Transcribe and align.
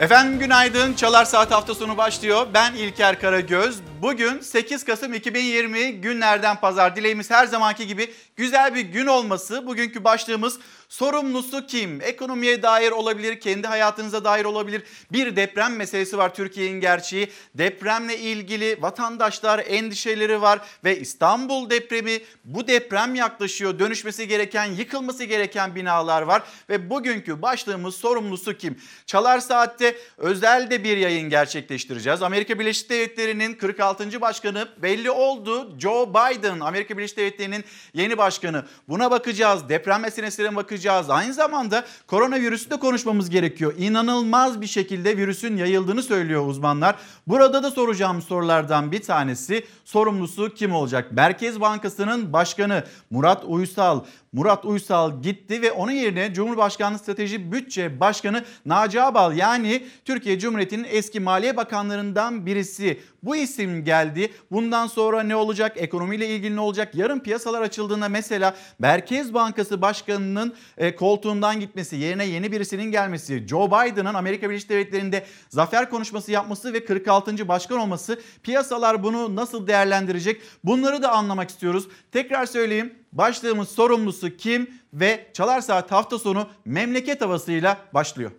Efendim 0.00 0.38
günaydın. 0.38 0.94
Çalar 0.94 1.24
Saat 1.24 1.50
hafta 1.50 1.74
sonu 1.74 1.96
başlıyor. 1.96 2.46
Ben 2.54 2.74
İlker 2.74 3.20
Karagöz. 3.20 3.78
Bugün 4.02 4.40
8 4.40 4.84
Kasım 4.84 5.14
2020 5.14 5.92
günlerden 5.92 6.56
pazar. 6.56 6.96
Dileğimiz 6.96 7.30
her 7.30 7.46
zamanki 7.46 7.86
gibi 7.86 8.14
güzel 8.36 8.74
bir 8.74 8.80
gün 8.80 9.06
olması. 9.06 9.66
Bugünkü 9.66 10.04
başlığımız 10.04 10.58
sorumlusu 10.88 11.66
kim? 11.66 12.00
Ekonomiye 12.02 12.62
dair 12.62 12.90
olabilir, 12.90 13.40
kendi 13.40 13.66
hayatınıza 13.66 14.24
dair 14.24 14.44
olabilir. 14.44 14.82
Bir 15.12 15.36
deprem 15.36 15.76
meselesi 15.76 16.18
var 16.18 16.34
Türkiye'nin 16.34 16.80
gerçeği. 16.80 17.30
Depremle 17.54 18.18
ilgili 18.18 18.82
vatandaşlar 18.82 19.64
endişeleri 19.68 20.42
var 20.42 20.60
ve 20.84 21.00
İstanbul 21.00 21.70
depremi 21.70 22.20
bu 22.44 22.68
deprem 22.68 23.14
yaklaşıyor. 23.14 23.78
Dönüşmesi 23.78 24.28
gereken, 24.28 24.64
yıkılması 24.64 25.24
gereken 25.24 25.74
binalar 25.74 26.22
var 26.22 26.42
ve 26.68 26.90
bugünkü 26.90 27.42
başlığımız 27.42 27.94
sorumlusu 27.94 28.56
kim? 28.56 28.78
Çalar 29.06 29.38
Saat'te 29.38 29.96
özel 30.16 30.70
de 30.70 30.84
bir 30.84 30.96
yayın 30.96 31.30
gerçekleştireceğiz. 31.30 32.22
Amerika 32.22 32.58
Birleşik 32.58 32.90
Devletleri'nin 32.90 33.54
46. 33.54 34.20
başkanı 34.20 34.68
belli 34.82 35.10
oldu. 35.10 35.78
Joe 35.78 36.10
Biden 36.10 36.60
Amerika 36.60 36.98
Birleşik 36.98 37.16
Devletleri'nin 37.16 37.64
yeni 37.94 38.18
başkanı. 38.18 38.64
Buna 38.88 39.10
bakacağız. 39.10 39.68
Deprem 39.68 40.00
meselesine 40.00 40.56
bakacağız. 40.56 40.77
Aynı 41.10 41.34
zamanda 41.34 41.84
koronavirüsü 42.06 42.70
de 42.70 42.76
konuşmamız 42.78 43.30
gerekiyor. 43.30 43.74
İnanılmaz 43.78 44.60
bir 44.60 44.66
şekilde 44.66 45.16
virüsün 45.16 45.56
yayıldığını 45.56 46.02
söylüyor 46.02 46.46
uzmanlar. 46.46 46.96
Burada 47.26 47.62
da 47.62 47.70
soracağım 47.70 48.22
sorulardan 48.22 48.92
bir 48.92 49.02
tanesi 49.02 49.64
sorumlusu 49.84 50.54
kim 50.54 50.74
olacak? 50.74 51.12
Merkez 51.12 51.60
Bankası'nın 51.60 52.32
başkanı 52.32 52.84
Murat 53.10 53.44
Uysal. 53.44 54.00
Murat 54.32 54.64
Uysal 54.64 55.22
gitti 55.22 55.62
ve 55.62 55.72
onun 55.72 55.92
yerine 55.92 56.34
Cumhurbaşkanlığı 56.34 56.98
Strateji 56.98 57.52
Bütçe 57.52 58.00
Başkanı 58.00 58.44
Naci 58.66 59.02
Abal 59.02 59.36
yani 59.36 59.86
Türkiye 60.04 60.38
Cumhuriyeti'nin 60.38 60.86
eski 60.90 61.20
Maliye 61.20 61.56
Bakanlarından 61.56 62.46
birisi. 62.46 63.00
Bu 63.22 63.36
isim 63.36 63.84
geldi. 63.84 64.32
Bundan 64.50 64.86
sonra 64.86 65.22
ne 65.22 65.36
olacak? 65.36 65.72
Ekonomiyle 65.76 66.28
ilgili 66.28 66.56
ne 66.56 66.60
olacak? 66.60 66.94
Yarın 66.94 67.20
piyasalar 67.20 67.62
açıldığında 67.62 68.08
mesela 68.08 68.56
Merkez 68.78 69.34
Bankası 69.34 69.82
Başkanı'nın 69.82 70.54
e, 70.76 70.94
koltuğundan 70.94 71.60
gitmesi, 71.60 71.96
yerine 71.96 72.26
yeni 72.26 72.52
birisinin 72.52 72.90
gelmesi, 72.90 73.48
Joe 73.48 73.66
Biden'ın 73.66 74.14
Amerika 74.14 74.50
Birleşik 74.50 74.70
Devletleri'nde 74.70 75.24
zafer 75.48 75.90
konuşması 75.90 76.32
yapması 76.32 76.72
ve 76.72 76.84
46. 76.84 77.48
başkan 77.48 77.78
olması 77.78 78.20
piyasalar 78.42 79.02
bunu 79.02 79.36
nasıl 79.36 79.66
değerlendirecek? 79.66 80.42
Bunları 80.64 81.02
da 81.02 81.12
anlamak 81.12 81.50
istiyoruz. 81.50 81.88
Tekrar 82.12 82.46
söyleyeyim. 82.46 82.97
Başlığımız 83.12 83.68
sorumlusu 83.68 84.36
kim 84.36 84.70
ve 84.92 85.30
Çalar 85.32 85.60
Saat 85.60 85.92
hafta 85.92 86.18
sonu 86.18 86.46
memleket 86.64 87.20
havasıyla 87.20 87.78
başlıyor. 87.94 88.30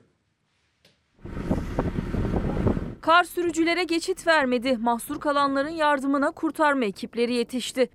Kar 3.02 3.24
sürücülere 3.24 3.84
geçit 3.84 4.28
vermedi. 4.28 4.78
Mahsur 4.78 5.20
kalanların 5.20 5.70
yardımına 5.70 6.32
kurtarma 6.32 6.86
ekipleri 6.86 7.34
yetişti. 7.34 7.90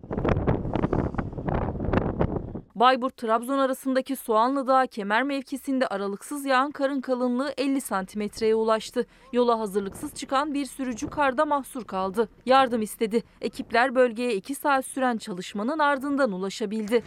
Bayburt-Trabzon 2.74 3.58
arasındaki 3.58 4.16
Soğanlı 4.16 4.66
Dağı 4.66 4.88
kemer 4.88 5.22
mevkisinde 5.22 5.86
aralıksız 5.86 6.44
yağan 6.44 6.70
karın 6.70 7.00
kalınlığı 7.00 7.54
50 7.56 7.80
santimetreye 7.80 8.54
ulaştı. 8.54 9.06
Yola 9.32 9.58
hazırlıksız 9.58 10.14
çıkan 10.14 10.54
bir 10.54 10.66
sürücü 10.66 11.10
karda 11.10 11.44
mahsur 11.44 11.84
kaldı. 11.84 12.28
Yardım 12.46 12.82
istedi. 12.82 13.22
Ekipler 13.40 13.94
bölgeye 13.94 14.34
2 14.34 14.54
saat 14.54 14.86
süren 14.86 15.16
çalışmanın 15.16 15.78
ardından 15.78 16.32
ulaşabildi. 16.32 17.02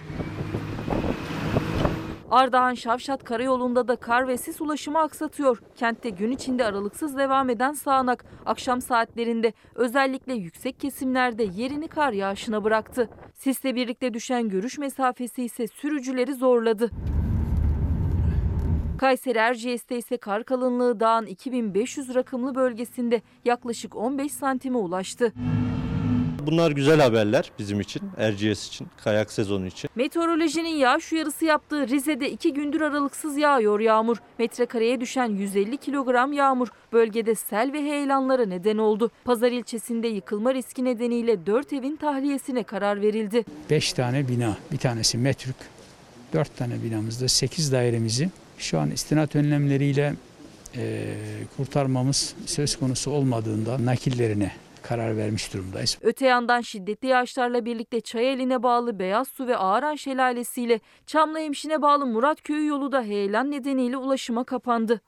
Ardahan 2.31 2.73
Şavşat 2.73 3.23
Karayolu'nda 3.23 3.87
da 3.87 3.95
kar 3.95 4.27
ve 4.27 4.37
sis 4.37 4.61
ulaşımı 4.61 4.99
aksatıyor. 4.99 5.61
Kentte 5.75 6.09
gün 6.09 6.31
içinde 6.31 6.65
aralıksız 6.65 7.17
devam 7.17 7.49
eden 7.49 7.73
sağanak 7.73 8.25
akşam 8.45 8.81
saatlerinde 8.81 9.53
özellikle 9.75 10.33
yüksek 10.33 10.79
kesimlerde 10.79 11.43
yerini 11.43 11.87
kar 11.87 12.13
yağışına 12.13 12.63
bıraktı. 12.63 13.09
Sisle 13.33 13.75
birlikte 13.75 14.13
düşen 14.13 14.49
görüş 14.49 14.77
mesafesi 14.77 15.43
ise 15.43 15.67
sürücüleri 15.67 16.33
zorladı. 16.33 16.91
Kayseri 18.97 19.37
Erciyes'te 19.37 19.97
ise 19.97 20.17
kar 20.17 20.43
kalınlığı 20.43 20.99
dağın 20.99 21.25
2500 21.25 22.15
rakımlı 22.15 22.55
bölgesinde 22.55 23.21
yaklaşık 23.45 23.95
15 23.95 24.31
santime 24.31 24.77
ulaştı. 24.77 25.33
Bunlar 26.47 26.71
güzel 26.71 27.01
haberler 27.01 27.51
bizim 27.59 27.79
için, 27.79 28.01
Erciyes 28.17 28.67
için, 28.67 28.87
kayak 29.03 29.31
sezonu 29.31 29.67
için. 29.67 29.89
Meteorolojinin 29.95 30.75
yağış 30.75 31.13
uyarısı 31.13 31.45
yaptığı 31.45 31.87
Rize'de 31.87 32.31
iki 32.31 32.53
gündür 32.53 32.81
aralıksız 32.81 33.37
yağıyor 33.37 33.79
yağmur. 33.79 34.17
Metrekareye 34.39 35.01
düşen 35.01 35.29
150 35.29 35.77
kilogram 35.77 36.33
yağmur 36.33 36.67
bölgede 36.93 37.35
sel 37.35 37.73
ve 37.73 37.81
heyelanlara 37.81 38.45
neden 38.45 38.77
oldu. 38.77 39.11
Pazar 39.25 39.51
ilçesinde 39.51 40.07
yıkılma 40.07 40.53
riski 40.53 40.85
nedeniyle 40.85 41.45
4 41.45 41.73
evin 41.73 41.95
tahliyesine 41.95 42.63
karar 42.63 43.01
verildi. 43.01 43.45
5 43.69 43.93
tane 43.93 44.27
bina, 44.27 44.57
bir 44.71 44.77
tanesi 44.77 45.17
metrük, 45.17 45.55
4 46.33 46.57
tane 46.57 46.83
binamızda 46.83 47.27
8 47.27 47.71
dairemizi 47.71 48.29
şu 48.57 48.79
an 48.79 48.91
istinat 48.91 49.35
önlemleriyle 49.35 50.13
e, 50.75 51.13
kurtarmamız 51.57 52.33
söz 52.45 52.75
konusu 52.75 53.11
olmadığında 53.11 53.85
nakillerine 53.85 54.51
karar 54.89 55.17
vermiş 55.17 55.53
durumdayız. 55.53 55.97
Öte 56.01 56.25
yandan 56.25 56.61
şiddetli 56.61 57.07
yağışlarla 57.07 57.65
birlikte 57.65 58.01
Çayeline 58.01 58.63
bağlı 58.63 58.99
Beyaz 58.99 59.27
Su 59.27 59.47
ve 59.47 59.57
Ağaran 59.57 59.95
Şelalesi 59.95 60.61
ile 60.61 60.79
Çamlıhemşin'e 61.05 61.81
bağlı 61.81 62.05
Murat 62.05 62.41
Köyü 62.41 62.67
yolu 62.67 62.91
da 62.91 63.01
heyelan 63.01 63.51
nedeniyle 63.51 63.97
ulaşıma 63.97 64.43
kapandı. 64.43 65.01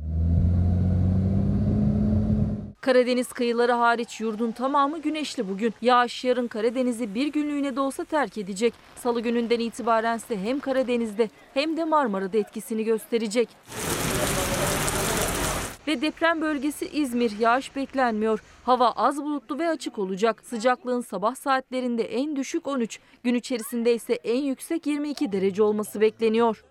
Karadeniz 2.81 3.28
kıyıları 3.28 3.72
hariç 3.72 4.22
yurdun 4.22 4.51
tamamı 4.51 5.01
güneşli 5.01 5.50
bugün. 5.50 5.73
Yağış 5.81 6.23
yarın 6.23 6.47
Karadeniz'i 6.47 7.16
bir 7.16 7.28
günlüğüne 7.28 7.75
de 7.75 7.79
olsa 7.79 8.06
terk 8.06 8.38
edecek. 8.38 8.73
Salı 8.95 9.22
gününden 9.22 9.59
itibaren 9.59 10.18
ise 10.18 10.38
hem 10.38 10.59
Karadeniz'de 10.59 11.29
hem 11.53 11.78
de 11.78 11.85
Marmara'da 11.85 12.38
etkisini 12.38 12.84
gösterecek. 12.84 13.50
Ve 15.89 16.01
deprem 16.01 16.41
bölgesi 16.41 16.88
İzmir 16.88 17.39
yağış 17.39 17.75
beklenmiyor. 17.75 18.44
Hava 18.63 18.91
az 18.91 19.23
bulutlu 19.23 19.59
ve 19.59 19.69
açık 19.69 20.00
olacak. 20.00 20.44
Sıcaklığın 20.45 21.01
sabah 21.01 21.35
saatlerinde 21.35 22.03
en 22.03 22.35
düşük 22.35 22.67
13, 22.67 23.00
gün 23.23 23.35
içerisinde 23.35 23.94
ise 23.94 24.13
en 24.13 24.41
yüksek 24.41 24.88
22 24.88 25.31
derece 25.31 25.63
olması 25.63 26.01
bekleniyor. 26.01 26.63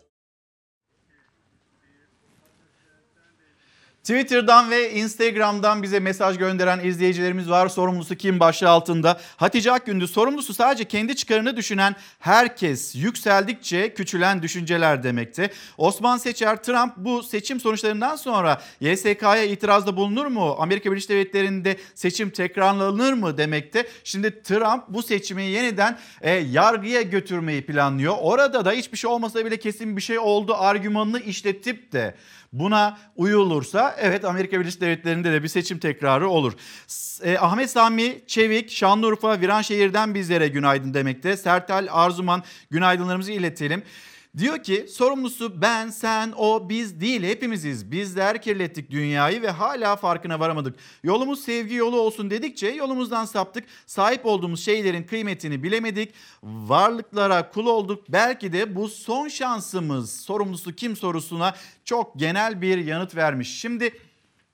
Twitter'dan 4.09 4.71
ve 4.71 4.93
Instagram'dan 4.93 5.83
bize 5.83 6.01
mesaj 6.01 6.39
gönderen 6.39 6.85
izleyicilerimiz 6.85 7.51
var. 7.51 7.69
Sorumlusu 7.69 8.15
kim 8.15 8.41
başlığı 8.41 8.71
altında. 8.71 9.21
Hatice 9.37 9.73
Akgündüz 9.73 10.11
sorumlusu 10.11 10.55
sadece 10.55 10.85
kendi 10.85 11.17
çıkarını 11.17 11.57
düşünen 11.57 11.97
herkes 12.19 12.95
yükseldikçe 12.95 13.95
küçülen 13.95 14.43
düşünceler 14.43 15.03
demekte. 15.03 15.51
Osman 15.79 16.17
Seçer 16.17 16.63
Trump 16.63 16.97
bu 16.97 17.23
seçim 17.23 17.61
sonuçlarından 17.61 18.17
sonra 18.17 18.63
YSK'ya 18.81 19.45
itirazda 19.45 19.97
bulunur 19.97 20.27
mu? 20.27 20.57
Amerika 20.59 20.91
Birleşik 20.91 21.11
Devletleri'nde 21.11 21.77
seçim 21.95 22.31
tekrarlanır 22.31 23.13
mı 23.13 23.39
demekte. 23.39 23.89
Şimdi 24.05 24.43
Trump 24.43 24.85
bu 24.89 25.03
seçimi 25.03 25.43
yeniden 25.43 25.99
e, 26.21 26.31
yargıya 26.31 27.03
götürmeyi 27.03 27.67
planlıyor. 27.67 28.15
Orada 28.21 28.65
da 28.65 28.73
hiçbir 28.73 28.99
şey 28.99 29.11
olmasa 29.11 29.45
bile 29.45 29.57
kesin 29.57 29.97
bir 29.97 30.03
şey 30.03 30.19
oldu 30.19 30.55
argümanını 30.59 31.21
işletip 31.21 31.93
de 31.93 32.15
Buna 32.53 32.99
uyulursa 33.17 33.97
evet 33.99 34.25
Amerika 34.25 34.61
Birleşik 34.61 34.81
Devletleri'nde 34.81 35.33
de 35.33 35.43
bir 35.43 35.49
seçim 35.49 35.79
tekrarı 35.79 36.29
olur. 36.29 36.53
E, 37.23 37.39
Ahmet 37.39 37.71
Sami 37.71 38.23
Çevik 38.27 38.71
Şanlıurfa 38.71 39.41
Viranşehir'den 39.41 40.15
bizlere 40.15 40.49
günaydın 40.49 40.95
demekte. 40.95 41.37
Sertal 41.37 41.89
Arzuman 41.91 42.43
günaydınlarımızı 42.71 43.33
iletelim. 43.33 43.83
Diyor 44.37 44.63
ki 44.63 44.87
sorumlusu 44.89 45.63
ben, 45.63 45.91
sen, 45.91 46.33
o, 46.37 46.69
biz 46.69 47.01
değil 47.01 47.23
hepimiziz. 47.23 47.93
Bizler 47.93 48.43
kirlettik 48.43 48.91
dünyayı 48.91 49.43
ve 49.43 49.51
hala 49.51 49.97
farkına 49.97 50.41
varamadık. 50.41 50.77
Yolumuz 51.03 51.41
sevgi 51.41 51.75
yolu 51.75 52.01
olsun 52.01 52.31
dedikçe 52.31 52.69
yolumuzdan 52.69 53.25
saptık. 53.25 53.65
Sahip 53.87 54.27
olduğumuz 54.27 54.65
şeylerin 54.65 55.03
kıymetini 55.03 55.63
bilemedik. 55.63 56.15
Varlıklara 56.43 57.51
kul 57.51 57.67
olduk. 57.67 58.05
Belki 58.09 58.53
de 58.53 58.77
bu 58.77 58.89
son 58.89 59.29
şansımız. 59.29 60.21
Sorumlusu 60.21 60.73
kim 60.73 60.97
sorusuna 60.97 61.55
çok 61.85 62.19
genel 62.19 62.63
bir 62.63 62.79
yanıt 62.79 63.17
vermiş. 63.17 63.61
Şimdi 63.61 63.93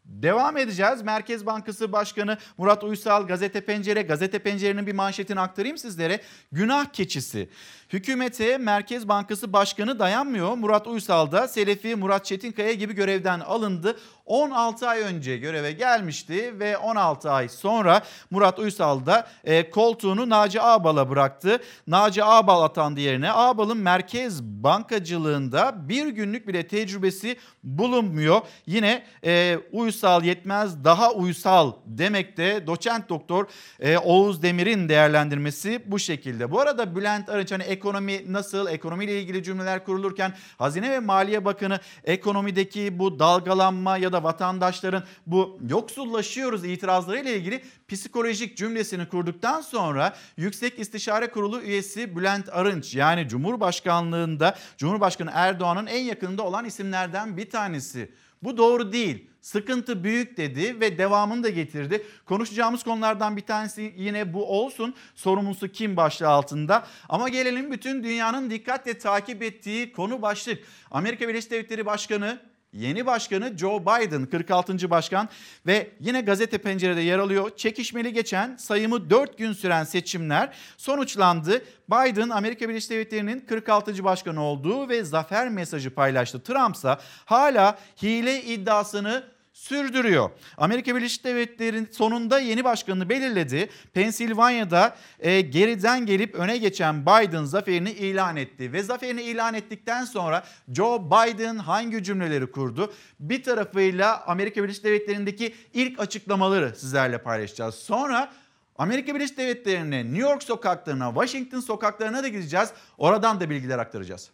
Devam 0.04 0.56
edeceğiz. 0.56 1.02
Merkez 1.02 1.46
Bankası 1.46 1.92
Başkanı 1.92 2.38
Murat 2.58 2.84
Uysal 2.84 3.26
Gazete 3.26 3.60
Pencere. 3.60 4.02
Gazete 4.02 4.38
Pencere'nin 4.38 4.86
bir 4.86 4.92
manşetini 4.92 5.40
aktarayım 5.40 5.78
sizlere. 5.78 6.20
Günah 6.52 6.84
keçisi. 6.84 7.48
Hükümete 7.94 8.58
Merkez 8.58 9.08
Bankası 9.08 9.52
Başkanı 9.52 9.98
dayanmıyor. 9.98 10.54
Murat 10.54 10.86
Uysal 10.86 11.32
da 11.32 11.48
Selefi 11.48 11.96
Murat 11.96 12.24
Çetinkaya 12.24 12.72
gibi 12.72 12.92
görevden 12.92 13.40
alındı. 13.40 13.96
16 14.26 14.88
ay 14.88 15.00
önce 15.00 15.36
göreve 15.36 15.72
gelmişti 15.72 16.58
ve 16.58 16.78
16 16.78 17.30
ay 17.30 17.48
sonra 17.48 18.02
Murat 18.30 18.58
Uysal 18.58 19.06
da 19.06 19.26
e, 19.44 19.70
koltuğunu 19.70 20.30
Naci 20.30 20.60
Ağbal'a 20.60 21.10
bıraktı. 21.10 21.58
Naci 21.86 22.24
Ağbal 22.24 22.62
atandı 22.62 23.00
yerine. 23.00 23.32
Ağbal'ın 23.32 23.78
merkez 23.78 24.42
bankacılığında 24.42 25.88
bir 25.88 26.06
günlük 26.06 26.48
bile 26.48 26.68
tecrübesi 26.68 27.36
bulunmuyor. 27.64 28.40
Yine 28.66 29.04
e, 29.24 29.58
Uysal 29.72 30.24
yetmez 30.24 30.84
daha 30.84 31.12
uysal 31.12 31.72
demekte 31.86 32.66
doçent 32.66 33.08
doktor 33.08 33.46
e, 33.80 33.98
Oğuz 33.98 34.42
Demir'in 34.42 34.88
değerlendirmesi 34.88 35.82
bu 35.86 35.98
şekilde. 35.98 36.50
Bu 36.50 36.60
arada 36.60 36.96
Bülent 36.96 37.28
Arınç 37.28 37.52
hani 37.52 37.62
ekonomi 37.84 38.32
nasıl 38.32 38.66
ekonomiyle 38.66 39.20
ilgili 39.22 39.42
cümleler 39.42 39.84
kurulurken 39.84 40.34
Hazine 40.58 40.90
ve 40.90 41.00
Maliye 41.00 41.44
Bakanı 41.44 41.80
ekonomideki 42.04 42.98
bu 42.98 43.18
dalgalanma 43.18 43.96
ya 43.96 44.12
da 44.12 44.22
vatandaşların 44.22 45.04
bu 45.26 45.58
yoksullaşıyoruz 45.68 46.64
itirazlarıyla 46.64 47.30
ilgili 47.30 47.62
psikolojik 47.88 48.56
cümlesini 48.56 49.08
kurduktan 49.08 49.60
sonra 49.60 50.16
Yüksek 50.36 50.78
İstişare 50.78 51.30
Kurulu 51.30 51.60
üyesi 51.60 52.16
Bülent 52.16 52.48
Arınç 52.48 52.94
yani 52.94 53.28
Cumhurbaşkanlığında 53.28 54.56
Cumhurbaşkanı 54.76 55.30
Erdoğan'ın 55.34 55.86
en 55.86 56.04
yakınında 56.04 56.42
olan 56.42 56.64
isimlerden 56.64 57.36
bir 57.36 57.50
tanesi. 57.50 58.10
Bu 58.42 58.56
doğru 58.56 58.92
değil. 58.92 59.30
Sıkıntı 59.44 60.04
büyük 60.04 60.36
dedi 60.36 60.80
ve 60.80 60.98
devamını 60.98 61.42
da 61.42 61.48
getirdi. 61.48 62.06
Konuşacağımız 62.26 62.82
konulardan 62.82 63.36
bir 63.36 63.42
tanesi 63.42 63.94
yine 63.96 64.32
bu 64.32 64.60
olsun. 64.60 64.94
Sorumlusu 65.14 65.68
kim 65.68 65.96
başlığı 65.96 66.28
altında. 66.28 66.86
Ama 67.08 67.28
gelelim 67.28 67.72
bütün 67.72 68.04
dünyanın 68.04 68.50
dikkatle 68.50 68.98
takip 68.98 69.42
ettiği 69.42 69.92
konu 69.92 70.22
başlık. 70.22 70.58
Amerika 70.90 71.28
Birleşik 71.28 71.50
Devletleri 71.50 71.86
Başkanı 71.86 72.40
Yeni 72.72 73.06
başkanı 73.06 73.58
Joe 73.58 73.82
Biden 73.82 74.26
46. 74.26 74.90
başkan 74.90 75.28
ve 75.66 75.90
yine 76.00 76.20
gazete 76.20 76.58
pencerede 76.58 77.00
yer 77.00 77.18
alıyor. 77.18 77.50
Çekişmeli 77.56 78.12
geçen 78.12 78.56
sayımı 78.56 79.10
4 79.10 79.38
gün 79.38 79.52
süren 79.52 79.84
seçimler 79.84 80.56
sonuçlandı. 80.76 81.64
Biden 81.90 82.28
Amerika 82.28 82.68
Birleşik 82.68 82.90
Devletleri'nin 82.90 83.40
46. 83.40 84.04
başkanı 84.04 84.42
olduğu 84.42 84.88
ve 84.88 85.04
zafer 85.04 85.48
mesajı 85.48 85.94
paylaştı. 85.94 86.42
Trump 86.42 86.76
ise 86.76 86.96
hala 87.24 87.78
hile 88.02 88.42
iddiasını 88.42 89.33
sürdürüyor. 89.54 90.30
Amerika 90.56 90.96
Birleşik 90.96 91.24
Devletleri'nin 91.24 91.88
sonunda 91.92 92.38
yeni 92.38 92.64
başkanını 92.64 93.08
belirledi. 93.08 93.70
Pensilvanya'da 93.92 94.96
e, 95.18 95.40
geriden 95.40 96.06
gelip 96.06 96.34
öne 96.34 96.58
geçen 96.58 97.02
Biden 97.02 97.44
zaferini 97.44 97.90
ilan 97.90 98.36
etti. 98.36 98.72
Ve 98.72 98.82
zaferini 98.82 99.22
ilan 99.22 99.54
ettikten 99.54 100.04
sonra 100.04 100.44
Joe 100.72 101.10
Biden 101.10 101.56
hangi 101.56 102.04
cümleleri 102.04 102.50
kurdu? 102.50 102.92
Bir 103.20 103.42
tarafıyla 103.42 104.24
Amerika 104.26 104.62
Birleşik 104.62 104.84
Devletleri'ndeki 104.84 105.54
ilk 105.72 106.00
açıklamaları 106.00 106.76
sizlerle 106.76 107.18
paylaşacağız. 107.18 107.74
Sonra 107.74 108.32
Amerika 108.76 109.14
Birleşik 109.14 109.38
Devletleri'ne, 109.38 110.04
New 110.04 110.20
York 110.20 110.42
sokaklarına, 110.42 111.08
Washington 111.08 111.60
sokaklarına 111.60 112.22
da 112.22 112.28
gideceğiz. 112.28 112.72
Oradan 112.98 113.40
da 113.40 113.50
bilgiler 113.50 113.78
aktaracağız. 113.78 114.30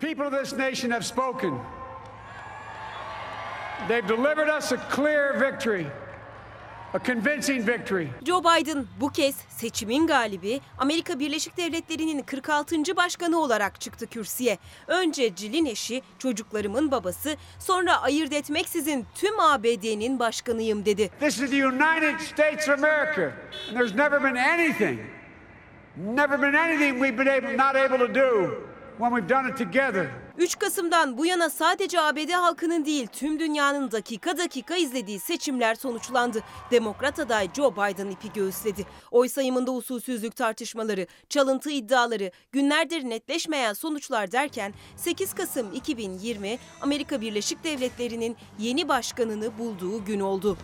People 0.00 0.26
of 0.26 0.32
this 0.32 0.52
nation 0.52 0.90
have 0.90 1.04
spoken. 1.04 1.60
They've 3.88 4.06
delivered 4.06 4.48
us 4.48 4.72
a 4.72 4.76
clear 4.76 5.34
victory, 5.38 5.86
a 6.94 6.98
convincing 6.98 7.66
victory. 7.66 8.08
Joe 8.22 8.40
Biden 8.40 8.86
bu 9.00 9.12
kez 9.12 9.34
seçimin 9.48 10.06
galibi 10.06 10.60
Amerika 10.78 11.18
Birleşik 11.18 11.56
Devletleri'nin 11.56 12.22
46. 12.22 12.96
başkanı 12.96 13.40
olarak 13.40 13.80
çıktı 13.80 14.06
kürsüye. 14.06 14.58
Önce 14.86 15.36
Jill'in 15.36 15.66
eşi, 15.66 16.02
çocuklarımın 16.18 16.90
babası, 16.90 17.36
sonra 17.58 18.02
ayırt 18.02 18.32
etmeksizin 18.32 19.06
tüm 19.14 19.40
ABD'nin 19.40 20.18
başkanıyım 20.18 20.84
dedi. 20.84 21.10
This 21.20 21.40
is 21.40 21.50
the 21.50 21.66
United 21.66 22.18
States 22.20 22.68
of 22.68 22.84
America, 22.84 23.32
and 23.68 23.76
there's 23.76 23.94
never 23.94 24.22
been 24.22 24.36
anything, 24.36 25.00
never 25.96 26.42
been 26.42 26.54
anything 26.54 27.02
we've 27.02 27.18
been 27.18 27.38
able, 27.38 27.56
not 27.56 27.76
able 27.76 28.06
to 28.06 28.14
do 28.14 28.69
when 29.00 29.12
we've 29.12 29.28
done 29.28 29.48
it 29.48 29.58
together. 29.58 30.10
3 30.38 30.58
Kasım'dan 30.58 31.18
bu 31.18 31.26
yana 31.26 31.50
sadece 31.50 32.00
ABD 32.00 32.30
halkının 32.30 32.84
değil 32.84 33.06
tüm 33.06 33.40
dünyanın 33.40 33.90
dakika 33.90 34.38
dakika 34.38 34.76
izlediği 34.76 35.20
seçimler 35.20 35.74
sonuçlandı. 35.74 36.40
Demokrat 36.70 37.18
aday 37.18 37.48
Joe 37.56 37.72
Biden 37.72 38.10
ipi 38.10 38.32
göğüsledi. 38.32 38.86
Oy 39.10 39.28
sayımında 39.28 39.70
usulsüzlük 39.72 40.36
tartışmaları, 40.36 41.06
çalıntı 41.28 41.70
iddiaları, 41.70 42.30
günlerdir 42.52 43.04
netleşmeyen 43.04 43.72
sonuçlar 43.72 44.32
derken 44.32 44.74
8 44.96 45.34
Kasım 45.34 45.72
2020 45.72 46.58
Amerika 46.80 47.20
Birleşik 47.20 47.64
Devletleri'nin 47.64 48.36
yeni 48.58 48.88
başkanını 48.88 49.58
bulduğu 49.58 50.04
gün 50.04 50.20
oldu. 50.20 50.56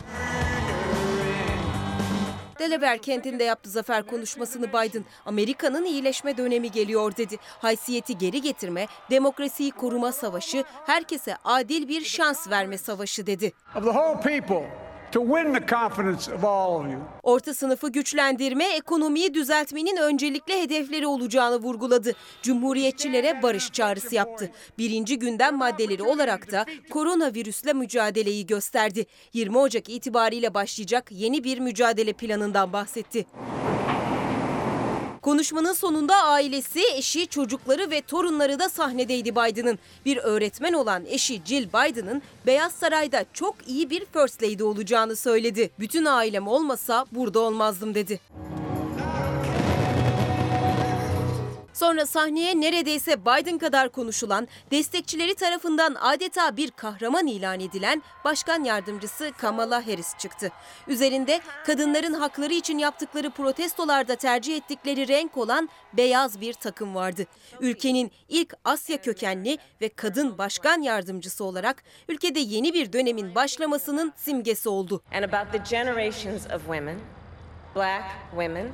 Delaware 2.58 2.98
kentinde 2.98 3.44
yaptı 3.44 3.70
zafer 3.70 4.06
konuşmasını 4.06 4.68
Biden. 4.68 5.04
Amerika'nın 5.26 5.84
iyileşme 5.84 6.36
dönemi 6.36 6.70
geliyor 6.70 7.16
dedi. 7.16 7.36
Haysiyeti 7.42 8.18
geri 8.18 8.40
getirme, 8.42 8.86
demokrasiyi 9.10 9.70
koruma 9.70 10.12
savaşı, 10.12 10.64
herkese 10.86 11.36
adil 11.44 11.88
bir 11.88 12.04
şans 12.04 12.50
verme 12.50 12.78
savaşı 12.78 13.26
dedi. 13.26 13.52
Of 13.76 13.84
the 13.84 13.90
whole 13.90 14.20
people 14.20 14.85
Orta 17.22 17.54
sınıfı 17.54 17.92
güçlendirme, 17.92 18.64
ekonomiyi 18.64 19.34
düzeltmenin 19.34 19.96
öncelikli 19.96 20.62
hedefleri 20.62 21.06
olacağını 21.06 21.56
vurguladı. 21.56 22.12
Cumhuriyetçilere 22.42 23.42
barış 23.42 23.72
çağrısı 23.72 24.14
yaptı. 24.14 24.50
Birinci 24.78 25.18
gündem 25.18 25.56
maddeleri 25.56 26.02
olarak 26.02 26.52
da 26.52 26.66
koronavirüsle 26.90 27.72
mücadeleyi 27.72 28.46
gösterdi. 28.46 29.06
20 29.32 29.58
Ocak 29.58 29.88
itibariyle 29.88 30.54
başlayacak 30.54 31.08
yeni 31.10 31.44
bir 31.44 31.58
mücadele 31.58 32.12
planından 32.12 32.72
bahsetti. 32.72 33.26
Konuşmanın 35.26 35.73
sonunda 35.73 36.17
ailesi, 36.17 36.81
eşi, 36.96 37.26
çocukları 37.26 37.90
ve 37.90 38.00
torunları 38.00 38.58
da 38.58 38.69
sahnedeydi 38.69 39.32
Biden'ın. 39.32 39.78
Bir 40.05 40.17
öğretmen 40.17 40.73
olan 40.73 41.05
eşi 41.06 41.43
Jill 41.44 41.69
Biden'ın 41.69 42.23
Beyaz 42.46 42.73
Saray'da 42.73 43.25
çok 43.32 43.55
iyi 43.69 43.90
bir 43.90 44.05
First 44.12 44.43
Lady 44.43 44.62
olacağını 44.62 45.17
söyledi. 45.17 45.70
Bütün 45.78 46.05
ailem 46.05 46.49
olmasa 46.49 47.06
burada 47.12 47.40
olmazdım 47.40 47.95
dedi. 47.95 48.21
Sonra 51.76 52.06
sahneye 52.06 52.61
neredeyse 52.61 53.21
Biden 53.21 53.59
kadar 53.59 53.88
konuşulan, 53.88 54.49
destekçileri 54.71 55.35
tarafından 55.35 55.95
adeta 56.00 56.56
bir 56.56 56.71
kahraman 56.71 57.26
ilan 57.26 57.61
edilen 57.61 58.02
Başkan 58.25 58.64
Yardımcısı 58.64 59.33
Kamala 59.38 59.87
Harris 59.87 60.18
çıktı. 60.18 60.50
Üzerinde 60.88 61.40
kadınların 61.66 62.14
hakları 62.14 62.52
için 62.54 62.78
yaptıkları 62.78 63.30
protestolarda 63.30 64.16
tercih 64.16 64.56
ettikleri 64.56 65.09
renk 65.09 65.37
olan 65.37 65.68
beyaz 65.92 66.40
bir 66.40 66.52
takım 66.52 66.95
vardı. 66.95 67.25
Ülkenin 67.61 68.12
ilk 68.28 68.54
Asya 68.64 69.00
kökenli 69.00 69.59
ve 69.80 69.88
kadın 69.88 70.38
başkan 70.38 70.83
yardımcısı 70.83 71.45
olarak 71.45 71.85
ülkede 72.09 72.40
yeni 72.40 72.75
bir 72.75 72.92
dönemin 72.92 73.35
başlamasının 73.35 74.12
simgesi 74.16 74.68
oldu. 74.68 75.02
and 75.14 75.25
about 75.25 75.52
the 75.52 75.76
generations 75.76 76.47
of 76.47 76.61
women, 76.61 76.99
black 77.75 78.04
women, 78.30 78.73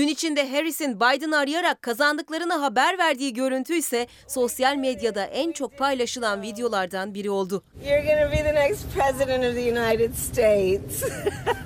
Gün 0.00 0.08
içinde 0.08 0.50
Harris'in 0.50 0.96
Biden'ı 0.96 1.38
arayarak 1.38 1.82
kazandıklarını 1.82 2.54
haber 2.54 2.98
verdiği 2.98 3.34
görüntü 3.34 3.74
ise 3.74 4.06
sosyal 4.28 4.76
medyada 4.76 5.24
en 5.24 5.52
çok 5.52 5.78
paylaşılan 5.78 6.42
videolardan 6.42 7.14
biri 7.14 7.30
oldu. 7.30 7.62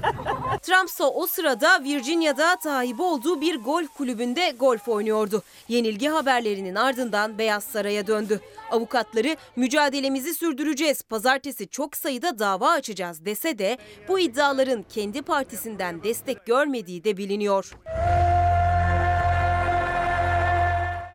Trump 0.62 0.88
ise 0.88 1.04
o 1.04 1.26
sırada 1.26 1.84
Virginia'da 1.84 2.56
sahibi 2.62 3.02
olduğu 3.02 3.40
bir 3.40 3.56
golf 3.56 3.88
kulübünde 3.88 4.54
golf 4.58 4.88
oynuyordu. 4.88 5.42
Yenilgi 5.68 6.08
haberlerinin 6.08 6.74
ardından 6.74 7.38
Beyaz 7.38 7.64
Saray'a 7.64 8.06
döndü. 8.06 8.40
Avukatları 8.70 9.36
mücadelemizi 9.56 10.34
sürdüreceğiz, 10.34 11.02
pazartesi 11.02 11.68
çok 11.68 11.96
sayıda 11.96 12.38
dava 12.38 12.70
açacağız 12.70 13.24
dese 13.24 13.58
de 13.58 13.78
bu 14.08 14.18
iddiaların 14.18 14.84
kendi 14.94 15.22
partisinden 15.22 16.02
destek 16.02 16.46
görmediği 16.46 17.04
de 17.04 17.16
biliniyor. 17.16 17.70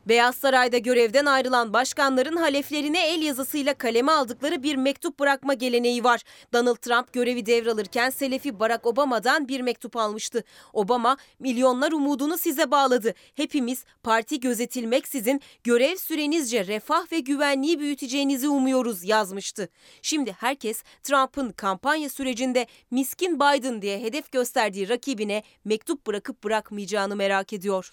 Beyaz 0.06 0.36
Saray'da 0.36 0.78
görevden 0.78 1.26
ayrılan 1.26 1.72
başkanların 1.72 2.36
haleflerine 2.36 3.08
el 3.08 3.22
yazısıyla 3.22 3.74
kaleme 3.74 4.12
aldıkları 4.12 4.62
bir 4.62 4.76
mektup 4.76 5.20
bırakma 5.20 5.54
geleneği 5.54 6.04
var. 6.04 6.22
Donald 6.52 6.76
Trump 6.76 7.12
görevi 7.12 7.46
devralırken 7.46 8.10
Selefi 8.10 8.60
Barack 8.60 8.86
Obama'dan 8.86 9.48
bir 9.48 9.60
mektup 9.60 9.96
almıştı. 9.96 10.44
Obama, 10.72 11.16
milyonlar 11.38 11.92
umudunu 11.92 12.38
size 12.38 12.70
bağladı. 12.70 13.14
Hepimiz 13.34 13.84
parti 14.02 14.40
gözetilmeksizin 14.40 15.40
görev 15.64 15.96
sürenizce 15.96 16.66
refah 16.66 17.12
ve 17.12 17.20
güvenliği 17.20 17.80
büyüteceğinizi 17.80 18.48
umuyoruz 18.48 19.04
yazmıştı. 19.04 19.68
Şimdi 20.02 20.32
herkes 20.32 20.82
Trump'ın 21.02 21.52
kampanya 21.52 22.08
sürecinde 22.08 22.66
miskin 22.90 23.36
Biden 23.36 23.82
diye 23.82 24.00
hedef 24.00 24.32
gösterdiği 24.32 24.88
rakibine 24.88 25.42
mektup 25.64 26.06
bırakıp 26.06 26.44
bırakmayacağını 26.44 27.16
merak 27.16 27.52
ediyor. 27.52 27.92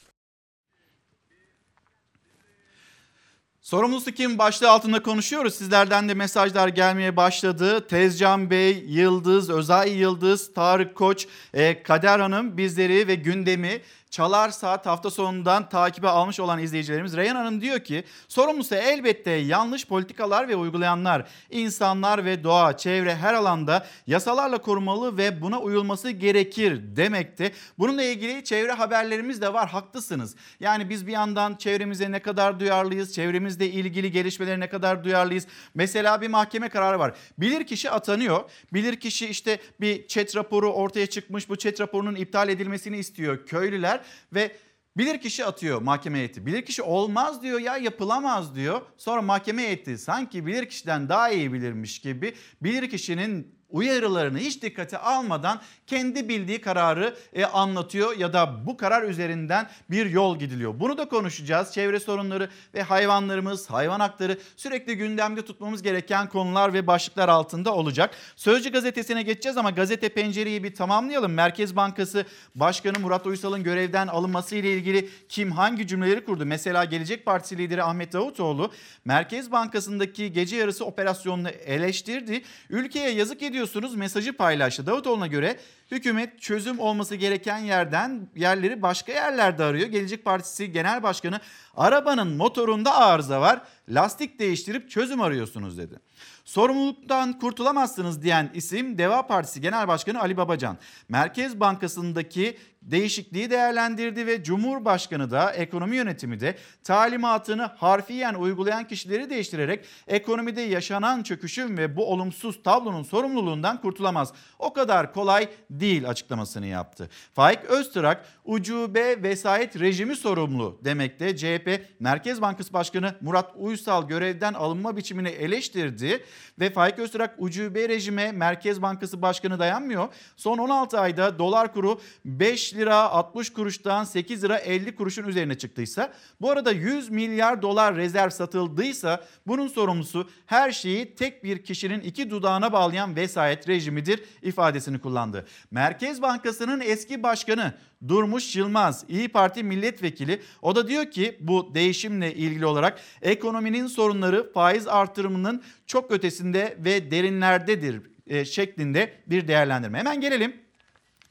Sorumlusu 3.68 4.12
kim 4.12 4.38
başlığı 4.38 4.70
altında 4.70 5.04
konuşuyoruz. 5.04 5.56
Sizlerden 5.56 6.10
de 6.10 6.14
mesajlar 6.14 6.68
gelmeye 6.68 7.16
başladı. 7.16 7.88
Tezcan 7.88 8.50
Bey, 8.50 8.86
Yıldız, 8.88 9.50
Özay 9.50 9.98
Yıldız, 9.98 10.54
Tarık 10.54 10.96
Koç, 10.96 11.28
e, 11.54 11.84
Kader 11.84 12.20
Hanım 12.20 12.58
bizleri 12.58 13.08
ve 13.08 13.16
gündemi 13.16 13.82
Çalar 14.10 14.50
Saat 14.50 14.86
hafta 14.86 15.10
sonundan 15.10 15.70
takibe 15.70 16.08
almış 16.08 16.40
olan 16.40 16.60
izleyicilerimiz 16.60 17.18
Reyhan 17.18 17.36
Hanım 17.36 17.62
diyor 17.62 17.80
ki 17.80 18.04
sorumlusu 18.28 18.76
elbette 18.76 19.32
yanlış 19.32 19.88
politikalar 19.88 20.48
ve 20.48 20.56
uygulayanlar, 20.56 21.28
insanlar 21.50 22.26
ve 22.26 22.44
doğa, 22.44 22.78
çevre 22.78 23.16
her 23.16 23.34
alanda 23.34 23.88
yasalarla 24.08 24.58
korumalı 24.58 25.18
ve 25.18 25.42
buna 25.42 25.60
uyulması 25.60 26.10
gerekir 26.10 26.82
demekte. 26.96 27.52
Bununla 27.80 28.04
ilgili 28.04 28.44
çevre 28.44 28.72
haberlerimiz 28.72 29.42
de 29.42 29.54
var 29.54 29.70
haklısınız. 29.70 30.36
Yani 30.60 30.90
biz 30.90 31.08
bir 31.08 31.12
yandan 31.12 31.56
çevremize 31.56 32.12
ne 32.12 32.20
kadar 32.20 32.60
duyarlıyız, 32.60 33.14
çevremizle 33.14 33.68
ilgili 33.68 34.12
gelişmelere 34.12 34.60
ne 34.60 34.70
kadar 34.70 35.04
duyarlıyız. 35.04 35.48
Mesela 35.76 36.22
bir 36.22 36.28
mahkeme 36.28 36.70
kararı 36.70 37.00
var. 37.00 37.16
Bilir 37.38 37.68
kişi 37.68 37.92
atanıyor. 37.92 38.50
Bilir 38.74 39.00
kişi 39.00 39.28
işte 39.28 39.60
bir 39.82 40.08
chat 40.08 40.36
raporu 40.36 40.72
ortaya 40.74 41.08
çıkmış. 41.08 41.50
Bu 41.50 41.56
chat 41.56 41.82
raporunun 41.82 42.16
iptal 42.16 42.50
edilmesini 42.50 42.98
istiyor 42.98 43.46
köylüler 43.46 43.97
ve 44.34 44.52
Bilirkişi 44.98 45.46
atıyor 45.46 45.82
mahkeme 45.82 46.18
heyeti. 46.18 46.46
Bilirkişi 46.46 46.82
olmaz 46.82 47.44
diyor 47.44 47.60
ya 47.60 47.78
yapılamaz 47.78 48.56
diyor. 48.56 48.82
Sonra 48.98 49.22
mahkeme 49.22 49.62
heyeti 49.62 49.98
sanki 49.98 50.46
bilirkişiden 50.46 51.10
daha 51.10 51.30
iyi 51.30 51.54
bilirmiş 51.54 52.00
gibi 52.00 52.34
bilirkişinin 52.62 53.57
uyarılarını 53.70 54.38
hiç 54.38 54.62
dikkate 54.62 54.98
almadan 54.98 55.62
kendi 55.88 56.30
bildiği 56.30 56.62
kararı 56.62 57.16
e, 57.34 57.46
anlatıyor 57.46 58.18
ya 58.18 58.34
da 58.34 58.66
bu 58.66 58.78
karar 58.78 59.04
üzerinden 59.04 59.70
bir 59.90 60.06
yol 60.06 60.40
gidiliyor. 60.40 60.80
Bunu 60.80 60.98
da 60.98 61.10
konuşacağız. 61.10 61.74
Çevre 61.74 62.00
sorunları 62.00 62.50
ve 62.74 62.82
hayvanlarımız, 62.82 63.70
hayvan 63.70 64.00
hakları 64.00 64.38
sürekli 64.58 64.98
gündemde 64.98 65.46
tutmamız 65.46 65.82
gereken 65.82 66.30
konular 66.30 66.74
ve 66.74 66.88
başlıklar 66.88 67.30
altında 67.30 67.74
olacak. 67.74 68.16
Sözcü 68.36 68.72
gazetesine 68.72 69.24
geçeceğiz 69.24 69.58
ama 69.58 69.70
gazete 69.70 70.10
pencereyi 70.10 70.64
bir 70.64 70.76
tamamlayalım. 70.76 71.34
Merkez 71.34 71.76
Bankası 71.76 72.26
Başkanı 72.56 73.00
Murat 73.00 73.28
Uysal'ın 73.28 73.64
görevden 73.64 74.08
alınması 74.08 74.56
ile 74.56 74.74
ilgili 74.74 75.10
kim 75.30 75.52
hangi 75.52 75.88
cümleleri 75.88 76.26
kurdu? 76.26 76.46
Mesela 76.46 76.86
Gelecek 76.86 77.26
Partisi 77.26 77.58
lideri 77.58 77.84
Ahmet 77.84 78.14
Davutoğlu 78.14 78.72
Merkez 79.06 79.52
Bankası'ndaki 79.52 80.34
gece 80.34 80.56
yarısı 80.56 80.86
operasyonunu 80.86 81.50
eleştirdi. 81.50 82.42
Ülkeye 82.70 83.10
yazık 83.10 83.42
ediyorsunuz 83.58 83.96
mesajı 83.96 84.34
paylaştı. 84.34 84.86
Davutoğlu'na 84.86 85.28
göre 85.28 85.60
hükümet 85.92 86.42
çözüm 86.42 86.80
olması 86.80 87.16
gereken 87.16 87.58
yerden 87.58 88.30
yerleri 88.36 88.82
başka 88.82 89.12
yerlerde 89.12 89.64
arıyor. 89.64 89.88
Gelecek 89.88 90.26
Partisi 90.26 90.72
Genel 90.72 91.04
Başkanı 91.04 91.40
arabanın 91.76 92.28
motorunda 92.28 92.96
arıza 92.96 93.42
var. 93.42 93.62
Lastik 93.90 94.40
değiştirip 94.40 94.90
çözüm 94.90 95.22
arıyorsunuz 95.22 95.78
dedi. 95.78 96.00
Sorumluluktan 96.46 97.40
kurtulamazsınız 97.40 98.22
diyen 98.22 98.52
isim 98.54 98.98
Deva 98.98 99.28
Partisi 99.28 99.62
Genel 99.62 99.88
Başkanı 99.88 100.22
Ali 100.22 100.38
Babacan. 100.38 100.78
Merkez 101.10 101.60
Bankası'ndaki 101.60 102.58
değişikliği 102.92 103.50
değerlendirdi 103.50 104.28
ve 104.28 104.44
Cumhurbaşkanı 104.44 105.32
da 105.32 105.52
ekonomi 105.52 105.96
yönetimi 105.96 106.40
de 106.40 106.58
talimatını 106.84 107.62
harfiyen 107.62 108.34
uygulayan 108.34 108.88
kişileri 108.88 109.30
değiştirerek 109.30 109.86
ekonomide 110.08 110.62
yaşanan 110.62 111.24
çöküşün 111.24 111.78
ve 111.78 111.96
bu 111.96 112.12
olumsuz 112.12 112.64
tablonun 112.64 113.04
sorumluluğundan 113.04 113.82
kurtulamaz. 113.82 114.34
O 114.60 114.74
kadar 114.74 115.14
kolay 115.14 115.50
değil 115.70 116.10
açıklamasını 116.10 116.66
yaptı. 116.66 117.10
Faik 117.34 117.66
Öztürk 117.66 118.18
ucube 118.46 119.24
vesayet 119.24 119.80
rejimi 119.80 120.16
sorumlu 120.16 120.80
demekte. 120.84 121.38
CHP 121.38 121.82
Merkez 122.00 122.42
Bankası 122.42 122.74
Başkanı 122.74 123.16
Murat 123.22 123.52
Uysal 123.56 124.08
görevden 124.08 124.54
alınma 124.54 124.98
biçimini 124.98 125.30
eleştirdi 125.30 126.24
ve 126.60 126.70
Faik 126.70 127.00
Öztürk 127.00 127.32
ucube 127.38 127.90
rejime 127.90 128.32
Merkez 128.32 128.82
Bankası 128.82 129.22
Başkanı 129.22 129.60
dayanmıyor. 129.60 130.08
Son 130.36 130.58
16 130.58 131.00
ayda 131.00 131.40
dolar 131.40 131.74
kuru 131.74 132.00
5 132.26 132.77
lira 132.78 132.96
60 132.96 133.54
kuruştan 133.54 134.04
8 134.04 134.44
lira 134.44 134.58
50 134.58 134.96
kuruşun 134.96 135.28
üzerine 135.28 135.58
çıktıysa 135.58 136.14
bu 136.42 136.52
arada 136.52 136.72
100 136.72 137.10
milyar 137.10 137.62
dolar 137.62 137.96
rezerv 137.96 138.30
satıldıysa 138.30 139.24
bunun 139.48 139.68
sorumlusu 139.68 140.30
her 140.46 140.72
şeyi 140.72 141.16
tek 141.16 141.44
bir 141.44 141.64
kişinin 141.64 142.02
iki 142.02 142.30
dudağına 142.30 142.74
bağlayan 142.74 143.16
vesayet 143.16 143.68
rejimidir 143.68 144.24
ifadesini 144.42 145.00
kullandı. 145.00 145.48
Merkez 145.72 146.22
Bankası'nın 146.22 146.82
eski 146.82 147.24
başkanı 147.24 147.74
Durmuş 148.08 148.56
Yılmaz 148.56 149.06
İyi 149.08 149.28
Parti 149.28 149.64
milletvekili 149.64 150.42
o 150.62 150.76
da 150.76 150.88
diyor 150.88 151.12
ki 151.12 151.38
bu 151.40 151.72
değişimle 151.76 152.34
ilgili 152.34 152.66
olarak 152.66 153.00
ekonominin 153.22 153.88
sorunları 153.88 154.54
faiz 154.54 154.88
artırımının 154.88 155.64
çok 155.86 156.12
ötesinde 156.12 156.78
ve 156.80 157.12
derinlerdedir 157.12 158.02
e, 158.28 158.46
şeklinde 158.46 159.14
bir 159.28 159.48
değerlendirme. 159.48 160.00
Hemen 160.00 160.22
gelelim 160.22 160.67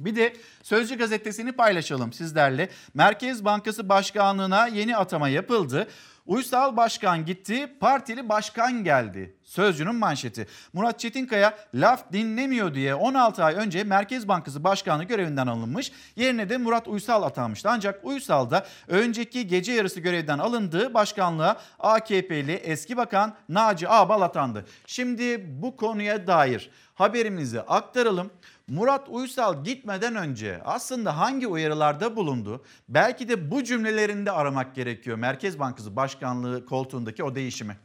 bir 0.00 0.17
de 0.17 0.33
Sözcü 0.62 0.99
gazetesini 0.99 1.53
paylaşalım 1.53 2.12
sizlerle. 2.12 2.69
Merkez 2.95 3.45
Bankası 3.45 3.88
Başkanlığına 3.88 4.67
yeni 4.67 4.97
atama 4.97 5.29
yapıldı. 5.29 5.88
Uysal 6.26 6.76
Başkan 6.76 7.25
gitti, 7.25 7.73
partili 7.81 8.29
başkan 8.29 8.85
geldi. 8.85 9.37
Sözcünün 9.43 9.95
manşeti. 9.95 10.47
Murat 10.73 11.00
Çetinkaya 11.00 11.59
laf 11.75 12.12
dinlemiyor 12.12 12.75
diye 12.75 12.95
16 12.95 13.45
ay 13.45 13.55
önce 13.55 13.85
Merkez 13.85 14.29
Bankası 14.29 14.65
Başkanlığı 14.65 15.05
görevinden 15.05 15.47
alınmış. 15.47 15.93
Yerine 16.17 16.50
de 16.50 16.57
Murat 16.57 16.88
Uysal 16.88 17.23
atanmıştı. 17.23 17.69
Ancak 17.71 18.05
Uysal 18.05 18.50
da 18.50 18.67
önceki 18.88 19.47
gece 19.47 19.73
yarısı 19.73 20.00
görevden 20.00 20.38
alındığı 20.38 20.95
başkanlığa 20.95 21.61
AKP'li 21.79 22.53
eski 22.53 22.97
bakan 22.97 23.35
Naci 23.49 23.88
Ağbal 23.88 24.21
atandı. 24.21 24.67
Şimdi 24.87 25.47
bu 25.62 25.76
konuya 25.76 26.26
dair 26.26 26.71
haberimizi 26.95 27.61
aktaralım. 27.61 28.31
Murat 28.68 29.08
Uysal 29.08 29.64
gitmeden 29.64 30.16
önce 30.16 30.61
aslında 30.64 31.18
hangi 31.18 31.46
uyarılarda 31.46 32.16
bulundu? 32.16 32.64
Belki 32.88 33.28
de 33.28 33.50
bu 33.50 33.64
cümlelerinde 33.64 34.32
aramak 34.32 34.75
gerekiyor 34.75 35.16
Merkez 35.16 35.58
Bankası 35.58 35.96
Başkanlığı 35.96 36.66
koltuğundaki 36.66 37.25
o 37.25 37.35
değişimi. 37.35 37.76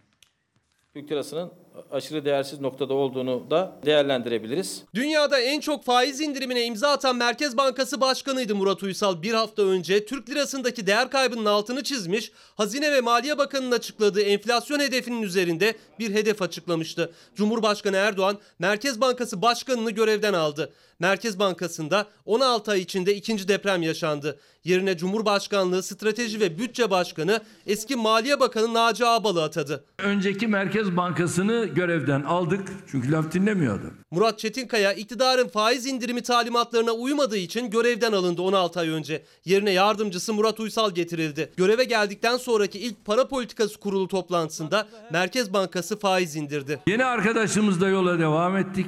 Türk 0.93 1.11
lirasının 1.11 1.53
aşırı 1.91 2.25
değersiz 2.25 2.61
noktada 2.61 2.93
olduğunu 2.93 3.51
da 3.51 3.71
değerlendirebiliriz. 3.85 4.83
Dünyada 4.93 5.39
en 5.39 5.59
çok 5.59 5.83
faiz 5.83 6.21
indirimine 6.21 6.65
imza 6.65 6.89
atan 6.89 7.15
Merkez 7.15 7.57
Bankası 7.57 8.01
Başkanıydı 8.01 8.55
Murat 8.55 8.83
Uysal. 8.83 9.21
Bir 9.21 9.33
hafta 9.33 9.61
önce 9.61 10.05
Türk 10.05 10.29
lirasındaki 10.29 10.87
değer 10.87 11.09
kaybının 11.09 11.45
altını 11.45 11.83
çizmiş, 11.83 12.31
Hazine 12.55 12.91
ve 12.91 13.01
Maliye 13.01 13.37
Bakanı'nın 13.37 13.71
açıkladığı 13.71 14.21
enflasyon 14.21 14.79
hedefinin 14.79 15.21
üzerinde 15.21 15.75
bir 15.99 16.13
hedef 16.13 16.41
açıklamıştı. 16.41 17.11
Cumhurbaşkanı 17.35 17.97
Erdoğan 17.97 18.37
Merkez 18.59 19.01
Bankası 19.01 19.41
Başkanı'nı 19.41 19.91
görevden 19.91 20.33
aldı. 20.33 20.73
Merkez 21.01 21.39
Bankası'nda 21.39 22.07
16 22.25 22.71
ay 22.71 22.81
içinde 22.81 23.15
ikinci 23.15 23.47
deprem 23.47 23.81
yaşandı. 23.81 24.39
Yerine 24.63 24.97
Cumhurbaşkanlığı 24.97 25.83
Strateji 25.83 26.39
ve 26.39 26.59
Bütçe 26.59 26.91
Başkanı 26.91 27.41
eski 27.67 27.95
Maliye 27.95 28.39
Bakanı 28.39 28.73
Naci 28.73 29.05
Ağbal'ı 29.05 29.43
atadı. 29.43 29.85
Önceki 29.99 30.47
Merkez 30.47 30.97
Bankası'nı 30.97 31.65
görevden 31.65 32.21
aldık 32.21 32.67
çünkü 32.91 33.11
laf 33.11 33.31
dinlemiyordu. 33.31 33.93
Murat 34.11 34.39
Çetinkaya 34.39 34.93
iktidarın 34.93 35.47
faiz 35.47 35.85
indirimi 35.85 36.21
talimatlarına 36.21 36.91
uymadığı 36.91 37.37
için 37.37 37.69
görevden 37.69 38.11
alındı 38.11 38.41
16 38.41 38.79
ay 38.79 38.89
önce. 38.89 39.23
Yerine 39.45 39.71
yardımcısı 39.71 40.33
Murat 40.33 40.59
Uysal 40.59 40.91
getirildi. 40.91 41.51
Göreve 41.57 41.83
geldikten 41.83 42.37
sonraki 42.37 42.79
ilk 42.79 43.05
para 43.05 43.27
politikası 43.27 43.79
kurulu 43.79 44.07
toplantısında 44.07 44.87
Merkez 45.11 45.53
Bankası 45.53 45.99
faiz 45.99 46.35
indirdi. 46.35 46.79
Yeni 46.87 47.05
arkadaşımızla 47.05 47.87
yola 47.87 48.19
devam 48.19 48.57
ettik 48.57 48.85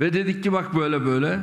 ve 0.00 0.12
dedik 0.12 0.42
ki 0.44 0.52
bak 0.52 0.74
böyle 0.76 1.04
böyle 1.04 1.40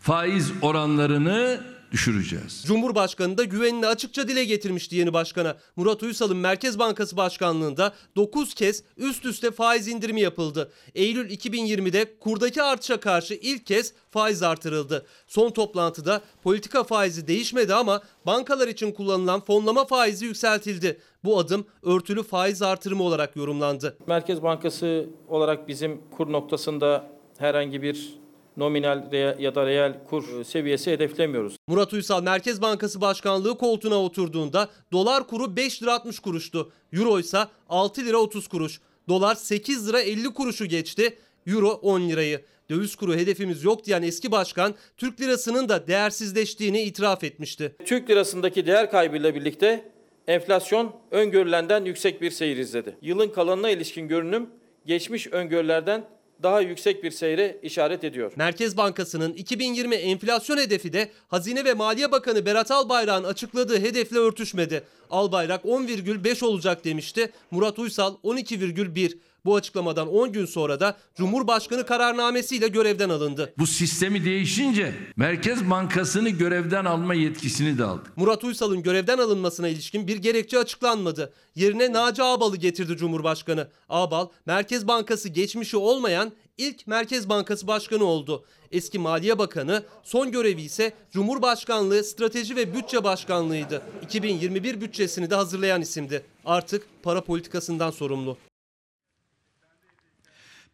faiz 0.00 0.52
oranlarını 0.62 1.60
düşüreceğiz. 1.92 2.64
Cumhurbaşkanı 2.66 3.38
da 3.38 3.44
güvenini 3.44 3.86
açıkça 3.86 4.28
dile 4.28 4.44
getirmişti 4.44 4.96
yeni 4.96 5.12
başkana. 5.12 5.56
Murat 5.76 6.02
Uysal'ın 6.02 6.36
Merkez 6.36 6.78
Bankası 6.78 7.16
Başkanlığında 7.16 7.94
9 8.16 8.54
kez 8.54 8.82
üst 8.96 9.24
üste 9.24 9.50
faiz 9.50 9.88
indirimi 9.88 10.20
yapıldı. 10.20 10.72
Eylül 10.94 11.30
2020'de 11.30 12.18
kurdaki 12.18 12.62
artışa 12.62 13.00
karşı 13.00 13.34
ilk 13.34 13.66
kez 13.66 13.92
faiz 14.10 14.42
artırıldı. 14.42 15.06
Son 15.26 15.50
toplantıda 15.50 16.20
politika 16.42 16.84
faizi 16.84 17.26
değişmedi 17.26 17.74
ama 17.74 18.02
bankalar 18.26 18.68
için 18.68 18.92
kullanılan 18.92 19.44
fonlama 19.44 19.84
faizi 19.84 20.24
yükseltildi. 20.26 21.00
Bu 21.24 21.38
adım 21.38 21.66
örtülü 21.82 22.22
faiz 22.22 22.62
artırımı 22.62 23.02
olarak 23.02 23.36
yorumlandı. 23.36 23.96
Merkez 24.06 24.42
Bankası 24.42 25.06
olarak 25.28 25.68
bizim 25.68 26.00
kur 26.16 26.32
noktasında 26.32 27.17
herhangi 27.38 27.82
bir 27.82 28.18
nominal 28.56 29.12
ya 29.38 29.54
da 29.54 29.66
reel 29.66 30.04
kur 30.10 30.44
seviyesi 30.44 30.90
hedeflemiyoruz. 30.90 31.56
Murat 31.66 31.92
Uysal 31.92 32.22
Merkez 32.22 32.62
Bankası 32.62 33.00
Başkanlığı 33.00 33.58
koltuğuna 33.58 34.02
oturduğunda 34.02 34.68
dolar 34.92 35.26
kuru 35.26 35.56
5 35.56 35.82
lira 35.82 35.94
60 35.94 36.18
kuruştu. 36.18 36.72
Euro 36.92 37.18
ise 37.18 37.38
6 37.68 38.04
lira 38.04 38.16
30 38.16 38.48
kuruş. 38.48 38.80
Dolar 39.08 39.34
8 39.34 39.88
lira 39.88 40.00
50 40.00 40.24
kuruşu 40.24 40.66
geçti. 40.66 41.18
Euro 41.46 41.68
10 41.68 42.00
lirayı. 42.00 42.44
Döviz 42.70 42.96
kuru 42.96 43.14
hedefimiz 43.14 43.64
yok 43.64 43.84
diyen 43.84 44.02
eski 44.02 44.30
başkan 44.30 44.74
Türk 44.96 45.20
lirasının 45.20 45.68
da 45.68 45.86
değersizleştiğini 45.86 46.82
itiraf 46.82 47.24
etmişti. 47.24 47.76
Türk 47.84 48.10
lirasındaki 48.10 48.66
değer 48.66 48.90
kaybıyla 48.90 49.34
birlikte 49.34 49.90
Enflasyon 50.28 50.92
öngörülenden 51.10 51.84
yüksek 51.84 52.22
bir 52.22 52.30
seyir 52.30 52.56
izledi. 52.56 52.96
Yılın 53.02 53.28
kalanına 53.28 53.70
ilişkin 53.70 54.08
görünüm 54.08 54.50
geçmiş 54.86 55.26
öngörülerden 55.26 56.04
daha 56.42 56.60
yüksek 56.60 57.04
bir 57.04 57.10
seyre 57.10 57.58
işaret 57.62 58.04
ediyor. 58.04 58.32
Merkez 58.36 58.76
Bankası'nın 58.76 59.32
2020 59.32 59.94
enflasyon 59.94 60.58
hedefi 60.58 60.92
de 60.92 61.08
Hazine 61.28 61.64
ve 61.64 61.74
Maliye 61.74 62.12
Bakanı 62.12 62.46
Berat 62.46 62.70
Albayrak'ın 62.70 63.24
açıkladığı 63.24 63.80
hedefle 63.80 64.18
örtüşmedi. 64.18 64.84
Albayrak 65.10 65.64
10,5 65.64 66.44
olacak 66.44 66.84
demişti. 66.84 67.32
Murat 67.50 67.78
Uysal 67.78 68.14
12,1. 68.24 69.18
Bu 69.44 69.56
açıklamadan 69.56 70.08
10 70.08 70.32
gün 70.32 70.46
sonra 70.46 70.80
da 70.80 70.96
Cumhurbaşkanı 71.14 71.86
kararnamesiyle 71.86 72.68
görevden 72.68 73.08
alındı. 73.08 73.54
Bu 73.58 73.66
sistemi 73.66 74.24
değişince 74.24 74.94
Merkez 75.16 75.70
Bankası'nı 75.70 76.28
görevden 76.28 76.84
alma 76.84 77.14
yetkisini 77.14 77.78
de 77.78 77.84
aldık. 77.84 78.16
Murat 78.16 78.44
Uysal'ın 78.44 78.82
görevden 78.82 79.18
alınmasına 79.18 79.68
ilişkin 79.68 80.06
bir 80.06 80.16
gerekçe 80.16 80.58
açıklanmadı. 80.58 81.32
Yerine 81.54 81.92
Naci 81.92 82.22
Ağbal'ı 82.22 82.56
getirdi 82.56 82.96
Cumhurbaşkanı. 82.96 83.68
Ağbal, 83.88 84.28
Merkez 84.46 84.88
Bankası 84.88 85.28
geçmişi 85.28 85.76
olmayan 85.76 86.32
ilk 86.58 86.86
Merkez 86.86 87.28
Bankası 87.28 87.66
Başkanı 87.66 88.04
oldu. 88.04 88.44
Eski 88.72 88.98
Maliye 88.98 89.38
Bakanı, 89.38 89.82
son 90.02 90.32
görevi 90.32 90.62
ise 90.62 90.92
Cumhurbaşkanlığı 91.10 92.04
Strateji 92.04 92.56
ve 92.56 92.74
Bütçe 92.74 93.04
Başkanlığıydı. 93.04 93.82
2021 94.02 94.80
bütçesini 94.80 95.30
de 95.30 95.34
hazırlayan 95.34 95.82
isimdi. 95.82 96.22
Artık 96.44 96.86
para 97.02 97.24
politikasından 97.24 97.90
sorumlu. 97.90 98.36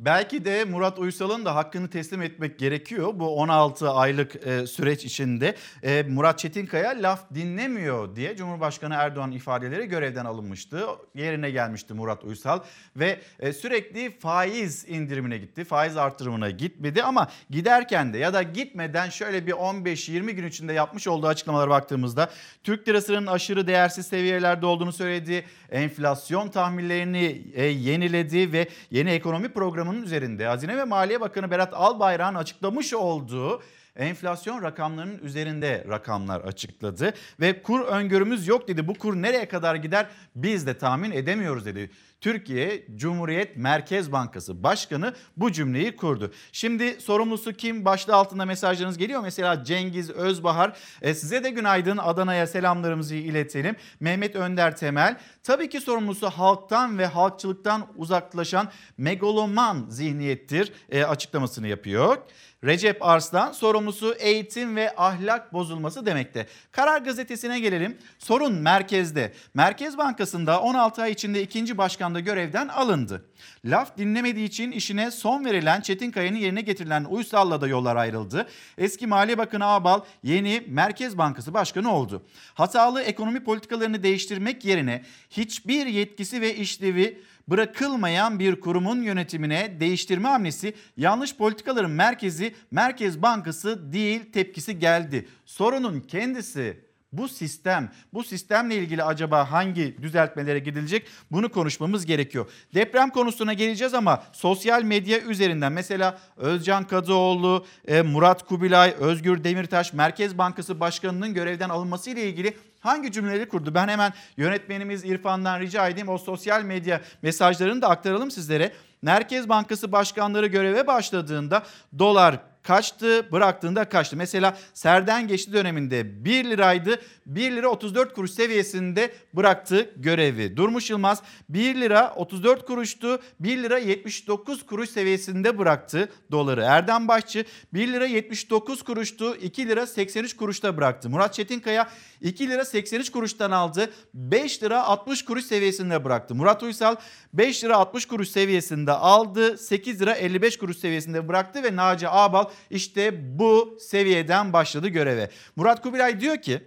Belki 0.01 0.45
de 0.45 0.65
Murat 0.65 0.99
Uysal'ın 0.99 1.45
da 1.45 1.55
hakkını 1.55 1.91
teslim 1.91 2.23
etmek 2.23 2.59
gerekiyor. 2.59 3.13
Bu 3.15 3.37
16 3.37 3.91
aylık 3.91 4.47
e, 4.47 4.67
süreç 4.67 5.05
içinde 5.05 5.55
e, 5.83 6.03
Murat 6.03 6.39
Çetinkaya 6.39 7.03
laf 7.03 7.35
dinlemiyor 7.35 8.17
diye 8.17 8.37
Cumhurbaşkanı 8.37 8.95
Erdoğan 8.95 9.33
ifadeleri 9.33 9.87
görevden 9.87 10.25
alınmıştı. 10.25 10.87
Yerine 11.15 11.51
gelmişti 11.51 11.95
Murat 11.95 12.25
Uysal 12.25 12.61
ve 12.97 13.21
e, 13.41 13.53
sürekli 13.53 14.11
faiz 14.19 14.89
indirimine 14.89 15.39
gitti. 15.39 15.65
Faiz 15.65 15.97
artırımına 15.97 16.51
gitmedi 16.51 17.03
ama 17.03 17.29
giderken 17.51 18.13
de 18.13 18.19
ya 18.19 18.35
da 18.35 18.43
gitmeden 18.43 19.09
şöyle 19.09 19.47
bir 19.47 19.53
15-20 19.53 20.31
gün 20.31 20.47
içinde 20.47 20.73
yapmış 20.73 21.09
olduğu 21.09 21.27
açıklamalara 21.27 21.71
baktığımızda 21.71 22.31
Türk 22.65 22.89
lirasının 22.89 23.27
aşırı 23.27 23.67
değersiz 23.67 24.07
seviyelerde 24.07 24.67
olduğunu 24.67 24.93
söyledi. 24.93 25.45
Enflasyon 25.71 26.49
tahminlerini 26.49 27.43
yeniledi 27.61 28.53
ve 28.53 28.69
yeni 28.91 29.11
ekonomi 29.11 29.49
programının 29.85 30.03
üzerinde 30.03 30.47
Hazine 30.47 30.77
ve 30.77 30.85
Maliye 30.85 31.21
Bakanı 31.21 31.51
Berat 31.51 31.75
Albayrak'ın 31.75 32.35
açıklamış 32.35 32.95
olduğu 32.95 33.63
enflasyon 33.97 34.63
rakamlarının 34.63 35.19
üzerinde 35.19 35.85
rakamlar 35.89 36.41
açıkladı 36.41 37.15
ve 37.41 37.63
kur 37.63 37.81
öngörümüz 37.81 38.49
yok 38.49 38.69
dedi. 38.69 38.89
Bu 38.89 38.95
kur 38.95 39.15
nereye 39.15 39.49
kadar 39.49 39.75
gider 39.75 40.07
biz 40.37 40.67
de 40.67 40.79
tahmin 40.79 41.11
edemiyoruz 41.11 41.67
dedi. 41.67 41.91
Türkiye 42.21 42.87
Cumhuriyet 42.97 43.57
Merkez 43.57 44.13
Bankası 44.13 44.63
Başkanı 44.63 45.15
bu 45.37 45.53
cümleyi 45.53 45.97
kurdu. 45.97 46.33
Şimdi 46.53 47.01
sorumlusu 47.01 47.53
kim? 47.53 47.85
Başlığı 47.85 48.15
altında 48.15 48.45
mesajlarınız 48.45 48.99
geliyor. 48.99 49.23
Mesela 49.23 49.65
Cengiz 49.65 50.11
Özbahar. 50.11 50.77
E, 51.03 51.15
size 51.15 51.45
de 51.45 51.51
günaydın 51.51 51.97
Adana'ya 51.97 52.47
selamlarımızı 52.47 53.15
iletelim. 53.15 53.77
Mehmet 54.01 54.37
Önder 54.37 54.77
Temel. 54.77 55.17
Tabii 55.43 55.69
ki 55.69 55.81
sorumlusu 55.81 56.31
halktan 56.31 56.99
ve 56.99 57.07
halkçılıktan 57.07 57.87
uzaklaşan 57.97 58.69
megaloman 58.99 59.87
zihniyettir 59.89 60.73
e, 60.91 61.05
açıklamasını 61.05 61.69
yapıyor. 61.69 62.19
Recep 62.65 63.03
Arslan 63.03 63.53
sorumlusu 63.53 64.15
eğitim 64.19 64.77
ve 64.77 64.95
ahlak 64.97 65.53
bozulması 65.53 66.07
demekte. 66.07 66.47
Karar 66.73 67.01
gazetesine 67.01 67.61
gelelim. 67.61 67.99
Sorun 68.19 68.55
merkezde. 68.55 69.33
Merkez 69.55 69.99
Bankası'nda 69.99 70.61
16 70.61 71.03
ay 71.03 71.13
içinde 71.13 71.43
ikinci 71.43 71.79
başkan 71.79 72.14
da 72.15 72.21
görevden 72.21 72.69
alındı. 72.69 73.25
Laf 73.65 73.99
dinlemediği 73.99 74.47
için 74.47 74.73
işine 74.73 75.11
son 75.11 75.45
verilen 75.45 75.81
Çetinkaya'nın 75.81 76.37
yerine 76.37 76.61
getirilen 76.61 77.05
Uysal'la 77.05 77.61
da 77.61 77.69
yollar 77.69 77.97
ayrıldı. 77.97 78.47
Eski 78.79 79.07
Maliye 79.07 79.39
Bakanı 79.39 79.67
Ağbal 79.67 80.01
yeni 80.23 80.65
Merkez 80.69 81.19
Bankası 81.19 81.55
Başkanı 81.55 81.95
oldu. 81.95 82.23
Hatalı 82.55 83.03
ekonomi 83.03 83.45
politikalarını 83.45 84.03
değiştirmek 84.03 84.65
yerine 84.65 85.05
hiçbir 85.31 85.87
yetkisi 85.87 86.41
ve 86.41 86.57
işlevi 86.57 87.23
bırakılmayan 87.49 88.39
bir 88.39 88.61
kurumun 88.61 89.03
yönetimine 89.03 89.81
değiştirme 89.81 90.29
hamlesi 90.29 90.75
yanlış 90.97 91.37
politikaların 91.37 91.91
merkezi 91.91 92.55
Merkez 92.71 93.23
Bankası 93.23 93.93
değil 93.93 94.33
tepkisi 94.33 94.79
geldi. 94.79 95.29
Sorunun 95.47 96.01
kendisi 96.01 96.85
bu 97.19 97.29
sistem, 97.29 97.91
bu 98.13 98.25
sistemle 98.25 98.77
ilgili 98.77 99.03
acaba 99.03 99.51
hangi 99.51 100.03
düzeltmelere 100.03 100.59
gidilecek 100.59 101.07
bunu 101.31 101.49
konuşmamız 101.49 102.07
gerekiyor. 102.07 102.47
Deprem 102.75 103.11
konusuna 103.11 103.53
geleceğiz 103.53 103.95
ama 103.95 104.23
sosyal 104.33 104.83
medya 104.83 105.21
üzerinden 105.21 105.73
mesela 105.73 106.19
Özcan 106.37 106.87
Kadıoğlu, 106.87 107.67
e, 107.89 108.03
Murat 108.03 108.47
Kubilay, 108.47 108.95
Özgür 108.99 109.45
Demirtaş 109.45 109.93
Merkez 109.93 110.39
Bankası 110.39 110.81
Başkanı'nın 110.81 111.35
görevden 111.35 111.69
alınması 111.69 112.11
ile 112.11 112.29
ilgili 112.29 112.57
hangi 112.81 113.13
cümleleri 113.13 113.49
kurdu? 113.49 113.75
Ben 113.75 113.89
hemen 113.89 114.13
yönetmenimiz 114.37 115.05
İrfan'dan 115.05 115.61
rica 115.61 115.89
edeyim 115.89 116.09
o 116.09 116.19
sosyal 116.19 116.63
medya 116.63 117.01
mesajlarını 117.23 117.83
da 117.83 117.89
aktaralım 117.89 118.31
sizlere. 118.31 118.73
Merkez 119.03 119.49
Bankası 119.49 119.93
başkanları 119.93 120.47
göreve 120.47 120.87
başladığında 120.87 121.63
dolar 121.99 122.54
kaçtı 122.65 123.33
bıraktığında 123.33 123.85
kaçtı. 123.85 124.17
Mesela 124.17 124.57
Serden 124.75 125.29
geçti 125.29 125.53
döneminde 125.53 126.25
1 126.25 126.45
liraydı 126.45 127.01
1 127.27 127.53
lira 127.53 127.69
34 127.69 128.15
kuruş 128.15 128.31
seviyesinde 128.31 129.13
bıraktı 129.35 129.91
görevi. 129.97 130.57
Durmuş 130.57 130.91
Yılmaz 130.91 131.23
1 131.49 131.75
lira 131.81 132.15
34 132.17 132.67
kuruştu 132.67 133.21
1 133.41 133.63
lira 133.63 133.79
79 133.79 134.67
kuruş 134.67 134.91
seviyesinde 134.91 135.59
bıraktı 135.59 136.09
doları. 136.31 136.61
Erdem 136.61 137.09
Başçı 137.09 137.45
1 137.75 137.93
lira 137.93 138.07
79 138.07 138.83
kuruştu 138.83 139.37
2 139.37 139.69
lira 139.69 139.87
83 139.87 140.37
kuruşta 140.37 140.77
bıraktı. 140.77 141.11
Murat 141.11 141.35
Çetinkaya 141.35 141.89
2 142.21 142.49
lira 142.49 142.65
83 142.65 143.11
kuruştan 143.11 143.51
aldı 143.51 143.91
5 144.15 144.63
lira 144.63 144.85
60 144.85 145.25
kuruş 145.25 145.45
seviyesinde 145.45 146.05
bıraktı. 146.05 146.35
Murat 146.35 146.63
Uysal 146.63 146.97
5 147.33 147.65
lira 147.65 147.77
60 147.77 148.07
kuruş 148.07 148.29
seviyesinde 148.29 148.93
aldı 148.93 149.59
8 149.59 150.01
lira 150.01 150.13
55 150.13 150.59
kuruş 150.59 150.77
seviyesinde 150.77 151.29
bıraktı 151.29 151.63
ve 151.63 151.77
Naci 151.77 152.09
Ağbal 152.09 152.45
işte 152.71 153.39
bu 153.39 153.79
seviyeden 153.81 154.53
başladı 154.53 154.89
göreve. 154.89 155.31
Murat 155.57 155.83
Kubilay 155.83 156.21
diyor 156.21 156.43
ki 156.43 156.63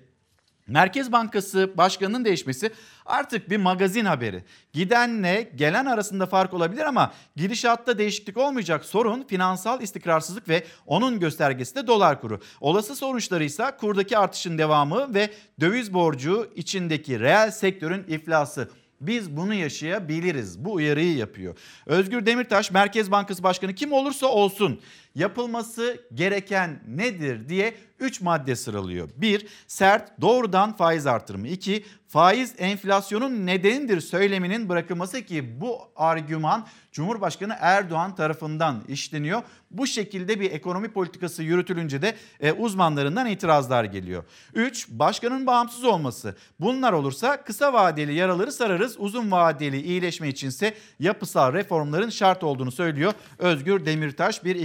Merkez 0.67 1.12
Bankası 1.12 1.71
Başkanı'nın 1.78 2.26
değişmesi 2.26 2.71
artık 3.06 3.50
bir 3.50 3.58
magazin 3.58 4.06
haberi. 4.06 4.43
Gidenle 4.73 5.52
gelen 5.56 5.86
arasında 5.86 6.26
fark 6.26 6.54
olabilir 6.54 6.86
ama 6.86 7.13
gidişatta 7.36 7.97
değişiklik 7.97 8.38
olmayacak. 8.38 8.86
Sorun 8.86 9.23
finansal 9.23 9.82
istikrarsızlık 9.82 10.50
ve 10.50 10.63
onun 10.86 11.19
göstergesi 11.19 11.76
de 11.76 11.88
dolar 11.88 12.21
kuru. 12.21 12.41
Olası 12.62 12.95
sonuçları 12.95 13.43
ise 13.43 13.63
kurdaki 13.80 14.17
artışın 14.17 14.58
devamı 14.58 15.13
ve 15.13 15.30
döviz 15.60 15.93
borcu 15.93 16.52
içindeki 16.56 17.19
reel 17.19 17.52
sektörün 17.52 18.04
iflası. 18.08 18.69
Biz 19.02 19.38
bunu 19.38 19.54
yaşayabiliriz. 19.54 20.65
Bu 20.65 20.73
uyarıyı 20.73 21.17
yapıyor. 21.17 21.58
Özgür 21.86 22.26
Demirtaş 22.26 22.71
Merkez 22.71 23.12
Bankası 23.12 23.43
Başkanı 23.43 23.76
kim 23.76 23.93
olursa 23.93 24.28
olsun 24.28 24.82
yapılması 25.17 26.01
gereken 26.13 26.80
nedir 26.88 27.49
diye 27.49 27.73
3 27.99 28.21
madde 28.21 28.56
sıralıyor. 28.56 29.10
1. 29.15 29.47
Sert 29.67 30.21
doğrudan 30.21 30.73
faiz 30.73 31.08
artırımı. 31.08 31.47
2. 31.47 31.84
Faiz 32.08 32.53
enflasyonun 32.58 33.45
nedenidir 33.45 34.01
söyleminin 34.01 34.69
bırakılması 34.69 35.21
ki 35.21 35.62
bu 35.62 35.80
argüman 35.95 36.67
Cumhurbaşkanı 36.91 37.56
Erdoğan 37.60 38.15
tarafından 38.15 38.84
işleniyor. 38.88 39.41
Bu 39.71 39.88
şekilde 39.88 40.39
bir 40.39 40.51
ekonomi 40.51 40.88
politikası 40.88 41.43
yürütülünce 41.43 42.01
de 42.01 42.15
e, 42.39 42.51
uzmanlarından 42.51 43.27
itirazlar 43.27 43.84
geliyor. 43.84 44.23
3. 44.53 44.89
Başkanın 44.89 45.47
bağımsız 45.47 45.84
olması. 45.84 46.36
Bunlar 46.60 46.93
olursa 46.93 47.43
kısa 47.43 47.73
vadeli 47.73 48.13
yaraları 48.13 48.51
sararız. 48.51 48.95
Uzun 48.99 49.32
vadeli 49.32 49.82
iyileşme 49.82 50.30
içinse 50.30 50.73
yapısal 50.99 51.53
reformların 51.53 52.10
şart 52.10 52.43
olduğunu 52.43 52.71
söylüyor 52.71 53.13
Özgür 53.38 53.86
Demirtaş 53.86 54.43
bir 54.43 54.56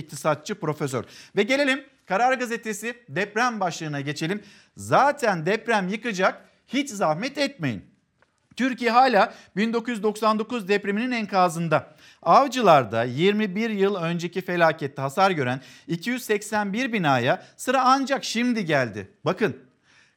iktisatçı 0.42 0.60
profesör. 0.60 1.04
Ve 1.36 1.42
gelelim 1.42 1.84
Karar 2.06 2.34
Gazetesi 2.34 2.94
deprem 3.08 3.60
başlığına 3.60 4.00
geçelim. 4.00 4.42
Zaten 4.76 5.46
deprem 5.46 5.88
yıkacak 5.88 6.48
hiç 6.68 6.90
zahmet 6.90 7.38
etmeyin. 7.38 7.84
Türkiye 8.56 8.90
hala 8.90 9.34
1999 9.56 10.68
depreminin 10.68 11.10
enkazında. 11.10 11.94
Avcılar'da 12.22 13.04
21 13.04 13.70
yıl 13.70 13.94
önceki 13.94 14.40
felakette 14.40 15.02
hasar 15.02 15.30
gören 15.30 15.60
281 15.88 16.92
binaya 16.92 17.42
sıra 17.56 17.84
ancak 17.84 18.24
şimdi 18.24 18.64
geldi. 18.64 19.08
Bakın 19.24 19.56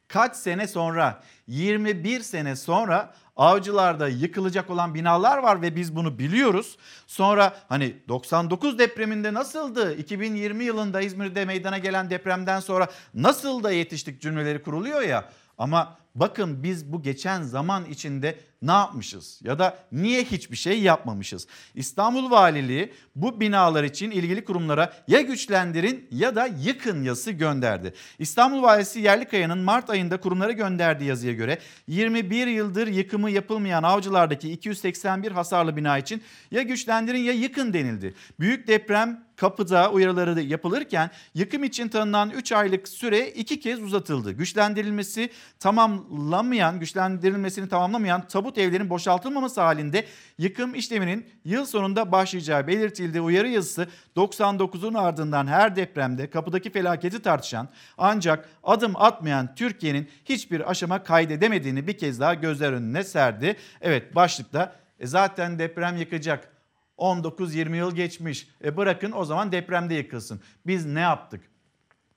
kaç 0.07 0.35
sene 0.35 0.67
sonra 0.67 1.23
21 1.47 2.21
sene 2.21 2.55
sonra 2.55 3.13
avcılarda 3.35 4.07
yıkılacak 4.07 4.69
olan 4.69 4.93
binalar 4.93 5.37
var 5.37 5.61
ve 5.61 5.75
biz 5.75 5.95
bunu 5.95 6.19
biliyoruz. 6.19 6.77
Sonra 7.07 7.53
hani 7.69 7.95
99 8.07 8.79
depreminde 8.79 9.33
nasıldı? 9.33 9.95
2020 9.95 10.63
yılında 10.63 11.01
İzmir'de 11.01 11.45
meydana 11.45 11.77
gelen 11.77 12.09
depremden 12.09 12.59
sonra 12.59 12.87
nasıl 13.13 13.63
da 13.63 13.71
yetiştik 13.71 14.21
cümleleri 14.21 14.61
kuruluyor 14.61 15.01
ya. 15.01 15.29
Ama 15.57 15.97
bakın 16.15 16.63
biz 16.63 16.93
bu 16.93 17.01
geçen 17.01 17.41
zaman 17.41 17.85
içinde 17.85 18.39
ne 18.65 18.71
yapmışız 18.71 19.39
ya 19.43 19.59
da 19.59 19.77
niye 19.91 20.23
hiçbir 20.23 20.55
şey 20.55 20.81
yapmamışız? 20.81 21.47
İstanbul 21.75 22.31
Valiliği 22.31 22.93
bu 23.15 23.39
binalar 23.39 23.83
için 23.83 24.11
ilgili 24.11 24.45
kurumlara 24.45 24.93
ya 25.07 25.21
güçlendirin 25.21 26.07
ya 26.11 26.35
da 26.35 26.45
yıkın 26.45 27.03
yazısı 27.03 27.31
gönderdi. 27.31 27.93
İstanbul 28.19 28.61
Valisi 28.61 28.99
Yerlikaya'nın 28.99 29.59
Mart 29.59 29.89
ayında 29.89 30.17
kurumlara 30.19 30.51
gönderdiği 30.51 31.05
yazıya 31.05 31.33
göre 31.33 31.59
21 31.87 32.47
yıldır 32.47 32.87
yıkımı 32.87 33.31
yapılmayan 33.31 33.83
avcılardaki 33.83 34.51
281 34.51 35.31
hasarlı 35.31 35.77
bina 35.77 35.97
için 35.97 36.23
ya 36.51 36.61
güçlendirin 36.61 37.19
ya 37.19 37.33
yıkın 37.33 37.73
denildi. 37.73 38.13
Büyük 38.39 38.67
deprem 38.67 39.25
kapıda 39.35 39.91
uyarıları 39.91 40.41
yapılırken 40.41 41.09
yıkım 41.33 41.63
için 41.63 41.87
tanınan 41.87 42.29
3 42.29 42.51
aylık 42.51 42.87
süre 42.87 43.29
iki 43.29 43.59
kez 43.59 43.81
uzatıldı. 43.81 44.31
Güçlendirilmesi 44.31 45.29
tamamlamayan, 45.59 46.79
güçlendirilmesini 46.79 47.69
tamamlamayan 47.69 48.27
tabut 48.55 48.57
evlerin 48.57 48.89
boşaltılmaması 48.89 49.61
halinde 49.61 50.05
yıkım 50.37 50.75
işleminin 50.75 51.25
yıl 51.45 51.65
sonunda 51.65 52.11
başlayacağı 52.11 52.67
belirtildi. 52.67 53.21
Uyarı 53.21 53.47
yazısı 53.47 53.87
99'un 54.15 54.93
ardından 54.93 55.47
her 55.47 55.75
depremde 55.75 56.29
kapıdaki 56.29 56.69
felaketi 56.69 57.21
tartışan 57.21 57.69
ancak 57.97 58.49
adım 58.63 58.93
atmayan 58.95 59.55
Türkiye'nin 59.55 60.09
hiçbir 60.25 60.69
aşama 60.69 61.03
kaydedemediğini 61.03 61.87
bir 61.87 61.97
kez 61.97 62.19
daha 62.19 62.33
gözler 62.33 62.73
önüne 62.73 63.03
serdi. 63.03 63.55
Evet 63.81 64.15
başlıkta 64.15 64.75
e 64.99 65.07
zaten 65.07 65.59
deprem 65.59 65.97
yıkacak. 65.97 66.51
19-20 66.97 67.75
yıl 67.75 67.95
geçmiş. 67.95 68.47
E 68.63 68.77
bırakın 68.77 69.11
o 69.11 69.25
zaman 69.25 69.51
depremde 69.51 69.93
yıkılsın. 69.93 70.41
Biz 70.65 70.85
ne 70.85 70.99
yaptık? 70.99 71.41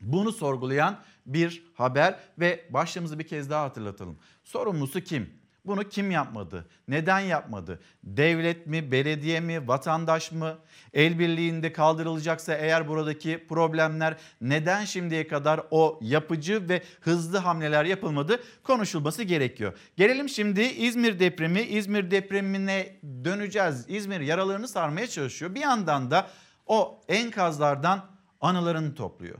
Bunu 0.01 0.33
sorgulayan 0.33 0.99
bir 1.27 1.63
haber 1.75 2.19
ve 2.39 2.65
başlığımızı 2.71 3.19
bir 3.19 3.27
kez 3.27 3.51
daha 3.51 3.65
hatırlatalım. 3.65 4.19
Sorumlusu 4.45 5.01
kim? 5.01 5.38
Bunu 5.69 5.89
kim 5.89 6.11
yapmadı? 6.11 6.67
Neden 6.89 7.21
yapmadı? 7.21 7.81
Devlet 8.05 8.67
mi, 8.67 8.93
belediye 8.93 9.41
mi, 9.41 9.69
vatandaş 9.69 10.33
mı? 10.33 10.59
El 10.95 11.19
birliğinde 11.19 11.73
kaldırılacaksa 11.73 12.55
eğer 12.55 12.89
buradaki 12.89 13.47
problemler 13.49 14.17
neden 14.41 14.85
şimdiye 14.85 15.29
kadar 15.29 15.61
o 15.71 15.99
yapıcı 16.03 16.69
ve 16.69 16.83
hızlı 17.01 17.39
hamleler 17.39 17.85
yapılmadı 17.85 18.41
konuşulması 18.63 19.23
gerekiyor. 19.23 19.79
Gelelim 19.97 20.29
şimdi 20.29 20.63
İzmir 20.63 21.19
depremi. 21.19 21.61
İzmir 21.61 22.11
depremine 22.11 22.97
döneceğiz. 23.25 23.85
İzmir 23.89 24.21
yaralarını 24.21 24.69
sarmaya 24.69 25.07
çalışıyor. 25.07 25.55
Bir 25.55 25.61
yandan 25.61 26.11
da 26.11 26.31
o 26.67 27.01
enkazlardan 27.09 28.07
anılarını 28.41 28.95
topluyor. 28.95 29.39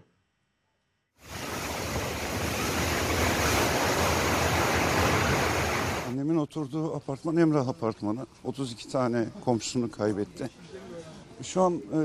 Annemin 6.29 6.43
oturduğu 6.43 6.97
apartman 6.97 7.37
Emrah 7.37 7.69
Apartmanı. 7.69 8.27
32 8.45 8.89
tane 8.89 9.27
komşusunu 9.45 9.91
kaybetti. 9.91 10.51
Şu 11.43 11.63
an 11.63 11.75
e, 11.75 12.01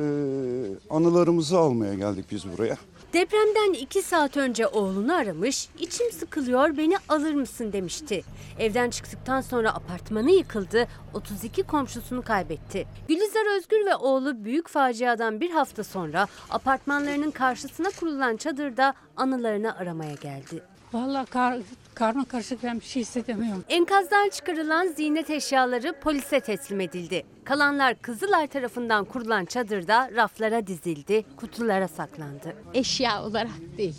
anılarımızı 0.90 1.58
almaya 1.58 1.94
geldik 1.94 2.26
biz 2.32 2.52
buraya. 2.52 2.78
Depremden 3.14 3.74
iki 3.74 4.02
saat 4.02 4.38
önce 4.38 4.68
oğlunu 4.68 5.14
aramış, 5.14 5.70
içim 5.80 6.12
sıkılıyor 6.12 6.78
beni 6.78 6.96
alır 7.10 7.34
mısın 7.34 7.74
demişti. 7.74 8.24
Evden 8.60 8.90
çıktıktan 8.90 9.42
sonra 9.42 9.76
apartmanı 9.76 10.32
yıkıldı, 10.32 10.88
32 11.14 11.64
komşusunu 11.64 12.22
kaybetti. 12.22 12.88
Gülizar 13.08 13.58
Özgür 13.58 13.86
ve 13.86 13.96
oğlu 13.96 14.46
büyük 14.46 14.68
faciadan 14.68 15.40
bir 15.40 15.52
hafta 15.52 15.84
sonra 15.84 16.28
apartmanlarının 16.50 17.32
karşısına 17.32 17.90
kurulan 18.00 18.38
çadırda 18.38 18.94
anılarını 19.18 19.78
aramaya 19.78 20.14
geldi. 20.14 20.64
Vallahi 20.94 21.26
kar, 21.26 21.60
karma 21.96 22.26
karışık 22.26 22.64
ben 22.64 22.80
bir 22.80 22.86
şey 22.86 23.02
hissedemiyorum. 23.02 23.66
Enkazdan 23.70 24.30
çıkarılan 24.30 24.88
ziynet 24.88 25.30
eşyaları 25.30 26.00
polise 26.00 26.40
teslim 26.40 26.82
edildi. 26.82 27.24
Kalanlar 27.44 28.02
Kızılay 28.02 28.48
tarafından 28.48 29.06
kurulan 29.06 29.46
çadırda 29.46 30.12
raflara 30.16 30.68
dizildi, 30.68 31.26
kutulara 31.38 31.88
saklandı. 31.88 32.56
Eşya 32.74 33.24
olarak 33.24 33.78
değil. 33.78 33.96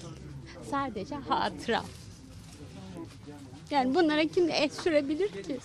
Sadece 0.70 1.14
hatıra. 1.14 1.83
Yani 3.70 3.94
bunlara 3.94 4.24
kim 4.24 4.50
el 4.50 4.68
sürebilir 4.68 5.28
ki? 5.28 5.59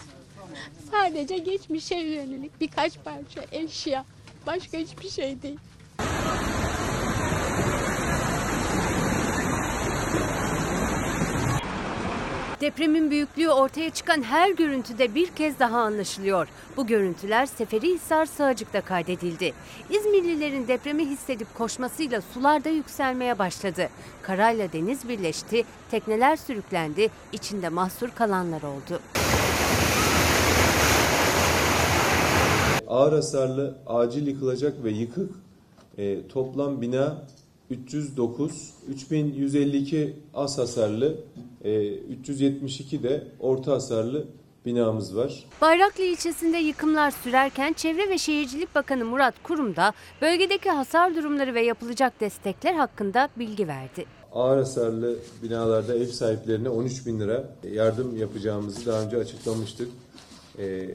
Sadece 0.92 1.38
geçmişe 1.38 1.96
yönelik 1.96 2.62
birkaç 2.62 2.94
parça 3.04 3.46
eşya. 3.52 4.06
Başka 4.48 4.78
hiçbir 4.78 5.10
şey 5.10 5.42
değil. 5.42 5.60
Depremin 12.62 13.12
büyüklüğü 13.12 13.50
ortaya 13.50 13.89
çıkan 13.89 14.22
her 14.22 14.52
görüntüde 14.52 15.15
bir 15.15 15.28
kez 15.28 15.60
daha 15.60 15.80
anlaşılıyor. 15.80 16.48
Bu 16.78 16.88
görüntüler 16.88 17.45
Seferihisar 17.45 18.26
Sığacık'ta 18.26 18.82
kaydedildi. 18.82 19.54
İzmirlilerin 19.89 20.67
depremi 20.67 21.06
hissedip 21.06 21.58
koşmasıyla 21.58 22.22
sular 22.22 22.63
da 22.63 22.69
yükselmeye 22.69 23.39
başladı. 23.39 23.89
Karayla 24.22 24.74
deniz 24.74 25.10
birleşti, 25.10 25.63
tekneler 25.91 26.36
sürüklendi, 26.36 27.10
içinde 27.32 27.69
mahsur 27.69 28.10
kalanlar 28.10 28.62
oldu. 28.62 29.00
Ağır 32.88 33.13
hasarlı, 33.13 33.78
acil 33.88 34.28
yıkılacak 34.28 34.84
ve 34.84 34.89
yıkık 34.91 35.32
e, 35.98 36.28
toplam 36.28 36.82
bina 36.82 37.17
309, 37.70 38.74
3152 38.88 40.16
az 40.34 40.58
hasarlı, 40.58 41.18
e, 41.64 41.88
372 41.94 43.04
de 43.04 43.28
orta 43.40 43.72
hasarlı 43.72 44.28
binamız 44.66 45.16
var. 45.16 45.46
Bayraklı 45.62 46.04
ilçesinde 46.04 46.58
yıkımlar 46.58 47.12
sürerken 47.12 47.74
Çevre 47.74 48.10
ve 48.10 48.18
Şehircilik 48.18 48.76
Bakanı 48.76 49.06
Murat 49.06 49.44
Kurum 49.44 49.76
da 49.76 49.94
bölgedeki 50.22 50.70
hasar 50.70 51.16
durumları 51.16 51.54
ve 51.54 51.62
yapılacak 51.62 52.20
destekler 52.20 52.74
hakkında 52.74 53.30
bilgi 53.38 53.68
verdi. 53.68 54.06
Ağır 54.32 54.58
hasarlı 54.58 55.16
binalarda 55.44 55.96
ev 55.96 56.06
sahiplerine 56.06 56.70
13 56.70 57.06
bin 57.06 57.20
lira 57.20 57.50
yardım 57.72 58.18
yapacağımızı 58.18 58.86
daha 58.86 59.02
önce 59.02 59.18
açıklamıştık. 59.18 59.90
E, 60.60 60.90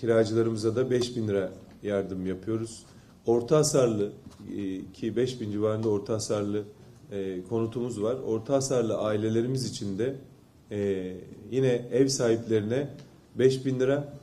kiracılarımıza 0.00 0.76
da 0.76 0.90
5 0.90 1.16
bin 1.16 1.28
lira 1.28 1.52
yardım 1.82 2.26
yapıyoruz. 2.26 2.82
Orta 3.26 3.56
hasarlı 3.56 4.12
e, 4.56 4.92
ki 4.92 5.16
5 5.16 5.40
bin 5.40 5.52
civarında 5.52 5.88
orta 5.88 6.14
hasarlı 6.14 6.62
e, 7.12 7.42
konutumuz 7.48 8.02
var. 8.02 8.16
Orta 8.26 8.54
hasarlı 8.54 8.98
ailelerimiz 8.98 9.70
için 9.70 9.98
de 9.98 10.16
e, 10.70 11.12
yine 11.50 11.88
ev 11.92 12.08
sahiplerine 12.08 12.88
5 13.34 13.66
bin 13.66 13.80
lira, 13.80 14.14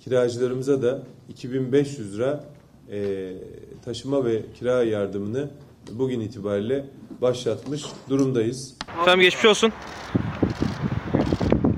kiracılarımıza 0.00 0.82
da 0.82 1.02
2500 1.28 2.14
lira 2.14 2.44
e, 2.90 3.32
taşıma 3.84 4.24
ve 4.24 4.42
kira 4.58 4.84
yardımını 4.84 5.50
bugün 5.92 6.20
itibariyle 6.20 6.84
başlatmış 7.22 7.84
durumdayız. 8.08 8.74
Efendim 9.02 9.20
geçmiş 9.20 9.44
olsun. 9.44 9.72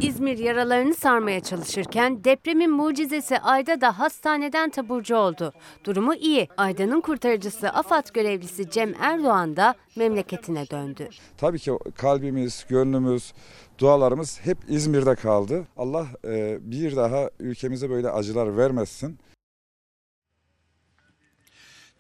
İzmir 0.02 0.38
yaralarını 0.38 0.94
sarmaya 0.94 1.40
çalışırken 1.40 2.24
depremin 2.24 2.70
mucizesi 2.70 3.38
Ayda 3.38 3.80
da 3.80 3.98
hastaneden 3.98 4.70
taburcu 4.70 5.16
oldu. 5.16 5.52
Durumu 5.84 6.14
iyi. 6.14 6.48
Ayda'nın 6.56 7.00
kurtarıcısı 7.00 7.68
AFAD 7.68 8.06
görevlisi 8.14 8.70
Cem 8.70 8.94
Erdoğan 9.00 9.56
da 9.56 9.74
memleketine 9.96 10.70
döndü. 10.70 11.08
Tabii 11.38 11.58
ki 11.58 11.72
kalbimiz, 11.96 12.66
gönlümüz, 12.68 13.32
dualarımız 13.78 14.40
hep 14.40 14.58
İzmir'de 14.68 15.14
kaldı. 15.14 15.66
Allah 15.76 16.06
e, 16.24 16.58
bir 16.60 16.96
daha 16.96 17.30
ülkemize 17.40 17.90
böyle 17.90 18.10
acılar 18.10 18.56
vermesin. 18.56 19.18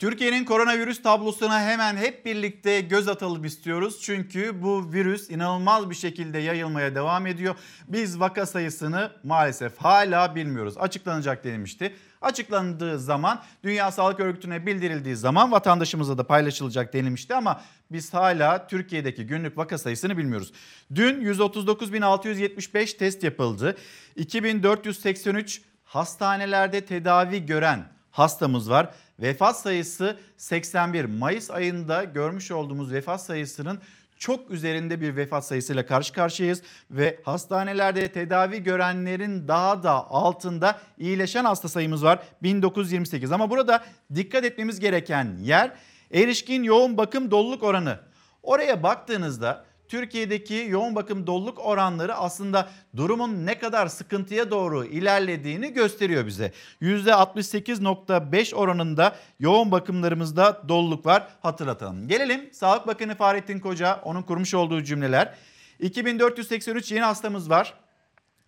Türkiye'nin 0.00 0.44
koronavirüs 0.44 1.02
tablosuna 1.02 1.60
hemen 1.60 1.96
hep 1.96 2.26
birlikte 2.26 2.80
göz 2.80 3.08
atalım 3.08 3.44
istiyoruz. 3.44 4.00
Çünkü 4.02 4.62
bu 4.62 4.92
virüs 4.92 5.30
inanılmaz 5.30 5.90
bir 5.90 5.94
şekilde 5.94 6.38
yayılmaya 6.38 6.94
devam 6.94 7.26
ediyor. 7.26 7.54
Biz 7.88 8.20
vaka 8.20 8.46
sayısını 8.46 9.10
maalesef 9.24 9.78
hala 9.78 10.34
bilmiyoruz. 10.34 10.74
Açıklanacak 10.78 11.44
denilmişti. 11.44 11.96
Açıklandığı 12.20 12.98
zaman 12.98 13.42
Dünya 13.64 13.90
Sağlık 13.92 14.20
Örgütü'ne 14.20 14.66
bildirildiği 14.66 15.16
zaman 15.16 15.52
vatandaşımıza 15.52 16.18
da 16.18 16.26
paylaşılacak 16.26 16.92
denilmişti 16.92 17.34
ama 17.34 17.60
biz 17.92 18.14
hala 18.14 18.66
Türkiye'deki 18.66 19.26
günlük 19.26 19.58
vaka 19.58 19.78
sayısını 19.78 20.18
bilmiyoruz. 20.18 20.52
Dün 20.94 21.24
139.675 21.24 22.96
test 22.96 23.24
yapıldı. 23.24 23.76
2483 24.16 25.62
hastanelerde 25.84 26.80
tedavi 26.86 27.46
gören 27.46 28.00
hastamız 28.10 28.70
var. 28.70 28.94
Vefat 29.20 29.60
sayısı 29.60 30.16
81. 30.36 31.04
Mayıs 31.04 31.50
ayında 31.50 32.04
görmüş 32.04 32.50
olduğumuz 32.50 32.92
vefat 32.92 33.22
sayısının 33.22 33.80
çok 34.18 34.50
üzerinde 34.50 35.00
bir 35.00 35.16
vefat 35.16 35.46
sayısıyla 35.46 35.86
karşı 35.86 36.12
karşıyayız 36.12 36.62
ve 36.90 37.20
hastanelerde 37.24 38.12
tedavi 38.12 38.62
görenlerin 38.62 39.48
daha 39.48 39.82
da 39.82 40.10
altında 40.10 40.80
iyileşen 40.98 41.44
hasta 41.44 41.68
sayımız 41.68 42.04
var 42.04 42.18
1928. 42.42 43.32
Ama 43.32 43.50
burada 43.50 43.84
dikkat 44.14 44.44
etmemiz 44.44 44.80
gereken 44.80 45.36
yer 45.42 45.72
erişkin 46.12 46.62
yoğun 46.62 46.96
bakım 46.96 47.30
doluluk 47.30 47.62
oranı. 47.62 47.98
Oraya 48.42 48.82
baktığınızda 48.82 49.64
Türkiye'deki 49.90 50.66
yoğun 50.68 50.94
bakım 50.94 51.26
doluluk 51.26 51.58
oranları 51.58 52.14
aslında 52.14 52.68
durumun 52.96 53.46
ne 53.46 53.58
kadar 53.58 53.86
sıkıntıya 53.86 54.50
doğru 54.50 54.84
ilerlediğini 54.84 55.72
gösteriyor 55.72 56.26
bize. 56.26 56.52
%68.5 56.82 58.54
oranında 58.54 59.16
yoğun 59.40 59.70
bakımlarımızda 59.72 60.62
doluluk 60.68 61.06
var 61.06 61.28
hatırlatalım. 61.42 62.08
Gelelim 62.08 62.52
Sağlık 62.52 62.86
Bakanı 62.86 63.14
Fahrettin 63.14 63.60
Koca 63.60 64.00
onun 64.04 64.22
kurmuş 64.22 64.54
olduğu 64.54 64.82
cümleler. 64.84 65.34
2483 65.78 66.92
yeni 66.92 67.04
hastamız 67.04 67.50
var. 67.50 67.74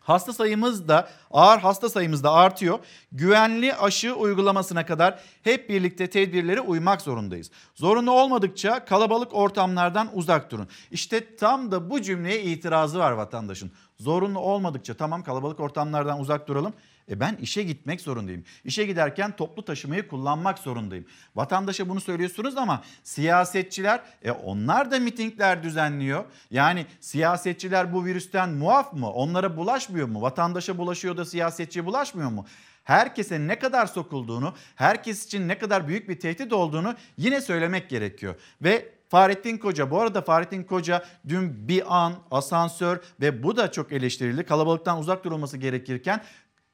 Hasta 0.02 0.32
sayımız 0.32 0.88
da 0.88 1.08
ağır 1.30 1.58
hasta 1.58 1.88
sayımız 1.88 2.24
da 2.24 2.32
artıyor. 2.32 2.78
Güvenli 3.12 3.74
aşı 3.74 4.14
uygulamasına 4.14 4.86
kadar 4.86 5.18
hep 5.42 5.68
birlikte 5.68 6.10
tedbirlere 6.10 6.60
uymak 6.60 7.00
zorundayız. 7.00 7.50
Zorunlu 7.74 8.10
olmadıkça 8.10 8.84
kalabalık 8.84 9.34
ortamlardan 9.34 10.08
uzak 10.14 10.50
durun. 10.50 10.68
İşte 10.90 11.36
tam 11.36 11.72
da 11.72 11.90
bu 11.90 12.02
cümleye 12.02 12.42
itirazı 12.42 12.98
var 12.98 13.12
vatandaşın. 13.12 13.72
Zorunlu 14.00 14.38
olmadıkça 14.38 14.94
tamam 14.94 15.22
kalabalık 15.22 15.60
ortamlardan 15.60 16.20
uzak 16.20 16.48
duralım. 16.48 16.72
E 17.10 17.20
ben 17.20 17.36
işe 17.36 17.62
gitmek 17.62 18.00
zorundayım. 18.00 18.44
İşe 18.64 18.84
giderken 18.84 19.36
toplu 19.36 19.64
taşımayı 19.64 20.08
kullanmak 20.08 20.58
zorundayım. 20.58 21.06
Vatandaşa 21.36 21.88
bunu 21.88 22.00
söylüyorsunuz 22.00 22.56
ama 22.56 22.82
siyasetçiler 23.02 24.00
e 24.22 24.30
onlar 24.30 24.90
da 24.90 24.98
mitingler 24.98 25.62
düzenliyor. 25.62 26.24
Yani 26.50 26.86
siyasetçiler 27.00 27.92
bu 27.92 28.04
virüsten 28.04 28.50
muaf 28.50 28.92
mı? 28.92 29.10
Onlara 29.10 29.56
bulaşmıyor 29.56 30.08
mu? 30.08 30.22
Vatandaşa 30.22 30.78
bulaşıyor 30.78 31.16
da 31.16 31.24
siyasetçiye 31.24 31.86
bulaşmıyor 31.86 32.30
mu? 32.30 32.46
Herkese 32.84 33.40
ne 33.40 33.58
kadar 33.58 33.86
sokulduğunu, 33.86 34.54
herkes 34.76 35.26
için 35.26 35.48
ne 35.48 35.58
kadar 35.58 35.88
büyük 35.88 36.08
bir 36.08 36.20
tehdit 36.20 36.52
olduğunu 36.52 36.94
yine 37.16 37.40
söylemek 37.40 37.90
gerekiyor. 37.90 38.34
Ve 38.62 38.92
Fahrettin 39.12 39.58
Koca 39.58 39.90
bu 39.90 40.00
arada 40.00 40.22
Fahrettin 40.22 40.64
Koca 40.64 41.04
dün 41.28 41.68
bir 41.68 41.96
an 41.96 42.14
asansör 42.30 42.98
ve 43.20 43.42
bu 43.42 43.56
da 43.56 43.72
çok 43.72 43.92
eleştirildi. 43.92 44.44
Kalabalıktan 44.44 44.98
uzak 44.98 45.24
durulması 45.24 45.56
gerekirken 45.56 46.22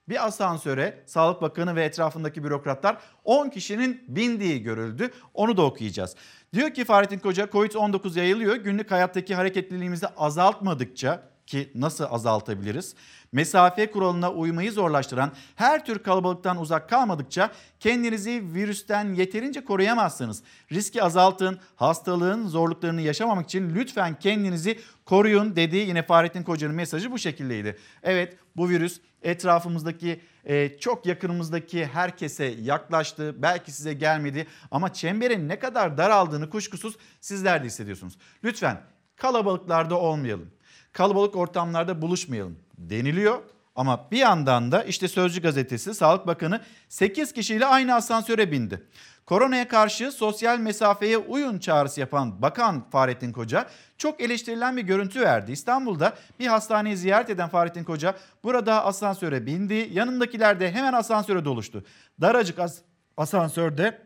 bir 0.09 0.27
asansöre 0.27 1.03
Sağlık 1.07 1.43
Bakanı 1.43 1.77
ve 1.77 1.85
etrafındaki 1.85 2.45
bürokratlar 2.45 2.99
10 3.25 3.49
kişinin 3.49 4.05
bindiği 4.09 4.63
görüldü. 4.63 5.11
Onu 5.35 5.57
da 5.57 5.63
okuyacağız. 5.63 6.17
Diyor 6.53 6.71
ki 6.71 6.85
Fahrettin 6.85 7.19
Koca 7.19 7.45
Covid-19 7.45 8.19
yayılıyor. 8.19 8.57
Günlük 8.57 8.91
hayattaki 8.91 9.35
hareketliliğimizi 9.35 10.07
azaltmadıkça 10.07 11.23
ki 11.49 11.71
nasıl 11.75 12.05
azaltabiliriz? 12.11 12.95
Mesafe 13.33 13.91
kuralına 13.91 14.33
uymayı 14.33 14.73
zorlaştıran 14.73 15.33
her 15.57 15.85
tür 15.85 15.99
kalabalıktan 15.99 16.61
uzak 16.61 16.89
kalmadıkça 16.89 17.51
kendinizi 17.81 18.45
virüsten 18.55 19.15
yeterince 19.15 19.65
koruyamazsınız. 19.65 20.43
Riski 20.73 21.03
azaltın, 21.03 21.59
hastalığın 21.77 22.47
zorluklarını 22.47 23.01
yaşamamak 23.01 23.47
için 23.47 23.75
lütfen 23.75 24.19
kendinizi 24.19 24.79
koruyun 25.05 25.57
dediği 25.57 25.89
yine 25.89 26.03
Fahrettin 26.03 26.43
Koca'nın 26.43 26.75
mesajı 26.75 27.13
bu 27.13 27.19
şekildeydi. 27.19 27.79
Evet 28.03 28.37
bu 28.57 28.69
virüs 28.69 29.01
etrafımızdaki 29.23 30.21
e, 30.45 30.79
çok 30.79 31.07
yakınımızdaki 31.07 31.87
herkese 31.87 32.45
yaklaştı. 32.45 33.43
Belki 33.43 33.73
size 33.73 33.93
gelmedi 33.93 34.47
ama 34.71 34.93
çemberin 34.93 35.49
ne 35.49 35.59
kadar 35.59 35.99
daraldığını 35.99 36.51
kuşkusuz 36.51 36.97
sizler 37.21 37.63
de 37.63 37.67
hissediyorsunuz. 37.67 38.19
Lütfen 38.45 38.81
kalabalıklarda 39.17 39.99
olmayalım. 39.99 40.51
Kalabalık 40.99 41.37
ortamlarda 41.37 42.03
buluşmayalım 42.03 42.59
deniliyor. 42.79 43.39
Ama 43.77 44.07
bir 44.11 44.19
yandan 44.19 44.73
da 44.73 44.83
işte 44.83 45.09
Sözcü 45.09 45.43
gazetesi 45.43 45.95
Sağlık 45.95 46.27
Bakanı 46.27 46.61
8 46.89 47.33
kişiyle 47.33 47.67
aynı 47.67 47.95
asansöre 47.95 48.53
bindi. 48.53 48.83
Koronaya 49.27 49.69
karşı 49.69 50.13
sosyal 50.13 50.59
mesafeye 50.59 51.19
uyun 51.19 51.59
çağrısı 51.59 52.01
yapan 52.01 52.43
Bakan 52.43 52.91
Fahrettin 52.91 53.33
Koca 53.33 53.67
çok 53.99 54.21
eleştirilen 54.21 54.77
bir 54.77 54.83
görüntü 54.83 55.21
verdi. 55.21 55.53
İstanbul'da 55.53 56.15
bir 56.41 56.47
hastaneyi 56.47 56.97
ziyaret 56.97 57.31
eden 57.31 57.49
Fahrettin 57.49 57.85
Koca 57.85 58.15
burada 58.45 58.85
asansöre 58.85 59.47
bindi. 59.47 59.89
Yanındakiler 59.93 60.61
de 60.61 60.73
hemen 60.73 60.93
asansöre 60.93 61.45
doluştu. 61.45 61.85
Daracık 62.21 62.59
as- 62.59 62.81
asansörde 63.17 64.03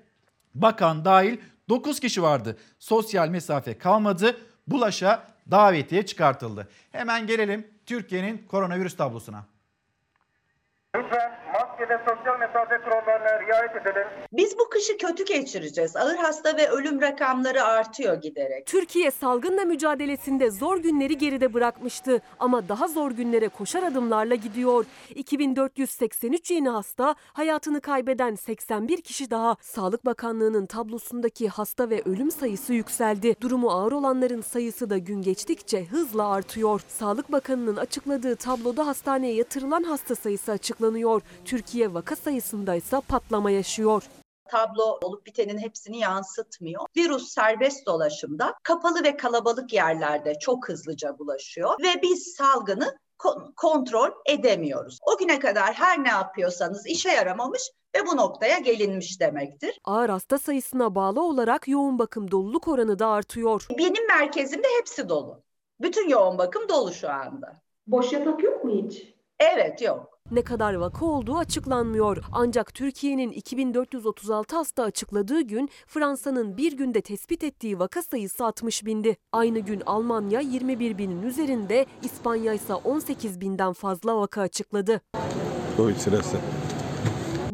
bakan 0.55 1.05
dahil 1.05 1.39
9 1.69 2.01
kişi 2.01 2.23
vardı. 2.23 2.57
Sosyal 2.79 3.29
mesafe 3.29 3.79
kalmadı. 3.79 4.37
Bulaşa 4.67 5.32
davetiye 5.51 6.07
çıkartıldı. 6.07 6.69
Hemen 6.93 7.27
gelelim 7.27 7.67
Türkiye'nin 7.87 8.47
koronavirüs 8.49 8.97
tablosuna. 8.97 9.45
Lütfen 10.97 11.42
maske 11.83 11.95
ve 11.95 11.99
sosyal 11.99 12.39
mesafe 12.39 12.79
kurallarına 12.85 13.41
riayet 13.47 13.77
edelim. 13.77 14.07
Biz 14.33 14.59
bu 14.59 14.69
kışı 14.69 14.99
kötü 14.99 15.25
geçireceğiz. 15.25 15.97
Ağır 15.97 16.17
hasta 16.17 16.57
ve 16.57 16.69
ölüm 16.69 17.01
rakamları 17.01 17.65
artıyor 17.65 18.15
giderek. 18.15 18.67
Türkiye 18.67 19.11
salgınla 19.11 19.65
mücadelesinde 19.65 20.51
zor 20.51 20.79
günleri 20.79 21.19
geride 21.19 21.55
bırakmıştı 21.55 22.21
ama 22.39 22.69
daha 22.69 22.89
zor 22.89 23.11
günlere 23.11 23.49
koşar 23.49 23.83
adımlarla 23.83 24.35
gidiyor. 24.35 24.85
2483 25.15 26.51
yeni 26.51 26.69
hasta, 26.69 27.15
hayatını 27.33 27.81
kaybeden 27.81 28.35
81 28.35 29.01
kişi 29.01 29.31
daha. 29.31 29.57
Sağlık 29.61 30.07
Bakanlığı'nın 30.07 30.67
tablosundaki 30.67 31.49
hasta 31.49 31.91
ve 31.91 32.03
ölüm 32.05 32.31
sayısı 32.31 32.75
yükseldi. 32.75 33.35
Durumu 33.41 33.71
ağır 33.71 33.93
olanların 33.93 34.41
sayısı 34.41 34.91
da 34.91 34.99
gün 34.99 35.23
geçtikçe 35.23 35.85
hızla 35.85 36.29
artıyor. 36.29 36.81
Sağlık 36.89 37.33
Bakanı'nın 37.33 37.77
açıkladığı 37.77 38.37
tabloda 38.37 38.87
hastaneye 38.87 39.35
yatırılan 39.35 39.83
hasta 39.83 40.15
sayısı 40.15 40.53
açıklanıyor. 40.53 41.23
Türkiye 41.45 41.72
vaka 41.75 42.17
sayısında 42.17 42.75
ise 42.75 43.01
patlama 43.09 43.51
yaşıyor 43.51 44.03
tablo 44.53 44.99
olup 45.03 45.27
bitenin 45.27 45.59
hepsini 45.59 45.99
yansıtmıyor. 45.99 46.87
Virüs 46.97 47.29
serbest 47.29 47.87
dolaşımda 47.87 48.55
kapalı 48.63 49.05
ve 49.05 49.17
kalabalık 49.17 49.73
yerlerde 49.73 50.39
çok 50.39 50.69
hızlıca 50.69 51.19
bulaşıyor 51.19 51.75
ve 51.83 52.03
biz 52.03 52.35
salgını 52.37 52.99
kontrol 53.57 54.11
edemiyoruz. 54.27 54.99
O 55.03 55.19
güne 55.19 55.39
kadar 55.39 55.75
her 55.75 56.05
ne 56.05 56.09
yapıyorsanız 56.09 56.87
işe 56.87 57.09
yaramamış 57.09 57.63
ve 57.97 58.07
bu 58.07 58.17
noktaya 58.17 58.59
gelinmiş 58.59 59.21
demektir. 59.21 59.81
Ağır 59.85 60.09
hasta 60.09 60.39
sayısına 60.39 60.95
bağlı 60.95 61.23
olarak 61.23 61.69
yoğun 61.69 61.99
bakım 61.99 62.31
doluluk 62.31 62.69
oranı 62.69 62.99
da 62.99 63.07
artıyor. 63.07 63.67
Benim 63.79 64.07
merkezimde 64.07 64.69
hepsi 64.79 65.09
dolu. 65.09 65.43
Bütün 65.81 66.09
yoğun 66.09 66.39
bakım 66.39 66.69
dolu 66.69 66.93
şu 66.93 67.11
anda. 67.11 67.63
Boş 67.87 68.13
yatak 68.13 68.43
yok 68.43 68.65
mu 68.65 68.71
hiç? 68.71 69.15
Evet 69.41 69.83
yok. 69.83 70.12
Ne 70.33 70.43
kadar 70.43 70.75
vaka 70.75 71.07
olduğu 71.07 71.37
açıklanmıyor. 71.39 72.17
Ancak 72.33 72.75
Türkiye'nin 72.75 73.31
2436 73.31 74.57
hasta 74.57 74.83
açıkladığı 74.83 75.41
gün 75.41 75.71
Fransa'nın 75.87 76.57
bir 76.57 76.73
günde 76.73 77.01
tespit 77.01 77.45
ettiği 77.45 77.79
vaka 77.79 78.03
sayısı 78.03 78.45
60 78.45 78.85
bindi. 78.85 79.17
Aynı 79.33 79.59
gün 79.59 79.83
Almanya 79.87 80.41
21 80.41 80.99
binin 80.99 81.23
üzerinde, 81.23 81.87
İspanya 82.03 82.53
ise 82.53 82.75
18 82.75 83.41
binden 83.41 83.73
fazla 83.73 84.17
vaka 84.17 84.41
açıkladı. 84.41 85.01
Sırası. 85.99 86.37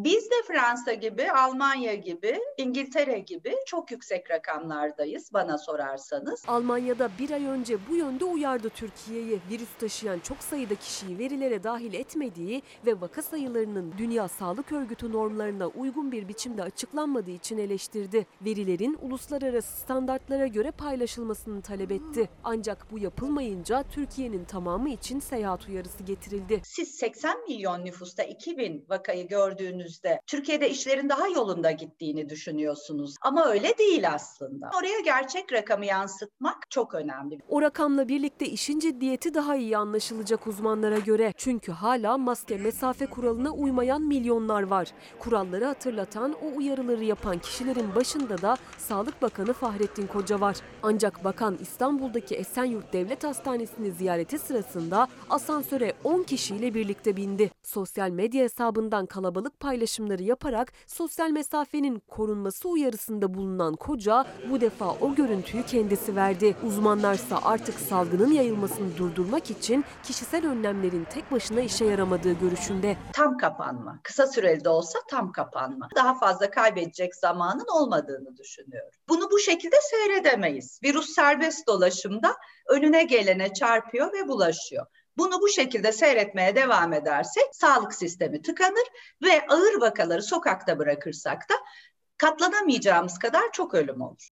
Biz 0.04 0.30
de 0.30 0.34
Fransa 0.46 0.94
gibi, 0.94 1.32
Almanya 1.32 1.94
gibi, 1.94 2.38
İngiltere 2.56 3.18
gibi 3.18 3.54
çok 3.66 3.90
yüksek 3.90 4.30
rakamlardayız 4.30 5.32
bana 5.32 5.58
sorarsanız. 5.58 6.44
Almanya'da 6.48 7.10
bir 7.18 7.30
ay 7.30 7.46
önce 7.46 7.78
bu 7.88 7.96
yönde 7.96 8.24
uyardı 8.24 8.68
Türkiye'yi. 8.68 9.40
Virüs 9.50 9.68
taşıyan 9.80 10.18
çok 10.18 10.38
sayıda 10.38 10.74
kişiyi 10.74 11.18
verilere 11.18 11.62
dahil 11.62 11.94
etmediği 11.94 12.62
ve 12.86 13.00
vaka 13.00 13.22
sayılarının 13.22 13.94
Dünya 13.98 14.28
Sağlık 14.28 14.72
Örgütü 14.72 15.12
normlarına 15.12 15.66
uygun 15.66 16.12
bir 16.12 16.28
biçimde 16.28 16.62
açıklanmadığı 16.62 17.30
için 17.30 17.58
eleştirdi. 17.58 18.26
Verilerin 18.42 18.98
uluslararası 19.02 19.80
standartlara 19.80 20.46
göre 20.46 20.70
paylaşılmasını 20.70 21.62
talep 21.62 21.92
etti. 21.92 22.28
Ancak 22.44 22.92
bu 22.92 22.98
yapılmayınca 22.98 23.84
Türkiye'nin 23.90 24.44
tamamı 24.44 24.90
için 24.90 25.20
seyahat 25.20 25.68
uyarısı 25.68 26.02
getirildi. 26.02 26.60
Siz 26.64 26.88
80 26.94 27.44
milyon 27.48 27.84
nüfusta 27.84 28.22
2000 28.22 28.84
vakayı 28.88 29.28
gördüğünüz 29.28 29.87
gördüğünüzde 29.88 30.20
Türkiye'de 30.26 30.70
işlerin 30.70 31.08
daha 31.08 31.28
yolunda 31.28 31.70
gittiğini 31.70 32.28
düşünüyorsunuz. 32.28 33.14
Ama 33.22 33.46
öyle 33.46 33.78
değil 33.78 34.12
aslında. 34.12 34.70
Oraya 34.78 35.00
gerçek 35.00 35.52
rakamı 35.52 35.86
yansıtmak 35.86 36.70
çok 36.70 36.94
önemli. 36.94 37.38
O 37.48 37.62
rakamla 37.62 38.08
birlikte 38.08 38.46
işin 38.46 38.78
ciddiyeti 38.78 39.34
daha 39.34 39.56
iyi 39.56 39.76
anlaşılacak 39.76 40.46
uzmanlara 40.46 40.98
göre. 40.98 41.32
Çünkü 41.36 41.72
hala 41.72 42.18
maske 42.18 42.58
mesafe 42.58 43.06
kuralına 43.06 43.50
uymayan 43.50 44.02
milyonlar 44.02 44.62
var. 44.62 44.88
Kuralları 45.18 45.64
hatırlatan, 45.64 46.34
o 46.42 46.56
uyarıları 46.56 47.04
yapan 47.04 47.38
kişilerin 47.38 47.94
başında 47.94 48.42
da 48.42 48.56
Sağlık 48.78 49.22
Bakanı 49.22 49.52
Fahrettin 49.52 50.06
Koca 50.06 50.40
var. 50.40 50.56
Ancak 50.82 51.24
bakan 51.24 51.58
İstanbul'daki 51.60 52.34
Esenyurt 52.34 52.92
Devlet 52.92 53.24
Hastanesi'ni 53.24 53.92
ziyareti 53.92 54.38
sırasında 54.38 55.08
asansöre 55.30 55.94
10 56.04 56.22
kişiyle 56.22 56.74
birlikte 56.74 57.16
bindi. 57.16 57.50
Sosyal 57.62 58.10
medya 58.10 58.44
hesabından 58.44 59.06
kalabalık 59.06 59.60
paylaşımları 59.78 60.22
yaparak 60.22 60.72
sosyal 60.86 61.30
mesafenin 61.30 62.02
korunması 62.08 62.68
uyarısında 62.68 63.34
bulunan 63.34 63.76
koca 63.76 64.24
bu 64.50 64.60
defa 64.60 64.90
o 65.00 65.14
görüntüyü 65.14 65.66
kendisi 65.66 66.16
verdi. 66.16 66.56
Uzmanlarsa 66.66 67.40
artık 67.44 67.80
salgının 67.80 68.32
yayılmasını 68.32 68.96
durdurmak 68.96 69.50
için 69.50 69.84
kişisel 70.02 70.46
önlemlerin 70.46 71.04
tek 71.04 71.32
başına 71.32 71.60
işe 71.60 71.84
yaramadığı 71.84 72.32
görüşünde. 72.32 72.96
Tam 73.12 73.36
kapanma. 73.36 74.00
Kısa 74.02 74.26
süreli 74.26 74.64
de 74.64 74.68
olsa 74.68 74.98
tam 75.10 75.32
kapanma. 75.32 75.88
Daha 75.96 76.18
fazla 76.18 76.50
kaybedecek 76.50 77.16
zamanın 77.16 77.66
olmadığını 77.74 78.36
düşünüyorum. 78.36 78.90
Bunu 79.08 79.30
bu 79.30 79.38
şekilde 79.38 79.76
seyredemeyiz. 79.90 80.80
Virüs 80.84 81.08
serbest 81.14 81.66
dolaşımda 81.66 82.34
önüne 82.68 83.04
gelene 83.04 83.52
çarpıyor 83.52 84.12
ve 84.12 84.28
bulaşıyor. 84.28 84.86
Bunu 85.18 85.40
bu 85.40 85.48
şekilde 85.48 85.92
seyretmeye 85.92 86.56
devam 86.56 86.92
edersek 86.92 87.44
sağlık 87.52 87.94
sistemi 87.94 88.42
tıkanır 88.42 88.86
ve 89.22 89.46
ağır 89.48 89.80
vakaları 89.80 90.22
sokakta 90.22 90.78
bırakırsak 90.78 91.48
da 91.48 91.54
katlanamayacağımız 92.16 93.18
kadar 93.18 93.52
çok 93.52 93.74
ölüm 93.74 94.00
olur. 94.00 94.28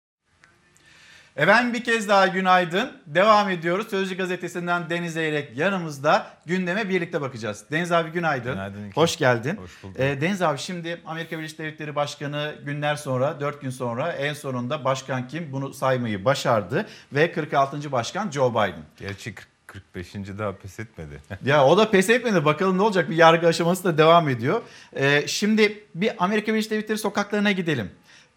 Efendim 1.35 1.73
bir 1.73 1.83
kez 1.83 2.09
daha 2.09 2.27
günaydın. 2.27 2.91
Devam 3.05 3.49
ediyoruz. 3.49 3.87
Sözcü 3.89 4.17
gazetesinden 4.17 4.89
Deniz 4.89 5.13
Zeyrek 5.13 5.57
yanımızda 5.57 6.27
gündeme 6.45 6.89
birlikte 6.89 7.21
bakacağız. 7.21 7.65
Deniz 7.71 7.91
abi 7.91 8.09
günaydın. 8.09 8.51
Günaydın. 8.51 8.91
Hoş 8.91 9.17
geldin. 9.17 9.57
Hoş 9.57 9.83
bulduk. 9.83 9.99
Ee, 9.99 10.21
Deniz 10.21 10.41
abi 10.41 10.57
şimdi 10.57 11.01
Amerika 11.05 11.37
Birleşik 11.37 11.59
Devletleri 11.59 11.95
Başkanı 11.95 12.55
günler 12.65 12.95
sonra 12.95 13.39
4 13.39 13.61
gün 13.61 13.69
sonra 13.69 14.11
en 14.11 14.33
sonunda 14.33 14.85
başkan 14.85 15.27
kim 15.27 15.51
bunu 15.51 15.73
saymayı 15.73 16.25
başardı 16.25 16.85
ve 17.13 17.31
46. 17.31 17.91
başkan 17.91 18.31
Joe 18.31 18.51
Biden. 18.51 18.85
Gerçi 18.97 19.35
40 19.35 19.54
45. 19.75 20.13
daha 20.37 20.55
pes 20.55 20.79
etmedi. 20.79 21.21
Ya 21.45 21.65
o 21.65 21.77
da 21.77 21.91
pes 21.91 22.09
etmedi. 22.09 22.45
Bakalım 22.45 22.77
ne 22.77 22.81
olacak? 22.81 23.09
Bir 23.09 23.15
yargı 23.15 23.47
aşaması 23.47 23.83
da 23.83 23.97
devam 23.97 24.29
ediyor. 24.29 24.61
Ee, 24.95 25.23
şimdi 25.27 25.83
bir 25.95 26.23
Amerika 26.23 26.53
Birleşik 26.53 26.71
Devletleri 26.71 26.97
sokaklarına 26.97 27.51
gidelim. 27.51 27.91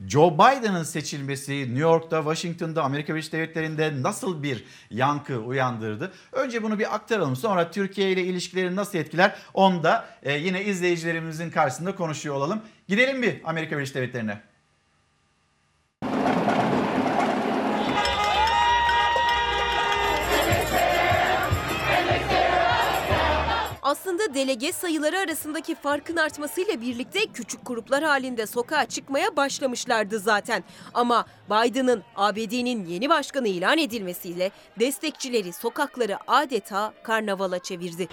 Joe 0.06 0.34
Biden'ın 0.34 0.82
seçilmesi 0.82 1.52
New 1.52 1.80
York'ta, 1.80 2.18
Washington'da, 2.18 2.82
Amerika 2.82 3.14
Birleşik 3.14 3.32
Devletleri'nde 3.32 4.02
nasıl 4.02 4.42
bir 4.42 4.64
yankı 4.90 5.38
uyandırdı? 5.38 6.12
Önce 6.32 6.62
bunu 6.62 6.78
bir 6.78 6.94
aktaralım. 6.94 7.36
Sonra 7.36 7.70
Türkiye 7.70 8.12
ile 8.12 8.22
ilişkileri 8.22 8.76
nasıl 8.76 8.98
etkiler? 8.98 9.36
Onu 9.54 9.82
da 9.82 10.08
e, 10.22 10.32
yine 10.32 10.64
izleyicilerimizin 10.64 11.50
karşısında 11.50 11.94
konuşuyor 11.94 12.34
olalım. 12.34 12.60
Gidelim 12.88 13.22
bir 13.22 13.40
Amerika 13.44 13.76
Birleşik 13.76 13.94
Devletleri'ne. 13.94 14.40
Aslında 23.88 24.34
delege 24.34 24.72
sayıları 24.72 25.18
arasındaki 25.18 25.74
farkın 25.74 26.16
artmasıyla 26.16 26.80
birlikte 26.80 27.26
küçük 27.26 27.66
gruplar 27.66 28.04
halinde 28.04 28.46
sokağa 28.46 28.86
çıkmaya 28.86 29.36
başlamışlardı 29.36 30.18
zaten. 30.18 30.64
Ama 30.94 31.24
Biden'ın 31.50 32.02
ABD'nin 32.16 32.86
yeni 32.86 33.08
başkanı 33.08 33.48
ilan 33.48 33.78
edilmesiyle 33.78 34.50
destekçileri 34.80 35.52
sokakları 35.52 36.18
adeta 36.26 36.92
karnavala 37.02 37.58
çevirdi. 37.58 38.08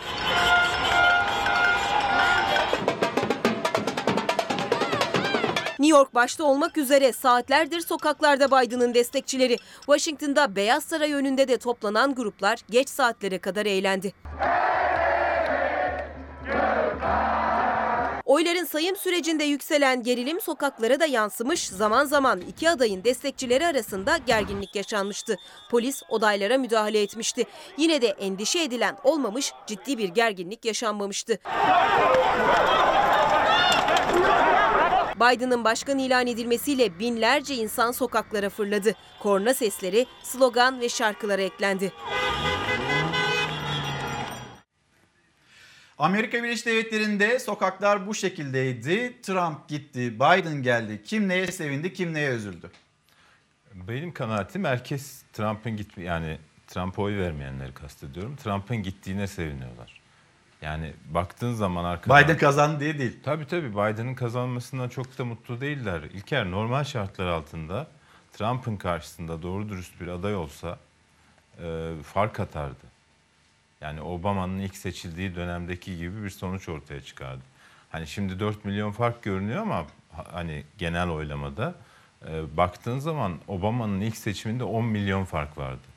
New 5.79 5.97
York 5.97 6.15
başta 6.15 6.43
olmak 6.43 6.77
üzere 6.77 7.13
saatlerdir 7.13 7.79
sokaklarda 7.79 8.47
Biden'ın 8.47 8.93
destekçileri. 8.93 9.57
Washington'da 9.85 10.55
Beyaz 10.55 10.83
Saray 10.83 11.13
önünde 11.13 11.47
de 11.47 11.57
toplanan 11.57 12.15
gruplar 12.15 12.59
geç 12.69 12.89
saatlere 12.89 13.39
kadar 13.39 13.65
eğlendi. 13.65 14.13
Oyların 18.25 18.65
sayım 18.65 18.95
sürecinde 18.95 19.43
yükselen 19.43 20.03
gerilim 20.03 20.41
sokaklara 20.41 20.99
da 20.99 21.05
yansımış, 21.05 21.67
zaman 21.67 22.05
zaman 22.05 22.41
iki 22.41 22.69
adayın 22.69 23.03
destekçileri 23.03 23.67
arasında 23.67 24.17
gerginlik 24.17 24.75
yaşanmıştı. 24.75 25.37
Polis 25.71 26.03
odaylara 26.09 26.57
müdahale 26.57 27.01
etmişti. 27.01 27.45
Yine 27.77 28.01
de 28.01 28.07
endişe 28.07 28.63
edilen 28.63 28.97
olmamış, 29.03 29.53
ciddi 29.67 29.97
bir 29.97 30.09
gerginlik 30.09 30.65
yaşanmamıştı. 30.65 31.39
Biden'ın 35.15 35.63
başkan 35.63 35.99
ilan 35.99 36.27
edilmesiyle 36.27 36.99
binlerce 36.99 37.55
insan 37.55 37.91
sokaklara 37.91 38.49
fırladı. 38.49 38.95
Korna 39.19 39.53
sesleri, 39.53 40.05
slogan 40.23 40.81
ve 40.81 40.89
şarkılara 40.89 41.41
eklendi. 41.41 41.91
Amerika 45.97 46.43
Birleşik 46.43 46.65
Devletleri'nde 46.65 47.39
sokaklar 47.39 48.07
bu 48.07 48.15
şekildeydi. 48.15 49.21
Trump 49.21 49.67
gitti, 49.67 50.15
Biden 50.15 50.63
geldi. 50.63 51.01
Kim 51.05 51.27
neye 51.27 51.47
sevindi, 51.47 51.93
kim 51.93 52.13
neye 52.13 52.31
üzüldü? 52.31 52.71
Benim 53.73 54.13
kanaatim 54.13 54.63
herkes 54.63 55.23
Trump'ın 55.33 55.77
gitme 55.77 56.03
yani 56.03 56.37
Trump'a 56.67 57.01
oy 57.01 57.17
vermeyenleri 57.17 57.73
kastediyorum. 57.73 58.35
Trump'ın 58.35 58.77
gittiğine 58.77 59.27
seviniyorlar. 59.27 60.01
Yani 60.61 60.93
baktığın 61.09 61.53
zaman 61.53 61.85
arkadan... 61.85 62.23
Biden 62.23 62.37
kazandı 62.37 62.79
diye 62.79 62.99
değil. 62.99 63.19
Tabii 63.23 63.47
tabii 63.47 63.71
Biden'ın 63.71 64.15
kazanmasından 64.15 64.89
çok 64.89 65.17
da 65.17 65.25
mutlu 65.25 65.61
değiller. 65.61 66.01
İlker 66.01 66.51
normal 66.51 66.83
şartlar 66.83 67.27
altında 67.27 67.87
Trump'ın 68.33 68.77
karşısında 68.77 69.41
doğru 69.41 69.69
dürüst 69.69 70.01
bir 70.01 70.07
aday 70.07 70.35
olsa 70.35 70.79
e, 71.63 71.91
fark 72.03 72.39
atardı. 72.39 72.94
Yani 73.81 74.01
Obama'nın 74.01 74.59
ilk 74.59 74.77
seçildiği 74.77 75.35
dönemdeki 75.35 75.97
gibi 75.97 76.23
bir 76.23 76.29
sonuç 76.29 76.69
ortaya 76.69 77.01
çıkardı. 77.01 77.41
Hani 77.89 78.07
şimdi 78.07 78.39
4 78.39 78.65
milyon 78.65 78.91
fark 78.91 79.23
görünüyor 79.23 79.61
ama 79.61 79.85
hani 80.31 80.63
genel 80.77 81.09
oylamada 81.09 81.75
e, 82.27 82.57
baktığın 82.57 82.99
zaman 82.99 83.39
Obama'nın 83.47 84.01
ilk 84.01 84.17
seçiminde 84.17 84.63
10 84.63 84.85
milyon 84.85 85.25
fark 85.25 85.57
vardı. 85.57 85.87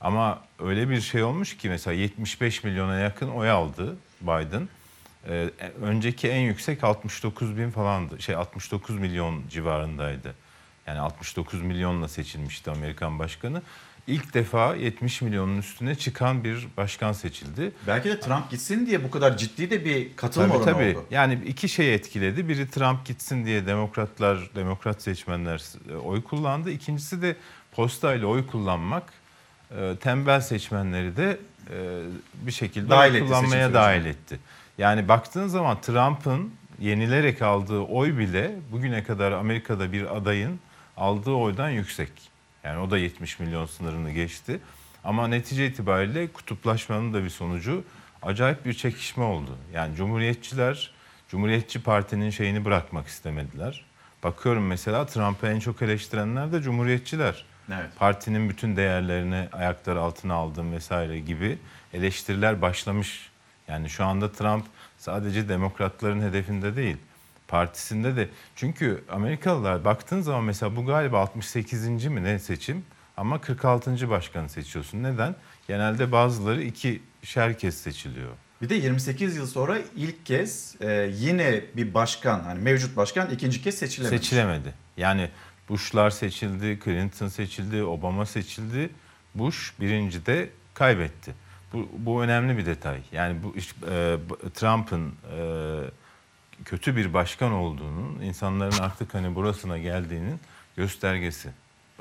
Ama 0.00 0.40
öyle 0.58 0.90
bir 0.90 1.00
şey 1.00 1.22
olmuş 1.22 1.56
ki 1.56 1.68
mesela 1.68 1.94
75 1.94 2.64
milyona 2.64 2.98
yakın 2.98 3.28
oy 3.28 3.50
aldı 3.50 3.96
Biden. 4.20 4.68
Ee, 5.28 5.50
önceki 5.82 6.28
en 6.28 6.40
yüksek 6.40 6.84
69 6.84 7.56
bin 7.56 7.70
falandı. 7.70 8.22
Şey 8.22 8.34
69 8.34 8.98
milyon 8.98 9.42
civarındaydı. 9.50 10.34
Yani 10.86 10.98
69 10.98 11.62
milyonla 11.62 12.08
seçilmişti 12.08 12.70
Amerikan 12.70 13.18
başkanı. 13.18 13.62
İlk 14.10 14.34
defa 14.34 14.74
70 14.74 15.22
milyonun 15.22 15.58
üstüne 15.58 15.94
çıkan 15.94 16.44
bir 16.44 16.68
başkan 16.76 17.12
seçildi. 17.12 17.72
Belki 17.86 18.08
de 18.08 18.20
Trump 18.20 18.50
gitsin 18.50 18.86
diye 18.86 19.04
bu 19.04 19.10
kadar 19.10 19.36
ciddi 19.36 19.70
de 19.70 19.84
bir 19.84 20.16
katılım 20.16 20.48
tabii, 20.48 20.58
oranı 20.58 20.72
tabii. 20.72 20.98
oldu. 20.98 21.06
Yani 21.10 21.38
iki 21.46 21.68
şey 21.68 21.94
etkiledi. 21.94 22.48
Biri 22.48 22.70
Trump 22.70 23.06
gitsin 23.06 23.46
diye 23.46 23.66
demokratlar, 23.66 24.50
demokrat 24.54 25.02
seçmenler 25.02 25.62
oy 26.04 26.22
kullandı. 26.22 26.70
İkincisi 26.70 27.22
de 27.22 27.36
postayla 27.72 28.26
oy 28.26 28.46
kullanmak 28.46 29.12
e, 29.76 29.96
tembel 30.00 30.40
seçmenleri 30.40 31.16
de 31.16 31.38
e, 31.70 32.00
bir 32.34 32.52
şekilde 32.52 32.90
Dahil 32.90 33.12
oy 33.12 33.16
etti 33.16 33.26
kullanmaya 33.26 33.66
seçim 33.66 33.74
dahil 33.74 34.04
etti. 34.04 34.38
Yani 34.78 35.08
baktığın 35.08 35.46
zaman 35.48 35.80
Trump'ın 35.80 36.52
yenilerek 36.80 37.42
aldığı 37.42 37.80
oy 37.80 38.18
bile 38.18 38.54
bugüne 38.72 39.04
kadar 39.04 39.32
Amerika'da 39.32 39.92
bir 39.92 40.16
adayın 40.16 40.60
aldığı 40.96 41.32
oydan 41.32 41.70
yüksek. 41.70 42.29
Yani 42.64 42.78
o 42.80 42.90
da 42.90 42.98
70 42.98 43.38
milyon 43.38 43.66
sınırını 43.66 44.10
geçti. 44.10 44.60
Ama 45.04 45.28
netice 45.28 45.66
itibariyle 45.66 46.28
kutuplaşmanın 46.32 47.14
da 47.14 47.24
bir 47.24 47.30
sonucu 47.30 47.84
acayip 48.22 48.64
bir 48.64 48.74
çekişme 48.74 49.24
oldu. 49.24 49.58
Yani 49.74 49.96
Cumhuriyetçiler, 49.96 50.90
Cumhuriyetçi 51.28 51.82
Parti'nin 51.82 52.30
şeyini 52.30 52.64
bırakmak 52.64 53.06
istemediler. 53.06 53.84
Bakıyorum 54.24 54.66
mesela 54.66 55.06
Trump'ı 55.06 55.46
en 55.46 55.60
çok 55.60 55.82
eleştirenler 55.82 56.52
de 56.52 56.62
Cumhuriyetçiler. 56.62 57.44
Evet. 57.72 57.90
Partinin 57.98 58.48
bütün 58.48 58.76
değerlerini 58.76 59.48
ayaklar 59.52 59.96
altına 59.96 60.34
aldım 60.34 60.72
vesaire 60.72 61.20
gibi 61.20 61.58
eleştiriler 61.94 62.62
başlamış. 62.62 63.30
Yani 63.68 63.90
şu 63.90 64.04
anda 64.04 64.32
Trump 64.32 64.64
sadece 64.98 65.48
demokratların 65.48 66.20
hedefinde 66.20 66.76
değil 66.76 66.96
partisinde 67.50 68.16
de. 68.16 68.28
Çünkü 68.56 69.04
Amerikalılar 69.08 69.84
baktığın 69.84 70.20
zaman 70.20 70.44
mesela 70.44 70.76
bu 70.76 70.86
galiba 70.86 71.20
68. 71.20 72.06
mi 72.06 72.24
ne 72.24 72.38
seçim 72.38 72.84
ama 73.16 73.40
46. 73.40 74.10
başkanı 74.10 74.48
seçiyorsun. 74.48 75.02
Neden? 75.02 75.36
Genelde 75.68 76.12
bazıları 76.12 76.62
iki 76.62 77.02
şer 77.22 77.58
kez 77.58 77.74
seçiliyor. 77.78 78.30
Bir 78.62 78.68
de 78.68 78.74
28 78.74 79.36
yıl 79.36 79.46
sonra 79.46 79.78
ilk 79.96 80.26
kez 80.26 80.76
e, 80.80 81.10
yine 81.14 81.64
bir 81.76 81.94
başkan, 81.94 82.40
hani 82.40 82.60
mevcut 82.60 82.96
başkan 82.96 83.30
ikinci 83.30 83.62
kez 83.62 83.74
seçilemedi. 83.74 84.16
Seçilemedi. 84.16 84.74
Yani 84.96 85.30
Bush'lar 85.68 86.10
seçildi, 86.10 86.78
Clinton 86.84 87.28
seçildi, 87.28 87.82
Obama 87.82 88.26
seçildi. 88.26 88.90
Bush 89.34 89.74
birinci 89.80 90.26
de 90.26 90.50
kaybetti. 90.74 91.34
Bu, 91.72 91.88
bu 91.98 92.22
önemli 92.22 92.58
bir 92.58 92.66
detay. 92.66 93.00
Yani 93.12 93.36
bu 93.42 93.54
e, 93.90 94.16
Trump'ın 94.54 95.12
e, 95.36 95.40
kötü 96.64 96.96
bir 96.96 97.14
başkan 97.14 97.52
olduğunun, 97.52 98.22
insanların 98.22 98.78
artık 98.82 99.14
hani 99.14 99.34
burasına 99.34 99.78
geldiğinin 99.78 100.40
göstergesi. 100.76 101.48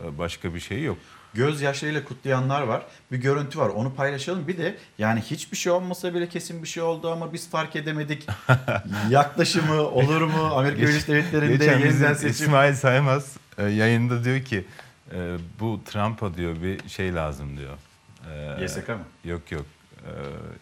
E, 0.04 0.18
Başka 0.18 0.54
bir 0.56 0.60
şey 0.60 0.84
yok. 0.84 0.98
gözyaşlarıyla 1.34 2.04
kutlayanlar 2.04 2.62
var. 2.62 2.82
Bir 3.12 3.18
görüntü 3.18 3.60
var. 3.60 3.70
Onu 3.70 3.96
paylaşalım. 3.96 4.48
Bir 4.48 4.58
de 4.58 4.78
yani 4.98 5.22
hiçbir 5.22 5.58
şey 5.58 5.72
olmasa 5.72 6.14
bile 6.14 6.30
kesin 6.30 6.64
bir 6.64 6.68
şey 6.68 6.84
oldu 6.84 7.12
ama 7.12 7.34
biz 7.34 7.50
fark 7.50 7.76
edemedik. 7.76 8.28
Yaklaşımı 9.10 9.82
olur 9.82 10.22
mu? 10.22 10.44
Amerika 10.54 10.82
Birleşik 10.82 11.08
Devletleri'nde 11.08 11.66
yeniden 11.66 12.14
seçim. 12.14 12.30
İsmail 12.46 12.74
Saymaz 12.74 13.38
e, 13.58 13.64
yayında 13.64 14.24
diyor 14.24 14.42
ki 14.44 14.66
e, 15.12 15.38
bu 15.60 15.82
Trump'a 15.86 16.34
diyor 16.34 16.56
bir 16.62 16.90
şey 16.90 17.16
lazım 17.16 17.58
diyor. 17.58 17.78
E, 18.60 18.64
YSK 18.64 18.90
mı? 18.90 19.00
Yok 19.26 19.52
yok. 19.52 19.66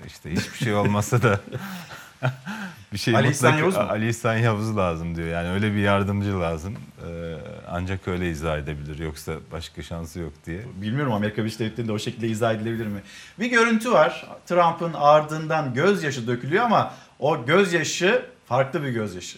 İşte 0.08 0.32
hiçbir 0.32 0.58
şey 0.58 0.74
olmasa 0.76 1.22
da 1.22 1.40
bir 2.94 2.98
şey 2.98 3.16
Ali 3.16 3.30
İhsan 3.30 3.58
Yavuz 3.58 3.76
mu? 3.76 3.82
Ali 3.82 4.10
İhsan 4.10 4.38
Yavuz 4.38 4.78
lazım 4.78 5.16
diyor. 5.16 5.28
Yani 5.28 5.50
öyle 5.50 5.74
bir 5.74 5.78
yardımcı 5.78 6.42
lazım. 6.42 6.76
E, 7.08 7.38
ancak 7.68 8.08
öyle 8.08 8.30
izah 8.30 8.58
edebilir. 8.58 9.00
Yoksa 9.00 9.34
başka 9.52 9.84
şansı 9.84 10.20
yok 10.20 10.34
diye. 10.46 10.62
Bilmiyorum 10.82 11.14
Amerika 11.14 11.38
Birleşik 11.38 11.60
Devletleri'nde 11.60 11.92
o 11.92 12.00
şekilde 12.00 12.28
izah 12.28 12.54
edilebilir 12.54 12.88
mi? 12.88 13.02
Bir 13.40 13.50
görüntü 13.50 13.92
var. 13.92 14.28
Trump'ın 14.46 14.94
ardından 14.94 15.74
gözyaşı 15.74 16.28
dökülüyor 16.28 16.64
ama 16.64 16.94
o 17.20 17.46
gözyaşı 17.46 18.26
farklı 18.46 18.84
bir 18.84 18.90
gözyaşı. 18.90 19.38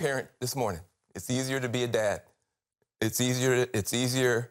parent 0.00 0.28
this 0.40 0.56
morning. 0.56 0.80
It's 1.14 1.30
easier 1.30 1.60
to 1.60 1.68
be 1.68 1.84
a 1.84 1.86
dad. 1.86 2.22
It's 3.00 3.20
easier 3.20 3.66
it's 3.74 3.92
easier 3.92 4.50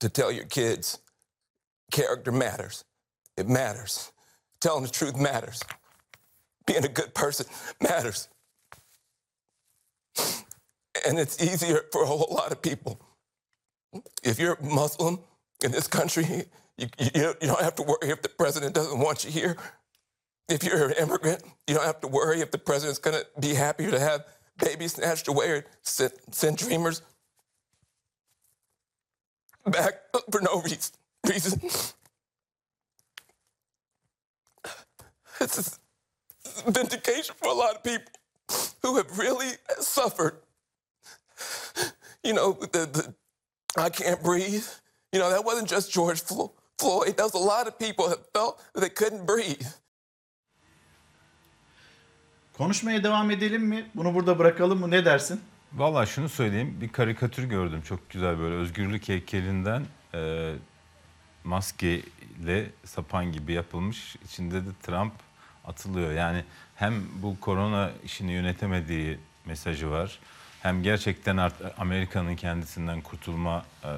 to 0.00 0.08
tell 0.08 0.30
your 0.30 0.44
kids 0.46 1.00
character 1.90 2.32
matters. 2.32 2.84
It 3.36 3.48
matters. 3.48 4.12
Telling 4.60 4.84
the 4.84 4.90
truth 4.90 5.16
matters. 5.16 5.62
Being 6.66 6.84
a 6.84 6.88
good 6.88 7.14
person 7.14 7.46
matters. 7.80 8.28
And 11.06 11.18
it's 11.18 11.42
easier 11.42 11.82
for 11.92 12.02
a 12.02 12.06
whole 12.06 12.26
lot 12.30 12.52
of 12.52 12.62
people. 12.62 13.00
If 14.22 14.38
you're 14.38 14.58
Muslim 14.62 15.20
in 15.64 15.72
this 15.72 15.86
country, 15.86 16.24
you, 16.76 16.88
you, 16.98 17.10
you 17.14 17.34
don't 17.48 17.60
have 17.60 17.74
to 17.76 17.82
worry 17.82 18.10
if 18.10 18.22
the 18.22 18.28
president 18.28 18.74
doesn't 18.74 18.98
want 18.98 19.24
you 19.24 19.30
here. 19.30 19.56
If 20.48 20.64
you're 20.64 20.88
an 20.88 20.94
immigrant, 20.98 21.42
you 21.66 21.74
don't 21.74 21.84
have 21.84 22.00
to 22.02 22.08
worry 22.08 22.40
if 22.40 22.50
the 22.50 22.58
president's 22.58 22.98
going 22.98 23.16
to 23.16 23.26
be 23.40 23.54
happier 23.54 23.90
to 23.90 23.98
have 23.98 24.24
babies 24.58 24.94
snatched 24.94 25.28
away 25.28 25.50
or 25.50 25.64
send, 25.82 26.12
send 26.30 26.56
dreamers 26.58 27.02
back 29.66 29.94
for 30.32 30.40
no 30.40 30.62
reason. 30.62 30.94
reason. 31.28 31.60
This 35.38 35.58
is 35.58 35.78
vindication 36.66 37.34
for 37.36 37.48
a 37.48 37.54
lot 37.54 37.76
of 37.76 37.82
people 37.82 38.12
who 38.82 38.96
have 38.96 39.18
really 39.18 39.52
suffered. 39.80 40.34
You 42.24 42.34
know, 42.34 42.52
the, 42.72 42.86
the 42.86 43.14
I 43.76 43.90
can't 43.90 44.22
breathe. 44.22 44.64
You 45.12 45.20
know, 45.20 45.30
that 45.30 45.44
wasn't 45.44 45.68
just 45.68 45.92
George 45.92 46.22
Flo- 46.22 46.52
Floyd. 46.78 47.16
That 47.16 47.24
was 47.24 47.34
a 47.34 47.38
lot 47.38 47.66
of 47.68 47.78
people 47.78 48.08
that 48.08 48.18
felt 48.34 48.58
that 48.74 48.80
they 48.80 48.88
couldn't 48.90 49.26
breathe. 49.26 49.66
Konuşmaya 52.58 53.04
devam 53.04 53.30
edelim 53.30 53.62
mi? 53.62 53.90
Bunu 53.94 54.14
burada 54.14 54.38
bırakalım 54.38 54.80
mı? 54.80 54.90
Ne 54.90 55.04
dersin? 55.04 55.40
Valla 55.72 56.06
şunu 56.06 56.28
söyleyeyim. 56.28 56.78
Bir 56.80 56.88
karikatür 56.88 57.44
gördüm. 57.44 57.82
Çok 57.82 58.10
güzel 58.10 58.38
böyle 58.38 58.54
özgürlük 58.54 59.08
heykelinden 59.08 59.86
e, 60.14 60.52
maskeyle 61.44 62.70
sapan 62.84 63.32
gibi 63.32 63.52
yapılmış. 63.52 64.16
İçinde 64.24 64.60
de 64.66 64.68
Trump 64.82 65.12
atılıyor. 65.66 66.12
Yani 66.12 66.44
hem 66.76 66.94
bu 67.22 67.40
korona 67.40 67.90
işini 68.04 68.32
yönetemediği 68.32 69.18
mesajı 69.46 69.90
var. 69.90 70.18
Hem 70.62 70.82
gerçekten 70.82 71.50
Amerika'nın 71.78 72.36
kendisinden 72.36 73.00
kurtulma 73.00 73.64
e, 73.84 73.88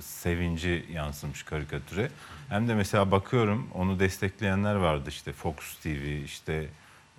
sevinci 0.00 0.86
yansımış 0.92 1.42
karikatüre. 1.42 2.10
Hem 2.48 2.68
de 2.68 2.74
mesela 2.74 3.10
bakıyorum 3.10 3.68
onu 3.74 4.00
destekleyenler 4.00 4.74
vardı 4.74 5.08
işte 5.08 5.32
Fox 5.32 5.56
TV, 5.82 6.24
işte 6.24 6.68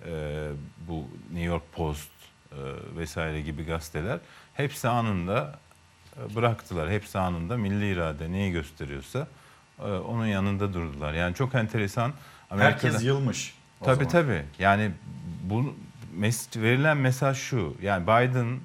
e, 0.06 0.48
bu 0.88 1.08
New 1.30 1.44
York 1.44 1.72
Post 1.72 2.10
e, 2.52 2.56
vesaire 2.96 3.40
gibi 3.40 3.64
gazeteler. 3.64 4.18
Hepsi 4.54 4.88
anında 4.88 5.58
e, 6.16 6.34
bıraktılar. 6.34 6.90
Hepsi 6.90 7.18
anında 7.18 7.56
milli 7.56 7.92
irade 7.92 8.32
neyi 8.32 8.52
gösteriyorsa 8.52 9.26
e, 9.78 9.82
onun 9.82 10.26
yanında 10.26 10.74
durdular. 10.74 11.14
Yani 11.14 11.34
çok 11.34 11.54
enteresan. 11.54 12.12
Herkes 12.48 13.04
yılmış 13.04 13.54
Tabii 13.84 14.04
zaman. 14.04 14.08
tabii. 14.08 14.42
Yani 14.58 14.90
bu 15.42 15.74
mes- 16.20 16.62
verilen 16.62 16.96
mesaj 16.96 17.36
şu. 17.38 17.76
Yani 17.82 18.02
Biden 18.02 18.58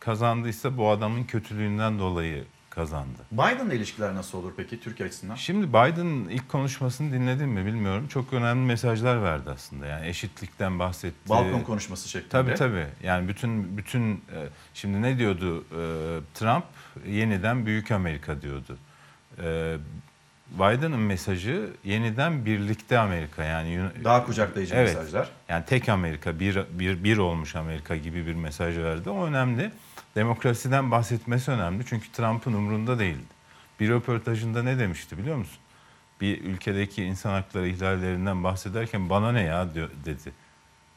kazandıysa 0.00 0.76
bu 0.76 0.90
adamın 0.90 1.24
kötülüğünden 1.24 1.98
dolayı 1.98 2.44
kazandı. 2.70 3.18
Biden'la 3.32 3.74
ilişkiler 3.74 4.14
nasıl 4.14 4.38
olur 4.38 4.52
peki 4.56 4.80
Türkiye 4.80 5.08
açısından? 5.08 5.34
Şimdi 5.34 5.68
Biden'ın 5.68 6.28
ilk 6.28 6.48
konuşmasını 6.48 7.12
dinledin 7.12 7.48
mi 7.48 7.66
bilmiyorum. 7.66 8.08
Çok 8.08 8.32
önemli 8.32 8.66
mesajlar 8.66 9.22
verdi 9.22 9.50
aslında. 9.50 9.86
Yani 9.86 10.06
eşitlikten 10.06 10.78
bahsetti. 10.78 11.28
Balkon 11.28 11.60
konuşması 11.60 12.08
şeklinde. 12.08 12.30
Tabii 12.30 12.54
tabii. 12.54 12.86
Yani 13.02 13.28
bütün 13.28 13.76
bütün 13.76 14.12
e, 14.12 14.48
şimdi 14.74 15.02
ne 15.02 15.18
diyordu 15.18 15.60
e, 15.70 15.80
Trump? 16.34 16.64
Yeniden 17.06 17.66
büyük 17.66 17.90
Amerika 17.90 18.42
diyordu. 18.42 18.78
Biden'ın 20.54 20.98
mesajı 21.00 21.70
yeniden 21.84 22.44
birlikte 22.44 22.98
Amerika 22.98 23.44
yani 23.44 23.80
Daha 24.04 24.26
kucaklayıcı 24.26 24.74
Evet. 24.74 24.96
mesajlar. 24.96 25.28
Yani 25.48 25.64
tek 25.64 25.88
Amerika, 25.88 26.40
bir, 26.40 26.58
bir, 26.70 27.04
bir 27.04 27.18
olmuş 27.18 27.56
Amerika 27.56 27.96
gibi 27.96 28.26
bir 28.26 28.34
mesaj 28.34 28.78
verdi. 28.78 29.10
O 29.10 29.26
önemli. 29.26 29.70
Demokrasiden 30.16 30.90
bahsetmesi 30.90 31.50
önemli. 31.50 31.84
Çünkü 31.86 32.12
Trump'ın 32.12 32.52
umrunda 32.52 32.98
değildi. 32.98 33.32
Bir 33.80 33.88
röportajında 33.88 34.62
ne 34.62 34.78
demişti 34.78 35.18
biliyor 35.18 35.36
musun? 35.36 35.58
Bir 36.20 36.44
ülkedeki 36.44 37.04
insan 37.04 37.30
hakları 37.30 37.68
ihlallerinden 37.68 38.44
bahsederken 38.44 39.10
bana 39.10 39.32
ne 39.32 39.42
ya 39.42 39.74
diyor, 39.74 39.90
dedi. 40.04 40.32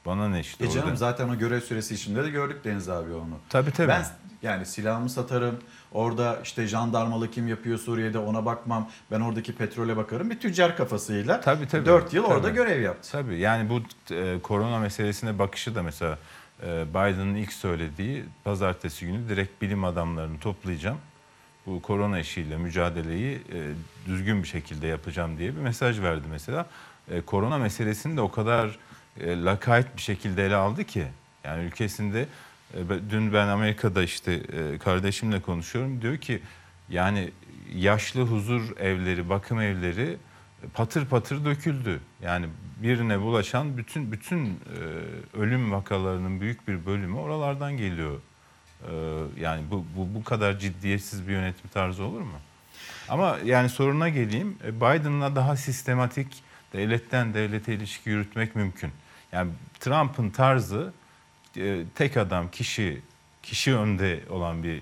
Bana 0.05 0.29
ne 0.29 0.39
işte 0.39 0.65
E 0.65 0.69
canım 0.69 0.85
orada. 0.85 0.95
zaten 0.95 1.29
o 1.29 1.37
görev 1.37 1.61
süresi 1.61 1.93
içinde 1.93 2.23
de 2.23 2.29
gördük 2.29 2.63
Deniz 2.63 2.89
abi 2.89 3.13
onu. 3.13 3.37
Tabii, 3.49 3.71
tabii. 3.71 3.87
Ben 3.87 4.05
yani 4.41 4.65
silahımı 4.65 5.09
satarım. 5.09 5.59
Orada 5.91 6.39
işte 6.43 6.67
jandarmalı 6.67 7.31
kim 7.31 7.47
yapıyor 7.47 7.77
Suriye'de 7.79 8.17
ona 8.19 8.45
bakmam. 8.45 8.89
Ben 9.11 9.21
oradaki 9.21 9.55
petrole 9.55 9.97
bakarım. 9.97 10.29
Bir 10.29 10.39
tüccar 10.39 10.77
kafasıyla 10.77 11.41
Tabii 11.41 11.67
tabii. 11.67 11.85
4 11.85 12.13
yıl 12.13 12.23
orada 12.23 12.41
Tabii. 12.41 12.55
görev 12.55 12.81
yaptı. 12.81 13.11
Tabii 13.11 13.39
yani 13.39 13.69
bu 13.69 13.81
e, 14.13 14.39
korona 14.43 14.79
meselesine 14.79 15.39
bakışı 15.39 15.75
da 15.75 15.83
mesela 15.83 16.17
e, 16.63 16.85
Biden'ın 16.89 17.35
ilk 17.35 17.53
söylediği 17.53 18.23
pazartesi 18.43 19.05
günü 19.05 19.29
direkt 19.29 19.61
bilim 19.61 19.83
adamlarını 19.83 20.39
toplayacağım. 20.39 20.97
Bu 21.65 21.81
korona 21.81 22.19
işiyle 22.19 22.57
mücadeleyi 22.57 23.35
e, 23.53 23.71
düzgün 24.05 24.43
bir 24.43 24.47
şekilde 24.47 24.87
yapacağım 24.87 25.37
diye 25.37 25.55
bir 25.55 25.61
mesaj 25.61 25.99
verdi 26.01 26.27
mesela. 26.31 26.65
E, 27.11 27.21
korona 27.21 27.57
meselesini 27.57 28.17
de 28.17 28.21
o 28.21 28.31
kadar 28.31 28.77
e, 29.19 29.43
lakayt 29.43 29.97
bir 29.97 30.01
şekilde 30.01 30.45
ele 30.45 30.55
aldı 30.55 30.83
ki 30.83 31.07
yani 31.43 31.63
ülkesinde 31.63 32.27
e, 32.73 32.77
dün 33.09 33.33
ben 33.33 33.47
Amerika'da 33.47 34.03
işte 34.03 34.33
e, 34.33 34.77
kardeşimle 34.77 35.41
konuşuyorum 35.41 36.01
diyor 36.01 36.17
ki 36.17 36.41
yani 36.89 37.31
yaşlı 37.75 38.21
huzur 38.21 38.77
evleri, 38.77 39.29
bakım 39.29 39.61
evleri 39.61 40.17
patır 40.73 41.05
patır 41.05 41.45
döküldü. 41.45 41.99
Yani 42.21 42.45
birine 42.83 43.21
bulaşan 43.21 43.77
bütün 43.77 44.11
bütün 44.11 44.45
e, 44.45 44.57
ölüm 45.37 45.71
vakalarının 45.71 46.41
büyük 46.41 46.67
bir 46.67 46.85
bölümü 46.85 47.17
oralardan 47.17 47.77
geliyor. 47.77 48.19
E, 48.81 48.91
yani 49.39 49.61
bu, 49.71 49.85
bu 49.97 50.15
bu 50.15 50.23
kadar 50.23 50.59
ciddiyetsiz 50.59 51.27
bir 51.27 51.33
yönetim 51.33 51.69
tarzı 51.69 52.03
olur 52.03 52.21
mu? 52.21 52.39
Ama 53.09 53.37
yani 53.45 53.69
soruna 53.69 54.09
geleyim. 54.09 54.57
E, 54.65 54.75
Biden'la 54.75 55.35
daha 55.35 55.55
sistematik 55.55 56.43
devletten 56.73 57.33
devlete 57.33 57.73
ilişki 57.73 58.09
yürütmek 58.09 58.55
mümkün. 58.55 58.91
Yani 59.35 59.51
Trump'ın 59.79 60.29
tarzı 60.29 60.93
e, 61.57 61.83
tek 61.95 62.17
adam, 62.17 62.51
kişi, 62.51 63.01
kişi 63.43 63.75
önde 63.75 64.23
olan 64.29 64.63
bir 64.63 64.81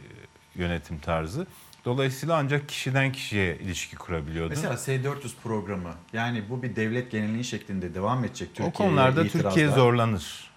yönetim 0.55 0.99
tarzı. 0.99 1.47
Dolayısıyla 1.85 2.35
ancak 2.35 2.69
kişiden 2.69 3.11
kişiye 3.11 3.57
ilişki 3.57 3.95
kurabiliyordu. 3.95 4.49
Mesela 4.49 4.77
S-400 4.77 5.31
programı 5.43 5.93
yani 6.13 6.43
bu 6.49 6.63
bir 6.63 6.75
devlet 6.75 7.11
genelliği 7.11 7.43
şeklinde 7.43 7.93
devam 7.93 8.25
edecek 8.25 8.47
Türkiye'ye 8.47 8.69
o 8.69 8.73
konularda 8.73 9.23
itirazlar. 9.23 9.51
Türkiye 9.51 9.69
zorlanır. 9.69 10.51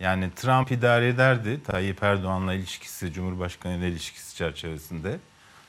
Yani 0.00 0.30
Trump 0.36 0.72
idare 0.72 1.08
ederdi 1.08 1.62
Tayyip 1.62 2.02
Erdoğan'la 2.02 2.54
ilişkisi, 2.54 3.12
Cumhurbaşkanı 3.12 3.76
ile 3.76 3.88
ilişkisi 3.88 4.36
çerçevesinde. 4.36 5.18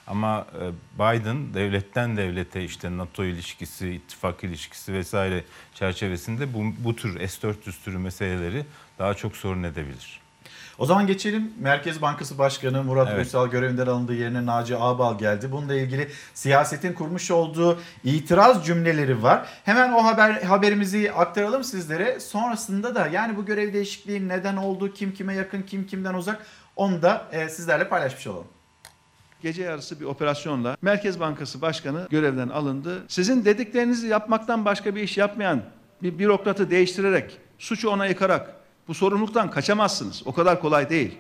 Ama 0.08 0.48
e, 0.62 0.72
Biden 1.00 1.54
devletten 1.54 2.18
devlete 2.18 2.64
işte 2.64 2.98
NATO 2.98 3.24
ilişkisi, 3.24 3.90
ittifak 3.90 4.44
ilişkisi 4.44 4.94
vesaire 4.94 5.44
çerçevesinde 5.74 6.54
bu, 6.54 6.64
bu 6.80 6.96
tür 6.96 7.28
S-400 7.28 7.84
türü 7.84 7.98
meseleleri 7.98 8.66
daha 9.00 9.14
çok 9.14 9.38
sorun 9.38 9.64
edebilir. 9.64 10.24
O 10.78 10.86
zaman 10.86 11.08
geçelim. 11.08 11.54
Merkez 11.60 12.02
Bankası 12.02 12.38
Başkanı 12.38 12.84
Murat 12.84 13.08
Evet. 13.08 13.20
Uysal 13.20 13.48
görevinden 13.48 13.88
alındığı 13.88 14.16
yerine 14.16 14.46
Naci 14.46 14.78
Ağbal 14.78 15.18
geldi. 15.18 15.52
Bununla 15.52 15.76
ilgili 15.76 16.12
siyasetin 16.34 16.94
kurmuş 16.94 17.32
olduğu 17.32 17.80
itiraz 18.04 18.66
cümleleri 18.66 19.24
var. 19.24 19.46
Hemen 19.66 19.92
o 19.92 20.04
haber 20.04 20.32
haberimizi 20.32 21.12
aktaralım 21.12 21.64
sizlere. 21.64 22.20
Sonrasında 22.20 22.96
da 22.96 23.08
yani 23.08 23.38
bu 23.38 23.46
görev 23.46 23.74
değişikliği 23.74 24.28
neden 24.28 24.56
oldu, 24.56 24.94
kim 24.94 25.14
kime 25.14 25.36
yakın, 25.36 25.62
kim 25.62 25.88
kimden 25.88 26.14
uzak 26.14 26.46
onu 26.76 27.02
da 27.02 27.28
e, 27.32 27.50
sizlerle 27.50 27.90
paylaşmış 27.90 28.28
olalım. 28.28 28.48
Gece 29.44 29.64
yarısı 29.64 30.00
bir 30.00 30.06
operasyonla 30.06 30.78
Merkez 30.82 31.20
Bankası 31.20 31.62
Başkanı 31.62 32.08
görevden 32.10 32.50
alındı. 32.50 33.04
Sizin 33.08 33.46
dediklerinizi 33.46 34.08
yapmaktan 34.08 34.66
başka 34.66 34.96
bir 34.96 35.04
iş 35.04 35.18
yapmayan 35.18 35.62
bir 36.04 36.20
bürokratı 36.20 36.70
değiştirerek, 36.70 37.38
suçu 37.60 37.90
ona 37.90 38.06
yıkarak 38.06 38.56
bu 38.88 38.94
sorumluluktan 38.94 39.52
kaçamazsınız. 39.52 40.24
O 40.26 40.34
kadar 40.34 40.62
kolay 40.62 40.90
değil. 40.90 41.18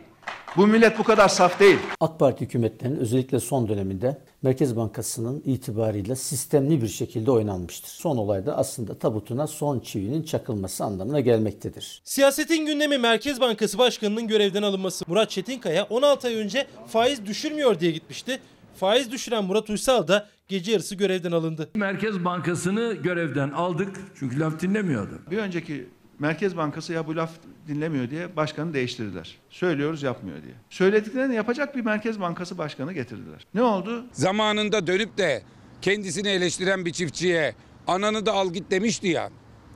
Bu 0.57 0.67
millet 0.67 0.99
bu 0.99 1.03
kadar 1.03 1.28
saf 1.28 1.59
değil. 1.59 1.78
AK 1.99 2.19
Parti 2.19 2.45
hükümetlerinin 2.45 2.99
özellikle 2.99 3.39
son 3.39 3.67
döneminde 3.69 4.21
Merkez 4.41 4.76
Bankası'nın 4.76 5.41
itibarıyla 5.45 6.15
sistemli 6.15 6.82
bir 6.82 6.88
şekilde 6.88 7.32
oynanmıştır. 7.32 7.89
Son 7.89 8.17
olayda 8.17 8.57
aslında 8.57 8.99
tabutuna 8.99 9.47
son 9.47 9.80
çivinin 9.80 10.24
çakılması 10.24 10.84
anlamına 10.84 11.19
gelmektedir. 11.19 12.01
Siyasetin 12.03 12.65
gündemi 12.65 12.97
Merkez 12.97 13.41
Bankası 13.41 13.78
Başkanı'nın 13.78 14.28
görevden 14.28 14.63
alınması. 14.63 15.05
Murat 15.07 15.30
Çetinkaya 15.30 15.84
16 15.84 16.28
ay 16.28 16.36
önce 16.36 16.67
faiz 16.88 17.26
düşürmüyor 17.26 17.80
diye 17.80 17.91
gitmişti. 17.91 18.39
Faiz 18.76 19.11
düşüren 19.11 19.43
Murat 19.43 19.69
Uysal 19.69 20.07
da 20.07 20.28
gece 20.47 20.71
yarısı 20.71 20.95
görevden 20.95 21.32
alındı. 21.32 21.69
Merkez 21.76 22.26
Bankası'nı 22.26 22.93
görevden 22.93 23.49
aldık 23.49 23.95
çünkü 24.19 24.39
laf 24.39 24.61
dinlemiyordu. 24.61 25.21
Bir 25.32 25.38
önceki 25.38 25.89
Merkez 26.20 26.57
Bankası 26.57 26.93
ya 26.93 27.07
bu 27.07 27.16
laf 27.16 27.32
dinlemiyor 27.68 28.09
diye 28.09 28.36
başkanı 28.36 28.74
değiştirdiler. 28.74 29.38
Söylüyoruz 29.49 30.03
yapmıyor 30.03 30.43
diye. 30.43 30.53
Söylediklerini 30.70 31.36
yapacak 31.36 31.76
bir 31.76 31.82
Merkez 31.82 32.20
Bankası 32.20 32.57
başkanı 32.57 32.93
getirdiler. 32.93 33.47
Ne 33.53 33.61
oldu? 33.61 34.05
Zamanında 34.11 34.88
dönüp 34.88 35.18
de 35.18 35.43
kendisini 35.82 36.28
eleştiren 36.28 36.86
bir 36.86 36.91
çiftçiye 36.91 37.55
ananı 37.88 38.26
da 38.26 38.32
al 38.34 38.53
git 38.53 38.72
demişti 38.72 39.07
ya. 39.07 39.30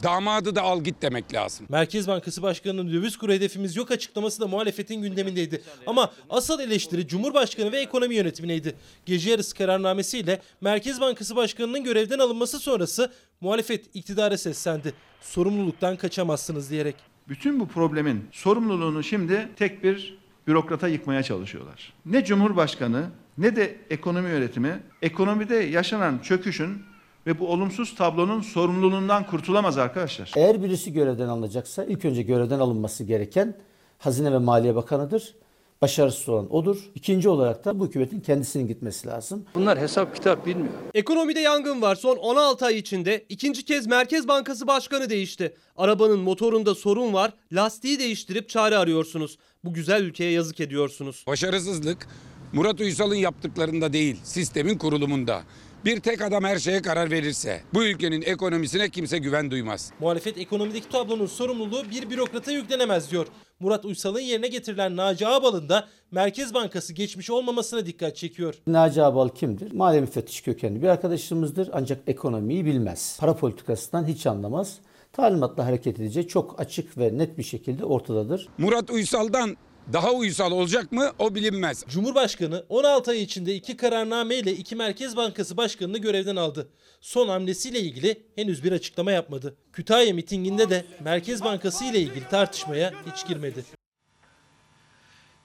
Damadı 0.03 0.55
da 0.55 0.61
al 0.61 0.83
git 0.83 1.01
demek 1.01 1.33
lazım. 1.33 1.65
Merkez 1.69 2.07
Bankası 2.07 2.41
Başkanı'nın 2.41 2.93
döviz 2.93 3.17
kuru 3.17 3.31
hedefimiz 3.31 3.75
yok 3.75 3.91
açıklaması 3.91 4.41
da 4.41 4.47
muhalefetin 4.47 5.01
gündemindeydi. 5.01 5.61
Ama 5.87 6.11
asıl 6.29 6.59
eleştiri 6.59 7.07
Cumhurbaşkanı 7.07 7.71
ve 7.71 7.79
ekonomi 7.79 8.15
yönetimindeydi. 8.15 8.75
Gece 9.05 9.29
yarısı 9.29 9.55
kararnamesiyle 9.55 10.41
Merkez 10.61 11.01
Bankası 11.01 11.35
Başkanı'nın 11.35 11.83
görevden 11.83 12.19
alınması 12.19 12.59
sonrası 12.59 13.11
muhalefet 13.41 13.95
iktidara 13.95 14.37
seslendi. 14.37 14.93
Sorumluluktan 15.21 15.95
kaçamazsınız 15.95 16.69
diyerek. 16.69 16.95
Bütün 17.29 17.59
bu 17.59 17.67
problemin 17.67 18.27
sorumluluğunu 18.31 19.03
şimdi 19.03 19.49
tek 19.55 19.83
bir 19.83 20.17
bürokrata 20.47 20.87
yıkmaya 20.87 21.23
çalışıyorlar. 21.23 21.93
Ne 22.05 22.25
Cumhurbaşkanı 22.25 23.09
ne 23.37 23.55
de 23.55 23.77
ekonomi 23.89 24.29
yönetimi 24.29 24.79
ekonomide 25.01 25.55
yaşanan 25.55 26.19
çöküşün 26.19 26.83
ve 27.28 27.39
bu 27.39 27.47
olumsuz 27.47 27.95
tablonun 27.95 28.41
sorumluluğundan 28.41 29.25
kurtulamaz 29.25 29.78
arkadaşlar. 29.78 30.32
Eğer 30.36 30.63
birisi 30.63 30.93
görevden 30.93 31.28
alınacaksa 31.28 31.84
ilk 31.86 32.05
önce 32.05 32.21
görevden 32.21 32.59
alınması 32.59 33.03
gereken 33.03 33.57
Hazine 33.97 34.32
ve 34.32 34.38
Maliye 34.38 34.75
Bakanı'dır. 34.75 35.36
Başarısız 35.82 36.30
olan 36.30 36.55
odur. 36.55 36.78
İkinci 36.95 37.30
olarak 37.30 37.65
da 37.65 37.80
bu 37.80 37.88
hükümetin 37.88 38.19
kendisinin 38.19 38.67
gitmesi 38.67 39.07
lazım. 39.07 39.45
Bunlar 39.55 39.80
hesap 39.80 40.15
kitap 40.15 40.45
bilmiyor. 40.45 40.73
Ekonomide 40.93 41.39
yangın 41.39 41.82
var. 41.82 41.95
Son 41.95 42.17
16 42.17 42.65
ay 42.65 42.78
içinde 42.78 43.25
ikinci 43.30 43.65
kez 43.65 43.88
Merkez 43.88 44.28
Bankası 44.28 44.67
Başkanı 44.67 45.09
değişti. 45.09 45.53
Arabanın 45.78 46.19
motorunda 46.19 46.75
sorun 46.75 47.13
var. 47.13 47.34
Lastiği 47.51 47.99
değiştirip 47.99 48.49
çare 48.49 48.78
arıyorsunuz. 48.78 49.38
Bu 49.63 49.73
güzel 49.73 50.03
ülkeye 50.03 50.32
yazık 50.32 50.59
ediyorsunuz. 50.59 51.23
Başarısızlık 51.28 52.07
Murat 52.53 52.80
Uysal'ın 52.80 53.15
yaptıklarında 53.15 53.93
değil, 53.93 54.15
sistemin 54.23 54.78
kurulumunda. 54.78 55.41
Bir 55.86 55.99
tek 55.99 56.21
adam 56.21 56.43
her 56.43 56.59
şeye 56.59 56.82
karar 56.82 57.11
verirse 57.11 57.61
bu 57.73 57.84
ülkenin 57.84 58.21
ekonomisine 58.21 58.89
kimse 58.89 59.17
güven 59.17 59.51
duymaz. 59.51 59.91
Muhalefet 59.99 60.38
ekonomideki 60.38 60.89
tablonun 60.89 61.25
sorumluluğu 61.25 61.84
bir 61.91 62.09
bürokrata 62.09 62.51
yüklenemez 62.51 63.11
diyor. 63.11 63.28
Murat 63.59 63.86
Uysal'ın 63.86 64.19
yerine 64.19 64.47
getirilen 64.47 64.95
Naci 64.95 65.28
Ağbal'ın 65.28 65.69
da 65.69 65.88
Merkez 66.11 66.53
Bankası 66.53 66.93
geçmiş 66.93 67.30
olmamasına 67.30 67.86
dikkat 67.86 68.15
çekiyor. 68.15 68.55
Naci 68.67 69.03
Abal 69.03 69.30
kimdir? 69.30 69.71
Maliye 69.71 70.01
müfettiş 70.01 70.41
kökenli 70.41 70.82
bir 70.82 70.88
arkadaşımızdır 70.88 71.69
ancak 71.73 71.99
ekonomiyi 72.07 72.65
bilmez. 72.65 73.17
Para 73.19 73.36
politikasından 73.36 74.05
hiç 74.07 74.28
anlamaz. 74.28 74.78
Talimatla 75.13 75.65
hareket 75.65 75.99
edeceği 75.99 76.28
çok 76.28 76.59
açık 76.59 76.97
ve 76.97 77.17
net 77.17 77.38
bir 77.38 77.43
şekilde 77.43 77.86
ortadadır. 77.86 78.47
Murat 78.57 78.89
Uysal'dan 78.89 79.57
daha 79.93 80.11
uysal 80.11 80.51
olacak 80.51 80.91
mı 80.91 81.11
o 81.19 81.35
bilinmez. 81.35 81.83
Cumhurbaşkanı 81.88 82.65
16 82.69 83.11
ay 83.11 83.21
içinde 83.21 83.55
iki 83.55 83.77
kararname 83.77 84.35
ile 84.35 84.51
iki 84.51 84.75
Merkez 84.75 85.17
Bankası 85.17 85.57
Başkanı'nı 85.57 85.97
görevden 85.97 86.35
aldı. 86.35 86.69
Son 87.01 87.27
hamlesiyle 87.27 87.79
ilgili 87.79 88.23
henüz 88.35 88.63
bir 88.63 88.71
açıklama 88.71 89.11
yapmadı. 89.11 89.57
Kütahya 89.73 90.13
mitinginde 90.13 90.69
de 90.69 90.85
Merkez 91.03 91.43
Bankası 91.43 91.85
ile 91.85 91.99
ilgili 91.99 92.29
tartışmaya 92.29 92.93
hiç 93.11 93.27
girmedi. 93.27 93.65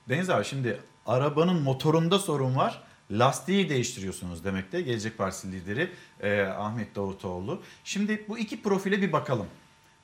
Deniz 0.09 0.30
abi 0.30 0.45
şimdi 0.45 0.80
arabanın 1.07 1.62
motorunda 1.62 2.18
sorun 2.18 2.57
var. 2.57 2.82
Lastiği 3.11 3.68
değiştiriyorsunuz 3.68 4.45
demekte 4.45 4.80
Gelecek 4.80 5.18
Partisi 5.18 5.53
lideri 5.53 5.90
e, 6.20 6.40
Ahmet 6.43 6.95
Davutoğlu. 6.95 7.62
Şimdi 7.84 8.24
bu 8.28 8.38
iki 8.38 8.62
profile 8.62 9.03
bir 9.03 9.12
bakalım. 9.12 9.47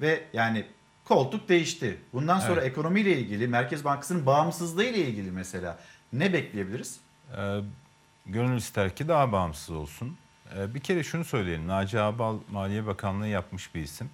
Ve 0.01 0.25
yani 0.33 0.67
koltuk 1.09 1.49
değişti. 1.49 1.99
Bundan 2.13 2.39
sonra 2.41 2.61
Evet. 2.61 2.71
ekonomiyle 2.73 3.19
ilgili 3.19 3.49
Merkez 3.49 3.85
Bankası'nın 3.85 4.27
bağımsızlığı 4.27 4.85
ile 4.85 4.99
ilgili 4.99 5.31
mesela 5.31 5.79
ne 6.13 6.33
bekleyebiliriz? 6.33 7.01
Ee, 7.37 7.61
gönül 8.27 8.57
ister 8.57 8.97
ki 8.97 9.09
daha 9.09 9.33
bağımsız 9.33 9.71
olsun. 9.75 10.17
Ee, 10.57 10.75
bir 10.75 10.81
kere 10.81 11.03
şunu 11.05 11.25
söyleyelim. 11.25 11.69
Naci 11.69 12.01
Ağbal 12.01 12.39
Maliye 12.53 12.87
Bakanlığı 12.87 13.29
yapmış 13.29 13.75
bir 13.75 13.81
isim. 13.81 14.11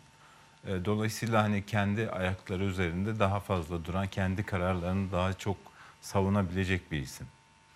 Ee, 0.66 0.84
dolayısıyla 0.84 1.42
hani 1.42 1.66
kendi 1.66 2.10
ayakları 2.10 2.64
üzerinde 2.64 3.18
daha 3.18 3.40
fazla 3.40 3.84
duran, 3.84 4.06
kendi 4.06 4.42
kararlarını 4.46 5.12
daha 5.12 5.32
çok 5.32 5.56
savunabilecek 6.00 6.92
bir 6.92 7.00
isim. 7.00 7.26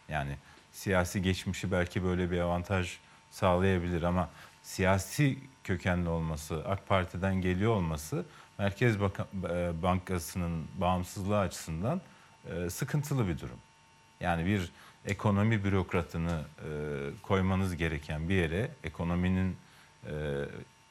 Yani 0.08 0.36
siyasi 0.72 1.22
geçmişi 1.22 1.72
belki 1.72 2.04
böyle 2.04 2.30
bir 2.30 2.40
avantaj 2.40 2.96
sağlayabilir 3.30 4.02
ama 4.02 4.28
siyasi 4.62 5.38
kökenli 5.64 6.08
olması, 6.08 6.62
AK 6.68 6.88
Parti'den 6.88 7.34
geliyor 7.40 7.72
olması 7.72 8.24
Merkez 8.59 8.96
e, 8.96 9.02
Bankası'nın 9.82 10.66
bağımsızlığı 10.78 11.38
açısından 11.38 12.00
e, 12.50 12.70
sıkıntılı 12.70 13.28
bir 13.28 13.38
durum. 13.38 13.59
Yani 14.20 14.46
bir 14.46 14.72
ekonomi 15.06 15.64
bürokratını 15.64 16.42
e, 16.59 16.68
koymanız 17.22 17.76
gereken 17.76 18.28
bir 18.28 18.34
yere 18.34 18.70
ekonominin 18.84 19.56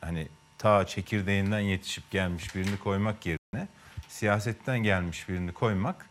hani 0.01 0.27
ta 0.57 0.85
çekirdeğinden 0.85 1.59
yetişip 1.59 2.11
gelmiş 2.11 2.55
birini 2.55 2.79
koymak 2.79 3.25
yerine 3.25 3.67
siyasetten 4.07 4.79
gelmiş 4.79 5.29
birini 5.29 5.51
koymak 5.51 6.05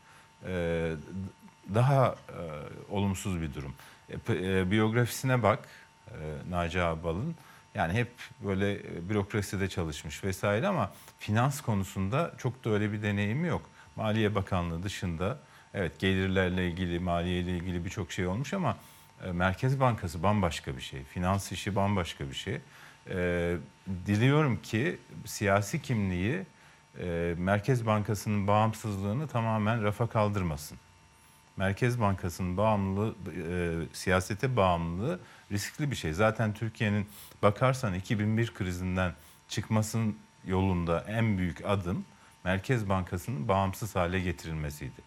daha 1.75 2.17
olumsuz 2.91 3.41
bir 3.41 3.55
durum. 3.55 3.75
Biyografisine 4.71 5.43
bak 5.43 5.69
Naci 6.51 6.83
Ağbal'ın. 6.83 7.37
Yani 7.77 7.93
hep 7.93 8.09
böyle 8.45 8.73
e, 8.75 9.09
bürokraside 9.09 9.69
çalışmış 9.69 10.25
vesaire 10.25 10.67
ama 10.69 10.93
finans 11.19 11.61
konusunda 11.61 12.35
çok 12.39 12.65
da 12.65 12.71
öyle 12.71 12.93
bir 12.93 13.03
deneyimi 13.03 13.49
yok. 13.49 13.63
Maliye 13.97 14.35
Bakanlığı 14.35 14.83
dışında 14.83 15.39
evet 15.75 15.99
gelirlerle 15.99 16.69
ilgili, 16.69 17.01
maliyeyle 17.01 17.57
ilgili 17.57 17.85
birçok 17.85 18.13
şey 18.13 18.27
olmuş 18.27 18.55
ama 18.55 18.77
e, 19.25 19.33
Merkez 19.33 19.81
Bankası 19.81 20.23
bambaşka 20.23 20.77
bir 20.77 20.83
şey. 20.83 21.05
Finans 21.05 21.53
işi 21.53 21.77
bambaşka 21.77 22.31
bir 22.31 22.35
şey. 22.35 22.61
E, 23.11 23.57
diliyorum 24.07 24.63
ki 24.63 24.99
siyasi 25.25 25.83
kimliği 25.83 26.43
e, 27.01 27.35
Merkez 27.39 27.87
Bankası'nın 27.87 28.47
bağımsızlığını 28.47 29.29
tamamen 29.29 29.83
rafa 29.83 30.07
kaldırmasın. 30.07 30.79
Merkez 31.57 32.01
Bankası'nın 32.01 32.57
bağımlılığı, 32.57 33.15
e, 33.49 33.75
siyasete 33.93 34.57
bağımlılığı 34.57 35.21
riskli 35.53 35.91
bir 35.91 35.97
şey. 35.97 36.13
Zaten 36.13 36.55
Türkiye'nin 36.55 37.07
bakarsan 37.43 37.95
2001 37.95 38.55
krizinden 38.55 39.13
çıkmasının 39.49 40.17
yolunda 40.47 41.05
en 41.09 41.39
büyük 41.39 41.65
adım 41.65 42.05
Merkez 42.45 42.89
Bankası'nın 42.89 43.49
bağımsız 43.49 43.97
hale 43.97 44.21
getirilmesiydi. 44.21 45.07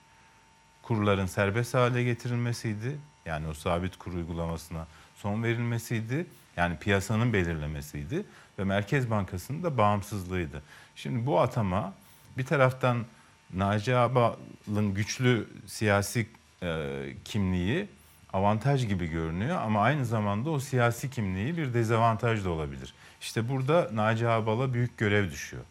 Kurların 0.81 1.25
serbest 1.25 1.73
hale 1.73 2.03
getirilmesiydi. 2.03 2.97
Yani 3.25 3.47
o 3.47 3.53
sabit 3.53 3.97
kur 3.97 4.13
uygulamasına 4.13 4.87
son 5.15 5.43
verilmesiydi. 5.43 6.25
Yani 6.57 6.77
piyasanın 6.77 7.33
belirlemesiydi 7.33 8.25
ve 8.59 8.63
Merkez 8.63 9.09
Bankası'nın 9.09 9.63
da 9.63 9.77
bağımsızlığıydı. 9.77 10.63
Şimdi 10.95 11.25
bu 11.25 11.39
atama 11.39 11.93
bir 12.37 12.45
taraftan 12.45 13.05
Naci 13.53 13.95
Ağbal'ın 13.95 14.93
güçlü 14.93 15.47
siyasi 15.67 16.27
e, 16.63 16.89
kimliği 17.25 17.87
avantaj 18.33 18.87
gibi 18.87 19.07
görünüyor 19.07 19.61
ama 19.61 19.81
aynı 19.81 20.05
zamanda 20.05 20.49
o 20.49 20.59
siyasi 20.59 21.09
kimliği 21.09 21.57
bir 21.57 21.73
dezavantaj 21.73 22.45
da 22.45 22.49
olabilir. 22.49 22.93
İşte 23.21 23.49
burada 23.49 23.89
Naci 23.93 24.27
Ağbal'a 24.27 24.73
büyük 24.73 24.97
görev 24.97 25.31
düşüyor. 25.31 25.63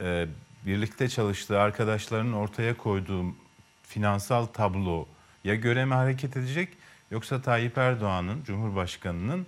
E, 0.00 0.26
birlikte 0.66 1.08
çalıştığı 1.08 1.60
arkadaşlarının 1.60 2.32
ortaya 2.32 2.76
koyduğu 2.76 3.24
finansal 3.82 4.46
tabloya 4.46 5.04
göre 5.54 5.84
mi 5.84 5.94
hareket 5.94 6.36
edecek 6.36 6.68
yoksa 7.10 7.42
Tayyip 7.42 7.78
Erdoğan'ın 7.78 8.44
Cumhurbaşkanı'nın 8.44 9.46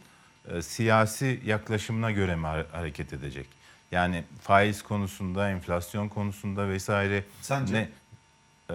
e, 0.49 0.63
siyasi 0.63 1.41
yaklaşımına 1.45 2.11
göre 2.11 2.37
mi 2.37 2.47
ha- 2.47 2.67
hareket 2.73 3.13
edecek? 3.13 3.47
Yani 3.93 4.25
faiz 4.41 4.83
konusunda, 4.83 5.51
enflasyon 5.51 6.09
konusunda 6.09 6.69
vesaire 6.69 7.25
Sence? 7.41 7.75
ne 7.75 7.89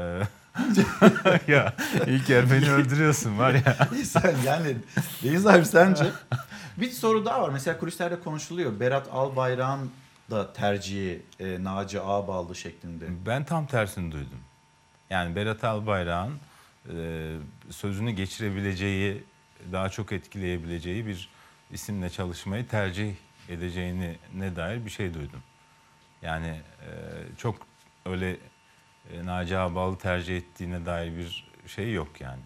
e, 0.01 0.21
ya 1.47 1.73
İlker 2.07 2.51
beni 2.51 2.71
öldürüyorsun 2.71 3.37
var 3.37 3.53
ya. 3.53 3.77
Sen 4.05 4.35
yani 4.45 4.75
Deniz 5.23 5.47
abi 5.47 5.65
sence? 5.65 6.05
Bir 6.77 6.91
soru 6.91 7.25
daha 7.25 7.41
var. 7.41 7.49
Mesela 7.49 7.77
kulislerde 7.77 8.19
konuşuluyor. 8.19 8.79
Berat 8.79 9.07
Albayrak'ın 9.11 9.91
da 10.31 10.53
tercihi 10.53 11.21
e, 11.39 11.63
Naci 11.63 12.01
Ağballı 12.01 12.55
şeklinde. 12.55 13.05
Ben 13.25 13.43
tam 13.43 13.65
tersini 13.65 14.11
duydum. 14.11 14.39
Yani 15.09 15.35
Berat 15.35 15.63
Albayrak'ın 15.63 16.39
e, 16.89 17.35
sözünü 17.69 18.11
geçirebileceği, 18.11 19.23
daha 19.71 19.89
çok 19.89 20.11
etkileyebileceği 20.11 21.07
bir 21.07 21.29
isimle 21.71 22.09
çalışmayı 22.09 22.67
tercih 22.67 23.13
edeceğini 23.49 24.17
ne 24.35 24.55
dair 24.55 24.85
bir 24.85 24.89
şey 24.89 25.13
duydum. 25.13 25.39
Yani 26.21 26.47
e, 26.81 26.89
çok 27.37 27.55
öyle 28.05 28.37
e, 29.13 29.25
Naci 29.25 29.57
Ağballı 29.57 29.97
tercih 29.97 30.37
ettiğine 30.37 30.85
dair 30.85 31.17
bir 31.17 31.47
şey 31.67 31.93
yok 31.93 32.21
yani. 32.21 32.41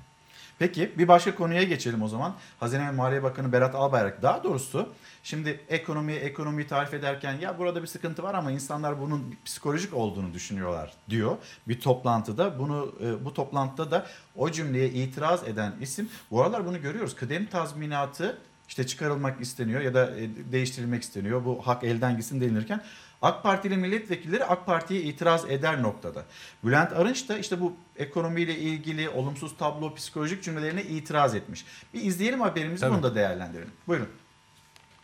Peki 0.62 0.92
bir 0.98 1.08
başka 1.08 1.36
konuya 1.36 1.64
geçelim 1.64 2.02
o 2.02 2.08
zaman. 2.08 2.36
Hazine 2.60 2.88
ve 2.88 2.92
Maliye 2.92 3.24
Bakanı 3.24 3.52
Berat 3.52 3.76
Albayrak 3.76 4.22
daha 4.22 4.44
doğrusu 4.44 4.90
şimdi 5.24 5.60
ekonomiyi 5.70 6.20
ekonomiyi 6.20 6.68
tarif 6.68 6.94
ederken 6.94 7.34
ya 7.34 7.60
burada 7.60 7.82
bir 7.82 7.88
sıkıntı 7.88 8.24
var 8.24 8.34
ama 8.34 8.52
insanlar 8.52 9.02
bunun 9.02 9.36
psikolojik 9.46 9.94
olduğunu 9.94 10.34
düşünüyorlar 10.34 10.94
diyor. 11.10 11.38
Bir 11.68 11.80
toplantıda 11.80 12.60
bunu 12.60 12.96
e, 13.04 13.26
bu 13.26 13.34
toplantıda 13.34 13.92
da 13.92 14.06
o 14.36 14.52
cümleye 14.52 14.90
itiraz 14.90 15.48
eden 15.48 15.74
isim 15.82 16.10
bu 16.32 16.42
aralar 16.42 16.66
bunu 16.66 16.82
görüyoruz. 16.82 17.16
Kıdem 17.16 17.46
tazminatı 17.46 18.38
işte 18.68 18.88
çıkarılmak 18.88 19.42
isteniyor 19.42 19.82
ya 19.82 19.94
da 19.94 20.18
e, 20.18 20.30
değiştirilmek 20.52 21.04
isteniyor. 21.04 21.46
Bu 21.46 21.68
hak 21.68 21.84
elden 21.84 22.18
gitsin 22.18 22.42
denilirken 22.42 22.82
AK 23.22 23.44
Partili 23.44 23.78
milletvekilleri 23.78 24.46
AK 24.46 24.66
Parti'ye 24.66 25.02
itiraz 25.02 25.46
eder 25.50 25.82
noktada. 25.82 26.24
Bülent 26.64 26.94
Arınç 26.94 27.30
da 27.30 27.38
işte 27.38 27.60
bu 27.60 27.74
ekonomiyle 27.98 28.58
ilgili 28.58 29.10
olumsuz 29.10 29.58
tablo, 29.58 29.94
psikolojik 29.96 30.44
cümlelerine 30.44 30.84
itiraz 30.84 31.36
etmiş. 31.36 31.66
Bir 31.94 32.04
izleyelim 32.04 32.42
haberimizi 32.42 32.82
Tabii. 32.82 32.94
bunu 32.94 33.04
da 33.04 33.16
değerlendirelim. 33.16 33.72
Buyurun. 33.88 34.08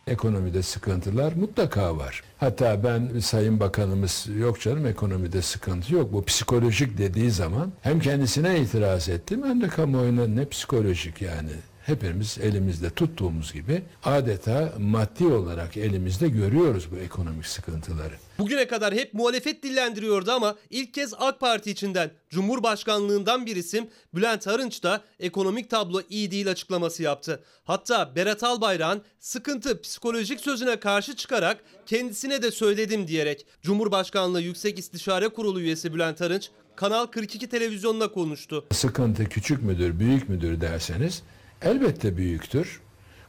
Ekonomide 0.07 0.63
sıkıntılar 0.63 1.33
mutlaka 1.33 1.97
var. 1.97 2.23
Hatta 2.37 2.83
ben 2.83 3.19
Sayın 3.19 3.59
Bakanımız 3.59 4.27
yok 4.37 4.61
canım 4.61 4.85
ekonomide 4.85 5.41
sıkıntı 5.41 5.95
yok. 5.95 6.13
Bu 6.13 6.25
psikolojik 6.25 6.97
dediği 6.97 7.31
zaman 7.31 7.73
hem 7.81 7.99
kendisine 7.99 8.59
itiraz 8.59 9.09
ettim 9.09 9.43
hem 9.45 9.61
de 9.61 9.67
kamuoyuna 9.67 10.27
ne 10.27 10.49
psikolojik 10.49 11.21
yani. 11.21 11.51
Hepimiz 11.87 12.37
elimizde 12.37 12.89
tuttuğumuz 12.89 13.53
gibi 13.53 13.83
adeta 14.03 14.73
maddi 14.79 15.25
olarak 15.25 15.77
elimizde 15.77 16.27
görüyoruz 16.27 16.91
bu 16.91 16.97
ekonomik 16.97 17.45
sıkıntıları. 17.45 18.13
Bugüne 18.39 18.67
kadar 18.67 18.93
hep 18.93 19.13
muhalefet 19.13 19.63
dillendiriyordu 19.63 20.31
ama 20.31 20.55
ilk 20.69 20.93
kez 20.93 21.13
AK 21.17 21.39
Parti 21.39 21.71
içinden 21.71 22.11
Cumhurbaşkanlığından 22.29 23.45
bir 23.45 23.55
isim 23.55 23.87
Bülent 24.15 24.47
Arınç 24.47 24.83
da 24.83 25.01
ekonomik 25.19 25.69
tablo 25.69 26.01
iyi 26.09 26.31
değil 26.31 26.51
açıklaması 26.51 27.03
yaptı. 27.03 27.43
Hatta 27.63 28.15
Berat 28.15 28.43
Albayrak'ın 28.43 29.01
sıkıntı 29.19 29.81
psikolojik 29.81 30.39
sözüne 30.39 30.79
karşı 30.79 31.15
çıkarak 31.15 31.63
kendisine 31.85 32.41
de 32.41 32.51
söyledim 32.51 33.07
diyerek 33.07 33.45
Cumhurbaşkanlığı 33.61 34.41
Yüksek 34.41 34.79
İstişare 34.79 35.29
Kurulu 35.29 35.61
üyesi 35.61 35.93
Bülent 35.93 36.21
Arınç 36.21 36.49
Kanal 36.75 37.05
42 37.05 37.47
televizyonuna 37.47 38.07
konuştu. 38.07 38.65
Sıkıntı 38.71 39.25
küçük 39.29 39.63
müdür, 39.63 39.99
büyük 39.99 40.29
müdür 40.29 40.61
derseniz 40.61 41.23
elbette 41.61 42.17
büyüktür. 42.17 42.81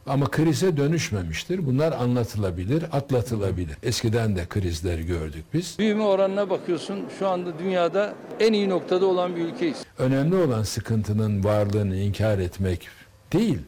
Ama 0.05 0.31
krize 0.31 0.77
dönüşmemiştir. 0.77 1.65
Bunlar 1.65 1.91
anlatılabilir, 1.91 2.83
atlatılabilir. 2.91 3.77
Eskiden 3.83 4.35
de 4.35 4.45
krizleri 4.45 5.05
gördük 5.05 5.45
biz. 5.53 5.75
Büyüme 5.79 6.03
oranına 6.03 6.49
bakıyorsun 6.49 6.99
şu 7.19 7.27
anda 7.27 7.59
dünyada 7.59 8.13
en 8.39 8.53
iyi 8.53 8.69
noktada 8.69 9.05
olan 9.05 9.35
bir 9.35 9.41
ülkeyiz. 9.41 9.77
Önemli 9.97 10.35
olan 10.35 10.63
sıkıntının 10.63 11.43
varlığını 11.43 11.95
inkar 11.95 12.39
etmek 12.39 12.87
değil, 13.33 13.59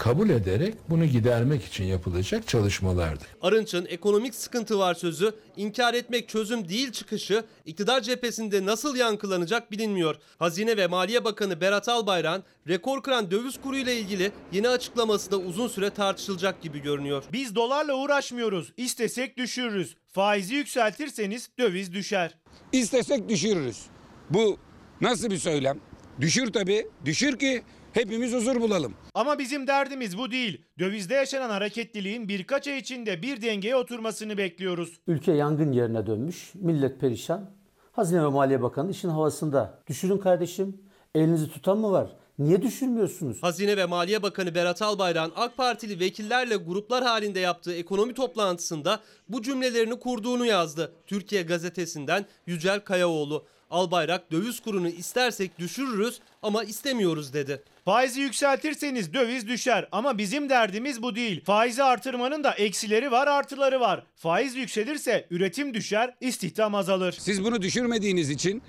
kabul 0.00 0.30
ederek 0.30 0.74
bunu 0.88 1.06
gidermek 1.06 1.64
için 1.64 1.84
yapılacak 1.84 2.48
çalışmalardır. 2.48 3.26
Arınç'ın 3.42 3.86
ekonomik 3.86 4.34
sıkıntı 4.34 4.78
var 4.78 4.94
sözü, 4.94 5.34
inkar 5.56 5.94
etmek 5.94 6.28
çözüm 6.28 6.68
değil 6.68 6.92
çıkışı 6.92 7.44
iktidar 7.66 8.00
cephesinde 8.00 8.66
nasıl 8.66 8.96
yankılanacak 8.96 9.70
bilinmiyor. 9.70 10.16
Hazine 10.38 10.76
ve 10.76 10.86
Maliye 10.86 11.24
Bakanı 11.24 11.60
Berat 11.60 11.88
Albayrak'ın 11.88 12.44
rekor 12.68 13.02
kıran 13.02 13.30
döviz 13.30 13.60
kuru 13.60 13.76
ile 13.76 13.96
ilgili 13.96 14.32
yeni 14.52 14.68
açıklaması 14.68 15.30
da 15.30 15.36
uzun 15.36 15.68
süre 15.68 15.90
tartışılacak 15.90 16.62
gibi 16.62 16.82
görünüyor. 16.82 17.24
Biz 17.32 17.54
dolarla 17.54 17.94
uğraşmıyoruz. 17.94 18.72
İstesek 18.76 19.36
düşürürüz. 19.36 19.96
Faizi 20.12 20.54
yükseltirseniz 20.54 21.48
döviz 21.58 21.92
düşer. 21.92 22.34
İstesek 22.72 23.28
düşürürüz. 23.28 23.82
Bu 24.30 24.58
nasıl 25.00 25.30
bir 25.30 25.38
söylem? 25.38 25.78
Düşür 26.20 26.52
tabii. 26.52 26.86
Düşür 27.04 27.38
ki 27.38 27.62
hepimiz 27.92 28.32
huzur 28.32 28.60
bulalım. 28.60 28.94
Ama 29.14 29.38
bizim 29.38 29.66
derdimiz 29.66 30.18
bu 30.18 30.30
değil. 30.30 30.64
Dövizde 30.78 31.14
yaşanan 31.14 31.50
hareketliliğin 31.50 32.28
birkaç 32.28 32.68
ay 32.68 32.78
içinde 32.78 33.22
bir 33.22 33.42
dengeye 33.42 33.76
oturmasını 33.76 34.38
bekliyoruz. 34.38 35.00
Ülke 35.06 35.32
yangın 35.32 35.72
yerine 35.72 36.06
dönmüş, 36.06 36.52
millet 36.54 37.00
perişan. 37.00 37.50
Hazine 37.92 38.22
ve 38.24 38.28
Maliye 38.28 38.62
Bakanı 38.62 38.90
işin 38.90 39.08
havasında. 39.08 39.82
Düşürün 39.86 40.18
kardeşim. 40.18 40.80
Elinizi 41.14 41.50
tutan 41.50 41.78
mı 41.78 41.90
var? 41.90 42.16
Niye 42.38 42.62
düşürmüyorsunuz? 42.62 43.42
Hazine 43.42 43.76
ve 43.76 43.86
Maliye 43.86 44.22
Bakanı 44.22 44.54
Berat 44.54 44.82
Albayrak'ın 44.82 45.32
AK 45.36 45.56
Partili 45.56 46.00
vekillerle 46.00 46.56
gruplar 46.56 47.04
halinde 47.04 47.40
yaptığı 47.40 47.74
ekonomi 47.74 48.14
toplantısında 48.14 49.00
bu 49.28 49.42
cümlelerini 49.42 49.98
kurduğunu 49.98 50.46
yazdı. 50.46 50.92
Türkiye 51.06 51.42
gazetesinden 51.42 52.26
Yücel 52.46 52.80
Kayaoğlu. 52.80 53.46
Albayrak 53.70 54.32
döviz 54.32 54.60
kurunu 54.60 54.88
istersek 54.88 55.58
düşürürüz 55.58 56.20
ama 56.42 56.64
istemiyoruz 56.64 57.32
dedi. 57.32 57.62
Faizi 57.84 58.20
yükseltirseniz 58.20 59.14
döviz 59.14 59.48
düşer 59.48 59.88
ama 59.92 60.18
bizim 60.18 60.48
derdimiz 60.48 61.02
bu 61.02 61.14
değil. 61.14 61.44
Faizi 61.44 61.82
artırmanın 61.82 62.44
da 62.44 62.52
eksileri 62.52 63.10
var 63.10 63.26
artıları 63.26 63.80
var. 63.80 64.04
Faiz 64.16 64.56
yükselirse 64.56 65.26
üretim 65.30 65.74
düşer, 65.74 66.14
istihdam 66.20 66.74
azalır. 66.74 67.16
Siz 67.18 67.44
bunu 67.44 67.62
düşürmediğiniz 67.62 68.30
için 68.30 68.62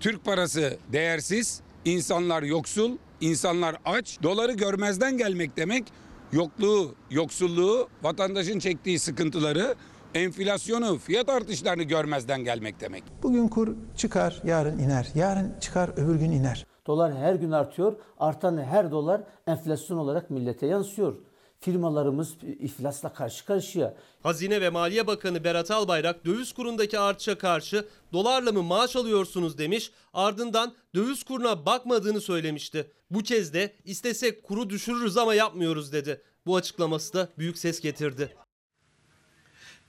Türk 0.00 0.24
parası 0.24 0.78
değersiz, 0.92 1.60
insanlar 1.84 2.42
yoksul, 2.42 2.96
insanlar 3.20 3.76
aç. 3.84 4.18
Doları 4.22 4.52
görmezden 4.52 5.18
gelmek 5.18 5.56
demek 5.56 5.84
yokluğu, 6.32 6.94
yoksulluğu, 7.10 7.88
vatandaşın 8.02 8.58
çektiği 8.58 8.98
sıkıntıları, 8.98 9.74
enflasyonu, 10.18 10.98
fiyat 10.98 11.28
artışlarını 11.28 11.82
görmezden 11.82 12.44
gelmek 12.44 12.80
demek. 12.80 13.04
Bugün 13.22 13.48
kur 13.48 13.76
çıkar, 13.96 14.42
yarın 14.44 14.78
iner. 14.78 15.08
Yarın 15.14 15.54
çıkar, 15.60 15.90
öbür 15.96 16.14
gün 16.14 16.30
iner. 16.30 16.66
Dolar 16.86 17.16
her 17.16 17.34
gün 17.34 17.50
artıyor. 17.50 17.96
Artan 18.18 18.58
her 18.58 18.90
dolar 18.90 19.20
enflasyon 19.46 19.98
olarak 19.98 20.30
millete 20.30 20.66
yansıyor. 20.66 21.14
Firmalarımız 21.60 22.36
iflasla 22.42 23.12
karşı 23.12 23.44
karşıya. 23.44 23.94
Hazine 24.22 24.60
ve 24.60 24.70
Maliye 24.70 25.06
Bakanı 25.06 25.44
Berat 25.44 25.70
Albayrak 25.70 26.24
döviz 26.24 26.52
kurundaki 26.52 26.98
artışa 26.98 27.38
karşı 27.38 27.88
dolarla 28.12 28.52
mı 28.52 28.62
maaş 28.62 28.96
alıyorsunuz 28.96 29.58
demiş 29.58 29.92
ardından 30.14 30.74
döviz 30.94 31.22
kuruna 31.24 31.66
bakmadığını 31.66 32.20
söylemişti. 32.20 32.90
Bu 33.10 33.18
kez 33.18 33.54
de 33.54 33.74
istesek 33.84 34.42
kuru 34.42 34.70
düşürürüz 34.70 35.16
ama 35.16 35.34
yapmıyoruz 35.34 35.92
dedi. 35.92 36.22
Bu 36.46 36.56
açıklaması 36.56 37.14
da 37.14 37.28
büyük 37.38 37.58
ses 37.58 37.80
getirdi. 37.80 38.36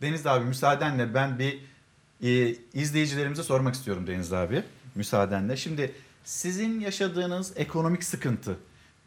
Deniz 0.01 0.27
abi 0.27 0.45
müsaadenle 0.45 1.13
ben 1.13 1.39
bir 1.39 1.59
e, 2.23 2.55
izleyicilerimize 2.73 3.43
sormak 3.43 3.75
istiyorum 3.75 4.07
Deniz 4.07 4.33
abi. 4.33 4.63
Müsaadenle. 4.95 5.57
Şimdi 5.57 5.91
sizin 6.23 6.79
yaşadığınız 6.79 7.53
ekonomik 7.55 8.03
sıkıntı 8.03 8.57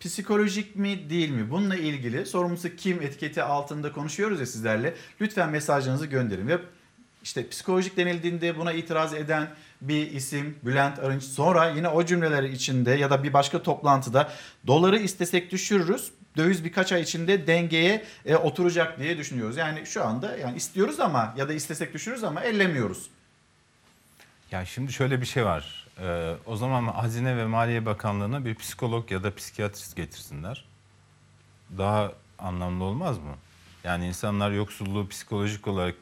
psikolojik 0.00 0.76
mi 0.76 1.10
değil 1.10 1.30
mi? 1.30 1.50
Bununla 1.50 1.76
ilgili 1.76 2.26
sorumlusu 2.26 2.76
kim 2.76 3.02
etiketi 3.02 3.42
altında 3.42 3.92
konuşuyoruz 3.92 4.40
ya 4.40 4.46
sizlerle. 4.46 4.94
Lütfen 5.20 5.50
mesajlarınızı 5.50 6.06
gönderin. 6.06 6.48
Ve 6.48 6.58
işte 7.22 7.48
psikolojik 7.48 7.96
denildiğinde 7.96 8.58
buna 8.58 8.72
itiraz 8.72 9.14
eden 9.14 9.48
bir 9.80 10.10
isim 10.10 10.56
Bülent 10.62 10.98
Arınç. 10.98 11.22
Sonra 11.22 11.70
yine 11.70 11.88
o 11.88 12.04
cümleleri 12.06 12.52
içinde 12.52 12.90
ya 12.90 13.10
da 13.10 13.22
bir 13.22 13.32
başka 13.32 13.62
toplantıda 13.62 14.32
doları 14.66 14.98
istesek 14.98 15.52
düşürürüz. 15.52 16.10
Döviz 16.36 16.64
birkaç 16.64 16.92
ay 16.92 17.02
içinde 17.02 17.46
dengeye 17.46 18.04
e, 18.26 18.36
oturacak 18.36 18.98
diye 18.98 19.18
düşünüyoruz. 19.18 19.56
Yani 19.56 19.86
şu 19.86 20.04
anda 20.04 20.36
yani 20.36 20.56
istiyoruz 20.56 21.00
ama 21.00 21.34
ya 21.36 21.48
da 21.48 21.52
istesek 21.52 21.94
düşürürüz 21.94 22.24
ama 22.24 22.40
ellemiyoruz. 22.40 23.10
Ya 24.50 24.64
şimdi 24.64 24.92
şöyle 24.92 25.20
bir 25.20 25.26
şey 25.26 25.44
var. 25.44 25.86
Ee, 26.00 26.34
o 26.46 26.56
zaman 26.56 26.84
Hazine 26.84 27.36
ve 27.36 27.46
Maliye 27.46 27.86
Bakanlığı'na 27.86 28.44
bir 28.44 28.54
psikolog 28.54 29.10
ya 29.10 29.22
da 29.22 29.34
psikiyatrist 29.34 29.96
getirsinler. 29.96 30.64
Daha 31.78 32.12
anlamlı 32.38 32.84
olmaz 32.84 33.18
mı? 33.18 33.34
Yani 33.84 34.06
insanlar 34.06 34.50
yoksulluğu 34.50 35.08
psikolojik 35.08 35.68
olarak 35.68 35.94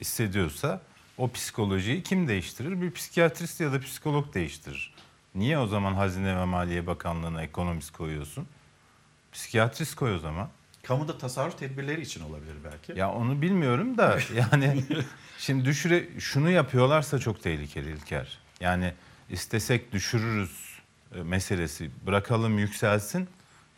hissediyorsa 0.00 0.80
o 1.18 1.30
psikolojiyi 1.30 2.02
kim 2.02 2.28
değiştirir? 2.28 2.80
Bir 2.80 2.90
psikiyatrist 2.90 3.60
ya 3.60 3.72
da 3.72 3.80
psikolog 3.80 4.34
değiştirir. 4.34 4.94
Niye 5.34 5.58
o 5.58 5.66
zaman 5.66 5.94
Hazine 5.94 6.36
ve 6.36 6.44
Maliye 6.44 6.86
Bakanlığı'na 6.86 7.42
ekonomist 7.42 7.92
koyuyorsun? 7.92 8.46
Psikiyatrist 9.32 9.94
koy 9.94 10.14
o 10.14 10.18
zaman. 10.18 10.48
Kamuda 10.82 11.18
tasarruf 11.18 11.58
tedbirleri 11.58 12.00
için 12.00 12.20
olabilir 12.20 12.54
belki. 12.64 13.00
Ya 13.00 13.12
onu 13.12 13.42
bilmiyorum 13.42 13.98
da 13.98 14.18
yani 14.34 14.84
şimdi 15.38 15.64
düşüre 15.64 16.08
şunu 16.18 16.50
yapıyorlarsa 16.50 17.18
çok 17.18 17.42
tehlikeli 17.42 17.90
İlker. 17.90 18.38
Yani 18.60 18.92
istesek 19.30 19.92
düşürürüz 19.92 20.78
e, 21.14 21.22
meselesi. 21.22 21.90
Bırakalım 22.06 22.58
yükselsin. 22.58 23.28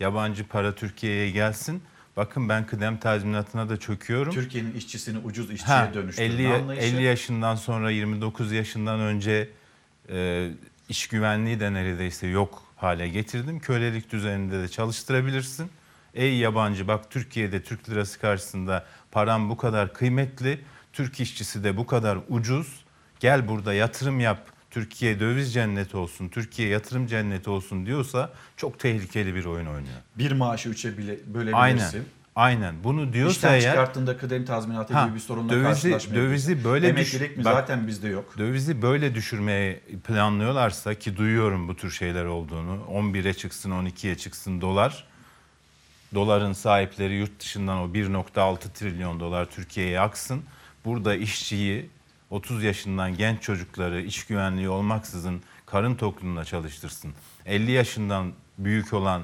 Yabancı 0.00 0.48
para 0.48 0.74
Türkiye'ye 0.74 1.30
gelsin. 1.30 1.82
Bakın 2.16 2.48
ben 2.48 2.66
kıdem 2.66 2.98
tazminatına 2.98 3.68
da 3.68 3.76
çöküyorum. 3.76 4.32
Türkiye'nin 4.32 4.74
işçisini 4.74 5.18
ucuz 5.18 5.50
işçiye 5.50 5.76
Ha, 5.76 5.94
dönüştürme 5.94 6.34
50, 6.34 6.54
anlayışı. 6.54 6.86
50 6.86 7.02
yaşından 7.02 7.54
sonra 7.54 7.90
29 7.90 8.52
yaşından 8.52 9.00
önce 9.00 9.48
e, 10.10 10.50
iş 10.88 11.06
güvenliği 11.06 11.60
de 11.60 11.72
neredeyse 11.72 12.26
yok 12.26 12.63
hale 12.84 13.08
getirdim. 13.08 13.58
Kölelik 13.60 14.12
düzeninde 14.12 14.62
de 14.62 14.68
çalıştırabilirsin. 14.68 15.70
Ey 16.14 16.36
yabancı 16.36 16.88
bak 16.88 17.10
Türkiye'de 17.10 17.62
Türk 17.62 17.90
lirası 17.90 18.20
karşısında 18.20 18.84
param 19.10 19.50
bu 19.50 19.56
kadar 19.56 19.94
kıymetli. 19.94 20.60
Türk 20.92 21.20
işçisi 21.20 21.64
de 21.64 21.76
bu 21.76 21.86
kadar 21.86 22.18
ucuz. 22.28 22.84
Gel 23.20 23.48
burada 23.48 23.74
yatırım 23.74 24.20
yap. 24.20 24.38
Türkiye 24.70 25.20
döviz 25.20 25.54
cenneti 25.54 25.96
olsun, 25.96 26.28
Türkiye 26.28 26.68
yatırım 26.68 27.06
cenneti 27.06 27.50
olsun 27.50 27.86
diyorsa 27.86 28.32
çok 28.56 28.78
tehlikeli 28.78 29.34
bir 29.34 29.44
oyun 29.44 29.66
oynuyor. 29.66 29.96
Bir 30.18 30.32
maaşı 30.32 30.68
üçe 30.68 30.98
bile 30.98 31.18
bölebilirsin. 31.34 31.56
Aynen. 31.56 32.04
Aynen. 32.36 32.74
Bunu 32.84 33.12
diyorsa 33.12 33.32
İşten 33.36 33.52
eğer 33.52 33.60
çıkarttığında 33.60 34.16
kıdem 34.18 34.44
tazminatı 34.44 34.94
Ha, 34.94 35.06
gibi 35.06 35.14
bir 35.14 35.20
sorunla 35.20 35.52
dövizi, 35.52 35.64
karşılaşmayabilirsin. 35.68 36.30
dövizi 36.50 36.64
böyle 36.64 36.96
düş- 36.96 37.14
Emeklilik 37.14 37.36
mi 37.38 37.44
Bak, 37.44 37.54
zaten 37.54 37.86
bizde 37.86 38.08
yok. 38.08 38.34
Dövizi 38.38 38.82
böyle 38.82 39.14
düşürmeye 39.14 39.80
planlıyorlarsa 40.06 40.94
ki 40.94 41.16
duyuyorum 41.16 41.68
bu 41.68 41.76
tür 41.76 41.90
şeyler 41.90 42.24
olduğunu. 42.24 42.78
11'e 42.90 43.34
çıksın, 43.34 43.70
12'ye 43.70 44.14
çıksın 44.16 44.60
dolar. 44.60 45.04
Doların 46.14 46.52
sahipleri 46.52 47.14
yurt 47.14 47.40
dışından 47.40 47.78
o 47.78 47.86
1.6 47.94 48.72
trilyon 48.74 49.20
dolar 49.20 49.46
Türkiye'ye 49.50 50.00
aksın. 50.00 50.42
Burada 50.84 51.14
işçiyi 51.16 51.90
30 52.30 52.62
yaşından 52.62 53.16
genç 53.16 53.42
çocukları 53.42 54.02
iş 54.02 54.26
güvenliği 54.26 54.68
olmaksızın 54.68 55.42
karın 55.66 55.94
tokluğunda 55.94 56.44
çalıştırsın. 56.44 57.12
50 57.46 57.70
yaşından 57.70 58.32
büyük 58.58 58.92
olan 58.92 59.22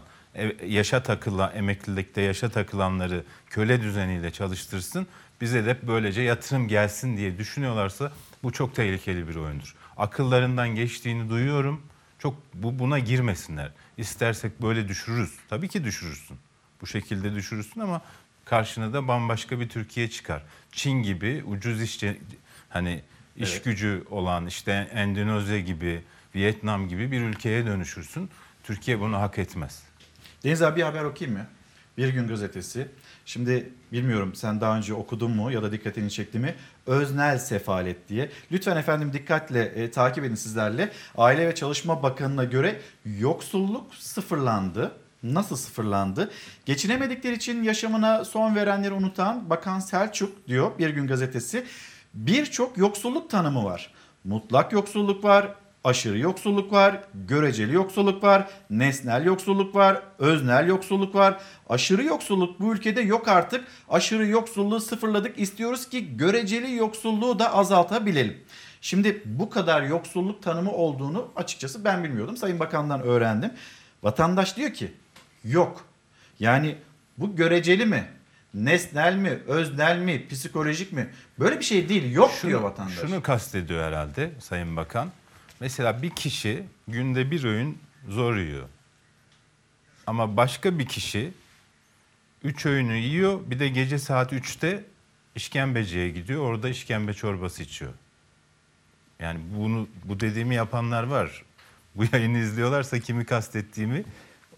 yaşa 0.66 1.02
takılan 1.02 1.56
emeklilikte 1.56 2.20
yaşa 2.20 2.48
takılanları 2.48 3.24
köle 3.50 3.82
düzeniyle 3.82 4.30
çalıştırsın. 4.30 5.06
Bize 5.40 5.66
de 5.66 5.76
böylece 5.82 6.22
yatırım 6.22 6.68
gelsin 6.68 7.16
diye 7.16 7.38
düşünüyorlarsa 7.38 8.12
bu 8.42 8.52
çok 8.52 8.74
tehlikeli 8.74 9.28
bir 9.28 9.36
oyundur. 9.36 9.74
Akıllarından 9.96 10.68
geçtiğini 10.68 11.30
duyuyorum. 11.30 11.82
Çok 12.18 12.34
bu 12.54 12.78
buna 12.78 12.98
girmesinler. 12.98 13.70
İstersek 13.96 14.62
böyle 14.62 14.88
düşürürüz. 14.88 15.34
Tabii 15.48 15.68
ki 15.68 15.84
düşürürsün. 15.84 16.36
Bu 16.80 16.86
şekilde 16.86 17.34
düşürürsün 17.34 17.80
ama 17.80 18.00
karşına 18.44 18.92
da 18.92 19.08
bambaşka 19.08 19.60
bir 19.60 19.68
Türkiye 19.68 20.10
çıkar. 20.10 20.42
Çin 20.72 21.02
gibi 21.02 21.42
ucuz 21.46 21.82
işçi 21.82 22.20
hani 22.68 23.02
iş 23.36 23.52
Evet. 23.52 23.64
gücü 23.64 24.04
olan 24.10 24.46
işte 24.46 24.90
Endonezya 24.94 25.60
gibi, 25.60 26.02
Vietnam 26.34 26.88
gibi 26.88 27.12
bir 27.12 27.20
ülkeye 27.20 27.66
dönüşürsün. 27.66 28.30
Türkiye 28.64 29.00
bunu 29.00 29.20
hak 29.20 29.38
etmez. 29.38 29.82
Deniz 30.44 30.62
abi 30.62 30.76
bir 30.76 30.82
haber 30.82 31.04
okuyayım 31.04 31.38
mı? 31.38 31.46
Bir 31.98 32.08
gün 32.08 32.28
gazetesi. 32.28 32.88
Şimdi 33.26 33.72
bilmiyorum 33.92 34.34
sen 34.34 34.60
daha 34.60 34.76
önce 34.76 34.94
okudun 34.94 35.30
mu 35.30 35.52
ya 35.52 35.62
da 35.62 35.72
dikkatini 35.72 36.10
çekti 36.10 36.38
mi? 36.38 36.54
Öznel 36.86 37.38
sefalet 37.38 38.08
diye. 38.08 38.30
Lütfen 38.52 38.76
efendim 38.76 39.12
dikkatle 39.12 39.62
e, 39.62 39.90
takip 39.90 40.24
edin 40.24 40.34
sizlerle. 40.34 40.92
Aile 41.16 41.48
ve 41.48 41.54
Çalışma 41.54 42.02
Bakanı'na 42.02 42.44
göre 42.44 42.80
yoksulluk 43.04 43.94
sıfırlandı. 43.94 44.92
Nasıl 45.22 45.56
sıfırlandı? 45.56 46.30
Geçinemedikleri 46.66 47.34
için 47.34 47.62
yaşamına 47.62 48.24
son 48.24 48.56
verenleri 48.56 48.92
unutan 48.92 49.50
Bakan 49.50 49.78
Selçuk 49.78 50.48
diyor 50.48 50.78
Bir 50.78 50.90
Gün 50.90 51.06
Gazetesi. 51.06 51.64
Birçok 52.14 52.78
yoksulluk 52.78 53.30
tanımı 53.30 53.64
var. 53.64 53.94
Mutlak 54.24 54.72
yoksulluk 54.72 55.24
var, 55.24 55.54
aşırı 55.84 56.18
yoksulluk 56.18 56.72
var, 56.72 57.00
göreceli 57.14 57.74
yoksulluk 57.74 58.22
var, 58.24 58.48
nesnel 58.70 59.24
yoksulluk 59.24 59.74
var, 59.74 60.02
öznel 60.18 60.68
yoksulluk 60.68 61.14
var. 61.14 61.40
Aşırı 61.68 62.04
yoksulluk 62.04 62.60
bu 62.60 62.74
ülkede 62.74 63.00
yok 63.00 63.28
artık. 63.28 63.64
Aşırı 63.88 64.26
yoksulluğu 64.26 64.80
sıfırladık. 64.80 65.38
İstiyoruz 65.38 65.88
ki 65.88 66.16
göreceli 66.16 66.74
yoksulluğu 66.74 67.38
da 67.38 67.54
azaltabilelim. 67.54 68.36
Şimdi 68.80 69.22
bu 69.24 69.50
kadar 69.50 69.82
yoksulluk 69.82 70.42
tanımı 70.42 70.72
olduğunu 70.72 71.28
açıkçası 71.36 71.84
ben 71.84 72.04
bilmiyordum. 72.04 72.36
Sayın 72.36 72.60
Bakan'dan 72.60 73.02
öğrendim. 73.02 73.50
Vatandaş 74.02 74.56
diyor 74.56 74.72
ki 74.72 74.92
yok. 75.44 75.84
Yani 76.40 76.76
bu 77.18 77.36
göreceli 77.36 77.86
mi? 77.86 78.04
Nesnel 78.54 79.16
mi, 79.16 79.38
öznel 79.46 79.98
mi, 79.98 80.28
psikolojik 80.28 80.92
mi? 80.92 81.10
Böyle 81.38 81.58
bir 81.58 81.64
şey 81.64 81.88
değil. 81.88 82.12
Yok 82.12 82.30
diyor 82.42 82.60
vatandaş. 82.60 82.94
Şunu 82.94 83.22
kastediyor 83.22 83.84
herhalde 83.84 84.30
Sayın 84.40 84.76
Bakan. 84.76 85.08
Mesela 85.60 86.02
bir 86.02 86.10
kişi 86.10 86.64
günde 86.88 87.30
bir 87.30 87.44
öğün 87.44 87.78
zor 88.08 88.36
yiyor. 88.36 88.68
Ama 90.06 90.36
başka 90.36 90.78
bir 90.78 90.86
kişi 90.86 91.32
üç 92.44 92.66
öğünü 92.66 92.96
yiyor 92.96 93.40
bir 93.46 93.58
de 93.58 93.68
gece 93.68 93.98
saat 93.98 94.32
3'te 94.32 94.84
işkembeciye 95.34 96.10
gidiyor 96.10 96.42
orada 96.42 96.68
işkembe 96.68 97.14
çorbası 97.14 97.62
içiyor. 97.62 97.92
Yani 99.20 99.40
bunu 99.56 99.88
bu 100.04 100.20
dediğimi 100.20 100.54
yapanlar 100.54 101.02
var. 101.02 101.42
Bu 101.94 102.04
yayını 102.12 102.38
izliyorlarsa 102.38 102.98
kimi 102.98 103.24
kastettiğimi 103.24 104.04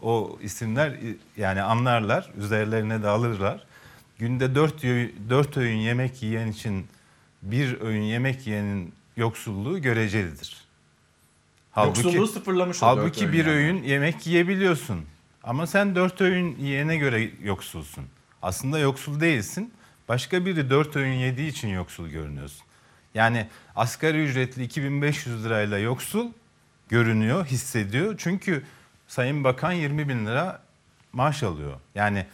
o 0.03 0.38
isimler 0.42 0.98
yani 1.36 1.62
anlarlar, 1.62 2.30
üzerlerine 2.36 3.03
de 3.03 3.09
alırlar. 3.09 3.66
Günde 4.18 4.55
dört, 4.55 4.82
dört 5.30 5.57
öğün 5.57 5.76
yemek 5.76 6.22
yiyen 6.22 6.48
için 6.48 6.86
bir 7.42 7.80
öğün 7.80 8.03
yemek 8.03 8.46
yiyenin 8.46 8.94
yoksulluğu 9.16 9.82
görecelidir. 9.82 10.61
Yoksulluğu 11.76 12.26
sıfırlamış 12.26 12.82
o 12.82 12.86
dört 12.86 12.98
Halbuki 12.98 13.24
öğün 13.24 13.32
bir 13.32 13.46
yani. 13.46 13.50
öğün 13.50 13.82
yemek 13.82 14.26
yiyebiliyorsun. 14.26 15.04
Ama 15.44 15.66
sen 15.66 15.94
dört 15.94 16.20
öğün 16.20 16.56
yiyene 16.56 16.96
göre 16.96 17.30
yoksulsun. 17.42 18.04
Aslında 18.42 18.78
yoksul 18.78 19.20
değilsin. 19.20 19.72
Başka 20.08 20.46
biri 20.46 20.70
dört 20.70 20.96
öğün 20.96 21.12
yediği 21.12 21.50
için 21.50 21.68
yoksul 21.68 22.08
görünüyorsun. 22.08 22.66
Yani 23.14 23.46
asgari 23.76 24.24
ücretli 24.24 24.64
2500 24.64 25.44
lirayla 25.44 25.78
yoksul 25.78 26.26
görünüyor, 26.88 27.46
hissediyor. 27.46 28.14
Çünkü 28.18 28.64
Sayın 29.08 29.44
Bakan 29.44 29.72
20 29.72 30.08
bin 30.08 30.26
lira 30.26 30.62
maaş 31.12 31.42
alıyor. 31.42 31.80
Yani 31.94 32.26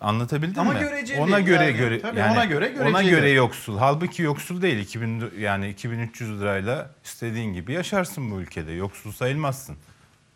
anlatabildim 0.00 0.60
Ama 0.60 0.72
mi? 0.72 0.80
göreceli 0.80 1.20
Ona 1.20 1.40
göre 1.40 1.64
yani. 1.64 1.76
göre 1.76 2.00
Tabii 2.00 2.22
ona 2.22 2.44
göre 2.44 2.72
ona 2.80 2.88
göreceli. 2.90 3.10
göre 3.10 3.30
yoksul. 3.30 3.78
Halbuki 3.78 4.22
yoksul 4.22 4.62
değil. 4.62 4.78
2000 4.78 5.30
yani 5.38 5.68
2300 5.68 6.40
lirayla 6.40 6.90
istediğin 7.04 7.54
gibi 7.54 7.72
yaşarsın 7.72 8.30
bu 8.30 8.40
ülkede. 8.40 8.72
Yoksul 8.72 9.12
sayılmazsın. 9.12 9.76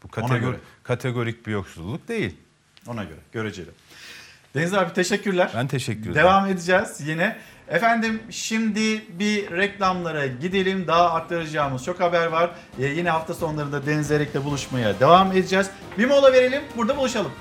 Bu 0.03 0.09
kategori, 0.09 0.57
kategorik 0.83 1.47
bir 1.47 1.53
yoksulluk 1.53 2.09
değil. 2.09 2.37
Ona 2.87 3.05
göre 3.05 3.19
göreceli. 3.33 3.71
Deniz 4.55 4.75
abi 4.75 4.93
teşekkürler. 4.93 5.51
Ben 5.57 5.67
teşekkür 5.67 6.01
ederim. 6.03 6.15
Devam 6.15 6.47
edeceğiz 6.47 7.01
yine. 7.09 7.37
Efendim 7.69 8.23
şimdi 8.31 9.03
bir 9.19 9.51
reklamlara 9.51 10.27
gidelim. 10.27 10.87
Daha 10.87 11.15
aktaracağımız 11.15 11.85
çok 11.85 12.01
haber 12.01 12.27
var. 12.27 12.51
Ee, 12.81 12.87
yine 12.87 13.11
hafta 13.11 13.35
sonlarında 13.35 13.87
Deniz 13.87 14.11
Erek'le 14.11 14.45
buluşmaya 14.45 15.01
devam 15.01 15.33
edeceğiz. 15.33 15.71
Bir 15.99 16.05
mola 16.05 16.33
verelim. 16.33 16.63
Burada 16.77 16.97
buluşalım. 16.97 17.33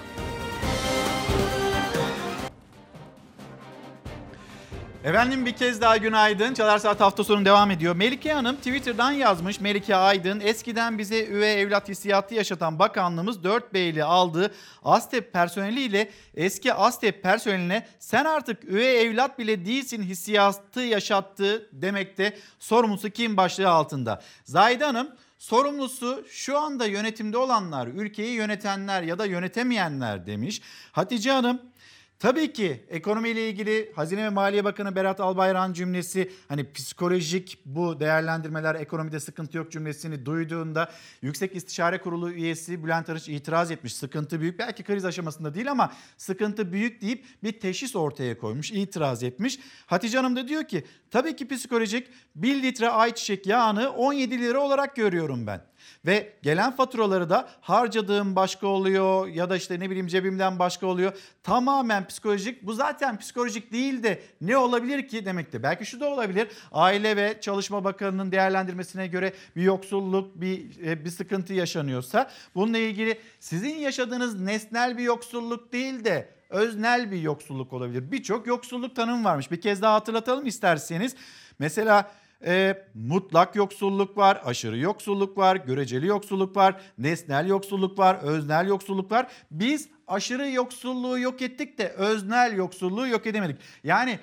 Efendim 5.04 5.46
bir 5.46 5.52
kez 5.52 5.82
daha 5.82 5.98
günaydın. 5.98 6.54
Çalar 6.54 6.78
Saat 6.78 7.00
hafta 7.00 7.24
sonu 7.24 7.46
devam 7.46 7.72
ediyor. 7.72 7.96
Melike 7.96 8.34
Hanım 8.34 8.56
Twitter'dan 8.56 9.12
yazmış. 9.12 9.60
Melike 9.60 9.96
Aydın 9.96 10.40
eskiden 10.40 10.98
bize 10.98 11.26
üvey 11.26 11.62
evlat 11.62 11.90
hissiyatı 11.90 12.36
yaşatan 12.36 12.80
bakanlığımız 12.80 13.44
4 13.44 13.74
beyli 13.74 14.04
aldığı 14.04 14.54
ASTEP 14.84 15.34
personeliyle 15.34 16.12
eski 16.36 16.74
ASTEP 16.74 17.24
personeline 17.24 17.88
sen 18.00 18.26
artık 18.26 18.64
üvey 18.64 19.02
evlat 19.02 19.40
bile 19.40 19.66
değilsin 19.66 20.04
hissiyatı 20.04 20.82
yaşattı 20.82 21.70
demekte. 21.74 22.38
Sorumlusu 22.60 23.10
kim 23.10 23.38
başlığı 23.38 23.70
altında. 23.70 24.22
Zahide 24.46 24.86
Hanım 24.86 25.10
Sorumlusu 25.40 26.26
şu 26.30 26.60
anda 26.60 26.86
yönetimde 26.86 27.38
olanlar, 27.38 27.88
ülkeyi 27.88 28.36
yönetenler 28.36 29.04
ya 29.04 29.20
da 29.20 29.26
yönetemeyenler 29.26 30.26
demiş. 30.26 30.62
Hatice 30.92 31.32
Hanım 31.32 31.62
Tabii 32.20 32.54
ki 32.54 32.84
ekonomiyle 32.90 33.50
ilgili 33.50 33.92
Hazine 33.96 34.24
ve 34.24 34.30
Maliye 34.30 34.64
Bakanı 34.64 34.96
Berat 34.96 35.20
Albayrak'ın 35.20 35.74
cümlesi 35.74 36.32
hani 36.48 36.72
psikolojik 36.72 37.60
bu 37.66 38.00
değerlendirmeler 38.00 38.76
ekonomide 38.76 39.20
sıkıntı 39.20 39.58
yok 39.58 39.72
cümlesini 39.72 40.26
duyduğunda 40.26 40.92
Yüksek 41.22 41.56
İstişare 41.56 42.02
Kurulu 42.02 42.32
üyesi 42.32 42.84
Bülent 42.84 43.10
Arınç 43.10 43.30
itiraz 43.30 43.72
etmiş. 43.72 43.96
Sıkıntı 43.96 44.42
büyük 44.42 44.60
belki 44.60 44.84
kriz 44.84 45.06
aşamasında 45.06 45.54
değil 45.54 45.72
ama 45.72 45.94
sıkıntı 46.18 46.72
büyük 46.72 47.02
deyip 47.02 47.26
bir 47.44 47.60
teşhis 47.60 47.96
ortaya 47.96 48.38
koymuş, 48.38 48.72
itiraz 48.72 49.24
etmiş. 49.24 49.60
Hatice 49.86 50.18
Hanım 50.18 50.36
da 50.36 50.48
diyor 50.48 50.64
ki 50.64 50.86
tabii 51.12 51.36
ki 51.36 51.48
psikolojik 51.48 52.08
1 52.36 52.64
litre 52.64 52.90
ayçiçek 52.90 53.48
yağını 53.48 53.90
17 53.90 54.40
lira 54.40 54.60
olarak 54.60 54.96
görüyorum 54.96 55.48
ben. 55.48 55.62
Ve 56.06 56.34
gelen 56.42 56.72
faturaları 56.72 57.30
da 57.30 57.50
harcadığım 57.62 58.36
başka 58.36 58.68
oluyor 58.68 59.28
ya 59.28 59.50
da 59.50 59.58
işte 59.58 59.80
ne 59.80 59.90
bileyim 59.90 60.08
cebimden 60.08 60.60
başka 60.60 60.88
oluyor. 60.88 61.14
Tamamen 61.44 62.08
psikolojik. 62.08 62.64
Bu 62.64 62.74
zaten 62.74 63.18
psikolojik 63.18 63.72
değil 63.72 64.04
de 64.04 64.22
ne 64.42 64.58
olabilir 64.58 65.08
ki 65.08 65.26
demektir. 65.26 65.64
Belki 65.64 65.86
şu 65.86 66.00
da 66.00 66.10
olabilir. 66.10 66.48
Aile 66.72 67.16
ve 67.16 67.38
Çalışma 67.42 67.84
Bakanı'nın 67.84 68.32
değerlendirmesine 68.32 69.08
göre 69.08 69.34
bir 69.56 69.62
yoksulluk, 69.62 70.42
bir 70.42 70.84
e, 70.86 71.06
bir 71.06 71.10
sıkıntı 71.10 71.54
yaşanıyorsa 71.54 72.32
bununla 72.56 72.78
ilgili 72.78 73.20
sizin 73.40 73.76
yaşadığınız 73.76 74.42
nesnel 74.42 74.98
bir 74.98 75.04
yoksulluk 75.04 75.74
değil 75.74 76.06
de 76.06 76.30
öznel 76.50 77.12
bir 77.12 77.22
yoksulluk 77.22 77.74
olabilir. 77.74 78.12
Birçok 78.12 78.48
yoksulluk 78.48 78.96
tanımı 78.96 79.24
varmış. 79.24 79.52
Bir 79.52 79.62
kez 79.62 79.82
daha 79.82 79.94
hatırlatalım 79.94 80.46
isterseniz. 80.46 81.16
Mesela 81.60 82.12
e, 82.46 82.86
mutlak 82.94 83.56
yoksulluk 83.56 84.18
var, 84.18 84.42
aşırı 84.46 84.78
yoksulluk 84.78 85.38
var, 85.38 85.56
göreceli 85.56 86.08
yoksulluk 86.08 86.56
var, 86.56 86.82
nesnel 86.98 87.48
yoksulluk 87.48 88.00
var, 88.00 88.20
öznel 88.22 88.68
yoksulluk 88.68 89.12
var. 89.12 89.28
Biz 89.52 89.90
aşırı 90.08 90.50
yoksulluğu 90.50 91.20
yok 91.20 91.42
ettik 91.42 91.78
de 91.78 91.90
öznel 91.90 92.58
yoksulluğu 92.58 93.08
yok 93.08 93.28
edemedik. 93.28 93.62
Yani 93.84 94.20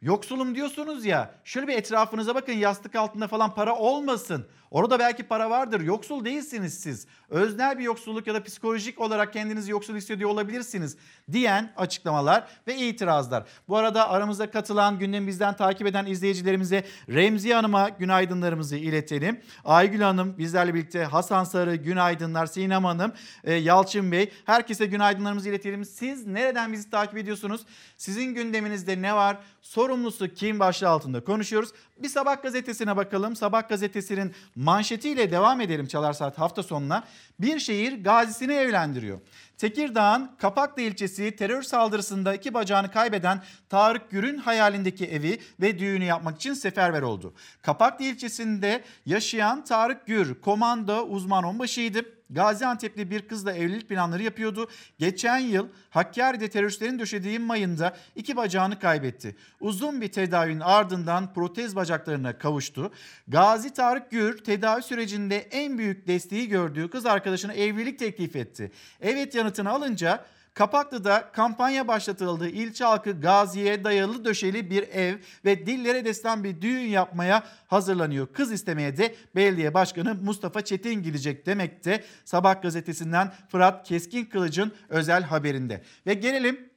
yoksulum 0.00 0.54
diyorsunuz 0.54 1.04
ya 1.04 1.34
şöyle 1.44 1.68
bir 1.68 1.76
etrafınıza 1.76 2.34
bakın 2.34 2.52
yastık 2.52 2.94
altında 2.94 3.28
falan 3.28 3.54
para 3.54 3.76
olmasın. 3.76 4.46
Orada 4.70 4.98
belki 4.98 5.22
para 5.22 5.50
vardır. 5.50 5.80
Yoksul 5.80 6.24
değilsiniz 6.24 6.80
siz. 6.80 7.06
Öznel 7.30 7.78
bir 7.78 7.84
yoksulluk 7.84 8.26
ya 8.26 8.34
da 8.34 8.42
psikolojik 8.42 9.00
olarak 9.00 9.32
kendinizi 9.32 9.70
yoksul 9.70 9.96
hissediyor 9.96 10.30
olabilirsiniz 10.30 10.96
diyen 11.32 11.72
açıklamalar 11.76 12.48
ve 12.66 12.76
itirazlar. 12.76 13.44
Bu 13.68 13.76
arada 13.76 14.10
aramızda 14.10 14.50
katılan 14.50 14.98
gündemi 14.98 15.26
bizden 15.26 15.56
takip 15.56 15.86
eden 15.86 16.06
izleyicilerimize 16.06 16.84
Remziye 17.08 17.54
Hanım'a 17.54 17.88
günaydınlarımızı 17.88 18.76
iletelim. 18.76 19.40
Aygül 19.64 20.00
Hanım 20.00 20.38
bizlerle 20.38 20.74
birlikte 20.74 21.04
Hasan 21.04 21.44
Sarı 21.44 21.76
günaydınlar. 21.76 22.46
Sinem 22.46 22.84
Hanım, 22.84 23.12
e, 23.44 23.54
Yalçın 23.54 24.12
Bey 24.12 24.32
herkese 24.44 24.86
günaydınlarımızı 24.86 25.48
iletelim. 25.48 25.84
Siz 25.84 26.26
nereden 26.26 26.72
bizi 26.72 26.90
takip 26.90 27.18
ediyorsunuz? 27.18 27.60
Sizin 27.96 28.34
gündeminizde 28.34 29.02
ne 29.02 29.14
var? 29.14 29.38
Sorumlusu 29.62 30.28
kim 30.34 30.60
başlığı 30.60 30.88
altında 30.88 31.24
konuşuyoruz. 31.24 31.70
Bir 32.02 32.08
Sabah 32.08 32.42
gazetesine 32.42 32.96
bakalım. 32.96 33.36
Sabah 33.36 33.68
gazetesinin 33.68 34.34
manşetiyle 34.60 35.30
devam 35.30 35.60
edelim 35.60 35.86
Çalar 35.86 36.12
Saat 36.12 36.38
hafta 36.38 36.62
sonuna. 36.62 37.04
Bir 37.40 37.58
şehir 37.58 38.04
gazisini 38.04 38.52
evlendiriyor. 38.52 39.20
Tekirdağ'ın 39.58 40.30
Kapaklı 40.38 40.82
ilçesi 40.82 41.36
terör 41.36 41.62
saldırısında 41.62 42.34
iki 42.34 42.54
bacağını 42.54 42.90
kaybeden 42.90 43.42
Tarık 43.68 44.10
Gür'ün 44.10 44.38
hayalindeki 44.38 45.06
evi 45.06 45.40
ve 45.60 45.78
düğünü 45.78 46.04
yapmak 46.04 46.36
için 46.36 46.54
seferber 46.54 47.02
oldu. 47.02 47.34
Kapaklı 47.62 48.04
ilçesinde 48.04 48.84
yaşayan 49.06 49.64
Tarık 49.64 50.06
Gür 50.06 50.40
komando 50.40 51.02
uzman 51.02 51.44
onbaşıydı. 51.44 52.19
Gaziantep'li 52.30 53.10
bir 53.10 53.28
kızla 53.28 53.52
evlilik 53.52 53.88
planları 53.88 54.22
yapıyordu. 54.22 54.68
Geçen 54.98 55.38
yıl 55.38 55.68
Hakkari'de 55.90 56.50
teröristlerin 56.50 56.98
döşediği 56.98 57.38
mayında 57.38 57.96
iki 58.16 58.36
bacağını 58.36 58.78
kaybetti. 58.78 59.36
Uzun 59.60 60.00
bir 60.00 60.12
tedavinin 60.12 60.60
ardından 60.60 61.34
protez 61.34 61.76
bacaklarına 61.76 62.38
kavuştu. 62.38 62.92
Gazi 63.28 63.72
Tarık 63.72 64.10
Gür 64.10 64.44
tedavi 64.44 64.82
sürecinde 64.82 65.36
en 65.36 65.78
büyük 65.78 66.06
desteği 66.06 66.48
gördüğü 66.48 66.90
kız 66.90 67.06
arkadaşına 67.06 67.52
evlilik 67.52 67.98
teklif 67.98 68.36
etti. 68.36 68.72
Evet 69.00 69.34
yanıtını 69.34 69.70
alınca 69.70 70.24
Kapaklı'da 70.60 71.30
kampanya 71.32 71.88
başlatıldı. 71.88 72.48
İlçe 72.48 72.84
halkı 72.84 73.20
Gazi'ye 73.20 73.84
dayalı 73.84 74.24
döşeli 74.24 74.70
bir 74.70 74.82
ev 74.82 75.16
ve 75.44 75.66
dillere 75.66 76.04
destan 76.04 76.44
bir 76.44 76.60
düğün 76.60 76.88
yapmaya 76.88 77.42
hazırlanıyor. 77.66 78.28
Kız 78.32 78.52
istemeye 78.52 78.96
de 78.96 79.14
belediye 79.36 79.74
başkanı 79.74 80.14
Mustafa 80.14 80.64
Çetin 80.64 81.02
gidecek 81.02 81.46
demekte. 81.46 82.04
Sabah 82.24 82.62
gazetesinden 82.62 83.32
Fırat 83.48 83.88
Keskin 83.88 84.24
Kılıç'ın 84.24 84.72
özel 84.88 85.22
haberinde. 85.22 85.82
Ve 86.06 86.14
gelelim 86.14 86.70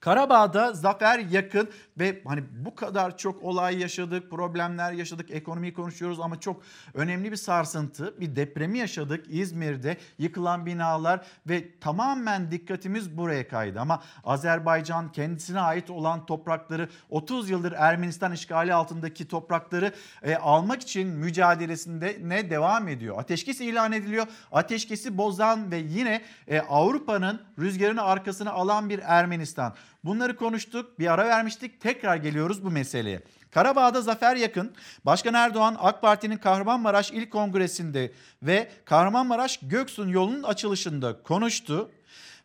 Karabağ'da 0.00 0.72
zafer 0.72 1.18
yakın 1.18 1.68
ve 1.98 2.22
hani 2.26 2.42
bu 2.52 2.74
kadar 2.74 3.18
çok 3.18 3.42
olay 3.42 3.78
yaşadık, 3.78 4.30
problemler 4.30 4.92
yaşadık, 4.92 5.30
ekonomiyi 5.30 5.74
konuşuyoruz 5.74 6.20
ama 6.20 6.40
çok 6.40 6.62
önemli 6.94 7.32
bir 7.32 7.36
sarsıntı, 7.36 8.20
bir 8.20 8.36
depremi 8.36 8.78
yaşadık 8.78 9.26
İzmir'de 9.28 9.96
yıkılan 10.18 10.66
binalar 10.66 11.20
ve 11.46 11.78
tamamen 11.80 12.50
dikkatimiz 12.50 13.16
buraya 13.16 13.48
kaydı. 13.48 13.80
Ama 13.80 14.02
Azerbaycan 14.24 15.12
kendisine 15.12 15.60
ait 15.60 15.90
olan 15.90 16.26
toprakları 16.26 16.88
30 17.10 17.50
yıldır 17.50 17.72
Ermenistan 17.72 18.32
işgali 18.32 18.74
altındaki 18.74 19.28
toprakları 19.28 19.92
e, 20.22 20.36
almak 20.36 20.82
için 20.82 21.08
mücadelesinde 21.08 22.18
ne 22.22 22.50
devam 22.50 22.88
ediyor. 22.88 23.18
Ateşkes 23.18 23.60
ilan 23.60 23.92
ediliyor. 23.92 24.26
Ateşkesi 24.52 25.18
bozan 25.18 25.70
ve 25.70 25.76
yine 25.76 26.22
e, 26.48 26.60
Avrupa'nın 26.60 27.40
rüzgarını 27.58 28.02
arkasına 28.02 28.52
alan 28.52 28.90
bir 28.90 29.00
Ermenistan. 29.04 29.74
Bunları 30.04 30.36
konuştuk, 30.36 30.98
bir 30.98 31.12
ara 31.12 31.28
vermiştik. 31.28 31.80
Tekrar 31.80 32.16
geliyoruz 32.16 32.64
bu 32.64 32.70
meseleye. 32.70 33.20
Karabağ'da 33.50 34.02
zafer 34.02 34.36
yakın. 34.36 34.72
Başkan 35.06 35.34
Erdoğan 35.34 35.76
AK 35.78 36.02
Parti'nin 36.02 36.36
Kahramanmaraş 36.36 37.10
İl 37.10 37.30
Kongresi'nde 37.30 38.12
ve 38.42 38.70
Kahramanmaraş 38.84 39.58
Göksun 39.62 40.08
yolunun 40.08 40.42
açılışında 40.42 41.22
konuştu. 41.22 41.90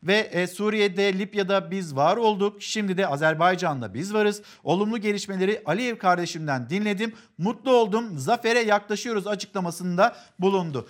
Ve 0.03 0.18
e, 0.18 0.47
Suriye'de, 0.47 1.20
Libya'da 1.20 1.72
biz 1.72 1.95
var 1.95 2.18
olduk. 2.18 2.62
Şimdi 2.62 2.97
de 2.97 3.08
Azerbaycan'da 3.08 3.93
biz 3.93 4.14
varız. 4.14 4.41
Olumlu 4.64 4.97
gelişmeleri 4.97 5.62
Aliyev 5.66 5.97
kardeşimden 5.97 6.70
dinledim. 6.70 7.14
Mutlu 7.38 7.72
oldum. 7.72 8.18
Zafere 8.18 8.60
yaklaşıyoruz 8.60 9.28
açıklamasında 9.28 10.16
bulundu. 10.39 10.88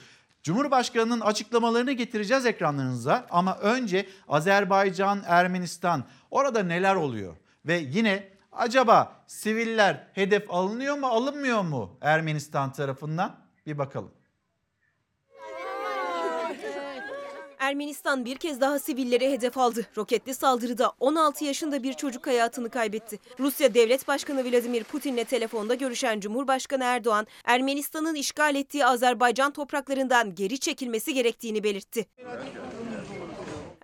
Cumhurbaşkanının 0.47 1.19
açıklamalarını 1.19 1.91
getireceğiz 1.91 2.45
ekranlarınıza 2.45 3.27
ama 3.29 3.57
önce 3.57 4.07
Azerbaycan, 4.27 5.23
Ermenistan 5.25 6.03
orada 6.31 6.63
neler 6.63 6.95
oluyor? 6.95 7.35
Ve 7.65 7.77
yine 7.77 8.29
acaba 8.51 9.23
siviller 9.27 10.07
hedef 10.13 10.53
alınıyor 10.53 10.97
mu 10.97 11.07
alınmıyor 11.07 11.61
mu 11.61 11.97
Ermenistan 12.01 12.71
tarafından? 12.71 13.35
Bir 13.65 13.77
bakalım. 13.77 14.11
Ermenistan 17.59 18.25
bir 18.25 18.35
kez 18.35 18.61
daha 18.61 18.79
sivilleri 18.79 19.31
hedef 19.31 19.57
aldı. 19.57 19.85
Roketli 19.97 20.33
saldırıda 20.33 20.91
16 20.99 21.45
yaşında 21.45 21.83
bir 21.83 21.93
çocuk 21.93 22.27
hayatını 22.27 22.69
kaybetti. 22.69 23.19
Rusya 23.39 23.73
Devlet 23.73 24.07
Başkanı 24.07 24.43
Vladimir 24.43 24.83
Putin'le 24.83 25.23
telefonda 25.23 25.75
görüşen 25.75 26.19
Cumhurbaşkanı 26.19 26.83
Erdoğan, 26.83 27.27
Ermenistan'ın 27.45 28.15
işgal 28.15 28.55
ettiği 28.55 28.85
Azerbaycan 28.85 29.51
topraklarından 29.51 30.35
geri 30.35 30.59
çekilmesi 30.59 31.13
gerektiğini 31.13 31.63
belirtti. 31.63 32.05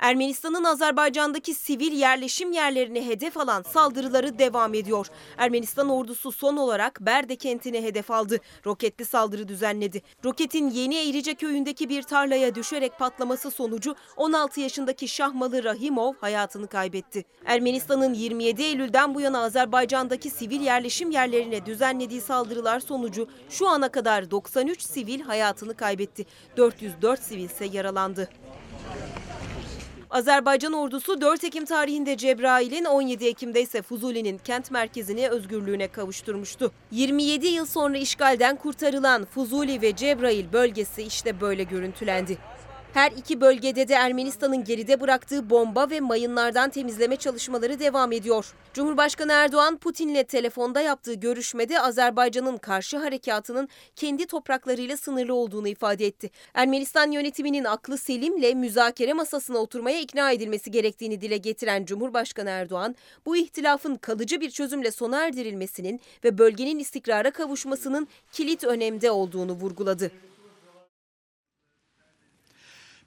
Ermenistan'ın 0.03 0.63
Azerbaycan'daki 0.63 1.53
sivil 1.53 1.91
yerleşim 1.91 2.51
yerlerini 2.51 3.07
hedef 3.07 3.37
alan 3.37 3.61
saldırıları 3.61 4.39
devam 4.39 4.73
ediyor. 4.73 5.07
Ermenistan 5.37 5.89
ordusu 5.89 6.31
son 6.31 6.57
olarak 6.57 7.01
Berde 7.01 7.35
kentini 7.35 7.83
hedef 7.83 8.11
aldı. 8.11 8.39
Roketli 8.65 9.05
saldırı 9.05 9.47
düzenledi. 9.47 10.01
Roketin 10.25 10.69
Yeni 10.69 10.95
Eğrice 10.95 11.33
köyündeki 11.33 11.89
bir 11.89 12.03
tarlaya 12.03 12.55
düşerek 12.55 12.99
patlaması 12.99 13.51
sonucu 13.51 13.95
16 14.17 14.61
yaşındaki 14.61 15.07
Şahmalı 15.07 15.63
Rahimov 15.63 16.13
hayatını 16.21 16.67
kaybetti. 16.67 17.25
Ermenistan'ın 17.45 18.13
27 18.13 18.63
Eylül'den 18.63 19.15
bu 19.15 19.21
yana 19.21 19.43
Azerbaycan'daki 19.43 20.29
sivil 20.29 20.61
yerleşim 20.61 21.11
yerlerine 21.11 21.65
düzenlediği 21.65 22.21
saldırılar 22.21 22.79
sonucu 22.79 23.27
şu 23.49 23.67
ana 23.67 23.89
kadar 23.89 24.31
93 24.31 24.81
sivil 24.81 25.21
hayatını 25.21 25.73
kaybetti. 25.73 26.25
404 26.57 27.23
sivil 27.23 27.43
ise 27.43 27.65
yaralandı. 27.65 28.29
Azerbaycan 30.13 30.73
ordusu 30.73 31.21
4 31.21 31.43
Ekim 31.43 31.65
tarihinde 31.65 32.17
Cebrail'in 32.17 32.85
17 32.85 33.25
Ekim'de 33.25 33.61
ise 33.61 33.81
Fuzuli'nin 33.81 34.37
kent 34.37 34.71
merkezini 34.71 35.29
özgürlüğüne 35.29 35.87
kavuşturmuştu. 35.87 36.71
27 36.91 37.47
yıl 37.47 37.65
sonra 37.65 37.97
işgalden 37.97 38.55
kurtarılan 38.55 39.25
Fuzuli 39.25 39.81
ve 39.81 39.95
Cebrail 39.95 40.53
bölgesi 40.53 41.03
işte 41.03 41.41
böyle 41.41 41.63
görüntülendi. 41.63 42.37
Her 42.93 43.11
iki 43.11 43.41
bölgede 43.41 43.87
de 43.87 43.93
Ermenistan'ın 43.93 44.63
geride 44.63 45.01
bıraktığı 45.01 45.49
bomba 45.49 45.89
ve 45.89 45.99
mayınlardan 45.99 46.69
temizleme 46.69 47.15
çalışmaları 47.15 47.79
devam 47.79 48.11
ediyor. 48.11 48.53
Cumhurbaşkanı 48.73 49.31
Erdoğan 49.31 49.77
Putin'le 49.77 50.23
telefonda 50.23 50.81
yaptığı 50.81 51.13
görüşmede 51.13 51.81
Azerbaycan'ın 51.81 52.57
karşı 52.57 52.97
harekatının 52.97 53.69
kendi 53.95 54.25
topraklarıyla 54.25 54.97
sınırlı 54.97 55.33
olduğunu 55.33 55.67
ifade 55.67 56.05
etti. 56.05 56.29
Ermenistan 56.53 57.11
yönetiminin 57.11 57.63
aklı 57.63 57.97
selimle 57.97 58.53
müzakere 58.53 59.13
masasına 59.13 59.57
oturmaya 59.57 59.99
ikna 59.99 60.31
edilmesi 60.31 60.71
gerektiğini 60.71 61.21
dile 61.21 61.37
getiren 61.37 61.85
Cumhurbaşkanı 61.85 62.49
Erdoğan, 62.49 62.95
bu 63.25 63.37
ihtilafın 63.37 63.95
kalıcı 63.95 64.41
bir 64.41 64.49
çözümle 64.49 64.91
sona 64.91 65.25
erdirilmesinin 65.25 66.01
ve 66.23 66.37
bölgenin 66.37 66.79
istikrara 66.79 67.31
kavuşmasının 67.31 68.07
kilit 68.31 68.63
önemde 68.63 69.11
olduğunu 69.11 69.51
vurguladı. 69.51 70.11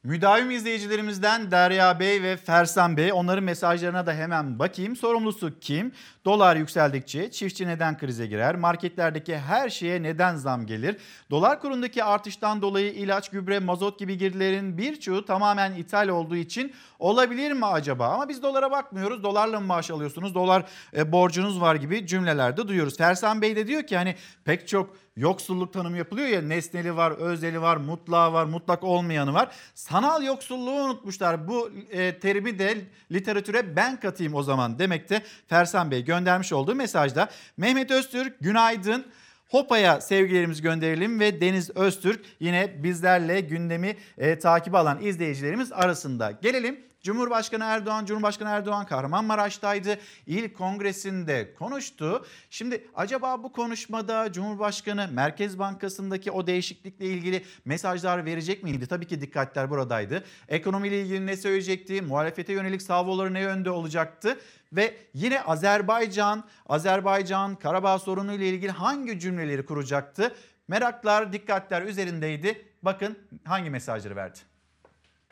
Müdavim 0.07 0.51
izleyicilerimizden 0.51 1.51
Derya 1.51 2.01
Bey 2.01 2.23
ve 2.23 2.37
Fersan 2.37 2.97
Bey 2.97 3.13
onların 3.13 3.45
mesajlarına 3.45 4.07
da 4.07 4.13
hemen 4.13 4.59
bakayım. 4.59 4.97
Sorumlusu 4.97 5.59
kim? 5.61 5.93
Dolar 6.27 6.57
yükseldikçe 6.57 7.31
çiftçi 7.31 7.67
neden 7.67 7.99
krize 7.99 8.27
girer? 8.27 8.55
Marketlerdeki 8.55 9.39
her 9.39 9.69
şeye 9.69 10.03
neden 10.03 10.37
zam 10.37 10.67
gelir? 10.67 10.97
Dolar 11.31 11.61
kurundaki 11.61 12.05
artıştan 12.05 12.63
dolayı 12.63 12.93
ilaç, 12.93 13.29
gübre, 13.29 13.59
mazot 13.59 13.99
gibi 13.99 14.19
girdilerin 14.19 14.79
birçoğu 14.79 15.25
tamamen 15.25 15.73
ithal 15.73 16.09
olduğu 16.09 16.37
için 16.37 16.73
olabilir 16.99 17.53
mi 17.53 17.67
acaba? 17.67 18.09
Ama 18.09 18.29
biz 18.29 18.43
dolara 18.43 18.71
bakmıyoruz. 18.71 19.23
Dolarla 19.23 19.61
mı 19.61 19.67
maaş 19.67 19.91
alıyorsunuz? 19.91 20.35
Dolar 20.35 20.65
e, 20.97 21.13
borcunuz 21.13 21.61
var 21.61 21.75
gibi 21.75 22.07
cümlelerde 22.07 22.69
duyuyoruz. 22.69 22.97
Fersan 22.97 23.43
Bey 23.43 23.57
de 23.57 23.67
diyor 23.67 23.83
ki 23.83 23.97
hani 23.97 24.15
pek 24.45 24.69
çok 24.69 24.97
yoksulluk 25.17 25.73
tanımı 25.73 25.97
yapılıyor 25.97 26.29
ya 26.29 26.43
nesneli 26.43 26.97
var, 26.97 27.11
özeli 27.11 27.63
var, 27.63 27.77
mutlağı 27.77 28.33
var, 28.33 28.45
mutlak 28.45 28.85
olmayanı 28.85 29.35
var. 29.35 29.49
Sanal 29.75 30.23
yoksulluğu 30.23 30.71
unutmuşlar. 30.71 31.49
Bu 31.49 31.71
e, 31.91 32.19
terimi 32.19 32.59
de 32.59 32.79
literatüre 33.13 33.77
ben 33.77 34.01
katayım 34.01 34.35
o 34.35 34.43
zaman 34.43 34.79
demekte 34.79 35.23
Fersan 35.47 35.91
Bey 35.91 36.05
göndermiş 36.19 36.53
olduğu 36.53 36.75
mesajda. 36.75 37.29
Mehmet 37.57 37.91
Öztürk 37.91 38.37
günaydın. 38.41 39.07
Hopa'ya 39.49 40.01
sevgilerimizi 40.01 40.63
gönderelim 40.63 41.21
ve 41.21 41.41
Deniz 41.41 41.71
Öztürk 41.77 42.21
yine 42.41 42.83
bizlerle 42.83 43.41
gündemi 43.41 43.97
e, 44.19 44.39
takip 44.39 44.75
alan 44.75 45.03
izleyicilerimiz 45.03 45.73
arasında. 45.73 46.31
Gelelim 46.31 46.81
Cumhurbaşkanı 47.07 47.65
Erdoğan, 47.65 48.05
Cumhurbaşkanı 48.05 48.49
Erdoğan 48.49 48.87
Kahramanmaraş'taydı. 48.87 49.99
İl 50.27 50.53
kongresinde 50.53 51.55
konuştu. 51.55 52.27
Şimdi 52.51 52.87
acaba 52.95 53.43
bu 53.43 53.53
konuşmada 53.53 54.33
Cumhurbaşkanı 54.33 55.09
Merkez 55.13 55.59
Bankası'ndaki 55.59 56.31
o 56.31 56.47
değişiklikle 56.47 57.07
ilgili 57.07 57.45
mesajlar 57.65 58.25
verecek 58.25 58.63
miydi? 58.63 58.87
Tabii 58.87 59.07
ki 59.07 59.21
dikkatler 59.21 59.71
buradaydı. 59.71 60.25
Ekonomiyle 60.49 61.03
ilgili 61.03 61.27
ne 61.27 61.37
söyleyecekti? 61.37 62.03
Muhalefete 62.03 62.53
yönelik 62.53 62.83
salvoları 62.83 63.35
ne 63.35 63.41
yönde 63.41 63.71
olacaktı? 63.71 64.39
Ve 64.73 64.95
yine 65.15 65.43
Azerbaycan, 65.43 66.45
Azerbaycan 66.69 67.55
Karabağ 67.55 67.99
sorunu 67.99 68.33
ile 68.33 68.49
ilgili 68.49 68.71
hangi 68.71 69.21
cümleleri 69.21 69.67
kuracaktı? 69.67 70.35
Meraklar, 70.69 71.33
dikkatler 71.33 71.83
üzerindeydi. 71.83 72.69
Bakın 72.83 73.19
hangi 73.45 73.71
mesajları 73.71 74.17
verdi. 74.17 74.39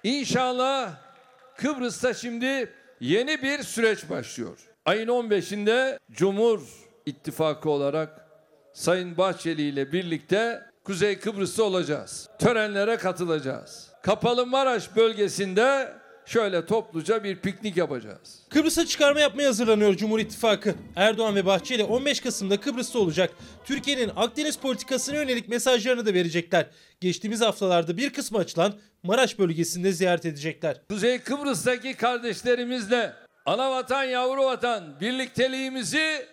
İnşallah 0.02 1.13
Kıbrıs'ta 1.56 2.14
şimdi 2.14 2.72
yeni 3.00 3.42
bir 3.42 3.62
süreç 3.62 4.10
başlıyor. 4.10 4.58
Ayın 4.84 5.08
15'inde 5.08 5.98
Cumhur 6.10 6.60
İttifakı 7.06 7.70
olarak 7.70 8.28
Sayın 8.72 9.16
Bahçeli 9.16 9.62
ile 9.62 9.92
birlikte 9.92 10.62
Kuzey 10.84 11.18
Kıbrıs'ta 11.18 11.62
olacağız. 11.62 12.28
Törenlere 12.38 12.96
katılacağız. 12.96 13.90
Kapalı 14.02 14.46
Maraş 14.46 14.96
bölgesinde 14.96 15.92
şöyle 16.26 16.66
topluca 16.66 17.24
bir 17.24 17.36
piknik 17.36 17.76
yapacağız. 17.76 18.42
Kıbrıs'a 18.50 18.86
çıkarma 18.86 19.20
yapmaya 19.20 19.48
hazırlanıyor 19.48 19.96
Cumhur 19.96 20.18
İttifakı. 20.18 20.74
Erdoğan 20.96 21.34
ve 21.34 21.46
Bahçeli 21.46 21.84
15 21.84 22.20
Kasım'da 22.20 22.60
Kıbrıs'ta 22.60 22.98
olacak. 22.98 23.30
Türkiye'nin 23.64 24.10
Akdeniz 24.16 24.56
politikasına 24.56 25.16
yönelik 25.16 25.48
mesajlarını 25.48 26.06
da 26.06 26.14
verecekler. 26.14 26.66
Geçtiğimiz 27.00 27.40
haftalarda 27.40 27.96
bir 27.96 28.12
kısmı 28.12 28.38
açılan 28.38 28.74
Maraş 29.02 29.38
bölgesinde 29.38 29.92
ziyaret 29.92 30.26
edecekler. 30.26 30.80
Kuzey 30.88 31.18
Kıbrıs'taki 31.18 31.94
kardeşlerimizle 31.94 33.12
ana 33.46 33.70
vatan 33.70 34.04
yavru 34.04 34.44
vatan 34.44 35.00
birlikteliğimizi 35.00 36.26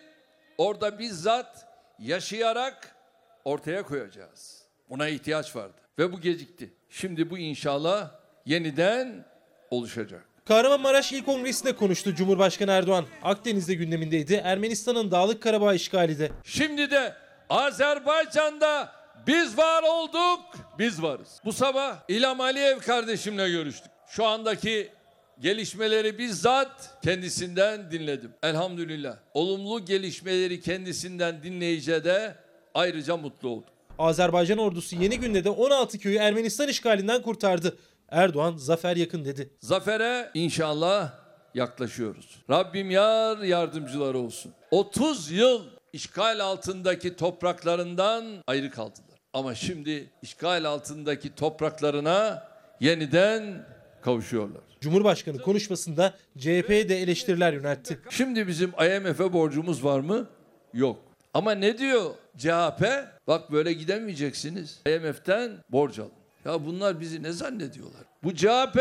orada 0.58 0.98
bizzat 0.98 1.66
yaşayarak 1.98 2.96
ortaya 3.44 3.82
koyacağız. 3.82 4.62
Buna 4.90 5.08
ihtiyaç 5.08 5.56
vardı 5.56 5.76
ve 5.98 6.12
bu 6.12 6.20
gecikti. 6.20 6.72
Şimdi 6.90 7.30
bu 7.30 7.38
inşallah 7.38 8.10
yeniden 8.46 9.24
oluşacak. 9.72 10.24
Kahramanmaraş 10.44 11.12
İl 11.12 11.24
Kongresi'nde 11.24 11.76
konuştu 11.76 12.14
Cumhurbaşkanı 12.14 12.70
Erdoğan. 12.70 13.04
Akdeniz'de 13.22 13.74
gündemindeydi. 13.74 14.34
Ermenistan'ın 14.44 15.10
Dağlık 15.10 15.42
Karabağ 15.42 15.74
işgali 15.74 16.18
de. 16.18 16.30
Şimdi 16.44 16.90
de 16.90 17.14
Azerbaycan'da 17.50 18.92
biz 19.26 19.58
var 19.58 19.82
olduk, 19.82 20.40
biz 20.78 21.02
varız. 21.02 21.40
Bu 21.44 21.52
sabah 21.52 21.96
İlham 22.08 22.40
Aliyev 22.40 22.78
kardeşimle 22.78 23.50
görüştük. 23.50 23.92
Şu 24.08 24.24
andaki 24.24 24.88
gelişmeleri 25.40 26.18
bizzat 26.18 26.90
kendisinden 27.04 27.90
dinledim. 27.90 28.32
Elhamdülillah. 28.42 29.16
Olumlu 29.34 29.84
gelişmeleri 29.84 30.60
kendisinden 30.60 31.42
dinleyince 31.42 32.04
de 32.04 32.34
ayrıca 32.74 33.16
mutlu 33.16 33.48
oldum. 33.48 33.68
Azerbaycan 33.98 34.58
ordusu 34.58 34.96
yeni 34.96 35.20
günde 35.20 35.44
de 35.44 35.50
16 35.50 35.98
köyü 35.98 36.16
Ermenistan 36.16 36.68
işgalinden 36.68 37.22
kurtardı. 37.22 37.76
Erdoğan 38.12 38.56
zafer 38.56 38.96
yakın 38.96 39.24
dedi. 39.24 39.50
Zafere 39.60 40.30
inşallah 40.34 41.12
yaklaşıyoruz. 41.54 42.42
Rabbim 42.50 42.90
yar 42.90 43.38
yardımcıları 43.38 44.18
olsun. 44.18 44.52
30 44.70 45.30
yıl 45.30 45.62
işgal 45.92 46.40
altındaki 46.40 47.16
topraklarından 47.16 48.24
ayrı 48.46 48.70
kaldılar. 48.70 49.18
Ama 49.32 49.54
şimdi 49.54 50.10
işgal 50.22 50.64
altındaki 50.64 51.34
topraklarına 51.34 52.48
yeniden 52.80 53.66
kavuşuyorlar. 54.02 54.62
Cumhurbaşkanı 54.80 55.38
konuşmasında 55.38 56.14
CHP'ye 56.38 56.88
de 56.88 57.02
eleştiriler 57.02 57.52
yöneltti. 57.52 57.98
Şimdi 58.10 58.48
bizim 58.48 58.68
IMF'e 58.70 59.32
borcumuz 59.32 59.84
var 59.84 60.00
mı? 60.00 60.28
Yok. 60.74 60.98
Ama 61.34 61.52
ne 61.52 61.78
diyor 61.78 62.10
CHP? 62.38 62.84
Bak 63.26 63.52
böyle 63.52 63.72
gidemeyeceksiniz. 63.72 64.80
IMF'den 64.86 65.50
borç 65.68 65.98
alın. 65.98 66.21
Ya 66.44 66.66
bunlar 66.66 67.00
bizi 67.00 67.22
ne 67.22 67.32
zannediyorlar? 67.32 68.02
Bu 68.22 68.34
CHP 68.34 68.76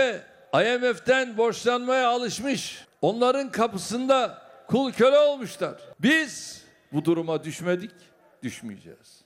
IMF'den 0.53 1.38
borçlanmaya 1.38 2.09
alışmış. 2.09 2.86
Onların 3.01 3.51
kapısında 3.51 4.41
kul 4.68 4.91
köle 4.91 5.18
olmuşlar. 5.20 5.82
Biz 5.99 6.64
bu 6.93 7.05
duruma 7.05 7.43
düşmedik, 7.43 7.91
düşmeyeceğiz. 8.43 9.21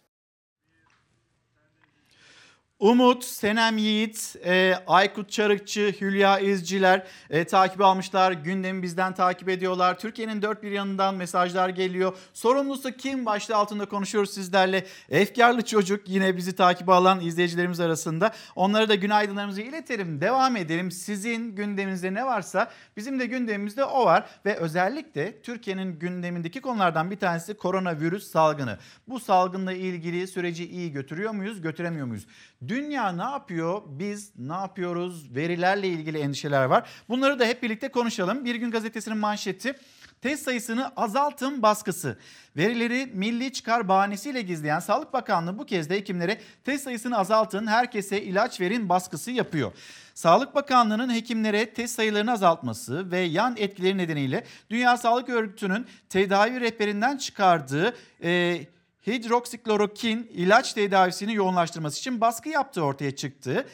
Umut, 2.80 3.24
Senem 3.24 3.78
Yiğit, 3.78 4.36
e, 4.46 4.76
Aykut 4.88 5.32
Çarıkçı, 5.32 5.96
Hülya 6.02 6.40
İzciler 6.40 7.08
e, 7.30 7.44
takip 7.44 7.82
almışlar. 7.82 8.32
Gündemi 8.32 8.84
bizden 8.84 9.14
takip 9.14 9.50
ediyorlar. 9.50 10.00
Türkiye'nin 10.00 10.42
dört 10.42 10.64
bir 10.64 10.72
yanından 10.72 11.16
mesajlar 11.16 11.70
geliyor. 11.70 12.18
Sorumlusu 12.34 12.92
kim 12.92 13.26
başlığı 13.26 13.56
altında 13.56 13.86
konuşuyoruz 13.86 14.34
sizlerle. 14.34 14.86
Efkarlı 15.10 15.62
çocuk 15.62 16.10
yine 16.10 16.38
bizi 16.38 16.56
takip 16.56 16.90
alan 16.90 17.20
izleyicilerimiz 17.20 17.80
arasında. 17.80 18.32
Onlara 18.56 18.90
da 18.90 18.96
günaydınlarımızı 18.96 19.62
iletelim. 19.62 20.22
Devam 20.22 20.56
edelim. 20.56 20.92
Sizin 20.92 21.56
gündeminizde 21.56 22.14
ne 22.14 22.26
varsa 22.26 22.72
bizim 22.98 23.20
de 23.20 23.26
gündemimizde 23.26 23.86
o 23.86 24.06
var. 24.06 24.26
Ve 24.46 24.56
özellikle 24.56 25.42
Türkiye'nin 25.42 26.00
gündemindeki 26.00 26.62
konulardan 26.62 27.12
bir 27.12 27.18
tanesi 27.20 27.54
koronavirüs 27.54 28.32
salgını. 28.32 28.78
Bu 29.08 29.20
salgınla 29.20 29.74
ilgili 29.74 30.28
süreci 30.28 30.70
iyi 30.70 30.92
götürüyor 30.92 31.32
muyuz, 31.32 31.62
götüremiyor 31.62 32.08
muyuz? 32.08 32.26
Dünya 32.68 33.12
ne 33.12 33.24
yapıyor? 33.24 33.82
Biz 33.86 34.32
ne 34.38 34.54
yapıyoruz? 34.54 35.36
Verilerle 35.36 35.88
ilgili 35.88 36.18
endişeler 36.18 36.66
var. 36.66 36.90
Bunları 37.10 37.40
da 37.40 37.46
hep 37.46 37.64
birlikte 37.64 37.88
konuşalım. 37.88 38.46
Bir 38.46 38.56
gün 38.56 38.72
gazetesinin 38.72 39.18
manşeti 39.18 39.76
test 40.22 40.44
sayısını 40.44 40.92
azaltın 40.96 41.62
baskısı. 41.62 42.18
Verileri 42.58 43.12
milli 43.14 43.54
çıkar 43.54 43.88
bahanesiyle 43.88 44.42
gizleyen 44.42 44.80
Sağlık 44.80 45.14
Bakanlığı 45.14 45.58
bu 45.58 45.66
kez 45.66 45.90
de 45.90 45.96
hekimlere 45.96 46.42
test 46.64 46.84
sayısını 46.84 47.18
azaltın, 47.18 47.68
herkese 47.68 48.22
ilaç 48.22 48.62
verin 48.62 48.90
baskısı 48.90 49.32
yapıyor. 49.32 49.72
Sağlık 50.14 50.56
Bakanlığı'nın 50.56 51.14
hekimlere 51.14 51.74
test 51.74 51.96
sayılarını 51.96 52.32
azaltması 52.32 53.12
ve 53.12 53.20
yan 53.20 53.56
etkileri 53.58 53.98
nedeniyle 53.98 54.44
Dünya 54.70 54.98
Sağlık 54.98 55.30
Örgütü'nün 55.30 55.86
tedavi 56.10 56.62
rehberinden 56.62 57.18
çıkardığı 57.18 57.96
e, 58.24 58.62
hidroksiklorokin 59.08 60.30
ilaç 60.34 60.74
tedavisini 60.74 61.34
yoğunlaştırması 61.34 62.00
için 62.00 62.22
baskı 62.22 62.50
yaptığı 62.50 62.84
ortaya 62.84 63.16
çıktı. 63.16 63.66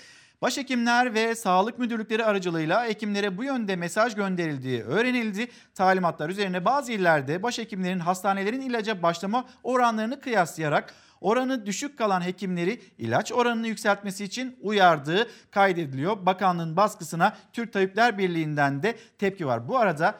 Başhekimler 0.42 1.14
ve 1.14 1.36
sağlık 1.36 1.80
müdürlükleri 1.80 2.26
aracılığıyla 2.26 2.86
hekimlere 2.86 3.38
bu 3.38 3.44
yönde 3.44 3.76
mesaj 3.76 4.16
gönderildiği 4.16 4.84
öğrenildi. 4.84 5.48
Talimatlar 5.76 6.30
üzerine 6.30 6.66
bazı 6.66 6.92
illerde 6.92 7.44
başhekimlerin 7.44 8.00
hastanelerin 8.00 8.62
ilaca 8.62 9.04
başlama 9.04 9.46
oranlarını 9.64 10.22
kıyaslayarak 10.22 10.94
oranı 11.22 11.66
düşük 11.66 11.98
kalan 11.98 12.22
hekimleri 12.22 12.82
ilaç 12.98 13.32
oranını 13.32 13.68
yükseltmesi 13.68 14.24
için 14.24 14.58
uyardığı 14.62 15.28
kaydediliyor. 15.52 16.26
Bakanlığın 16.26 16.78
baskısına 16.78 17.38
Türk 17.54 17.74
Tabipler 17.74 18.18
Birliği'nden 18.18 18.84
de 18.84 18.96
tepki 19.20 19.48
var. 19.48 19.68
Bu 19.68 19.78
arada 19.78 20.16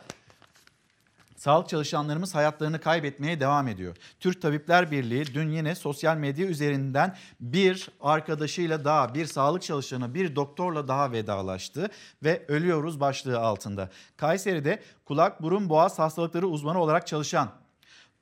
Sağlık 1.42 1.70
çalışanlarımız 1.70 2.36
hayatlarını 2.36 2.82
kaybetmeye 2.82 3.40
devam 3.40 3.68
ediyor. 3.68 3.96
Türk 4.20 4.42
Tabipler 4.42 4.92
Birliği 4.92 5.26
dün 5.34 5.50
yine 5.50 5.76
sosyal 5.76 6.18
medya 6.18 6.48
üzerinden 6.48 7.16
bir 7.40 7.90
arkadaşıyla 8.02 8.86
daha, 8.86 9.14
bir 9.14 9.26
sağlık 9.26 9.62
çalışanı, 9.62 10.14
bir 10.14 10.36
doktorla 10.36 10.88
daha 10.88 11.12
vedalaştı 11.12 11.90
ve 12.24 12.46
ölüyoruz 12.48 13.00
başlığı 13.00 13.40
altında. 13.40 13.90
Kayseri'de 14.18 14.82
kulak, 15.06 15.42
burun, 15.42 15.70
boğaz 15.70 16.00
hastalıkları 16.00 16.48
uzmanı 16.48 16.80
olarak 16.80 17.08
çalışan 17.08 17.52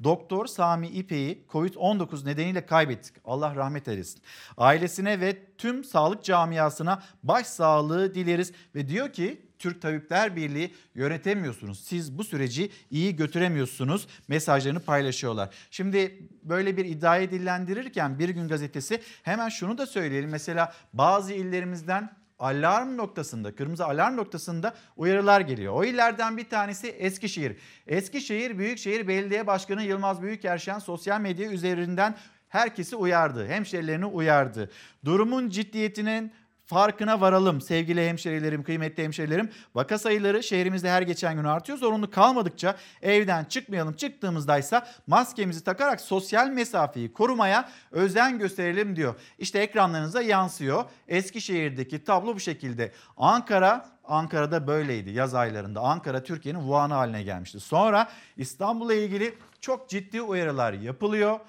Doktor 0.03 0.45
Sami 0.45 0.87
İpek'i 0.87 1.45
Covid-19 1.49 2.25
nedeniyle 2.25 2.65
kaybettik. 2.65 3.15
Allah 3.25 3.55
rahmet 3.55 3.87
eylesin. 3.87 4.21
Ailesine 4.57 5.19
ve 5.19 5.55
tüm 5.57 5.83
sağlık 5.83 6.23
camiasına 6.23 7.03
başsağlığı 7.23 8.15
dileriz 8.15 8.51
ve 8.75 8.87
diyor 8.87 9.13
ki 9.13 9.48
Türk 9.59 9.81
Tabipler 9.81 10.35
Birliği 10.35 10.73
yönetemiyorsunuz. 10.95 11.79
Siz 11.79 12.17
bu 12.17 12.23
süreci 12.23 12.71
iyi 12.91 13.15
götüremiyorsunuz 13.15 14.07
mesajlarını 14.27 14.79
paylaşıyorlar. 14.79 15.49
Şimdi 15.71 16.19
böyle 16.43 16.77
bir 16.77 16.85
iddiayı 16.85 17.31
dillendirirken 17.31 18.19
Bir 18.19 18.29
Gün 18.29 18.47
Gazetesi 18.47 19.01
hemen 19.23 19.49
şunu 19.49 19.77
da 19.77 19.85
söyleyelim. 19.85 20.29
Mesela 20.29 20.73
bazı 20.93 21.33
illerimizden 21.33 22.19
alarm 22.39 22.97
noktasında, 22.97 23.55
kırmızı 23.55 23.85
alarm 23.85 24.17
noktasında 24.17 24.75
uyarılar 24.97 25.41
geliyor. 25.41 25.73
O 25.73 25.83
illerden 25.83 26.37
bir 26.37 26.49
tanesi 26.49 26.87
Eskişehir. 26.87 27.57
Eskişehir 27.87 28.57
Büyükşehir 28.57 29.07
Belediye 29.07 29.47
Başkanı 29.47 29.83
Yılmaz 29.83 30.21
Büyükerşen 30.21 30.79
sosyal 30.79 31.21
medya 31.21 31.51
üzerinden 31.51 32.15
herkesi 32.49 32.95
uyardı. 32.95 33.47
Hemşerilerini 33.47 34.05
uyardı. 34.05 34.71
Durumun 35.05 35.49
ciddiyetinin 35.49 36.31
farkına 36.69 37.21
varalım 37.21 37.61
sevgili 37.61 38.07
hemşerilerim, 38.07 38.63
kıymetli 38.63 39.03
hemşerilerim. 39.03 39.49
Vaka 39.75 39.97
sayıları 39.97 40.43
şehrimizde 40.43 40.89
her 40.89 41.01
geçen 41.01 41.35
gün 41.35 41.43
artıyor. 41.43 41.77
Zorunlu 41.77 42.11
kalmadıkça 42.11 42.75
evden 43.01 43.43
çıkmayalım. 43.43 43.93
Çıktığımızdaysa 43.93 44.87
maskemizi 45.07 45.63
takarak 45.63 46.01
sosyal 46.01 46.47
mesafeyi 46.47 47.13
korumaya 47.13 47.69
özen 47.91 48.39
gösterelim 48.39 48.95
diyor. 48.95 49.15
İşte 49.39 49.59
ekranlarınıza 49.59 50.21
yansıyor. 50.21 50.83
Eskişehir'deki 51.07 52.03
tablo 52.03 52.35
bu 52.35 52.39
şekilde. 52.39 52.91
Ankara 53.17 53.89
Ankara'da 54.03 54.67
böyleydi 54.67 55.09
yaz 55.09 55.35
aylarında. 55.35 55.81
Ankara 55.81 56.23
Türkiye'nin 56.23 56.59
Wuhan'ı 56.59 56.93
haline 56.93 57.23
gelmişti. 57.23 57.59
Sonra 57.59 58.09
İstanbul'la 58.37 58.93
ilgili 58.93 59.33
çok 59.61 59.89
ciddi 59.89 60.21
uyarılar 60.21 60.73
yapılıyor. 60.73 61.39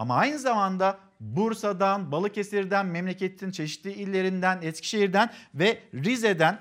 Ama 0.00 0.16
aynı 0.16 0.38
zamanda 0.38 0.98
Bursa'dan, 1.20 2.12
Balıkesir'den, 2.12 2.86
memleketin 2.86 3.50
çeşitli 3.50 3.92
illerinden, 3.92 4.58
Eskişehir'den 4.62 5.30
ve 5.54 5.78
Rize'den 5.94 6.58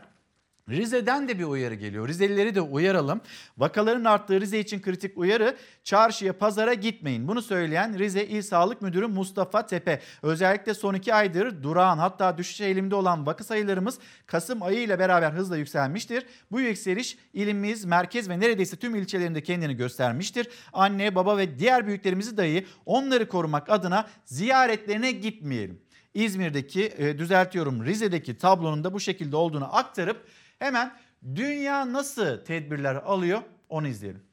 Rize'den 0.69 1.27
de 1.27 1.39
bir 1.39 1.43
uyarı 1.43 1.75
geliyor. 1.75 2.07
Rizelileri 2.07 2.55
de 2.55 2.61
uyaralım. 2.61 3.21
Vakaların 3.57 4.05
arttığı 4.05 4.41
Rize 4.41 4.59
için 4.59 4.81
kritik 4.81 5.17
uyarı 5.17 5.57
çarşıya 5.83 6.37
pazara 6.37 6.73
gitmeyin. 6.73 7.27
Bunu 7.27 7.41
söyleyen 7.41 7.99
Rize 7.99 8.25
İl 8.25 8.41
Sağlık 8.41 8.81
Müdürü 8.81 9.07
Mustafa 9.07 9.65
Tepe. 9.65 10.01
Özellikle 10.23 10.73
son 10.73 10.93
iki 10.93 11.13
aydır 11.13 11.63
durağan 11.63 11.97
hatta 11.97 12.37
düşüş 12.37 12.61
eğilimde 12.61 12.95
olan 12.95 13.25
vaka 13.25 13.43
sayılarımız 13.43 13.99
Kasım 14.25 14.63
ayı 14.63 14.79
ile 14.79 14.99
beraber 14.99 15.31
hızla 15.31 15.57
yükselmiştir. 15.57 16.25
Bu 16.51 16.61
yükseliş 16.61 17.17
ilimiz, 17.33 17.85
merkez 17.85 18.29
ve 18.29 18.39
neredeyse 18.39 18.77
tüm 18.77 18.95
ilçelerinde 18.95 19.43
kendini 19.43 19.75
göstermiştir. 19.75 20.47
Anne, 20.73 21.15
baba 21.15 21.37
ve 21.37 21.59
diğer 21.59 21.87
büyüklerimizi 21.87 22.37
dahi 22.37 22.65
onları 22.85 23.27
korumak 23.27 23.69
adına 23.69 24.07
ziyaretlerine 24.25 25.11
gitmeyelim. 25.11 25.81
İzmir'deki 26.13 26.93
e, 26.97 27.17
düzeltiyorum 27.17 27.85
Rize'deki 27.85 28.37
tablonun 28.37 28.83
da 28.83 28.93
bu 28.93 28.99
şekilde 28.99 29.35
olduğunu 29.35 29.75
aktarıp 29.75 30.25
Hemen 30.59 30.91
dünya 31.35 31.93
nasıl 31.93 32.45
tedbirler 32.45 32.95
alıyor 32.95 33.41
onu 33.69 33.87
izleyelim. 33.87 34.28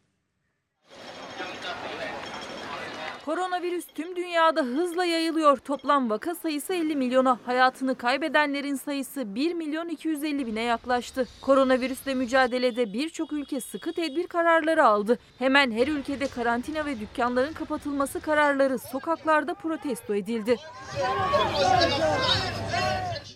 Koronavirüs 3.26 3.86
tüm 3.94 4.16
dünyada 4.16 4.62
hızla 4.62 5.04
yayılıyor. 5.04 5.56
Toplam 5.56 6.10
vaka 6.10 6.34
sayısı 6.34 6.74
50 6.74 6.96
milyona, 6.96 7.38
hayatını 7.46 7.94
kaybedenlerin 7.94 8.74
sayısı 8.74 9.34
1 9.34 9.54
milyon 9.54 9.88
250 9.88 10.46
bine 10.46 10.62
yaklaştı. 10.62 11.28
Koronavirüsle 11.42 12.14
mücadelede 12.14 12.92
birçok 12.92 13.32
ülke 13.32 13.60
sıkı 13.60 13.92
tedbir 13.92 14.26
kararları 14.26 14.84
aldı. 14.84 15.18
Hemen 15.38 15.70
her 15.70 15.88
ülkede 15.88 16.26
karantina 16.26 16.84
ve 16.84 17.00
dükkanların 17.00 17.52
kapatılması 17.52 18.20
kararları 18.20 18.78
sokaklarda 18.78 19.54
protesto 19.54 20.14
edildi. 20.14 20.56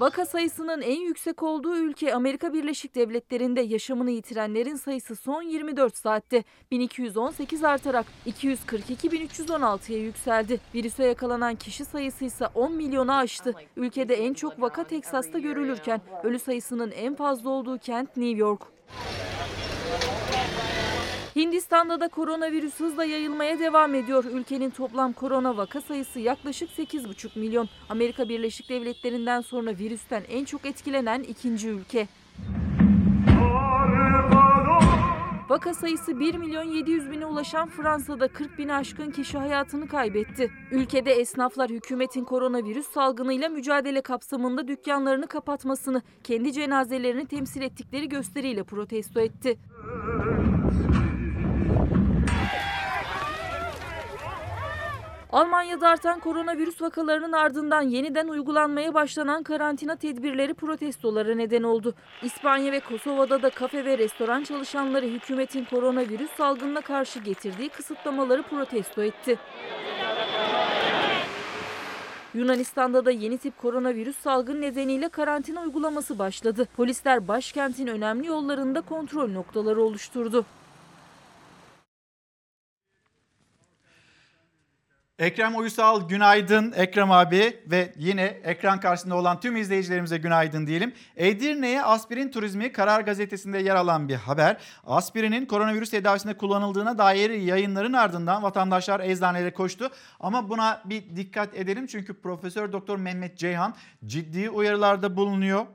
Vaka 0.00 0.26
sayısının 0.26 0.80
en 0.82 1.00
yüksek 1.00 1.42
olduğu 1.42 1.76
ülke 1.76 2.14
Amerika 2.14 2.52
Birleşik 2.52 2.94
Devletleri'nde 2.94 3.60
yaşamını 3.60 4.10
yitirenlerin 4.10 4.76
sayısı 4.76 5.16
son 5.16 5.42
24 5.42 5.96
saatte 5.96 6.44
1218 6.70 7.64
artarak 7.64 8.06
242.316'ya 9.80 9.98
yükseldi. 9.98 10.60
Virüse 10.74 11.04
yakalanan 11.04 11.54
kişi 11.54 11.84
sayısı 11.84 12.24
ise 12.24 12.46
10 12.46 12.72
milyonu 12.72 13.12
aştı. 13.12 13.54
Ülkede 13.76 14.14
en 14.14 14.34
çok 14.34 14.60
vaka 14.60 14.84
Teksas'ta 14.84 15.38
görülürken 15.38 16.00
ölü 16.22 16.38
sayısının 16.38 16.90
en 16.90 17.14
fazla 17.14 17.50
olduğu 17.50 17.78
kent 17.78 18.16
New 18.16 18.38
York. 18.38 18.62
Hindistan'da 21.36 22.00
da 22.00 22.08
koronavirüs 22.08 22.80
hızla 22.80 23.04
yayılmaya 23.04 23.58
devam 23.58 23.94
ediyor. 23.94 24.24
Ülkenin 24.24 24.70
toplam 24.70 25.12
korona 25.12 25.56
vaka 25.56 25.80
sayısı 25.80 26.20
yaklaşık 26.20 26.70
8,5 26.70 27.38
milyon. 27.38 27.68
Amerika 27.88 28.28
Birleşik 28.28 28.68
Devletleri'nden 28.68 29.40
sonra 29.40 29.78
virüsten 29.78 30.22
en 30.28 30.44
çok 30.44 30.66
etkilenen 30.66 31.22
ikinci 31.22 31.68
ülke. 31.68 32.08
Vaka 35.50 35.74
sayısı 35.74 36.20
1 36.20 36.34
milyon 36.34 36.62
700 36.62 37.10
bine 37.10 37.26
ulaşan 37.26 37.68
Fransa'da 37.68 38.28
40 38.28 38.58
bini 38.58 38.74
aşkın 38.74 39.10
kişi 39.10 39.38
hayatını 39.38 39.88
kaybetti. 39.88 40.50
Ülkede 40.70 41.12
esnaflar 41.12 41.70
hükümetin 41.70 42.24
koronavirüs 42.24 42.86
salgınıyla 42.86 43.48
mücadele 43.48 44.00
kapsamında 44.00 44.68
dükkanlarını 44.68 45.26
kapatmasını, 45.26 46.02
kendi 46.24 46.52
cenazelerini 46.52 47.26
temsil 47.26 47.62
ettikleri 47.62 48.08
gösteriyle 48.08 48.64
protesto 48.64 49.20
etti. 49.20 49.58
Almanya'da 55.32 55.88
artan 55.88 56.20
koronavirüs 56.20 56.82
vakalarının 56.82 57.32
ardından 57.32 57.82
yeniden 57.82 58.28
uygulanmaya 58.28 58.94
başlanan 58.94 59.42
karantina 59.42 59.96
tedbirleri 59.96 60.54
protestolara 60.54 61.34
neden 61.34 61.62
oldu. 61.62 61.94
İspanya 62.22 62.72
ve 62.72 62.80
Kosova'da 62.80 63.42
da 63.42 63.50
kafe 63.50 63.84
ve 63.84 63.98
restoran 63.98 64.42
çalışanları 64.42 65.06
hükümetin 65.06 65.64
koronavirüs 65.64 66.30
salgınına 66.30 66.80
karşı 66.80 67.18
getirdiği 67.18 67.68
kısıtlamaları 67.68 68.42
protesto 68.42 69.02
etti. 69.02 69.38
Yunanistan'da 72.34 73.04
da 73.04 73.10
yeni 73.10 73.38
tip 73.38 73.58
koronavirüs 73.58 74.16
salgın 74.16 74.60
nedeniyle 74.60 75.08
karantina 75.08 75.62
uygulaması 75.62 76.18
başladı. 76.18 76.68
Polisler 76.76 77.28
başkentin 77.28 77.86
önemli 77.86 78.26
yollarında 78.26 78.80
kontrol 78.80 79.30
noktaları 79.30 79.82
oluşturdu. 79.82 80.44
Ekrem 85.20 85.56
Uysal 85.56 86.08
günaydın 86.08 86.72
Ekrem 86.76 87.10
abi 87.10 87.60
ve 87.66 87.92
yine 87.96 88.22
ekran 88.24 88.80
karşısında 88.80 89.16
olan 89.16 89.40
tüm 89.40 89.56
izleyicilerimize 89.56 90.18
günaydın 90.18 90.66
diyelim. 90.66 90.92
Edirne'ye 91.16 91.82
aspirin 91.82 92.30
turizmi 92.30 92.72
Karar 92.72 93.00
Gazetesi'nde 93.00 93.58
yer 93.58 93.76
alan 93.76 94.08
bir 94.08 94.14
haber. 94.14 94.56
Aspirinin 94.86 95.46
koronavirüs 95.46 95.90
tedavisinde 95.90 96.36
kullanıldığına 96.36 96.98
dair 96.98 97.30
yayınların 97.30 97.92
ardından 97.92 98.42
vatandaşlar 98.42 99.00
eczanelere 99.00 99.52
koştu. 99.52 99.90
Ama 100.20 100.48
buna 100.48 100.82
bir 100.84 101.16
dikkat 101.16 101.56
edelim 101.56 101.86
çünkü 101.86 102.20
Profesör 102.20 102.72
Doktor 102.72 102.96
Mehmet 102.96 103.38
Ceyhan 103.38 103.74
ciddi 104.06 104.50
uyarılarda 104.50 105.16
bulunuyor. 105.16 105.66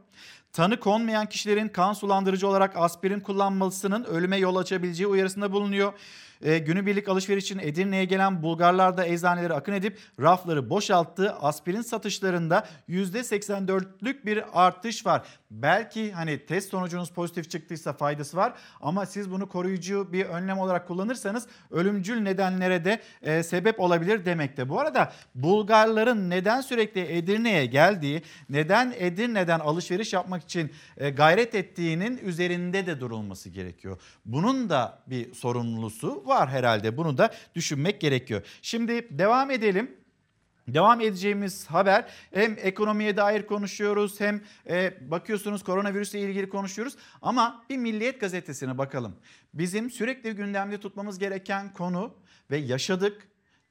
Tanı 0.54 0.80
konmayan 0.80 1.26
kişilerin 1.26 1.68
kan 1.68 1.94
sulandırıcı 1.94 2.48
olarak 2.48 2.78
aspirin 2.78 3.20
kullanmasının 3.20 4.04
ölüme 4.04 4.38
yol 4.38 4.56
açabileceği 4.56 5.08
uyarısında 5.08 5.52
bulunuyor. 5.52 5.94
E, 6.42 6.58
günübirlik 6.58 7.10
alışveriş 7.10 7.44
için 7.44 7.60
Edirne'ye 7.60 8.06
gelen 8.06 8.44
Bulgarlar 8.44 8.98
da 8.98 9.06
eczanelere 9.06 9.54
akın 9.54 9.74
edip 9.74 10.00
rafları 10.22 10.70
boşalttı. 10.70 11.32
Aspirin 11.34 11.82
satışlarında 11.82 12.68
%84'lük 12.90 14.26
bir 14.26 14.44
artış 14.54 15.06
var. 15.06 15.28
Belki 15.52 16.12
hani 16.12 16.46
test 16.46 16.70
sonucunuz 16.70 17.10
pozitif 17.10 17.50
çıktıysa 17.52 17.94
faydası 17.94 18.38
var 18.38 18.54
ama 18.82 19.06
siz 19.06 19.32
bunu 19.32 19.50
koruyucu 19.50 20.14
bir 20.14 20.26
önlem 20.26 20.60
olarak 20.60 20.88
kullanırsanız 20.88 21.48
ölümcül 21.72 22.22
nedenlere 22.22 22.86
de 22.86 23.02
e, 23.22 23.44
sebep 23.44 23.80
olabilir 23.80 24.26
demekte. 24.26 24.70
Bu 24.70 24.80
arada 24.80 25.14
Bulgarların 25.36 26.30
neden 26.30 26.62
sürekli 26.62 27.18
Edirne'ye 27.18 27.66
geldiği, 27.66 28.22
neden 28.50 28.94
Edirne'den 28.98 29.60
alışveriş 29.60 30.14
yapmak 30.14 30.44
için 30.44 30.72
e, 30.98 31.10
gayret 31.10 31.56
ettiğinin 31.56 32.18
üzerinde 32.18 32.86
de 32.86 33.00
durulması 33.00 33.50
gerekiyor. 33.50 34.00
Bunun 34.26 34.70
da 34.70 35.00
bir 35.08 35.34
sorumlusu 35.34 36.24
var 36.28 36.50
herhalde. 36.50 36.98
Bunu 36.98 37.18
da 37.18 37.34
düşünmek 37.56 38.02
gerekiyor. 38.02 38.42
Şimdi 38.62 39.08
devam 39.20 39.52
edelim. 39.52 39.92
Devam 40.68 41.02
edeceğimiz 41.02 41.68
haber 41.68 42.06
hem 42.34 42.56
ekonomiye 42.62 43.18
dair 43.18 43.46
konuşuyoruz 43.46 44.20
hem 44.20 44.42
e, 44.70 44.94
bakıyorsunuz 45.12 45.64
koronavirüsle 45.64 46.20
ilgili 46.20 46.50
konuşuyoruz 46.50 46.96
ama 47.22 47.64
bir 47.70 47.78
Milliyet 47.78 48.22
gazetesine 48.22 48.78
bakalım. 48.78 49.16
Bizim 49.54 49.92
sürekli 49.92 50.36
gündemde 50.36 50.80
tutmamız 50.80 51.20
gereken 51.20 51.74
konu 51.74 52.14
ve 52.52 52.58
yaşadık 52.58 53.28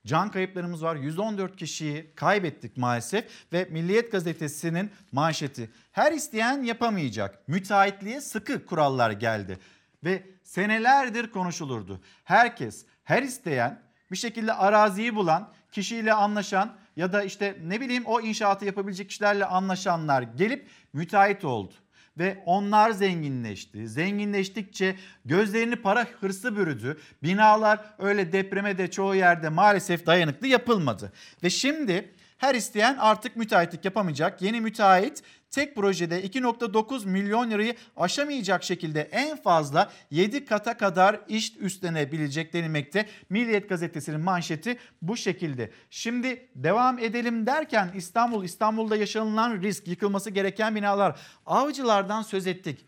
Can 0.06 0.30
kayıplarımız 0.30 0.82
var. 0.82 0.96
114 0.96 1.56
kişiyi 1.56 2.10
kaybettik 2.14 2.76
maalesef 2.76 3.24
ve 3.52 3.68
Milliyet 3.70 4.12
gazetesinin 4.12 4.90
manşeti. 5.12 5.70
Her 5.92 6.12
isteyen 6.12 6.62
yapamayacak. 6.62 7.48
Müteahhitliğe 7.48 8.20
sıkı 8.20 8.66
kurallar 8.66 9.10
geldi 9.10 9.58
ve 10.04 10.22
senelerdir 10.42 11.30
konuşulurdu. 11.30 12.00
Herkes, 12.24 12.86
her 13.04 13.22
isteyen 13.22 13.82
bir 14.10 14.16
şekilde 14.16 14.52
araziyi 14.52 15.14
bulan, 15.14 15.52
kişiyle 15.72 16.12
anlaşan 16.12 16.76
ya 16.96 17.12
da 17.12 17.22
işte 17.22 17.58
ne 17.64 17.80
bileyim 17.80 18.04
o 18.06 18.20
inşaatı 18.20 18.64
yapabilecek 18.64 19.08
kişilerle 19.08 19.44
anlaşanlar 19.44 20.22
gelip 20.22 20.68
müteahhit 20.92 21.44
oldu 21.44 21.74
ve 22.18 22.42
onlar 22.46 22.90
zenginleşti. 22.90 23.88
Zenginleştikçe 23.88 24.96
gözlerini 25.24 25.76
para 25.76 26.06
hırsı 26.20 26.56
bürüdü. 26.56 27.00
Binalar 27.22 27.80
öyle 27.98 28.32
depreme 28.32 28.78
de 28.78 28.90
çoğu 28.90 29.14
yerde 29.14 29.48
maalesef 29.48 30.06
dayanıklı 30.06 30.46
yapılmadı. 30.46 31.12
Ve 31.42 31.50
şimdi 31.50 32.14
her 32.44 32.54
isteyen 32.54 32.96
artık 33.00 33.36
müteahhitlik 33.36 33.84
yapamayacak. 33.84 34.42
Yeni 34.42 34.60
müteahhit 34.60 35.22
tek 35.50 35.76
projede 35.76 36.26
2.9 36.26 37.06
milyon 37.08 37.50
lirayı 37.50 37.74
aşamayacak 37.96 38.64
şekilde 38.64 39.00
en 39.00 39.36
fazla 39.36 39.90
7 40.10 40.44
kata 40.44 40.76
kadar 40.76 41.20
iş 41.28 41.56
üstlenebilecek 41.56 42.52
denilmekte. 42.52 43.08
Milliyet 43.30 43.68
gazetesinin 43.68 44.20
manşeti 44.20 44.78
bu 45.02 45.16
şekilde. 45.16 45.70
Şimdi 45.90 46.48
devam 46.54 46.98
edelim 46.98 47.46
derken 47.46 47.92
İstanbul, 47.94 48.44
İstanbul'da 48.44 48.96
yaşanılan 48.96 49.62
risk, 49.62 49.88
yıkılması 49.88 50.30
gereken 50.30 50.74
binalar. 50.74 51.20
Avcılardan 51.46 52.22
söz 52.22 52.46
ettik. 52.46 52.86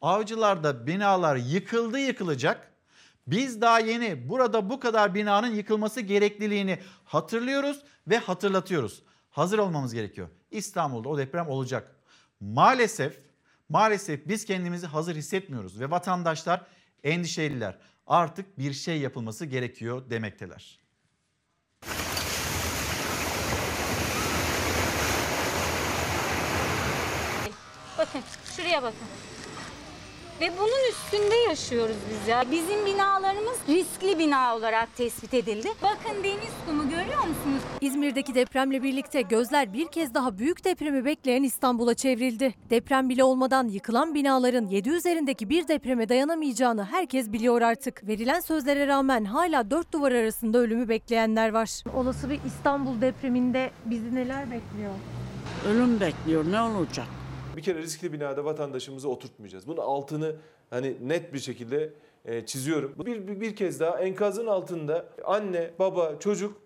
Avcılarda 0.00 0.86
binalar 0.86 1.36
yıkıldı 1.36 1.98
yıkılacak. 1.98 2.72
Biz 3.30 3.60
daha 3.60 3.80
yeni 3.80 4.28
burada 4.28 4.70
bu 4.70 4.80
kadar 4.80 5.14
binanın 5.14 5.54
yıkılması 5.54 6.00
gerekliliğini 6.00 6.78
hatırlıyoruz 7.04 7.82
ve 8.06 8.18
hatırlatıyoruz. 8.18 9.02
Hazır 9.30 9.58
olmamız 9.58 9.94
gerekiyor. 9.94 10.28
İstanbul'da 10.50 11.08
o 11.08 11.18
deprem 11.18 11.48
olacak. 11.48 11.96
Maalesef 12.40 13.18
maalesef 13.68 14.28
biz 14.28 14.44
kendimizi 14.44 14.86
hazır 14.86 15.16
hissetmiyoruz 15.16 15.80
ve 15.80 15.90
vatandaşlar 15.90 16.66
endişeliler. 17.04 17.78
Artık 18.06 18.58
bir 18.58 18.72
şey 18.72 18.98
yapılması 19.00 19.46
gerekiyor 19.46 20.10
demekteler. 20.10 20.78
Bakın 27.98 28.22
şuraya 28.56 28.82
bakın. 28.82 29.27
Ve 30.40 30.50
bunun 30.58 30.90
üstünde 30.90 31.34
yaşıyoruz 31.48 31.96
biz 32.10 32.28
ya. 32.28 32.44
Bizim 32.50 32.86
binalarımız 32.86 33.58
riskli 33.68 34.18
bina 34.18 34.56
olarak 34.56 34.96
tespit 34.96 35.34
edildi. 35.34 35.68
Bakın 35.82 36.24
deniz 36.24 36.52
kumu 36.66 36.82
görüyor 36.82 37.18
musunuz? 37.18 37.62
İzmir'deki 37.80 38.34
depremle 38.34 38.82
birlikte 38.82 39.22
gözler 39.22 39.72
bir 39.72 39.86
kez 39.88 40.14
daha 40.14 40.38
büyük 40.38 40.64
depremi 40.64 41.04
bekleyen 41.04 41.42
İstanbul'a 41.42 41.94
çevrildi. 41.94 42.54
Deprem 42.70 43.08
bile 43.08 43.24
olmadan 43.24 43.68
yıkılan 43.68 44.14
binaların 44.14 44.66
7 44.66 44.90
üzerindeki 44.90 45.48
bir 45.48 45.68
depreme 45.68 46.08
dayanamayacağını 46.08 46.84
herkes 46.84 47.32
biliyor 47.32 47.62
artık. 47.62 48.06
Verilen 48.08 48.40
sözlere 48.40 48.86
rağmen 48.86 49.24
hala 49.24 49.70
dört 49.70 49.92
duvar 49.92 50.12
arasında 50.12 50.58
ölümü 50.58 50.88
bekleyenler 50.88 51.52
var. 51.52 51.82
Olası 51.94 52.30
bir 52.30 52.40
İstanbul 52.46 53.00
depreminde 53.00 53.70
bizi 53.84 54.14
neler 54.14 54.42
bekliyor? 54.50 54.92
Ölüm 55.68 56.00
bekliyor 56.00 56.44
ne 56.52 56.60
olacak? 56.60 57.06
Bir 57.58 57.62
kere 57.62 57.78
riskli 57.78 58.12
binada 58.12 58.44
vatandaşımızı 58.44 59.08
oturtmayacağız. 59.08 59.66
Bunun 59.66 59.80
altını 59.80 60.36
hani 60.70 60.96
net 61.08 61.34
bir 61.34 61.38
şekilde 61.38 61.92
e, 62.24 62.46
çiziyorum. 62.46 62.94
Bir, 63.06 63.28
bir, 63.28 63.40
bir 63.40 63.56
kez 63.56 63.80
daha 63.80 64.00
enkazın 64.00 64.46
altında 64.46 65.06
anne, 65.24 65.70
baba, 65.78 66.18
çocuk 66.18 66.62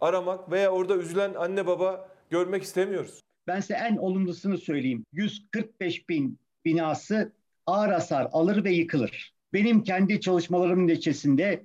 aramak 0.00 0.50
veya 0.50 0.70
orada 0.70 0.96
üzülen 0.96 1.34
anne 1.34 1.66
baba 1.66 2.08
görmek 2.30 2.62
istemiyoruz. 2.62 3.20
Ben 3.46 3.60
size 3.60 3.74
en 3.74 3.96
olumlusunu 3.96 4.58
söyleyeyim. 4.58 5.06
145 5.12 6.08
bin 6.08 6.38
binası 6.64 7.32
ağır 7.66 7.88
hasar 7.88 8.28
alır 8.32 8.64
ve 8.64 8.72
yıkılır. 8.72 9.34
Benim 9.52 9.82
kendi 9.82 10.20
çalışmalarımın 10.20 10.86
neticesinde 10.86 11.64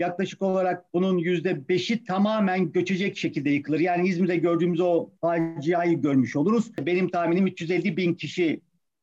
yaklaşık 0.00 0.42
olarak 0.42 0.94
bunun 0.94 1.18
yüzde 1.18 1.68
beşi 1.68 2.04
tamamen 2.04 2.72
göçecek 2.72 3.16
şekilde 3.16 3.50
yıkılır. 3.50 3.80
Yani 3.80 4.08
İzmir'de 4.08 4.36
gördüğümüz 4.36 4.80
o 4.80 5.10
faciayı 5.20 6.02
görmüş 6.02 6.36
oluruz. 6.36 6.70
Benim 6.78 7.08
tahminim 7.08 7.46
350 7.46 7.96
bin 7.96 8.14
kişi 8.14 8.60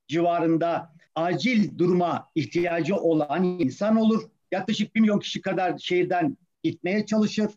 civarında 0.08 0.94
acil 1.16 1.78
duruma 1.78 2.30
ihtiyacı 2.36 2.96
olan 2.96 3.44
insan 3.44 3.96
olur. 3.96 4.24
Yaklaşık 4.52 4.96
1 4.96 5.02
milyon 5.02 5.20
kişi 5.20 5.42
kadar 5.42 5.78
şehirden 5.78 6.38
gitmeye 6.64 7.06
çalışır. 7.06 7.52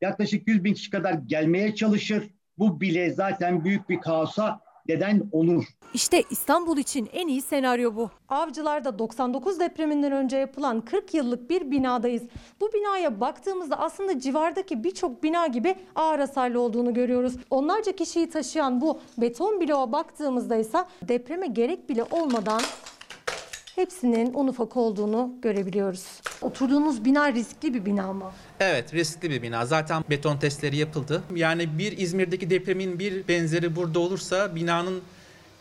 Yaklaşık 0.00 0.48
100 0.48 0.64
bin 0.64 0.74
kişi 0.74 0.90
kadar 0.90 1.14
gelmeye 1.14 1.74
çalışır. 1.74 2.30
Bu 2.58 2.80
bile 2.80 3.10
zaten 3.10 3.64
büyük 3.64 3.88
bir 3.88 4.00
kaosa 4.00 4.60
neden 4.88 5.22
olur. 5.32 5.64
İşte 5.94 6.22
İstanbul 6.30 6.78
için 6.78 7.08
en 7.12 7.28
iyi 7.28 7.42
senaryo 7.42 7.96
bu. 7.96 8.10
Avcılar'da 8.28 8.98
99 8.98 9.60
depreminden 9.60 10.12
önce 10.12 10.36
yapılan 10.36 10.80
40 10.80 11.14
yıllık 11.14 11.50
bir 11.50 11.70
binadayız. 11.70 12.22
Bu 12.60 12.72
binaya 12.72 13.20
baktığımızda 13.20 13.78
aslında 13.78 14.20
civardaki 14.20 14.84
birçok 14.84 15.22
bina 15.22 15.46
gibi 15.46 15.74
ağır 15.94 16.18
hasarlı 16.18 16.60
olduğunu 16.60 16.94
görüyoruz. 16.94 17.32
Onlarca 17.50 17.92
kişiyi 17.92 18.30
taşıyan 18.30 18.80
bu 18.80 19.00
beton 19.18 19.60
bloğa 19.60 19.92
baktığımızda 19.92 20.56
ise 20.56 20.78
depreme 21.02 21.46
gerek 21.46 21.88
bile 21.88 22.04
olmadan 22.10 22.60
hepsinin 23.80 24.34
un 24.34 24.48
ufak 24.48 24.76
olduğunu 24.76 25.32
görebiliyoruz. 25.42 26.20
Oturduğunuz 26.42 27.04
bina 27.04 27.32
riskli 27.32 27.74
bir 27.74 27.84
bina 27.84 28.12
mı? 28.12 28.32
Evet 28.60 28.94
riskli 28.94 29.30
bir 29.30 29.42
bina. 29.42 29.66
Zaten 29.66 30.04
beton 30.10 30.36
testleri 30.36 30.76
yapıldı. 30.76 31.22
Yani 31.34 31.78
bir 31.78 31.98
İzmir'deki 31.98 32.50
depremin 32.50 32.98
bir 32.98 33.28
benzeri 33.28 33.76
burada 33.76 33.98
olursa 33.98 34.54
binanın 34.54 35.02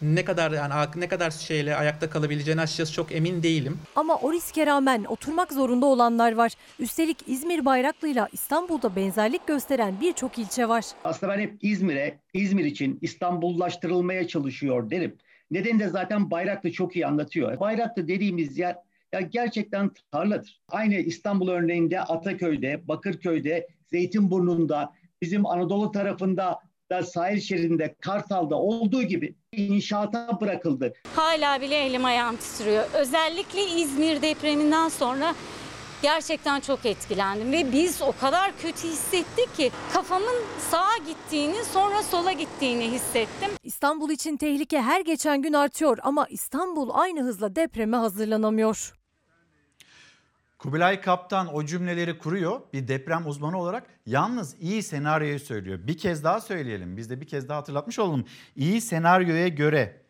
ne 0.01 0.25
kadar 0.25 0.51
yani 0.51 0.73
ne 0.95 1.07
kadar 1.07 1.31
şeyle 1.31 1.75
ayakta 1.75 2.09
kalabileceğine 2.09 2.61
açıkçası 2.61 2.93
çok 2.93 3.11
emin 3.11 3.43
değilim. 3.43 3.77
Ama 3.95 4.15
o 4.15 4.33
riske 4.33 4.65
rağmen 4.65 5.03
oturmak 5.03 5.53
zorunda 5.53 5.85
olanlar 5.85 6.35
var. 6.35 6.51
Üstelik 6.79 7.17
İzmir 7.27 7.65
Bayraklı'yla 7.65 8.29
İstanbul'da 8.31 8.95
benzerlik 8.95 9.47
gösteren 9.47 9.95
birçok 10.01 10.37
ilçe 10.37 10.69
var. 10.69 10.85
Aslında 11.03 11.33
ben 11.33 11.39
hep 11.39 11.53
İzmir'e, 11.61 12.19
İzmir 12.33 12.65
için 12.65 12.99
İstanbullaştırılmaya 13.01 14.27
çalışıyor 14.27 14.89
derim. 14.89 15.15
Nedeni 15.51 15.79
de 15.79 15.89
zaten 15.89 16.31
Bayraklı 16.31 16.71
çok 16.71 16.95
iyi 16.95 17.07
anlatıyor. 17.07 17.59
Bayraklı 17.59 18.07
dediğimiz 18.07 18.57
yer 18.57 18.75
ya 19.13 19.21
gerçekten 19.21 19.91
tarladır. 20.11 20.61
Aynı 20.69 20.95
İstanbul 20.95 21.47
örneğinde 21.47 22.01
Ataköy'de, 22.01 22.87
Bakırköy'de, 22.87 23.67
Zeytinburnu'nda, 23.87 24.93
bizim 25.21 25.45
Anadolu 25.45 25.91
tarafında 25.91 26.59
da 26.91 27.03
sahil 27.03 27.39
şeridinde, 27.39 27.95
Kartal'da 27.99 28.55
olduğu 28.55 29.03
gibi 29.03 29.35
inşaata 29.51 30.41
bırakıldı. 30.41 30.93
Hala 31.15 31.61
bile 31.61 31.75
elim 31.75 32.05
ayağım 32.05 32.35
titriyor. 32.35 32.83
Özellikle 32.93 33.63
İzmir 33.63 34.21
depreminden 34.21 34.89
sonra 34.89 35.35
gerçekten 36.01 36.59
çok 36.59 36.85
etkilendim 36.85 37.51
ve 37.51 37.71
biz 37.71 38.01
o 38.01 38.11
kadar 38.21 38.51
kötü 38.57 38.87
hissettik 38.87 39.55
ki 39.55 39.71
kafamın 39.93 40.35
sağa 40.71 40.97
gittiğini 41.07 41.63
sonra 41.63 42.03
sola 42.03 42.31
gittiğini 42.31 42.91
hissettim. 42.91 43.49
İstanbul 43.63 44.09
için 44.09 44.37
tehlike 44.37 44.81
her 44.81 45.01
geçen 45.01 45.41
gün 45.41 45.53
artıyor 45.53 45.97
ama 46.03 46.27
İstanbul 46.27 46.89
aynı 46.93 47.21
hızla 47.21 47.55
depreme 47.55 47.97
hazırlanamıyor. 47.97 48.93
Kubilay 50.59 51.01
Kaptan 51.01 51.55
o 51.55 51.65
cümleleri 51.65 52.17
kuruyor 52.17 52.61
bir 52.73 52.87
deprem 52.87 53.27
uzmanı 53.27 53.59
olarak. 53.59 53.87
Yalnız 54.05 54.55
iyi 54.61 54.83
senaryoyu 54.83 55.39
söylüyor. 55.39 55.79
Bir 55.87 55.97
kez 55.97 56.23
daha 56.23 56.41
söyleyelim. 56.41 56.97
Biz 56.97 57.09
de 57.09 57.21
bir 57.21 57.27
kez 57.27 57.49
daha 57.49 57.57
hatırlatmış 57.57 57.99
olalım. 57.99 58.25
İyi 58.55 58.81
senaryoya 58.81 59.47
göre 59.47 60.01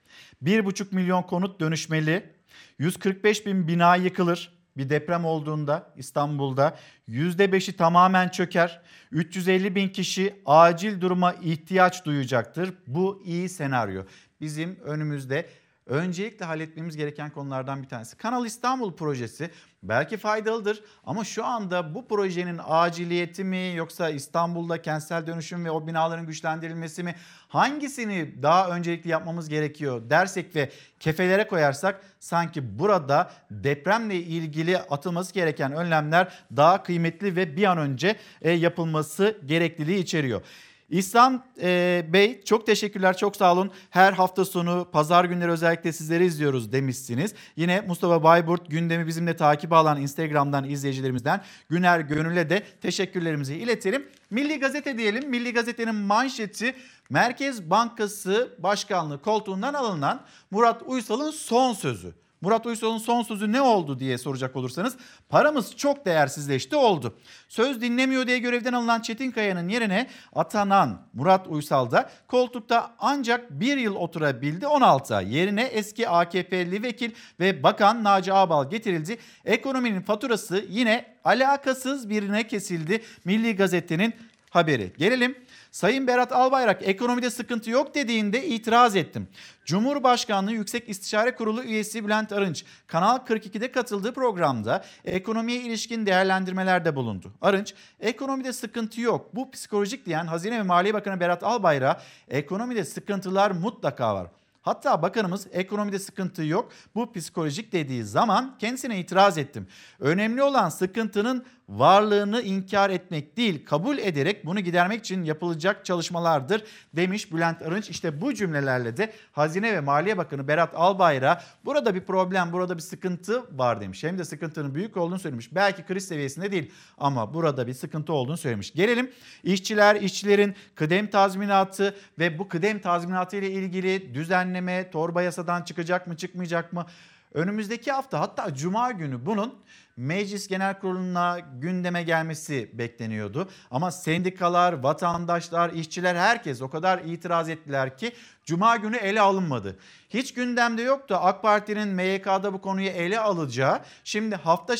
1,5 0.43 0.95
milyon 0.95 1.23
konut 1.23 1.59
dönüşmeli. 1.59 2.33
145 2.79 3.45
bin 3.45 3.67
bina 3.67 3.95
yıkılır. 3.95 4.58
Bir 4.79 4.89
deprem 4.89 5.25
olduğunda 5.25 5.93
İstanbul'da 5.97 6.77
%5'i 7.09 7.75
tamamen 7.75 8.29
çöker. 8.29 8.81
350 9.11 9.75
bin 9.75 9.89
kişi 9.89 10.35
acil 10.45 11.01
duruma 11.01 11.33
ihtiyaç 11.33 12.05
duyacaktır. 12.05 12.73
Bu 12.87 13.21
iyi 13.25 13.49
senaryo. 13.49 14.03
Bizim 14.41 14.79
önümüzde 14.83 15.49
öncelikle 15.85 16.45
halletmemiz 16.45 16.97
gereken 16.97 17.29
konulardan 17.29 17.83
bir 17.83 17.87
tanesi. 17.87 18.17
Kanal 18.17 18.45
İstanbul 18.45 18.95
projesi 18.95 19.49
belki 19.83 20.17
faydalıdır 20.17 20.83
ama 21.05 21.23
şu 21.23 21.45
anda 21.45 21.95
bu 21.95 22.07
projenin 22.07 22.59
aciliyeti 22.67 23.43
mi 23.43 23.71
yoksa 23.75 24.09
İstanbul'da 24.09 24.81
kentsel 24.81 25.27
dönüşüm 25.27 25.65
ve 25.65 25.71
o 25.71 25.87
binaların 25.87 26.25
güçlendirilmesi 26.25 27.03
mi 27.03 27.15
hangisini 27.47 28.43
daha 28.43 28.69
öncelikli 28.69 29.09
yapmamız 29.09 29.49
gerekiyor 29.49 30.09
dersek 30.09 30.55
ve 30.55 30.69
kefelere 30.99 31.47
koyarsak 31.47 32.01
sanki 32.19 32.79
burada 32.79 33.31
depremle 33.51 34.15
ilgili 34.15 34.77
atılması 34.77 35.33
gereken 35.33 35.71
önlemler 35.71 36.33
daha 36.55 36.83
kıymetli 36.83 37.35
ve 37.35 37.57
bir 37.57 37.63
an 37.63 37.77
önce 37.77 38.15
e, 38.41 38.51
yapılması 38.51 39.37
gerekliliği 39.45 39.99
içeriyor. 39.99 40.41
İhsan 40.89 41.43
e, 41.61 42.05
Bey 42.13 42.41
çok 42.43 42.65
teşekkürler 42.65 43.17
çok 43.17 43.35
sağ 43.35 43.53
olun. 43.53 43.71
Her 43.89 44.13
hafta 44.13 44.45
sonu 44.45 44.87
pazar 44.91 45.25
günleri 45.25 45.51
özellikle 45.51 45.93
sizleri 45.93 46.25
izliyoruz 46.25 46.71
demişsiniz. 46.71 47.33
Yine 47.55 47.81
Mustafa 47.81 48.23
Bayburt 48.23 48.69
gündemi 48.69 49.07
bizimle 49.07 49.35
takip 49.35 49.73
alan 49.73 50.01
Instagram'dan 50.01 50.69
izleyicilerimizden 50.69 51.41
Güner 51.69 51.99
Gönül'e 51.99 52.49
de 52.49 52.63
teşekkürlerimizi 52.81 53.55
iletelim. 53.55 54.07
Milli 54.29 54.59
Gazete 54.59 54.97
diyelim. 54.97 55.29
Milli 55.29 55.53
Gazete'nin 55.53 55.95
manşeti 55.95 56.75
Merkez 57.09 57.69
Bankası 57.69 58.55
Başkanlığı 58.59 59.21
koltuğundan 59.21 59.73
alınan 59.73 60.21
Murat 60.51 60.81
Uysal'ın 60.85 61.31
son 61.31 61.73
sözü. 61.73 62.13
Murat 62.41 62.65
Uysal'ın 62.65 62.97
son 62.97 63.23
sözü 63.23 63.51
ne 63.51 63.61
oldu 63.61 63.99
diye 63.99 64.17
soracak 64.17 64.55
olursanız 64.55 64.97
paramız 65.29 65.75
çok 65.75 66.05
değersizleşti 66.05 66.75
oldu. 66.75 67.17
Söz 67.49 67.81
dinlemiyor 67.81 68.27
diye 68.27 68.39
görevden 68.39 68.73
alınan 68.73 69.01
Çetin 69.01 69.31
Kaya'nın 69.31 69.69
yerine 69.69 70.07
atanan 70.35 71.01
Murat 71.13 71.47
Uysal 71.47 71.91
da 71.91 72.09
koltukta 72.27 72.95
ancak 72.99 73.51
bir 73.51 73.77
yıl 73.77 73.95
oturabildi 73.95 74.67
16 74.67 75.15
ay. 75.15 75.35
Yerine 75.35 75.63
eski 75.63 76.09
AKP'li 76.09 76.83
vekil 76.83 77.11
ve 77.39 77.63
bakan 77.63 78.03
Naci 78.03 78.33
Ağbal 78.33 78.69
getirildi. 78.69 79.17
Ekonominin 79.45 80.01
faturası 80.01 80.65
yine 80.69 81.05
alakasız 81.23 82.09
birine 82.09 82.47
kesildi. 82.47 83.01
Milli 83.25 83.55
Gazete'nin 83.55 84.13
haberi. 84.49 84.93
Gelelim 84.97 85.35
Sayın 85.71 86.07
Berat 86.07 86.31
Albayrak 86.31 86.87
ekonomide 86.87 87.29
sıkıntı 87.29 87.69
yok 87.69 87.95
dediğinde 87.95 88.47
itiraz 88.47 88.95
ettim. 88.95 89.27
Cumhurbaşkanlığı 89.65 90.51
Yüksek 90.51 90.89
İstişare 90.89 91.35
Kurulu 91.35 91.63
üyesi 91.63 92.05
Bülent 92.05 92.31
Arınç 92.31 92.65
Kanal 92.87 93.17
42'de 93.17 93.71
katıldığı 93.71 94.13
programda 94.13 94.83
ekonomiye 95.05 95.61
ilişkin 95.61 96.05
değerlendirmelerde 96.05 96.95
bulundu. 96.95 97.33
Arınç 97.41 97.73
ekonomide 97.99 98.53
sıkıntı 98.53 99.01
yok 99.01 99.35
bu 99.35 99.51
psikolojik 99.51 100.05
diyen 100.05 100.25
Hazine 100.27 100.59
ve 100.59 100.63
Maliye 100.63 100.93
Bakanı 100.93 101.19
Berat 101.19 101.43
Albayrak 101.43 102.01
ekonomide 102.29 102.85
sıkıntılar 102.85 103.51
mutlaka 103.51 104.15
var. 104.15 104.27
Hatta 104.61 105.01
bakanımız 105.01 105.47
ekonomide 105.51 105.99
sıkıntı 105.99 106.43
yok 106.43 106.71
bu 106.95 107.13
psikolojik 107.13 107.71
dediği 107.71 108.03
zaman 108.03 108.55
kendisine 108.59 108.99
itiraz 108.99 109.37
ettim. 109.37 109.67
Önemli 109.99 110.43
olan 110.43 110.69
sıkıntının 110.69 111.45
varlığını 111.69 112.41
inkar 112.41 112.89
etmek 112.89 113.37
değil 113.37 113.65
kabul 113.65 113.97
ederek 113.97 114.45
bunu 114.45 114.59
gidermek 114.59 114.99
için 114.99 115.23
yapılacak 115.23 115.85
çalışmalardır 115.85 116.63
demiş 116.93 117.33
Bülent 117.33 117.61
Arınç. 117.61 117.89
İşte 117.89 118.21
bu 118.21 118.33
cümlelerle 118.33 118.97
de 118.97 119.13
Hazine 119.31 119.73
ve 119.73 119.79
Maliye 119.79 120.17
Bakanı 120.17 120.47
Berat 120.47 120.75
Albayrak 120.75 121.43
burada 121.65 121.95
bir 121.95 122.01
problem 122.01 122.51
burada 122.51 122.77
bir 122.77 122.81
sıkıntı 122.81 123.59
var 123.59 123.81
demiş. 123.81 124.03
Hem 124.03 124.17
de 124.17 124.25
sıkıntının 124.25 124.75
büyük 124.75 124.97
olduğunu 124.97 125.19
söylemiş. 125.19 125.55
Belki 125.55 125.83
kriz 125.83 126.07
seviyesinde 126.07 126.51
değil 126.51 126.71
ama 126.97 127.33
burada 127.33 127.67
bir 127.67 127.73
sıkıntı 127.73 128.13
olduğunu 128.13 128.37
söylemiş. 128.37 128.73
Gelelim 128.73 129.11
işçiler, 129.43 129.95
işçilerin 129.95 130.55
kıdem 130.75 131.07
tazminatı 131.07 131.95
ve 132.19 132.39
bu 132.39 132.47
kıdem 132.47 132.79
tazminatı 132.79 133.37
ile 133.37 133.51
ilgili 133.51 134.13
düzenleme 134.13 134.91
torba 134.91 135.21
yasadan 135.21 135.61
çıkacak 135.61 136.07
mı 136.07 136.17
çıkmayacak 136.17 136.73
mı? 136.73 136.85
Önümüzdeki 137.33 137.91
hafta 137.91 138.19
hatta 138.19 138.53
cuma 138.53 138.91
günü 138.91 139.25
bunun 139.25 139.53
Meclis 139.97 140.47
Genel 140.47 140.79
Kurulu'na 140.79 141.39
gündeme 141.39 142.03
gelmesi 142.03 142.69
bekleniyordu. 142.73 143.49
Ama 143.71 143.91
sendikalar, 143.91 144.73
vatandaşlar, 144.73 145.69
işçiler 145.69 146.15
herkes 146.15 146.61
o 146.61 146.69
kadar 146.69 146.99
itiraz 146.99 147.49
ettiler 147.49 147.97
ki 147.97 148.11
cuma 148.45 148.75
günü 148.75 148.95
ele 148.95 149.21
alınmadı. 149.21 149.79
Hiç 150.09 150.33
gündemde 150.33 150.81
yoktu 150.81 151.17
AK 151.21 151.41
Parti'nin 151.41 151.87
MYK'da 151.87 152.53
bu 152.53 152.61
konuyu 152.61 152.87
ele 152.87 153.19
alacağı. 153.19 153.79
Şimdi 154.03 154.35
hafta 154.35 154.73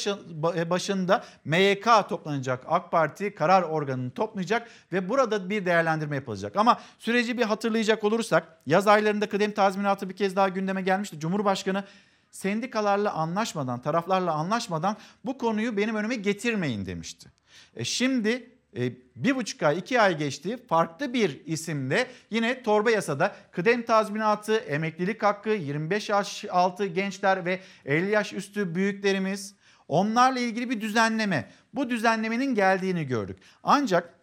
başında 0.70 1.24
MYK 1.46 1.88
toplanacak. 2.10 2.64
AK 2.68 2.92
Parti 2.92 3.36
karar 3.36 3.62
organını 3.62 4.12
toplayacak 4.12 4.68
ve 4.94 5.10
burada 5.10 5.50
bir 5.50 5.66
değerlendirme 5.66 6.16
yapılacak. 6.16 6.56
Ama 6.56 6.80
süreci 7.00 7.38
bir 7.38 7.44
hatırlayacak 7.44 8.04
olursak 8.04 8.58
yaz 8.66 8.88
aylarında 8.88 9.30
kıdem 9.30 9.52
tazminatı 9.52 10.10
bir 10.10 10.16
kez 10.16 10.36
daha 10.36 10.50
gündeme 10.50 10.82
gelmişti. 10.82 11.20
Cumhurbaşkanı 11.20 11.84
sendikalarla 12.32 13.14
anlaşmadan, 13.14 13.82
taraflarla 13.82 14.34
anlaşmadan 14.34 14.98
bu 15.26 15.38
konuyu 15.38 15.78
benim 15.78 15.96
önüme 15.96 16.16
getirmeyin 16.16 16.86
demişti. 16.86 17.30
E 17.76 17.84
şimdi 17.84 18.50
e, 18.78 18.94
bir 19.16 19.36
buçuk 19.36 19.64
ay, 19.64 19.78
iki 19.78 20.02
ay 20.02 20.18
geçti. 20.18 20.58
Farklı 20.68 21.14
bir 21.14 21.46
isimle 21.46 22.08
yine 22.30 22.64
torba 22.64 22.92
yasada 22.92 23.36
kıdem 23.52 23.82
tazminatı, 23.86 24.56
emeklilik 24.56 25.24
hakkı, 25.24 25.50
25 25.50 26.10
yaş 26.10 26.46
altı 26.50 26.86
gençler 26.86 27.46
ve 27.46 27.60
50 27.86 28.12
yaş 28.12 28.34
üstü 28.34 28.76
büyüklerimiz 28.76 29.56
onlarla 29.88 30.40
ilgili 30.40 30.70
bir 30.70 30.82
düzenleme. 30.82 31.50
Bu 31.74 31.90
düzenlemenin 31.90 32.56
geldiğini 32.56 33.08
gördük. 33.08 33.40
Ancak 33.64 34.14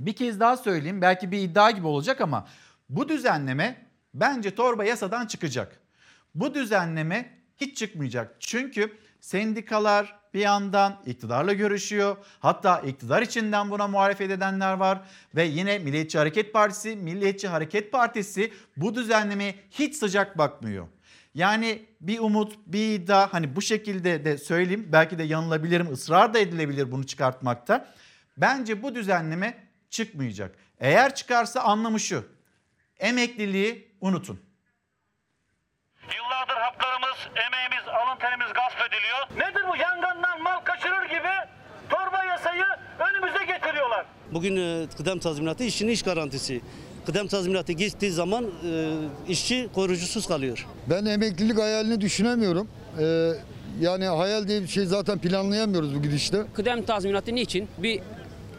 bir 0.00 0.12
kez 0.12 0.40
daha 0.40 0.56
söyleyeyim 0.56 1.02
belki 1.02 1.30
bir 1.30 1.38
iddia 1.38 1.70
gibi 1.70 1.86
olacak 1.86 2.20
ama 2.20 2.48
bu 2.88 3.08
düzenleme 3.08 3.86
bence 4.14 4.54
torba 4.54 4.84
yasadan 4.84 5.26
çıkacak. 5.26 5.80
Bu 6.34 6.54
düzenleme 6.54 7.37
hiç 7.60 7.78
çıkmayacak. 7.78 8.36
Çünkü 8.40 8.98
sendikalar 9.20 10.18
bir 10.34 10.40
yandan 10.40 11.02
iktidarla 11.06 11.52
görüşüyor. 11.52 12.16
Hatta 12.40 12.80
iktidar 12.80 13.22
içinden 13.22 13.70
buna 13.70 13.88
muhalefet 13.88 14.30
edenler 14.30 14.72
var. 14.72 15.00
Ve 15.34 15.44
yine 15.44 15.78
Milliyetçi 15.78 16.18
Hareket 16.18 16.52
Partisi, 16.52 16.96
Milliyetçi 16.96 17.48
Hareket 17.48 17.92
Partisi 17.92 18.52
bu 18.76 18.94
düzenlemeye 18.94 19.54
hiç 19.70 19.96
sıcak 19.96 20.38
bakmıyor. 20.38 20.88
Yani 21.34 21.86
bir 22.00 22.18
umut, 22.18 22.58
bir 22.66 22.94
iddia 22.94 23.32
hani 23.32 23.56
bu 23.56 23.62
şekilde 23.62 24.24
de 24.24 24.38
söyleyeyim. 24.38 24.88
Belki 24.92 25.18
de 25.18 25.22
yanılabilirim, 25.22 25.92
ısrar 25.92 26.34
da 26.34 26.38
edilebilir 26.38 26.92
bunu 26.92 27.06
çıkartmakta. 27.06 27.94
Bence 28.36 28.82
bu 28.82 28.94
düzenleme 28.94 29.64
çıkmayacak. 29.90 30.56
Eğer 30.80 31.14
çıkarsa 31.14 31.60
anlamı 31.60 32.00
şu. 32.00 32.24
Emekliliği 32.98 33.88
unutun. 34.00 34.40
Yıllardır 36.16 36.56
haklarımız, 37.18 37.46
emeğimiz, 37.46 37.88
alın 37.88 38.18
terimiz 38.18 38.52
gasp 38.54 38.78
ediliyor. 38.88 39.48
Nedir 39.48 39.62
bu 39.72 39.76
yangandan 39.76 40.42
mal 40.42 40.60
kaçırır 40.64 41.04
gibi 41.08 41.34
torba 41.90 42.24
yasayı 42.24 42.64
önümüze 42.98 43.44
getiriyorlar. 43.44 44.04
Bugün 44.32 44.56
e, 44.56 44.86
kıdem 44.96 45.18
tazminatı 45.18 45.64
işçinin 45.64 45.92
iş 45.92 46.02
garantisi. 46.02 46.60
Kıdem 47.06 47.26
tazminatı 47.26 47.72
gittiği 47.72 48.10
zaman 48.10 48.44
e, 48.44 48.94
işçi 49.28 49.68
koruyucusuz 49.74 50.26
kalıyor. 50.26 50.66
Ben 50.86 51.04
emeklilik 51.04 51.58
hayalini 51.58 52.00
düşünemiyorum. 52.00 52.68
Ee, 53.00 53.32
yani 53.80 54.04
hayal 54.06 54.48
diye 54.48 54.62
bir 54.62 54.66
şey 54.66 54.84
zaten 54.84 55.18
planlayamıyoruz 55.18 55.94
bu 55.94 56.02
gidişte. 56.02 56.42
Kıdem 56.54 56.82
tazminatı 56.82 57.34
niçin? 57.34 57.68
Bir 57.78 58.00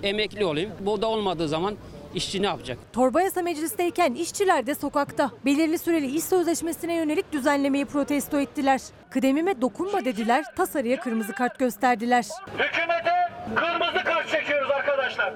emekli 0.03 0.45
olayım. 0.45 0.71
Bu 0.79 1.01
da 1.01 1.07
olmadığı 1.07 1.47
zaman 1.47 1.75
işçi 2.15 2.41
ne 2.41 2.45
yapacak? 2.45 2.77
Torba 2.93 3.21
yasa 3.21 3.41
meclisteyken 3.41 4.13
işçiler 4.13 4.67
de 4.67 4.75
sokakta. 4.75 5.31
Belirli 5.45 5.77
süreli 5.77 6.15
iş 6.15 6.23
sözleşmesine 6.23 6.95
yönelik 6.95 7.31
düzenlemeyi 7.31 7.85
protesto 7.85 8.39
ettiler. 8.39 8.81
Kıdemime 9.09 9.61
dokunma 9.61 10.05
dediler, 10.05 10.45
tasarıya 10.55 10.99
kırmızı 10.99 11.33
kart 11.33 11.59
gösterdiler. 11.59 12.25
Hükümete 12.53 13.11
kırmızı 13.55 14.03
kart 14.05 14.29
çekiyoruz 14.29 14.71
arkadaşlar. 14.71 15.33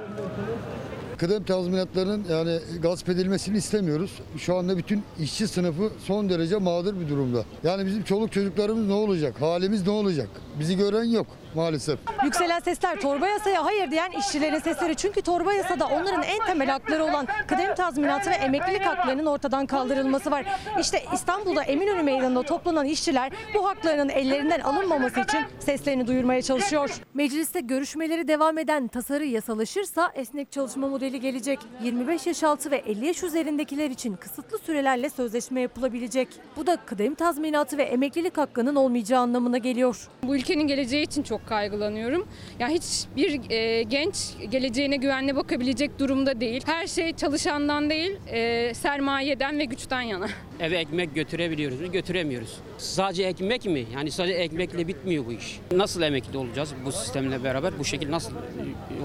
Kıdem 1.18 1.44
tazminatlarının 1.44 2.26
yani 2.30 2.60
gasp 2.82 3.10
edilmesini 3.10 3.58
istemiyoruz. 3.58 4.20
Şu 4.38 4.56
anda 4.56 4.78
bütün 4.78 5.04
işçi 5.20 5.48
sınıfı 5.48 5.92
son 6.06 6.30
derece 6.30 6.58
mağdur 6.58 7.00
bir 7.00 7.10
durumda. 7.10 7.44
Yani 7.64 7.86
bizim 7.86 8.04
çoluk 8.04 8.32
çocuklarımız 8.32 8.88
ne 8.88 8.94
olacak? 8.94 9.42
Halimiz 9.42 9.88
ne 9.88 9.92
olacak? 9.92 10.30
Bizi 10.60 10.78
gören 10.78 11.04
yok 11.04 11.28
maalesef. 11.56 12.00
Yükselen 12.24 12.60
sesler 12.60 13.02
torba 13.02 13.28
yasaya 13.28 13.66
hayır 13.66 13.92
diyen 13.92 14.12
işçilerin 14.12 14.60
sesleri. 14.60 14.96
Çünkü 14.96 15.22
torba 15.22 15.54
yasada 15.54 15.88
onların 15.88 16.24
en 16.24 16.46
temel 16.46 16.70
hakları 16.70 17.04
olan 17.04 17.28
kıdem 17.48 17.76
tazminatı 17.76 18.30
ve 18.30 18.34
emeklilik 18.36 18.82
haklarının 18.82 19.26
ortadan 19.26 19.66
kaldırılması 19.66 20.32
var. 20.32 20.46
İşte 20.80 21.04
İstanbul'da 21.14 21.64
Eminönü 21.64 22.04
Meydanı'nda 22.04 22.44
toplanan 22.44 22.86
işçiler 22.86 23.32
bu 23.54 23.68
haklarının 23.68 24.10
ellerinden 24.10 24.60
alınmaması 24.60 25.20
için 25.20 25.40
seslerini 25.60 26.08
duyurmaya 26.08 26.42
çalışıyor. 26.42 26.90
Mecliste 27.14 27.60
görüşmeleri 27.60 28.28
devam 28.28 28.58
eden 28.58 28.88
tasarı 28.88 29.26
yasalaşırsa 29.26 30.12
esnek 30.16 30.52
çalışma 30.52 30.88
modeli 30.88 31.20
gelecek. 31.20 31.60
25 31.84 32.28
yaş 32.28 32.44
altı 32.44 32.72
ve 32.72 32.78
50 32.78 33.06
yaş 33.06 33.24
üzerindekiler 33.24 33.90
için 33.90 34.16
kısıtlı 34.16 34.58
sürelerle 34.58 35.10
sözleşme 35.10 35.62
yapılabilecek. 35.62 36.28
Bu 36.58 36.68
da 36.68 36.78
kıdem 36.86 37.16
tazminatı 37.16 37.78
ve 37.78 37.84
emeklilik 37.84 38.38
hakkının 38.38 38.76
olmayacağı 38.76 39.22
anlamına 39.22 39.58
geliyor. 39.58 40.08
Bu 40.24 40.36
ülkenin 40.36 40.68
geleceği 40.68 41.04
için 41.04 41.24
çok 41.24 41.43
kaygılanıyorum. 41.46 42.28
Ya 42.60 42.68
hiçbir 42.68 43.50
e, 43.50 43.84
genç 43.84 44.16
geleceğine 44.52 44.96
güvenle 44.96 45.36
bakabilecek 45.36 46.00
durumda 46.00 46.42
değil. 46.42 46.62
Her 46.66 46.88
şey 46.88 47.14
çalışandan 47.14 47.90
değil, 47.90 48.12
e, 48.28 48.74
sermayeden 48.74 49.60
ve 49.60 49.66
güçten 49.66 50.02
yana. 50.02 50.28
Eve 50.60 50.78
ekmek 50.78 51.16
götürebiliyoruz 51.16 51.82
mu? 51.82 51.92
Götüremiyoruz. 51.92 52.58
Sadece 52.78 53.24
ekmek 53.24 53.66
mi? 53.66 53.86
Yani 53.94 54.12
sadece 54.12 54.34
ekmekle 54.34 54.88
bitmiyor 54.88 55.26
bu 55.26 55.32
iş. 55.32 55.60
Nasıl 55.72 56.02
emekli 56.02 56.38
olacağız 56.38 56.74
bu 56.86 56.92
sistemle 56.92 57.44
beraber? 57.44 57.80
Bu 57.80 57.86
şekil 57.86 58.12
nasıl 58.12 58.32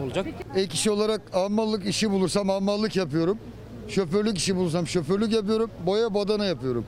olacak? 0.03 0.27
Ek 0.57 0.75
işi 0.75 0.91
olarak 0.91 1.21
ammallık 1.35 1.87
işi 1.87 2.11
bulursam 2.11 2.51
ammallık 2.51 2.97
yapıyorum. 2.97 3.39
Şoförlük 3.89 4.39
işi 4.39 4.57
bulursam 4.57 4.87
şoförlük 4.87 5.33
yapıyorum. 5.33 5.71
Boya 5.87 6.15
badana 6.15 6.45
yapıyorum. 6.45 6.85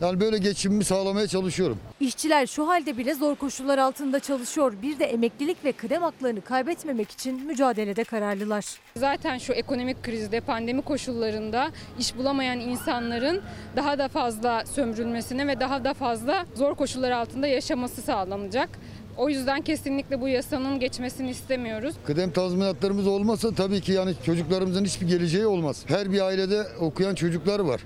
Yani 0.00 0.20
böyle 0.20 0.38
geçimimi 0.38 0.84
sağlamaya 0.84 1.26
çalışıyorum. 1.26 1.78
İşçiler 2.00 2.46
şu 2.46 2.68
halde 2.68 2.98
bile 2.98 3.14
zor 3.14 3.34
koşullar 3.36 3.78
altında 3.78 4.20
çalışıyor. 4.20 4.74
Bir 4.82 4.98
de 4.98 5.04
emeklilik 5.04 5.64
ve 5.64 5.72
kıdem 5.72 6.02
haklarını 6.02 6.40
kaybetmemek 6.40 7.10
için 7.10 7.46
mücadelede 7.46 8.04
kararlılar. 8.04 8.64
Zaten 8.96 9.38
şu 9.38 9.52
ekonomik 9.52 10.02
krizde, 10.02 10.40
pandemi 10.40 10.82
koşullarında 10.82 11.70
iş 11.98 12.16
bulamayan 12.16 12.60
insanların 12.60 13.42
daha 13.76 13.98
da 13.98 14.08
fazla 14.08 14.64
sömürülmesine 14.66 15.46
ve 15.46 15.60
daha 15.60 15.84
da 15.84 15.94
fazla 15.94 16.46
zor 16.54 16.74
koşullar 16.74 17.10
altında 17.10 17.46
yaşaması 17.46 18.02
sağlanacak. 18.02 18.68
O 19.16 19.28
yüzden 19.28 19.62
kesinlikle 19.62 20.20
bu 20.20 20.28
yasanın 20.28 20.80
geçmesini 20.80 21.30
istemiyoruz. 21.30 21.94
Kıdem 22.06 22.30
tazminatlarımız 22.30 23.06
olmasa 23.06 23.50
tabii 23.54 23.80
ki 23.80 23.92
yani 23.92 24.14
çocuklarımızın 24.26 24.84
hiçbir 24.84 25.08
geleceği 25.08 25.46
olmaz. 25.46 25.84
Her 25.86 26.12
bir 26.12 26.20
ailede 26.20 26.66
okuyan 26.80 27.14
çocuklar 27.14 27.60
var. 27.60 27.80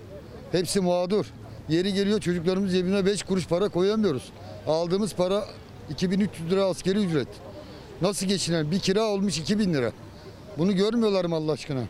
Hepsi 0.53 0.81
mağdur. 0.81 1.27
Yeri 1.69 1.93
geliyor 1.93 2.20
çocuklarımız 2.20 2.73
cebine 2.73 3.07
5 3.07 3.23
kuruş 3.23 3.47
para 3.47 3.69
koyamıyoruz. 3.69 4.32
Aldığımız 4.66 5.15
para 5.15 5.45
2300 5.90 6.51
lira 6.51 6.65
askeri 6.65 6.99
ücret. 6.99 7.28
Nasıl 8.03 8.27
geçinen? 8.27 8.70
Bir 8.70 8.78
kira 8.78 9.03
olmuş 9.03 9.39
2000 9.39 9.74
lira. 9.74 9.93
Bunu 10.59 10.77
görmüyorlar 10.77 11.24
mı 11.24 11.35
Allah 11.35 11.53
aşkına? 11.53 11.85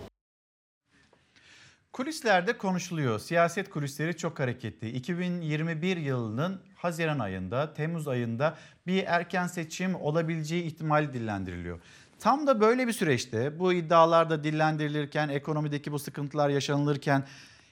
Kulislerde 1.92 2.58
konuşuluyor. 2.58 3.18
Siyaset 3.18 3.70
kulisleri 3.70 4.16
çok 4.16 4.40
hareketli. 4.40 4.90
2021 4.90 5.96
yılının 5.96 6.60
Haziran 6.76 7.18
ayında, 7.18 7.74
Temmuz 7.74 8.08
ayında 8.08 8.56
bir 8.86 9.04
erken 9.06 9.46
seçim 9.46 9.94
olabileceği 9.94 10.62
ihtimali 10.62 11.12
dillendiriliyor. 11.12 11.80
Tam 12.20 12.46
da 12.46 12.60
böyle 12.60 12.86
bir 12.86 12.92
süreçte 12.92 13.58
bu 13.58 13.72
iddialar 13.72 14.30
da 14.30 14.44
dillendirilirken, 14.44 15.28
ekonomideki 15.28 15.92
bu 15.92 15.98
sıkıntılar 15.98 16.48
yaşanılırken 16.48 17.24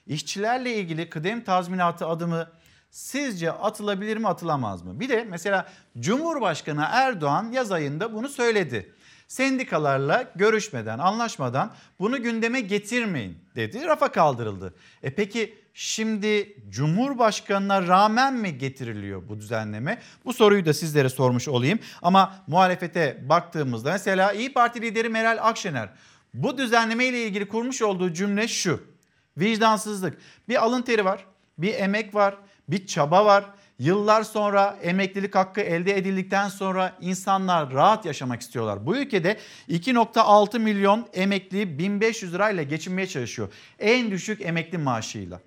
işçilerle 0.07 0.75
ilgili 0.75 1.09
kıdem 1.09 1.43
tazminatı 1.43 2.07
adımı 2.07 2.47
sizce 2.91 3.51
atılabilir 3.51 4.17
mi 4.17 4.27
atılamaz 4.27 4.81
mı? 4.81 4.99
Bir 4.99 5.09
de 5.09 5.27
mesela 5.29 5.69
Cumhurbaşkanı 5.99 6.87
Erdoğan 6.91 7.51
yaz 7.51 7.71
ayında 7.71 8.13
bunu 8.13 8.29
söyledi. 8.29 8.93
Sendikalarla 9.27 10.31
görüşmeden, 10.35 10.99
anlaşmadan 10.99 11.73
bunu 11.99 12.23
gündeme 12.23 12.61
getirmeyin 12.61 13.37
dedi. 13.55 13.85
Rafa 13.85 14.11
kaldırıldı. 14.11 14.73
E 15.03 15.15
peki 15.15 15.55
şimdi 15.73 16.57
Cumhurbaşkanına 16.69 17.87
rağmen 17.87 18.33
mi 18.33 18.57
getiriliyor 18.57 19.29
bu 19.29 19.39
düzenleme? 19.39 20.01
Bu 20.25 20.33
soruyu 20.33 20.65
da 20.65 20.73
sizlere 20.73 21.09
sormuş 21.09 21.47
olayım. 21.47 21.79
Ama 22.01 22.35
muhalefete 22.47 23.29
baktığımızda 23.29 23.91
mesela 23.91 24.33
İyi 24.33 24.53
Parti 24.53 24.81
lideri 24.81 25.09
Meral 25.09 25.37
Akşener 25.41 25.89
bu 26.33 26.57
düzenleme 26.57 27.05
ile 27.05 27.23
ilgili 27.23 27.47
kurmuş 27.47 27.81
olduğu 27.81 28.13
cümle 28.13 28.47
şu. 28.47 28.96
Vicdansızlık. 29.37 30.17
Bir 30.49 30.63
alın 30.63 30.81
teri 30.81 31.05
var, 31.05 31.25
bir 31.57 31.73
emek 31.73 32.15
var, 32.15 32.37
bir 32.69 32.87
çaba 32.87 33.25
var. 33.25 33.45
Yıllar 33.79 34.23
sonra 34.23 34.79
emeklilik 34.81 35.35
hakkı 35.35 35.61
elde 35.61 35.97
edildikten 35.97 36.49
sonra 36.49 36.97
insanlar 37.01 37.73
rahat 37.73 38.05
yaşamak 38.05 38.41
istiyorlar. 38.41 38.85
Bu 38.85 38.97
ülkede 38.97 39.37
2.6 39.69 40.59
milyon 40.59 41.07
emekli 41.13 41.79
1500 41.79 42.33
lirayla 42.33 42.63
geçinmeye 42.63 43.07
çalışıyor. 43.07 43.53
En 43.79 44.11
düşük 44.11 44.41
emekli 44.41 44.77
maaşıyla. 44.77 45.39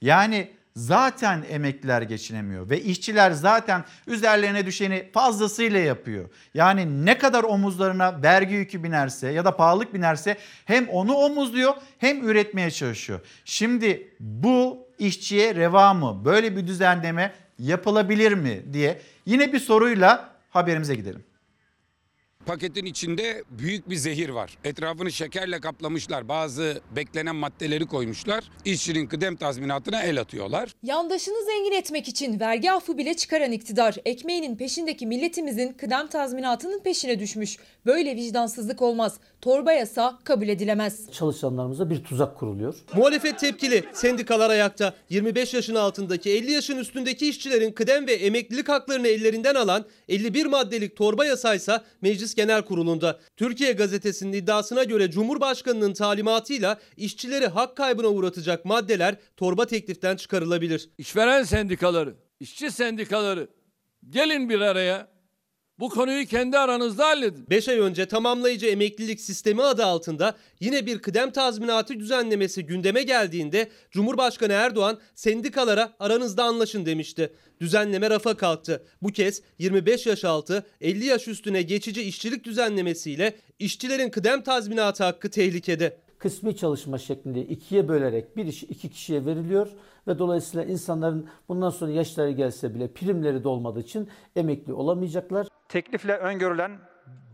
Yani 0.00 0.50
zaten 0.80 1.44
emekliler 1.50 2.02
geçinemiyor 2.02 2.70
ve 2.70 2.80
işçiler 2.80 3.30
zaten 3.30 3.84
üzerlerine 4.06 4.66
düşeni 4.66 5.10
fazlasıyla 5.12 5.78
yapıyor. 5.78 6.28
Yani 6.54 7.06
ne 7.06 7.18
kadar 7.18 7.44
omuzlarına 7.44 8.22
vergi 8.22 8.54
yükü 8.54 8.84
binerse 8.84 9.28
ya 9.28 9.44
da 9.44 9.56
pahalılık 9.56 9.94
binerse 9.94 10.36
hem 10.64 10.88
onu 10.88 11.14
omuzluyor 11.14 11.74
hem 11.98 12.28
üretmeye 12.28 12.70
çalışıyor. 12.70 13.20
Şimdi 13.44 14.08
bu 14.20 14.78
işçiye 14.98 15.54
reva 15.54 15.94
mı? 15.94 16.24
Böyle 16.24 16.56
bir 16.56 16.66
düzenleme 16.66 17.32
yapılabilir 17.58 18.32
mi 18.32 18.62
diye 18.72 19.00
yine 19.26 19.52
bir 19.52 19.60
soruyla 19.60 20.30
haberimize 20.50 20.94
gidelim. 20.94 21.24
Paketin 22.50 22.84
içinde 22.84 23.44
büyük 23.50 23.90
bir 23.90 23.96
zehir 23.96 24.28
var. 24.28 24.58
Etrafını 24.64 25.12
şekerle 25.12 25.60
kaplamışlar. 25.60 26.28
Bazı 26.28 26.80
beklenen 26.96 27.36
maddeleri 27.36 27.86
koymuşlar. 27.86 28.44
İşçinin 28.64 29.06
kıdem 29.06 29.36
tazminatına 29.36 30.02
el 30.02 30.20
atıyorlar. 30.20 30.74
Yandaşını 30.82 31.44
zengin 31.44 31.72
etmek 31.72 32.08
için 32.08 32.40
vergi 32.40 32.72
affı 32.72 32.98
bile 32.98 33.14
çıkaran 33.14 33.52
iktidar, 33.52 33.96
ekmeğinin 34.04 34.56
peşindeki 34.56 35.06
milletimizin 35.06 35.72
kıdem 35.72 36.06
tazminatının 36.06 36.80
peşine 36.80 37.18
düşmüş. 37.18 37.56
Böyle 37.86 38.16
vicdansızlık 38.16 38.82
olmaz. 38.82 39.20
Torba 39.40 39.72
yasa 39.72 40.18
kabul 40.24 40.48
edilemez. 40.48 41.12
Çalışanlarımıza 41.12 41.90
bir 41.90 42.04
tuzak 42.04 42.36
kuruluyor. 42.38 42.74
Muhalefet 42.94 43.38
tepkili, 43.38 43.84
sendikalar 43.92 44.50
ayakta. 44.50 44.94
25 45.10 45.54
yaşın 45.54 45.74
altındaki 45.74 46.30
50 46.30 46.52
yaşın 46.52 46.76
üstündeki 46.76 47.28
işçilerin 47.28 47.72
kıdem 47.72 48.06
ve 48.06 48.12
emeklilik 48.12 48.68
haklarını 48.68 49.08
ellerinden 49.08 49.54
alan 49.54 49.84
51 50.08 50.46
maddelik 50.46 50.96
torba 50.96 51.24
yasaysa 51.24 51.84
Meclis 52.02 52.34
Genel 52.34 52.62
Kurulu'nda. 52.62 53.18
Türkiye 53.36 53.72
Gazetesi'nin 53.72 54.32
iddiasına 54.32 54.84
göre 54.84 55.10
Cumhurbaşkanı'nın 55.10 55.92
talimatıyla 55.92 56.78
işçileri 56.96 57.46
hak 57.46 57.76
kaybına 57.76 58.08
uğratacak 58.08 58.64
maddeler 58.64 59.16
torba 59.36 59.66
tekliften 59.66 60.16
çıkarılabilir. 60.16 60.90
İşveren 60.98 61.42
sendikaları, 61.42 62.14
işçi 62.40 62.70
sendikaları 62.70 63.48
gelin 64.10 64.48
bir 64.48 64.60
araya. 64.60 65.19
Bu 65.80 65.88
konuyu 65.88 66.26
kendi 66.26 66.58
aranızda 66.58 67.06
halledin. 67.06 67.46
5 67.50 67.68
ay 67.68 67.78
önce 67.78 68.06
tamamlayıcı 68.06 68.66
emeklilik 68.66 69.20
sistemi 69.20 69.62
adı 69.62 69.84
altında 69.84 70.36
yine 70.60 70.86
bir 70.86 70.98
kıdem 70.98 71.30
tazminatı 71.30 72.00
düzenlemesi 72.00 72.66
gündeme 72.66 73.02
geldiğinde 73.02 73.68
Cumhurbaşkanı 73.90 74.52
Erdoğan 74.52 74.98
sendikalara 75.14 75.92
aranızda 75.98 76.44
anlaşın 76.44 76.86
demişti. 76.86 77.32
Düzenleme 77.60 78.10
rafa 78.10 78.36
kalktı. 78.36 78.82
Bu 79.02 79.08
kez 79.08 79.42
25 79.58 80.06
yaş 80.06 80.24
altı 80.24 80.66
50 80.80 81.04
yaş 81.04 81.28
üstüne 81.28 81.62
geçici 81.62 82.02
işçilik 82.02 82.44
düzenlemesiyle 82.44 83.34
işçilerin 83.58 84.10
kıdem 84.10 84.42
tazminatı 84.42 85.04
hakkı 85.04 85.30
tehlikede. 85.30 85.96
Kısmi 86.20 86.56
çalışma 86.56 86.98
şeklinde 86.98 87.40
ikiye 87.40 87.88
bölerek 87.88 88.36
bir 88.36 88.46
iş 88.46 88.62
iki 88.62 88.90
kişiye 88.90 89.26
veriliyor 89.26 89.68
ve 90.08 90.18
dolayısıyla 90.18 90.64
insanların 90.64 91.28
bundan 91.48 91.70
sonra 91.70 91.90
yaşları 91.90 92.30
gelse 92.30 92.74
bile 92.74 92.92
primleri 92.92 93.44
de 93.44 93.48
olmadığı 93.48 93.80
için 93.80 94.08
emekli 94.36 94.72
olamayacaklar. 94.72 95.46
Teklifle 95.68 96.16
öngörülen 96.16 96.78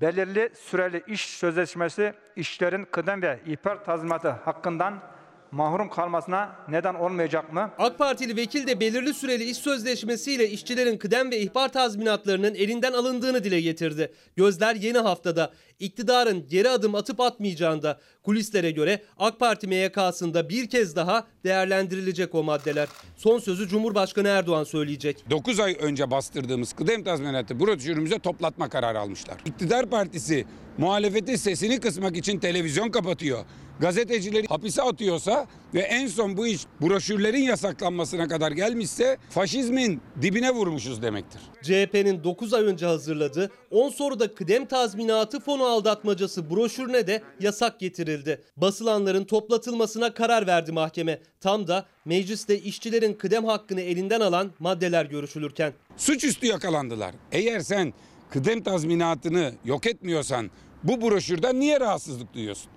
belirli 0.00 0.50
süreli 0.54 1.02
iş 1.08 1.26
sözleşmesi 1.26 2.12
işçilerin 2.36 2.84
kıdem 2.90 3.22
ve 3.22 3.40
ihbar 3.46 3.84
tazminatı 3.84 4.30
hakkından 4.30 5.02
mahrum 5.52 5.88
kalmasına 5.88 6.56
neden 6.68 6.94
olmayacak 6.94 7.52
mı? 7.52 7.70
AK 7.78 7.98
Partili 7.98 8.36
vekil 8.36 8.66
de 8.66 8.80
belirli 8.80 9.14
süreli 9.14 9.44
iş 9.44 9.56
sözleşmesiyle 9.56 10.50
işçilerin 10.50 10.98
kıdem 10.98 11.30
ve 11.30 11.38
ihbar 11.38 11.72
tazminatlarının 11.72 12.54
elinden 12.54 12.92
alındığını 12.92 13.44
dile 13.44 13.60
getirdi. 13.60 14.12
Gözler 14.36 14.74
yeni 14.74 14.98
haftada 14.98 15.52
iktidarın 15.78 16.48
geri 16.48 16.70
adım 16.70 16.94
atıp 16.94 17.20
atmayacağında 17.20 18.00
kulislere 18.22 18.70
göre 18.70 19.02
AK 19.18 19.40
Parti 19.40 19.66
MYK'sında 19.66 20.48
bir 20.48 20.70
kez 20.70 20.96
daha 20.96 21.26
değerlendirilecek 21.44 22.34
o 22.34 22.42
maddeler. 22.42 22.88
Son 23.16 23.38
sözü 23.38 23.68
Cumhurbaşkanı 23.68 24.28
Erdoğan 24.28 24.64
söyleyecek. 24.64 25.30
9 25.30 25.60
ay 25.60 25.76
önce 25.80 26.10
bastırdığımız 26.10 26.72
kıdem 26.72 27.04
tazminatı 27.04 27.60
broşürümüze 27.60 28.18
toplatma 28.18 28.68
kararı 28.68 29.00
almışlar. 29.00 29.36
İktidar 29.44 29.86
partisi 29.86 30.46
muhalefetin 30.78 31.36
sesini 31.36 31.80
kısmak 31.80 32.16
için 32.16 32.38
televizyon 32.38 32.90
kapatıyor. 32.90 33.44
Gazetecileri 33.80 34.46
hapise 34.46 34.82
atıyorsa 34.82 35.46
ve 35.74 35.80
en 35.80 36.06
son 36.06 36.36
bu 36.36 36.46
iş 36.46 36.62
broşürlerin 36.80 37.42
yasaklanmasına 37.42 38.28
kadar 38.28 38.52
gelmişse 38.52 39.16
faşizmin 39.30 40.00
dibine 40.22 40.50
vurmuşuz 40.50 41.02
demektir. 41.02 41.40
CHP'nin 41.62 42.24
9 42.24 42.54
ay 42.54 42.64
önce 42.64 42.86
hazırladığı 42.86 43.50
10 43.70 43.88
soruda 43.88 44.34
kıdem 44.34 44.66
tazminatı 44.66 45.40
fonu 45.40 45.64
aldatmacası 45.64 46.50
broşürüne 46.50 47.06
de 47.06 47.22
yasak 47.40 47.80
getirildi. 47.80 48.40
Basılanların 48.56 49.24
toplatılmasına 49.24 50.14
karar 50.14 50.46
verdi 50.46 50.72
mahkeme. 50.72 51.20
Tam 51.40 51.66
da 51.66 51.86
mecliste 52.04 52.58
işçilerin 52.58 53.14
kıdem 53.14 53.44
hakkını 53.44 53.80
elinden 53.80 54.20
alan 54.20 54.50
maddeler 54.58 55.04
görüşülürken. 55.04 55.72
Suçüstü 55.96 56.46
yakalandılar. 56.46 57.14
Eğer 57.32 57.60
sen 57.60 57.92
kıdem 58.30 58.62
tazminatını 58.62 59.52
yok 59.64 59.86
etmiyorsan 59.86 60.50
bu 60.84 61.00
broşürden 61.00 61.60
niye 61.60 61.80
rahatsızlık 61.80 62.34
duyuyorsun? 62.34 62.70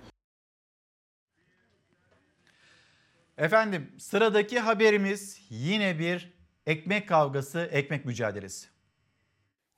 Efendim 3.40 3.92
sıradaki 3.98 4.60
haberimiz 4.60 5.40
yine 5.50 5.98
bir 5.98 6.32
ekmek 6.66 7.08
kavgası, 7.08 7.68
ekmek 7.72 8.04
mücadelesi. 8.04 8.66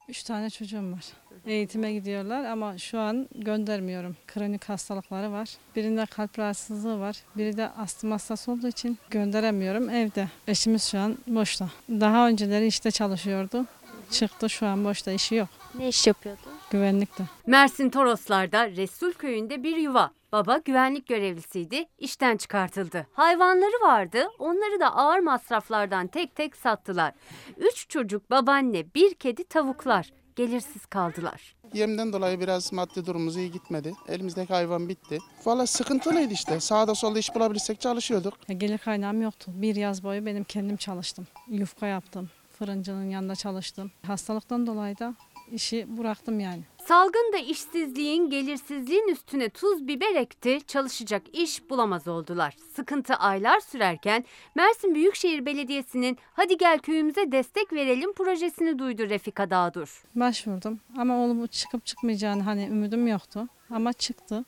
Üç 0.08 0.22
tane 0.22 0.50
çocuğum 0.50 0.92
var. 0.92 1.04
Eğitime 1.46 1.92
gidiyorlar 1.92 2.44
ama 2.44 2.78
şu 2.78 2.98
an 2.98 3.28
göndermiyorum. 3.34 4.16
Kronik 4.26 4.64
hastalıkları 4.68 5.32
var. 5.32 5.48
Birinde 5.76 6.06
kalp 6.06 6.38
rahatsızlığı 6.38 7.00
var. 7.00 7.16
Biri 7.36 7.56
de 7.56 7.68
astım 7.68 8.10
hastası 8.10 8.52
olduğu 8.52 8.68
için 8.68 8.98
gönderemiyorum 9.10 9.90
evde. 9.90 10.28
Eşimiz 10.48 10.84
şu 10.84 10.98
an 10.98 11.18
boşta. 11.26 11.68
Daha 11.90 12.28
önceleri 12.28 12.66
işte 12.66 12.90
çalışıyordu. 12.90 13.66
Çıktı 14.10 14.50
şu 14.50 14.66
an 14.66 14.84
boşta 14.84 15.12
işi 15.12 15.34
yok. 15.34 15.48
Ne 15.74 15.88
iş 15.88 16.06
yapıyordu? 16.06 16.40
Güvenlikte. 16.70 17.24
Mersin 17.46 17.90
Toroslar'da 17.90 18.70
Resul 18.70 19.12
köyünde 19.12 19.62
bir 19.62 19.76
yuva. 19.76 20.10
Baba 20.32 20.58
güvenlik 20.58 21.06
görevlisiydi, 21.06 21.84
işten 21.98 22.36
çıkartıldı. 22.36 23.06
Hayvanları 23.12 23.82
vardı, 23.82 24.28
onları 24.38 24.80
da 24.80 24.96
ağır 24.96 25.18
masraflardan 25.18 26.06
tek 26.06 26.36
tek 26.36 26.56
sattılar. 26.56 27.12
Üç 27.56 27.88
çocuk, 27.88 28.30
babaanne, 28.30 28.94
bir 28.94 29.14
kedi, 29.14 29.44
tavuklar 29.44 30.12
gelirsiz 30.36 30.86
kaldılar. 30.86 31.54
Yemden 31.74 32.12
dolayı 32.12 32.40
biraz 32.40 32.72
maddi 32.72 33.06
durumumuz 33.06 33.36
iyi 33.36 33.50
gitmedi. 33.50 33.92
Elimizdeki 34.08 34.52
hayvan 34.52 34.88
bitti. 34.88 35.18
Valla 35.44 35.66
sıkıntılıydı 35.66 36.32
işte. 36.34 36.60
Sağda 36.60 36.94
solda 36.94 37.18
iş 37.18 37.34
bulabilirsek 37.34 37.80
çalışıyorduk. 37.80 38.34
Ya 38.48 38.54
Gelir 38.54 38.78
kaynağım 38.78 39.22
yoktu. 39.22 39.50
Bir 39.54 39.76
yaz 39.76 40.04
boyu 40.04 40.26
benim 40.26 40.44
kendim 40.44 40.76
çalıştım. 40.76 41.26
Yufka 41.48 41.86
yaptım. 41.86 42.30
Fırıncının 42.58 43.10
yanında 43.10 43.34
çalıştım. 43.34 43.90
Hastalıktan 44.06 44.66
dolayı 44.66 44.98
da 44.98 45.14
işi 45.52 45.98
bıraktım 45.98 46.40
yani. 46.40 46.62
Salgın 46.86 47.32
da 47.32 47.36
işsizliğin, 47.36 48.30
gelirsizliğin 48.30 49.08
üstüne 49.08 49.48
tuz 49.48 49.88
biber 49.88 50.14
ekti, 50.14 50.58
çalışacak 50.66 51.22
iş 51.32 51.70
bulamaz 51.70 52.08
oldular. 52.08 52.56
Sıkıntı 52.76 53.14
aylar 53.14 53.60
sürerken 53.60 54.24
Mersin 54.54 54.94
Büyükşehir 54.94 55.46
Belediyesi'nin 55.46 56.18
Hadi 56.32 56.56
Gel 56.56 56.78
Köyümüze 56.78 57.32
Destek 57.32 57.72
Verelim 57.72 58.12
projesini 58.12 58.78
duydu 58.78 59.02
Refika 59.10 59.50
Dağdur. 59.50 60.02
Başvurdum 60.14 60.80
ama 60.98 61.16
oğlum 61.16 61.46
çıkıp 61.46 61.86
çıkmayacağını 61.86 62.42
hani 62.42 62.66
ümidim 62.66 63.06
yoktu 63.06 63.48
ama 63.70 63.92
çıktı. 63.92 64.44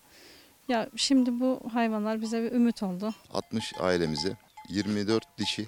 Ya 0.68 0.88
şimdi 0.96 1.40
bu 1.40 1.60
hayvanlar 1.72 2.20
bize 2.20 2.42
bir 2.42 2.52
ümit 2.52 2.82
oldu. 2.82 3.14
60 3.32 3.72
ailemize 3.80 4.36
24 4.68 5.38
dişi 5.38 5.66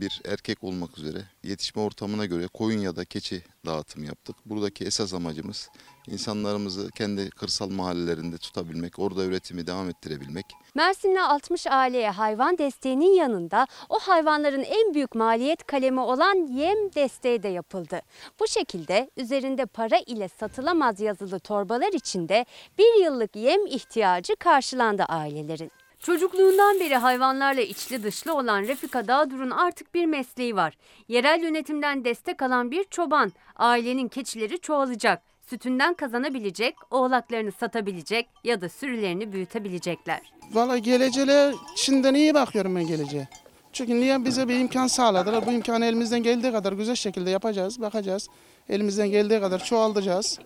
bir 0.00 0.20
erkek 0.24 0.64
olmak 0.64 0.98
üzere 0.98 1.24
yetişme 1.42 1.82
ortamına 1.82 2.26
göre 2.26 2.46
koyun 2.46 2.80
ya 2.80 2.96
da 2.96 3.04
keçi 3.04 3.42
dağıtım 3.66 4.04
yaptık. 4.04 4.36
Buradaki 4.46 4.84
esas 4.84 5.14
amacımız 5.14 5.70
insanlarımızı 6.06 6.90
kendi 6.90 7.30
kırsal 7.30 7.70
mahallelerinde 7.70 8.38
tutabilmek, 8.38 8.98
orada 8.98 9.24
üretimi 9.24 9.66
devam 9.66 9.88
ettirebilmek. 9.88 10.46
Mersin'le 10.74 11.16
60 11.16 11.66
aileye 11.66 12.10
hayvan 12.10 12.58
desteğinin 12.58 13.14
yanında 13.14 13.66
o 13.88 13.98
hayvanların 13.98 14.62
en 14.62 14.94
büyük 14.94 15.14
maliyet 15.14 15.66
kalemi 15.66 16.00
olan 16.00 16.46
yem 16.46 16.94
desteği 16.94 17.42
de 17.42 17.48
yapıldı. 17.48 18.00
Bu 18.40 18.46
şekilde 18.46 19.10
üzerinde 19.16 19.66
para 19.66 19.98
ile 20.06 20.28
satılamaz 20.28 21.00
yazılı 21.00 21.38
torbalar 21.38 21.92
içinde 21.92 22.46
bir 22.78 23.04
yıllık 23.04 23.36
yem 23.36 23.66
ihtiyacı 23.66 24.36
karşılandı 24.36 25.02
ailelerin. 25.02 25.70
Çocukluğundan 26.00 26.80
beri 26.80 26.96
hayvanlarla 26.96 27.60
içli 27.60 28.02
dışlı 28.02 28.34
olan 28.34 28.62
Refika 28.62 29.08
Dağdur'un 29.08 29.50
artık 29.50 29.94
bir 29.94 30.06
mesleği 30.06 30.56
var. 30.56 30.76
Yerel 31.08 31.42
yönetimden 31.42 32.04
destek 32.04 32.42
alan 32.42 32.70
bir 32.70 32.84
çoban. 32.84 33.32
Ailenin 33.56 34.08
keçileri 34.08 34.58
çoğalacak. 34.58 35.22
Sütünden 35.50 35.94
kazanabilecek, 35.94 36.76
oğlaklarını 36.90 37.52
satabilecek 37.52 38.28
ya 38.44 38.60
da 38.60 38.68
sürülerini 38.68 39.32
büyütebilecekler. 39.32 40.20
Valla 40.52 40.78
geleceğe 40.78 41.54
şimdiden 41.76 42.14
iyi 42.14 42.34
bakıyorum 42.34 42.76
ben 42.76 42.86
geleceğe. 42.86 43.28
Çünkü 43.72 44.00
niye 44.00 44.24
bize 44.24 44.48
bir 44.48 44.60
imkan 44.60 44.86
sağladılar? 44.86 45.46
Bu 45.46 45.52
imkanı 45.52 45.86
elimizden 45.86 46.22
geldiği 46.22 46.52
kadar 46.52 46.72
güzel 46.72 46.94
şekilde 46.94 47.30
yapacağız, 47.30 47.80
bakacağız. 47.80 48.28
Elimizden 48.68 49.10
geldiği 49.10 49.40
kadar 49.40 49.64
çoğaltacağız. 49.64 50.38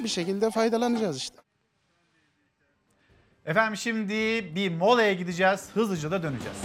Bir 0.00 0.08
şekilde 0.08 0.50
faydalanacağız 0.50 1.16
işte. 1.16 1.43
Efendim 3.46 3.76
şimdi 3.76 4.14
bir 4.54 4.70
molaya 4.70 5.12
gideceğiz. 5.12 5.60
Hızlıca 5.74 6.10
da 6.10 6.22
döneceğiz. 6.22 6.58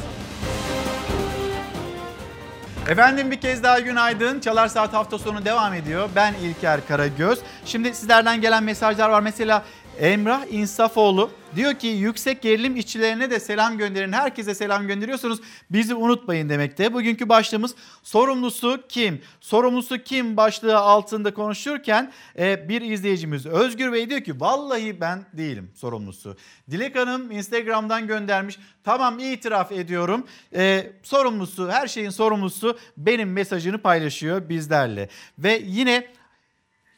Efendim 2.90 3.32
bir 3.32 3.42
kez 3.42 3.64
daha 3.64 3.80
günaydın. 3.80 4.40
Çalar 4.40 4.68
Saat 4.68 4.94
hafta 4.94 5.18
sonu 5.18 5.46
devam 5.46 5.74
ediyor. 5.74 6.10
Ben 6.16 6.34
İlker 6.34 6.88
Karagöz. 6.88 7.40
Şimdi 7.66 7.96
sizlerden 7.96 8.42
gelen 8.42 8.64
mesajlar 8.64 9.10
var. 9.10 9.22
Mesela 9.22 9.64
Emrah 10.00 10.46
İnsafoğlu 10.52 11.32
diyor 11.56 11.74
ki 11.74 11.88
yüksek 11.88 12.42
gerilim 12.42 12.76
işçilerine 12.76 13.32
de 13.32 13.40
selam 13.40 13.78
gönderin. 13.78 14.14
Herkese 14.14 14.56
selam 14.56 14.88
gönderiyorsunuz. 14.88 15.40
Bizi 15.70 15.96
unutmayın 15.96 16.50
demekte. 16.50 16.94
Bugünkü 16.94 17.30
başlığımız 17.30 17.76
sorumlusu 18.04 18.84
kim? 18.90 19.22
Sorumlusu 19.42 19.98
kim 20.04 20.38
başlığı 20.38 20.78
altında 20.78 21.34
konuşurken 21.34 22.12
e, 22.40 22.70
bir 22.70 22.82
izleyicimiz 22.82 23.46
Özgür 23.46 23.94
Bey 23.94 24.10
diyor 24.10 24.22
ki 24.22 24.40
vallahi 24.40 25.02
ben 25.02 25.26
değilim 25.34 25.72
sorumlusu. 25.76 26.38
Dilek 26.72 26.96
Hanım 26.96 27.32
Instagram'dan 27.32 28.08
göndermiş. 28.08 28.60
Tamam 28.84 29.20
itiraf 29.20 29.72
ediyorum. 29.72 30.28
E, 30.56 30.92
sorumlusu 31.04 31.72
her 31.72 31.88
şeyin 31.88 32.10
sorumlusu 32.10 32.78
benim 32.98 33.34
mesajını 33.34 33.78
paylaşıyor 33.78 34.50
bizlerle. 34.50 35.10
Ve 35.40 35.62
yine 35.66 36.08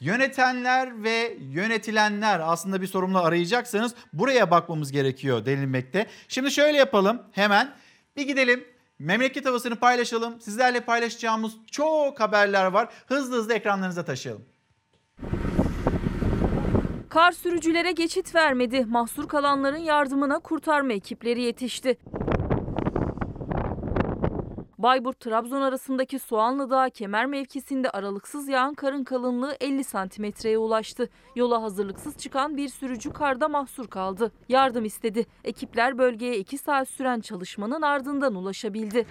Yönetenler 0.01 1.03
ve 1.03 1.37
yönetilenler 1.39 2.39
aslında 2.43 2.81
bir 2.81 2.87
sorumlu 2.87 3.17
arayacaksanız 3.19 3.95
buraya 4.13 4.51
bakmamız 4.51 4.91
gerekiyor 4.91 5.45
denilmekte. 5.45 6.07
Şimdi 6.27 6.51
şöyle 6.51 6.77
yapalım 6.77 7.21
hemen 7.31 7.73
bir 8.15 8.27
gidelim 8.27 8.63
memleket 8.99 9.45
havasını 9.45 9.75
paylaşalım. 9.75 10.41
Sizlerle 10.41 10.79
paylaşacağımız 10.79 11.53
çok 11.71 12.19
haberler 12.19 12.65
var. 12.65 12.89
Hızlı 13.07 13.37
hızlı 13.37 13.53
ekranlarınıza 13.53 14.05
taşıyalım. 14.05 14.45
Kar 17.09 17.31
sürücülere 17.31 17.91
geçit 17.91 18.35
vermedi. 18.35 18.85
Mahsur 18.85 19.27
kalanların 19.27 19.77
yardımına 19.77 20.39
kurtarma 20.39 20.93
ekipleri 20.93 21.41
yetişti. 21.41 21.97
Bayburt-Trabzon 24.81 25.61
arasındaki 25.61 26.19
Soğanlı 26.19 26.69
Dağı 26.69 26.89
kemer 26.89 27.25
mevkisinde 27.25 27.89
aralıksız 27.89 28.47
yağan 28.47 28.73
karın 28.73 29.03
kalınlığı 29.03 29.55
50 29.61 29.83
santimetreye 29.83 30.57
ulaştı. 30.57 31.09
Yola 31.35 31.61
hazırlıksız 31.61 32.17
çıkan 32.17 32.57
bir 32.57 32.69
sürücü 32.69 33.13
karda 33.13 33.47
mahsur 33.47 33.87
kaldı. 33.87 34.31
Yardım 34.49 34.85
istedi. 34.85 35.25
Ekipler 35.43 35.97
bölgeye 35.97 36.37
2 36.37 36.57
saat 36.57 36.89
süren 36.89 37.19
çalışmanın 37.19 37.81
ardından 37.81 38.35
ulaşabildi. 38.35 39.05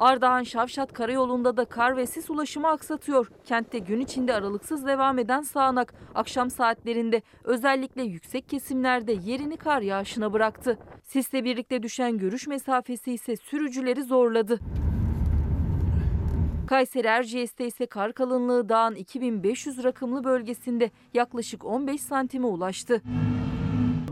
Ardahan 0.00 0.42
Şavşat 0.42 0.92
Karayolu'nda 0.92 1.56
da 1.56 1.64
kar 1.64 1.96
ve 1.96 2.06
sis 2.06 2.30
ulaşımı 2.30 2.68
aksatıyor. 2.68 3.30
Kentte 3.44 3.78
gün 3.78 4.00
içinde 4.00 4.34
aralıksız 4.34 4.86
devam 4.86 5.18
eden 5.18 5.42
sağanak 5.42 5.94
akşam 6.14 6.50
saatlerinde 6.50 7.22
özellikle 7.44 8.02
yüksek 8.02 8.48
kesimlerde 8.48 9.12
yerini 9.24 9.56
kar 9.56 9.82
yağışına 9.82 10.32
bıraktı. 10.32 10.78
Sisle 11.02 11.44
birlikte 11.44 11.82
düşen 11.82 12.18
görüş 12.18 12.46
mesafesi 12.46 13.12
ise 13.12 13.36
sürücüleri 13.36 14.02
zorladı. 14.02 14.58
Kayseri 16.66 17.06
Erciyes'te 17.06 17.66
ise 17.66 17.86
kar 17.86 18.12
kalınlığı 18.12 18.68
dağın 18.68 18.94
2500 18.94 19.84
rakımlı 19.84 20.24
bölgesinde 20.24 20.90
yaklaşık 21.14 21.64
15 21.64 22.00
santime 22.00 22.46
ulaştı. 22.46 23.02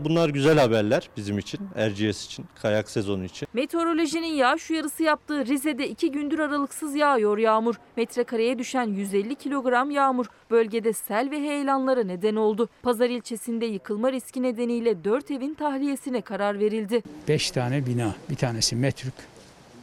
Bunlar 0.05 0.29
güzel 0.29 0.59
haberler 0.59 1.09
bizim 1.17 1.37
için, 1.37 1.59
Erciyes 1.75 2.25
için, 2.25 2.45
kayak 2.61 2.89
sezonu 2.89 3.23
için. 3.25 3.47
Meteorolojinin 3.53 4.33
yağış 4.33 4.71
uyarısı 4.71 5.03
yaptığı 5.03 5.45
Rize'de 5.45 5.89
iki 5.89 6.11
gündür 6.11 6.39
aralıksız 6.39 6.95
yağıyor 6.95 7.37
yağmur. 7.37 7.75
Metrekareye 7.97 8.59
düşen 8.59 8.87
150 8.87 9.35
kilogram 9.35 9.91
yağmur 9.91 10.25
bölgede 10.51 10.93
sel 10.93 11.31
ve 11.31 11.39
heyelanlara 11.39 12.03
neden 12.03 12.35
oldu. 12.35 12.69
Pazar 12.81 13.09
ilçesinde 13.09 13.65
yıkılma 13.65 14.11
riski 14.11 14.43
nedeniyle 14.43 15.03
4 15.03 15.31
evin 15.31 15.53
tahliyesine 15.53 16.21
karar 16.21 16.59
verildi. 16.59 17.03
5 17.27 17.51
tane 17.51 17.85
bina, 17.85 18.15
bir 18.29 18.35
tanesi 18.35 18.75
metruk, 18.75 19.13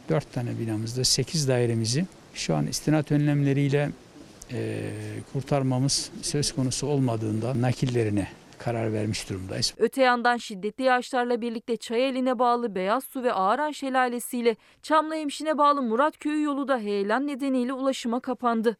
4 0.09 0.33
tane 0.33 0.59
binamızda 0.59 1.03
8 1.03 1.47
dairemizi 1.47 2.05
şu 2.33 2.55
an 2.55 2.67
istinat 2.67 3.11
önlemleriyle 3.11 3.89
e, 4.51 4.81
kurtarmamız 5.33 6.11
söz 6.21 6.55
konusu 6.55 6.87
olmadığında 6.87 7.61
nakillerine 7.61 8.27
karar 8.59 8.93
vermiş 8.93 9.29
durumdayız. 9.29 9.73
Öte 9.77 10.01
yandan 10.01 10.37
şiddetli 10.37 10.83
yağışlarla 10.83 11.41
birlikte 11.41 11.77
Çayeli'ne 11.77 12.39
bağlı 12.39 12.75
Beyaz 12.75 13.03
Su 13.03 13.23
ve 13.23 13.33
Ağaran 13.33 13.71
Şelalesi 13.71 14.37
ile 14.37 14.55
Çamlıhemşin'e 14.81 15.57
bağlı 15.57 15.81
Murat 15.81 16.17
Köyü 16.17 16.43
yolu 16.43 16.67
da 16.67 16.77
heyelan 16.77 17.27
nedeniyle 17.27 17.73
ulaşıma 17.73 18.19
kapandı. 18.19 18.77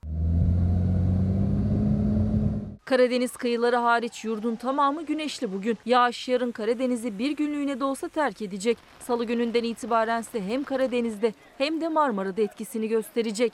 Karadeniz 2.86 3.32
kıyıları 3.32 3.76
hariç 3.76 4.26
yurdun 4.26 4.56
tamamı 4.56 5.06
güneşli 5.06 5.54
bugün. 5.54 5.78
Yağış 5.86 6.28
yarın 6.28 6.52
Karadeniz'i 6.52 7.20
bir 7.20 7.32
günlüğüne 7.32 7.80
de 7.80 7.84
olsa 7.84 8.08
terk 8.08 8.42
edecek. 8.42 8.78
Salı 9.00 9.26
gününden 9.26 9.64
itibaren 9.64 10.22
ise 10.22 10.42
hem 10.42 10.64
Karadeniz'de 10.64 11.34
hem 11.58 11.82
de 11.82 11.90
Marmara'da 11.90 12.42
etkisini 12.42 12.88
gösterecek. 12.88 13.54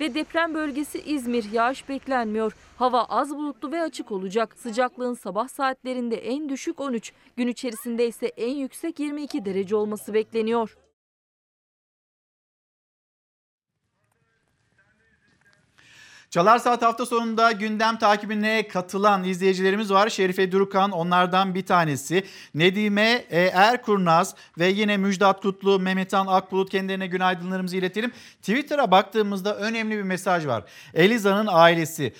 Ve 0.00 0.14
deprem 0.14 0.54
bölgesi 0.54 1.00
İzmir 1.00 1.52
yağış 1.52 1.88
beklenmiyor. 1.88 2.56
Hava 2.76 3.04
az 3.04 3.36
bulutlu 3.36 3.72
ve 3.72 3.82
açık 3.82 4.12
olacak. 4.12 4.56
Sıcaklığın 4.58 5.14
sabah 5.14 5.48
saatlerinde 5.48 6.16
en 6.16 6.48
düşük 6.48 6.80
13, 6.80 7.12
gün 7.36 7.46
içerisinde 7.46 8.06
ise 8.06 8.26
en 8.26 8.54
yüksek 8.54 9.00
22 9.00 9.44
derece 9.44 9.76
olması 9.76 10.14
bekleniyor. 10.14 10.76
Çalar 16.30 16.58
Saat 16.58 16.82
hafta 16.82 17.06
sonunda 17.06 17.52
gündem 17.52 17.98
takibine 17.98 18.68
katılan 18.68 19.24
izleyicilerimiz 19.24 19.90
var. 19.90 20.08
Şerife 20.08 20.52
Durukan 20.52 20.90
onlardan 20.90 21.54
bir 21.54 21.66
tanesi. 21.66 22.24
Nedime 22.54 23.24
e, 23.30 23.40
Erkurnaz 23.40 24.34
ve 24.58 24.66
yine 24.66 24.96
Müjdat 24.96 25.40
Kutlu, 25.40 25.80
Mehmetan 25.80 26.26
Akbulut 26.26 26.70
kendilerine 26.70 27.06
günaydınlarımızı 27.06 27.76
iletelim. 27.76 28.12
Twitter'a 28.40 28.90
baktığımızda 28.90 29.56
önemli 29.56 29.96
bir 29.96 30.02
mesaj 30.02 30.46
var. 30.46 30.64
Eliza'nın 30.94 31.48
ailesi. 31.50 32.12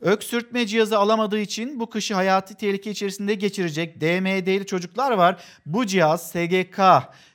Öksürtme 0.00 0.66
cihazı 0.66 0.98
alamadığı 0.98 1.40
için 1.40 1.80
bu 1.80 1.90
kışı 1.90 2.14
hayati 2.14 2.54
tehlike 2.54 2.90
içerisinde 2.90 3.34
geçirecek 3.34 4.00
DMD'li 4.00 4.66
çocuklar 4.66 5.10
var. 5.10 5.42
Bu 5.66 5.86
cihaz 5.86 6.30
SGK 6.30 6.78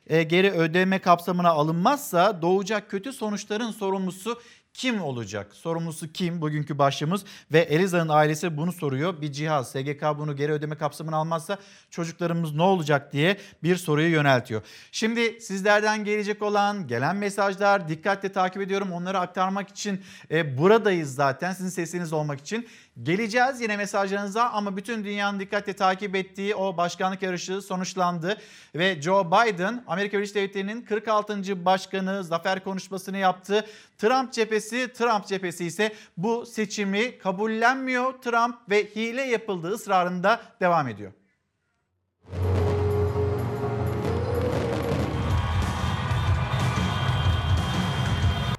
e, 0.07 0.23
geri 0.23 0.51
ödeme 0.51 0.99
kapsamına 0.99 1.49
alınmazsa 1.49 2.41
doğacak 2.41 2.91
kötü 2.91 3.13
sonuçların 3.13 3.71
sorumlusu 3.71 4.39
kim 4.75 5.01
olacak? 5.01 5.55
Sorumlusu 5.55 6.11
kim? 6.11 6.41
Bugünkü 6.41 6.77
başlığımız 6.77 7.25
ve 7.51 7.59
Eliza'nın 7.59 8.09
ailesi 8.09 8.57
bunu 8.57 8.71
soruyor. 8.71 9.21
Bir 9.21 9.31
cihaz 9.31 9.71
SGK 9.71 10.03
bunu 10.17 10.35
geri 10.35 10.51
ödeme 10.51 10.75
kapsamına 10.75 11.17
almazsa 11.17 11.57
çocuklarımız 11.89 12.55
ne 12.55 12.61
olacak 12.61 13.13
diye 13.13 13.37
bir 13.63 13.75
soruyu 13.75 14.09
yöneltiyor. 14.09 14.61
Şimdi 14.91 15.41
sizlerden 15.41 16.03
gelecek 16.03 16.41
olan 16.41 16.87
gelen 16.87 17.15
mesajlar 17.15 17.89
dikkatle 17.89 18.31
takip 18.31 18.61
ediyorum. 18.61 18.91
Onları 18.91 19.19
aktarmak 19.19 19.69
için 19.69 20.01
e, 20.31 20.57
buradayız 20.57 21.15
zaten 21.15 21.53
sizin 21.53 21.69
sesiniz 21.69 22.13
olmak 22.13 22.39
için. 22.39 22.67
Geleceğiz 23.03 23.61
yine 23.61 23.77
mesajlarınıza 23.77 24.49
ama 24.49 24.77
bütün 24.77 25.03
dünyanın 25.03 25.39
dikkatle 25.39 25.73
takip 25.73 26.15
ettiği 26.15 26.55
o 26.55 26.77
başkanlık 26.77 27.21
yarışı 27.21 27.61
sonuçlandı. 27.61 28.37
Ve 28.75 29.01
Joe 29.01 29.31
Biden 29.31 29.83
Amerika 29.87 30.17
Birleşik 30.17 30.35
Devletleri'nin 30.35 30.81
46. 30.81 31.65
başkanı 31.65 32.23
zafer 32.23 32.63
konuşmasını 32.63 33.17
yaptı. 33.17 33.65
Trump 33.97 34.33
cephesi, 34.33 34.93
Trump 34.93 35.25
cephesi 35.25 35.65
ise 35.65 35.95
bu 36.17 36.45
seçimi 36.45 37.17
kabullenmiyor. 37.17 38.13
Trump 38.13 38.55
ve 38.69 38.85
hile 38.95 39.21
yapıldığı 39.21 39.71
ısrarında 39.71 40.41
devam 40.61 40.87
ediyor. 40.87 41.11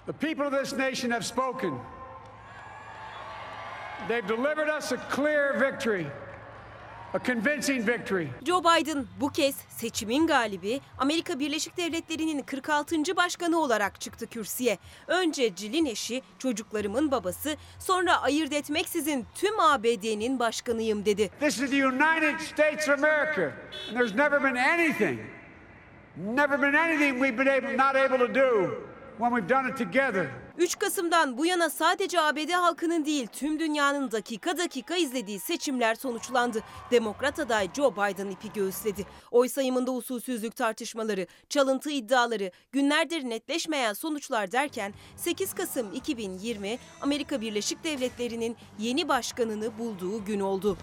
The 0.06 0.12
people 0.12 0.46
of 0.46 0.52
this 0.52 0.72
nation 0.72 1.10
have 1.10 1.22
spoken. 1.22 1.95
They've 4.08 4.28
delivered 4.28 4.68
us 4.68 4.92
a 4.92 4.96
clear 5.10 5.52
victory, 5.60 6.06
a 7.14 7.18
convincing 7.18 7.86
victory. 7.86 8.28
Joe 8.44 8.60
Biden 8.60 9.06
bu 9.20 9.32
kez 9.32 9.54
seçimin 9.68 10.26
galibi 10.26 10.80
Amerika 10.98 11.38
Birleşik 11.38 11.76
Devletleri'nin 11.76 12.42
46. 12.42 13.16
başkanı 13.16 13.60
olarak 13.60 14.00
çıktı 14.00 14.26
kürsüye. 14.26 14.78
Önce 15.06 15.56
Jill'in 15.56 15.86
eşi, 15.86 16.22
çocuklarımın 16.38 17.10
babası, 17.10 17.56
sonra 17.78 18.22
ayırt 18.22 18.52
etmeksizin 18.52 19.26
tüm 19.34 19.60
ABD'nin 19.60 20.38
başkanıyım 20.38 21.04
dedi. 21.04 21.30
This 21.40 21.60
is 21.60 21.70
the 21.70 21.86
United 21.86 22.40
States 22.40 22.88
of 22.88 22.98
America, 22.98 23.52
and 23.88 23.96
there's 23.96 24.14
never 24.14 24.42
been 24.42 24.56
anything, 24.56 25.20
never 26.16 26.62
been 26.62 26.74
anything 26.74 27.24
we've 27.24 27.38
been 27.44 27.48
able, 27.48 27.76
not 27.76 27.96
able 27.96 28.26
to 28.26 28.34
do 28.34 28.70
when 29.18 29.32
we've 29.34 29.54
done 29.54 29.70
it 29.70 29.78
together. 29.78 30.45
3 30.58 30.78
Kasım'dan 30.78 31.38
bu 31.38 31.46
yana 31.46 31.70
sadece 31.70 32.20
ABD 32.20 32.50
halkının 32.50 33.04
değil 33.04 33.26
tüm 33.26 33.60
dünyanın 33.60 34.10
dakika 34.10 34.58
dakika 34.58 34.96
izlediği 34.96 35.40
seçimler 35.40 35.94
sonuçlandı. 35.94 36.62
Demokrat 36.90 37.38
aday 37.38 37.68
Joe 37.76 37.92
Biden 37.92 38.30
ipi 38.30 38.52
göğüsledi. 38.52 39.06
Oy 39.30 39.48
sayımında 39.48 39.90
usulsüzlük 39.90 40.56
tartışmaları, 40.56 41.26
çalıntı 41.48 41.90
iddiaları, 41.90 42.50
günlerdir 42.72 43.24
netleşmeyen 43.24 43.92
sonuçlar 43.92 44.52
derken 44.52 44.94
8 45.16 45.54
Kasım 45.54 45.94
2020 45.94 46.78
Amerika 47.00 47.40
Birleşik 47.40 47.84
Devletleri'nin 47.84 48.56
yeni 48.78 49.08
başkanını 49.08 49.78
bulduğu 49.78 50.24
gün 50.24 50.40
oldu. 50.40 50.76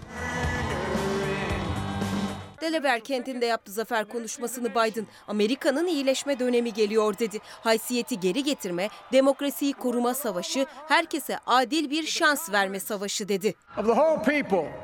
Delaware 2.64 3.00
kentinde 3.00 3.46
yaptı 3.46 3.72
zafer 3.72 4.08
konuşmasını 4.08 4.70
Biden. 4.70 5.06
Amerika'nın 5.28 5.86
iyileşme 5.86 6.38
dönemi 6.38 6.72
geliyor 6.72 7.18
dedi. 7.18 7.38
Haysiyeti 7.44 8.20
geri 8.20 8.42
getirme, 8.44 8.88
demokrasiyi 9.12 9.72
koruma 9.72 10.14
savaşı, 10.14 10.66
herkese 10.88 11.38
adil 11.46 11.90
bir 11.90 12.06
şans 12.06 12.52
verme 12.52 12.80
savaşı 12.80 13.28
dedi. 13.28 13.54
Of 13.78 13.86
the 13.86 13.92
whole 13.92 14.22
people 14.22 14.83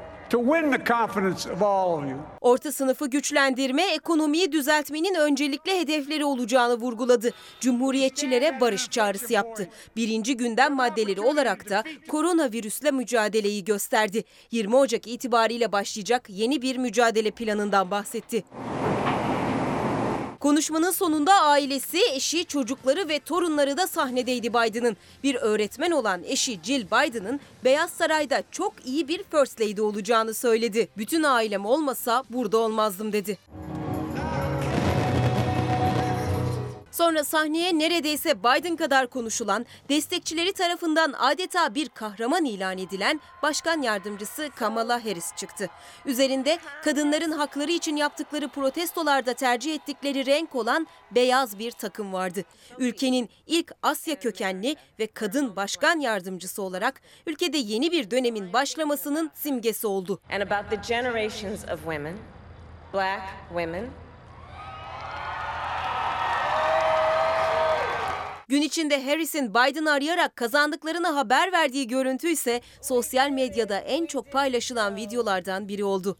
Orta 2.40 2.72
sınıfı 2.72 3.10
güçlendirme, 3.10 3.82
ekonomiyi 3.82 4.52
düzeltmenin 4.52 5.14
öncelikli 5.14 5.80
hedefleri 5.80 6.24
olacağını 6.24 6.74
vurguladı. 6.74 7.30
Cumhuriyetçilere 7.60 8.60
barış 8.60 8.90
çağrısı 8.90 9.32
yaptı. 9.32 9.68
Birinci 9.96 10.36
gündem 10.36 10.74
maddeleri 10.74 11.20
olarak 11.20 11.70
da 11.70 11.84
koronavirüsle 12.08 12.90
mücadeleyi 12.90 13.64
gösterdi. 13.64 14.24
20 14.50 14.76
Ocak 14.76 15.06
itibariyle 15.06 15.72
başlayacak 15.72 16.26
yeni 16.28 16.62
bir 16.62 16.76
mücadele 16.76 17.30
planından 17.30 17.90
bahsetti. 17.90 18.44
Konuşmanın 20.40 20.90
sonunda 20.90 21.34
ailesi, 21.34 21.98
eşi, 22.14 22.44
çocukları 22.44 23.08
ve 23.08 23.18
torunları 23.18 23.76
da 23.76 23.86
sahnedeydi 23.86 24.48
Biden'ın. 24.48 24.96
Bir 25.22 25.34
öğretmen 25.34 25.90
olan 25.90 26.22
eşi 26.24 26.60
Jill 26.62 26.86
Biden'ın 26.86 27.40
Beyaz 27.64 27.90
Saray'da 27.90 28.42
çok 28.50 28.72
iyi 28.86 29.08
bir 29.08 29.22
First 29.22 29.60
Lady 29.60 29.80
olacağını 29.80 30.34
söyledi. 30.34 30.88
Bütün 30.96 31.22
ailem 31.22 31.66
olmasa 31.66 32.24
burada 32.30 32.58
olmazdım 32.58 33.12
dedi. 33.12 33.38
Sonra 37.00 37.24
sahneye 37.24 37.78
neredeyse 37.78 38.38
Biden 38.38 38.76
kadar 38.76 39.06
konuşulan, 39.06 39.66
destekçileri 39.88 40.52
tarafından 40.52 41.12
adeta 41.18 41.74
bir 41.74 41.88
kahraman 41.88 42.44
ilan 42.44 42.78
edilen 42.78 43.20
Başkan 43.42 43.82
Yardımcısı 43.82 44.50
Kamala 44.56 45.04
Harris 45.04 45.36
çıktı. 45.36 45.70
Üzerinde 46.06 46.58
kadınların 46.84 47.30
hakları 47.32 47.72
için 47.72 47.96
yaptıkları 47.96 48.48
protestolarda 48.48 49.34
tercih 49.34 49.74
ettikleri 49.74 50.26
renk 50.26 50.54
olan 50.54 50.86
beyaz 51.10 51.58
bir 51.58 51.70
takım 51.70 52.12
vardı. 52.12 52.44
Ülkenin 52.78 53.28
ilk 53.46 53.72
Asya 53.82 54.18
kökenli 54.18 54.76
ve 54.98 55.06
kadın 55.06 55.56
başkan 55.56 56.00
yardımcısı 56.00 56.62
olarak 56.62 57.00
ülkede 57.26 57.58
yeni 57.58 57.92
bir 57.92 58.10
dönemin 58.10 58.52
başlamasının 58.52 59.30
simgesi 59.34 59.86
oldu. 59.86 60.20
and 60.30 60.42
about 60.42 60.70
the 60.70 60.94
generations 60.94 61.64
of 61.64 61.80
women, 61.84 62.16
black 62.92 63.22
women, 63.48 63.90
Gün 68.50 68.62
içinde 68.62 69.04
Harris'in 69.04 69.50
Biden'ı 69.50 69.92
arayarak 69.92 70.36
kazandıklarını 70.36 71.08
haber 71.08 71.52
verdiği 71.52 71.86
görüntü 71.86 72.28
ise 72.28 72.60
sosyal 72.82 73.30
medyada 73.30 73.78
en 73.78 74.06
çok 74.06 74.32
paylaşılan 74.32 74.96
videolardan 74.96 75.68
biri 75.68 75.84
oldu. 75.84 76.16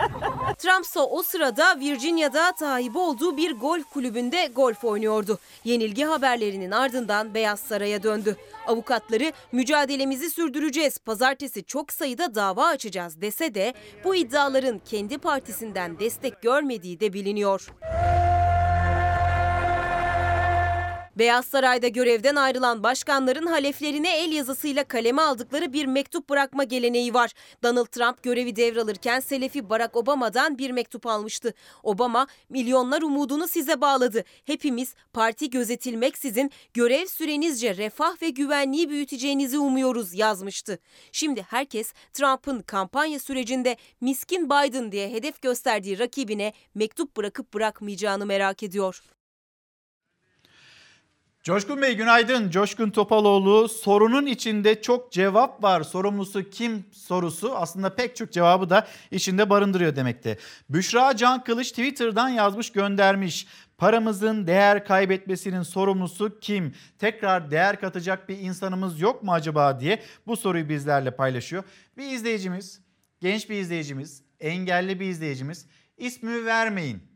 Trump 0.58 0.84
ise 0.84 1.00
o 1.00 1.22
sırada 1.22 1.80
Virginia'da 1.80 2.52
sahibi 2.58 2.98
olduğu 2.98 3.36
bir 3.36 3.52
golf 3.52 3.90
kulübünde 3.90 4.46
golf 4.46 4.84
oynuyordu. 4.84 5.38
Yenilgi 5.64 6.04
haberlerinin 6.04 6.70
ardından 6.70 7.34
Beyaz 7.34 7.60
Saray'a 7.60 8.02
döndü. 8.02 8.36
Avukatları 8.66 9.32
mücadelemizi 9.52 10.30
sürdüreceğiz, 10.30 10.98
pazartesi 10.98 11.64
çok 11.64 11.92
sayıda 11.92 12.34
dava 12.34 12.66
açacağız 12.66 13.20
dese 13.20 13.54
de 13.54 13.74
bu 14.04 14.14
iddiaların 14.14 14.78
kendi 14.78 15.18
partisinden 15.18 15.98
destek 15.98 16.42
görmediği 16.42 17.00
de 17.00 17.12
biliniyor. 17.12 17.68
Beyaz 21.18 21.46
Saray'da 21.46 21.88
görevden 21.88 22.36
ayrılan 22.36 22.82
başkanların 22.82 23.46
haleflerine 23.46 24.18
el 24.18 24.32
yazısıyla 24.32 24.84
kaleme 24.84 25.22
aldıkları 25.22 25.72
bir 25.72 25.86
mektup 25.86 26.28
bırakma 26.28 26.64
geleneği 26.64 27.14
var. 27.14 27.32
Donald 27.62 27.86
Trump 27.86 28.22
görevi 28.22 28.56
devralırken 28.56 29.20
Selefi 29.20 29.70
Barack 29.70 29.96
Obama'dan 29.96 30.58
bir 30.58 30.70
mektup 30.70 31.06
almıştı. 31.06 31.54
Obama, 31.82 32.26
milyonlar 32.48 33.02
umudunu 33.02 33.48
size 33.48 33.80
bağladı. 33.80 34.24
Hepimiz 34.44 34.94
parti 35.12 35.50
gözetilmeksizin 35.50 36.50
görev 36.74 37.06
sürenizce 37.06 37.76
refah 37.76 38.22
ve 38.22 38.30
güvenliği 38.30 38.90
büyüteceğinizi 38.90 39.58
umuyoruz 39.58 40.14
yazmıştı. 40.14 40.78
Şimdi 41.12 41.42
herkes 41.42 41.92
Trump'ın 42.12 42.62
kampanya 42.62 43.18
sürecinde 43.18 43.76
miskin 44.00 44.46
Biden 44.46 44.92
diye 44.92 45.10
hedef 45.10 45.42
gösterdiği 45.42 45.98
rakibine 45.98 46.52
mektup 46.74 47.16
bırakıp 47.16 47.54
bırakmayacağını 47.54 48.26
merak 48.26 48.62
ediyor. 48.62 49.02
Coşkun 51.46 51.82
Bey 51.82 51.96
günaydın. 51.96 52.50
Coşkun 52.50 52.90
Topaloğlu 52.90 53.68
sorunun 53.68 54.26
içinde 54.26 54.82
çok 54.82 55.12
cevap 55.12 55.62
var. 55.62 55.82
Sorumlusu 55.82 56.50
kim 56.50 56.84
sorusu 56.92 57.56
aslında 57.56 57.94
pek 57.94 58.16
çok 58.16 58.32
cevabı 58.32 58.70
da 58.70 58.86
içinde 59.10 59.50
barındırıyor 59.50 59.96
demekte. 59.96 60.38
Büşra 60.70 61.16
Can 61.16 61.44
Kılıç 61.44 61.70
Twitter'dan 61.70 62.28
yazmış 62.28 62.72
göndermiş. 62.72 63.46
Paramızın 63.78 64.46
değer 64.46 64.84
kaybetmesinin 64.84 65.62
sorumlusu 65.62 66.38
kim? 66.40 66.74
Tekrar 66.98 67.50
değer 67.50 67.80
katacak 67.80 68.28
bir 68.28 68.38
insanımız 68.38 69.00
yok 69.00 69.22
mu 69.22 69.32
acaba 69.32 69.80
diye 69.80 70.02
bu 70.26 70.36
soruyu 70.36 70.68
bizlerle 70.68 71.10
paylaşıyor. 71.10 71.64
Bir 71.98 72.10
izleyicimiz, 72.10 72.80
genç 73.20 73.50
bir 73.50 73.56
izleyicimiz, 73.56 74.22
engelli 74.40 75.00
bir 75.00 75.06
izleyicimiz 75.06 75.66
ismi 75.96 76.44
vermeyin. 76.44 77.15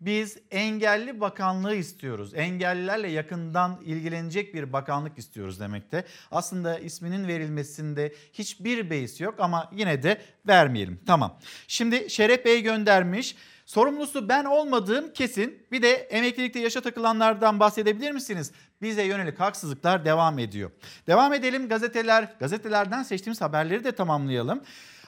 Biz 0.00 0.38
engelli 0.50 1.20
bakanlığı 1.20 1.74
istiyoruz. 1.74 2.34
Engellilerle 2.34 3.10
yakından 3.10 3.80
ilgilenecek 3.84 4.54
bir 4.54 4.72
bakanlık 4.72 5.18
istiyoruz 5.18 5.60
demekte. 5.60 6.04
Aslında 6.30 6.78
isminin 6.78 7.28
verilmesinde 7.28 8.14
hiçbir 8.32 8.90
beis 8.90 9.20
yok 9.20 9.34
ama 9.38 9.70
yine 9.72 10.02
de 10.02 10.20
vermeyelim. 10.46 11.00
Tamam. 11.06 11.38
Şimdi 11.68 12.10
Şeref 12.10 12.44
Bey 12.44 12.62
göndermiş. 12.62 13.36
Sorumlusu 13.66 14.28
ben 14.28 14.44
olmadığım 14.44 15.12
kesin. 15.12 15.66
Bir 15.72 15.82
de 15.82 15.92
emeklilikte 15.92 16.60
yaşa 16.60 16.80
takılanlardan 16.80 17.60
bahsedebilir 17.60 18.10
misiniz? 18.10 18.52
Bize 18.82 19.02
yönelik 19.02 19.40
haksızlıklar 19.40 20.04
devam 20.04 20.38
ediyor. 20.38 20.70
Devam 21.06 21.34
edelim 21.34 21.68
gazeteler. 21.68 22.28
Gazetelerden 22.40 23.02
seçtiğimiz 23.02 23.40
haberleri 23.40 23.84
de 23.84 23.92
tamamlayalım. 23.92 24.62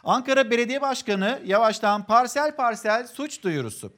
Ankara 0.04 0.50
Belediye 0.50 0.80
Başkanı 0.80 1.40
yavaştan 1.44 2.06
parsel 2.06 2.56
parsel 2.56 3.06
suç 3.06 3.42
duyurusu. 3.42 3.92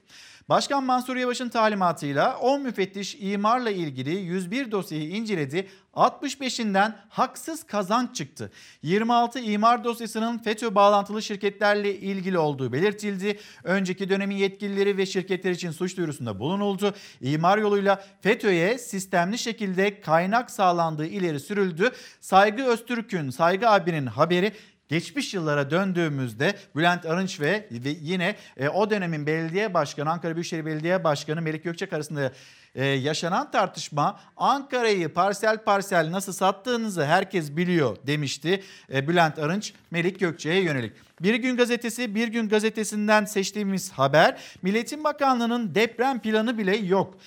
Başkan 0.48 0.84
Mansur 0.84 1.16
Yavaş'ın 1.16 1.48
talimatıyla 1.48 2.38
10 2.38 2.62
müfettiş 2.62 3.16
imarla 3.20 3.70
ilgili 3.70 4.10
101 4.10 4.70
dosyayı 4.70 5.08
inceledi. 5.08 5.68
65'inden 5.94 6.96
haksız 7.08 7.64
kazanç 7.64 8.16
çıktı. 8.16 8.52
26 8.82 9.40
imar 9.40 9.84
dosyasının 9.84 10.38
FETÖ 10.38 10.74
bağlantılı 10.74 11.22
şirketlerle 11.22 11.96
ilgili 11.96 12.38
olduğu 12.38 12.72
belirtildi. 12.72 13.38
Önceki 13.64 14.08
dönemin 14.08 14.36
yetkilileri 14.36 14.96
ve 14.96 15.06
şirketler 15.06 15.50
için 15.50 15.70
suç 15.70 15.96
duyurusunda 15.96 16.38
bulunuldu. 16.38 16.94
İmar 17.20 17.58
yoluyla 17.58 18.04
FETÖ'ye 18.20 18.78
sistemli 18.78 19.38
şekilde 19.38 20.00
kaynak 20.00 20.50
sağlandığı 20.50 21.06
ileri 21.06 21.40
sürüldü. 21.40 21.90
Saygı 22.20 22.64
Öztürk'ün, 22.64 23.30
Saygı 23.30 23.68
abinin 23.68 24.06
haberi 24.06 24.52
Geçmiş 24.92 25.34
yıllara 25.34 25.70
döndüğümüzde 25.70 26.54
Bülent 26.76 27.06
Arınç 27.06 27.40
ve, 27.40 27.68
yine 28.00 28.36
e, 28.56 28.68
o 28.68 28.90
dönemin 28.90 29.26
belediye 29.26 29.74
başkanı 29.74 30.10
Ankara 30.10 30.34
Büyükşehir 30.34 30.66
Belediye 30.66 31.04
Başkanı 31.04 31.42
Melik 31.42 31.64
Gökçek 31.64 31.92
arasında 31.92 32.32
e, 32.74 32.84
yaşanan 32.84 33.50
tartışma 33.50 34.20
Ankara'yı 34.36 35.08
parsel 35.08 35.58
parsel 35.64 36.12
nasıl 36.12 36.32
sattığınızı 36.32 37.04
herkes 37.04 37.56
biliyor 37.56 37.96
demişti 38.06 38.62
e, 38.92 39.08
Bülent 39.08 39.38
Arınç 39.38 39.72
Melik 39.90 40.20
Gökçek'e 40.20 40.58
yönelik. 40.58 40.92
Bir 41.20 41.34
Gün 41.34 41.56
Gazetesi, 41.56 42.14
Bir 42.14 42.28
Gün 42.28 42.48
Gazetesi'nden 42.48 43.24
seçtiğimiz 43.24 43.92
haber 43.92 44.40
Milletin 44.62 45.04
Bakanlığı'nın 45.04 45.74
deprem 45.74 46.18
planı 46.18 46.58
bile 46.58 46.76
yok. 46.76 47.18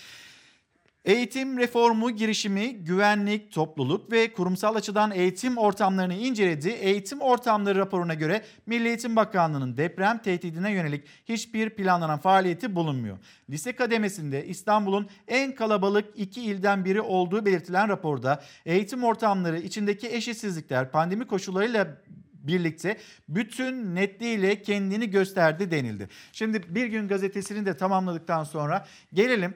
Eğitim 1.06 1.58
reformu 1.58 2.12
girişimi 2.12 2.76
güvenlik, 2.76 3.52
topluluk 3.52 4.12
ve 4.12 4.34
kurumsal 4.34 4.76
açıdan 4.76 5.12
eğitim 5.12 5.58
ortamlarını 5.58 6.14
inceledi. 6.14 6.70
Eğitim 6.70 7.22
ortamları 7.22 7.80
raporuna 7.80 8.14
göre 8.14 8.42
Milli 8.66 8.88
Eğitim 8.88 9.16
Bakanlığı'nın 9.16 9.78
deprem 9.78 10.18
tehdidine 10.18 10.72
yönelik 10.72 11.04
hiçbir 11.26 11.70
planlanan 11.70 12.20
faaliyeti 12.20 12.76
bulunmuyor. 12.76 13.18
Lise 13.50 13.76
kademesinde 13.76 14.46
İstanbul'un 14.46 15.08
en 15.28 15.56
kalabalık 15.56 16.06
iki 16.16 16.42
ilden 16.42 16.86
biri 16.86 17.02
olduğu 17.02 17.46
belirtilen 17.46 17.90
raporda 17.90 18.44
eğitim 18.66 19.04
ortamları 19.04 19.60
içindeki 19.60 20.08
eşitsizlikler 20.08 20.92
pandemi 20.92 21.28
koşullarıyla 21.28 21.88
birlikte 22.34 22.98
bütün 23.30 23.96
netliğiyle 23.96 24.62
kendini 24.62 25.10
gösterdi 25.10 25.72
denildi. 25.72 26.10
Şimdi 26.32 26.76
bir 26.76 26.86
gün 26.86 27.08
gazetesini 27.08 27.66
de 27.66 27.78
tamamladıktan 27.78 28.44
sonra 28.44 28.86
gelelim 29.14 29.54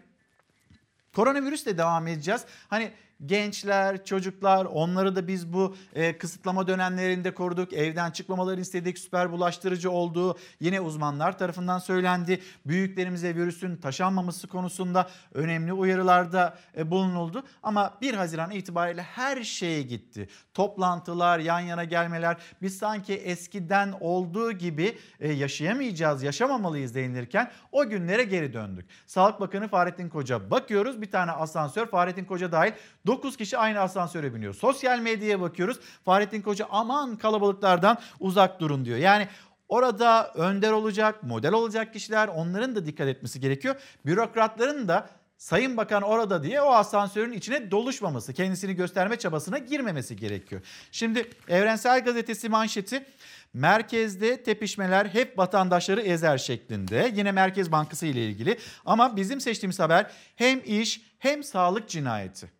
Koronavirüsle 1.15 1.77
devam 1.77 2.07
edeceğiz. 2.07 2.45
Hani 2.67 2.91
gençler, 3.25 4.05
çocuklar 4.05 4.65
onları 4.65 5.15
da 5.15 5.27
biz 5.27 5.53
bu 5.53 5.75
e, 5.93 6.17
kısıtlama 6.17 6.67
dönemlerinde 6.67 7.33
koruduk. 7.33 7.73
Evden 7.73 8.11
çıkmamalarını 8.11 8.61
istedik. 8.61 8.99
Süper 8.99 9.31
bulaştırıcı 9.31 9.91
olduğu 9.91 10.37
yine 10.59 10.81
uzmanlar 10.81 11.37
tarafından 11.37 11.79
söylendi. 11.79 12.41
Büyüklerimize 12.65 13.35
virüsün 13.35 13.75
taşanmaması 13.75 14.47
konusunda 14.47 15.09
önemli 15.33 15.73
uyarılarda 15.73 16.57
e, 16.77 16.91
bulunuldu. 16.91 17.43
Ama 17.63 17.97
1 18.01 18.13
Haziran 18.13 18.51
itibariyle 18.51 19.01
her 19.01 19.43
şey 19.43 19.87
gitti. 19.87 20.29
Toplantılar, 20.53 21.39
yan 21.39 21.59
yana 21.59 21.83
gelmeler 21.83 22.37
biz 22.61 22.77
sanki 22.77 23.13
eskiden 23.13 23.95
olduğu 23.99 24.51
gibi 24.51 24.97
e, 25.19 25.31
yaşayamayacağız, 25.33 26.23
yaşamamalıyız 26.23 26.95
denilirken 26.95 27.51
o 27.71 27.89
günlere 27.89 28.23
geri 28.23 28.53
döndük. 28.53 28.89
Sağlık 29.05 29.39
Bakanı 29.39 29.67
Fahrettin 29.67 30.09
Koca 30.09 30.51
bakıyoruz 30.51 31.01
bir 31.01 31.11
tane 31.11 31.31
asansör 31.31 31.85
Fahrettin 31.85 32.25
Koca 32.25 32.51
dahil 32.51 32.71
9 33.09 33.37
kişi 33.37 33.57
aynı 33.57 33.79
asansöre 33.79 34.33
biniyor. 34.33 34.53
Sosyal 34.53 34.99
medyaya 34.99 35.41
bakıyoruz. 35.41 35.79
Fahrettin 36.05 36.41
Koca 36.41 36.67
aman 36.69 37.15
kalabalıklardan 37.15 37.97
uzak 38.19 38.59
durun 38.59 38.85
diyor. 38.85 38.97
Yani 38.97 39.27
orada 39.69 40.31
önder 40.33 40.71
olacak, 40.71 41.23
model 41.23 41.53
olacak 41.53 41.93
kişiler 41.93 42.27
onların 42.27 42.75
da 42.75 42.85
dikkat 42.85 43.07
etmesi 43.07 43.39
gerekiyor. 43.39 43.75
Bürokratların 44.05 44.87
da 44.87 45.09
Sayın 45.37 45.77
Bakan 45.77 46.01
orada 46.01 46.43
diye 46.43 46.61
o 46.61 46.71
asansörün 46.71 47.31
içine 47.31 47.71
doluşmaması, 47.71 48.33
kendisini 48.33 48.73
gösterme 48.75 49.15
çabasına 49.15 49.57
girmemesi 49.57 50.15
gerekiyor. 50.15 50.61
Şimdi 50.91 51.29
Evrensel 51.47 52.03
Gazetesi 52.03 52.49
manşeti 52.49 53.05
merkezde 53.53 54.43
tepişmeler 54.43 55.05
hep 55.05 55.37
vatandaşları 55.37 56.01
ezer 56.01 56.37
şeklinde. 56.37 57.11
Yine 57.15 57.31
Merkez 57.31 57.71
Bankası 57.71 58.05
ile 58.05 58.25
ilgili 58.25 58.57
ama 58.85 59.15
bizim 59.15 59.41
seçtiğimiz 59.41 59.79
haber 59.79 60.11
hem 60.35 60.61
iş 60.65 61.01
hem 61.19 61.43
sağlık 61.43 61.89
cinayeti. 61.89 62.58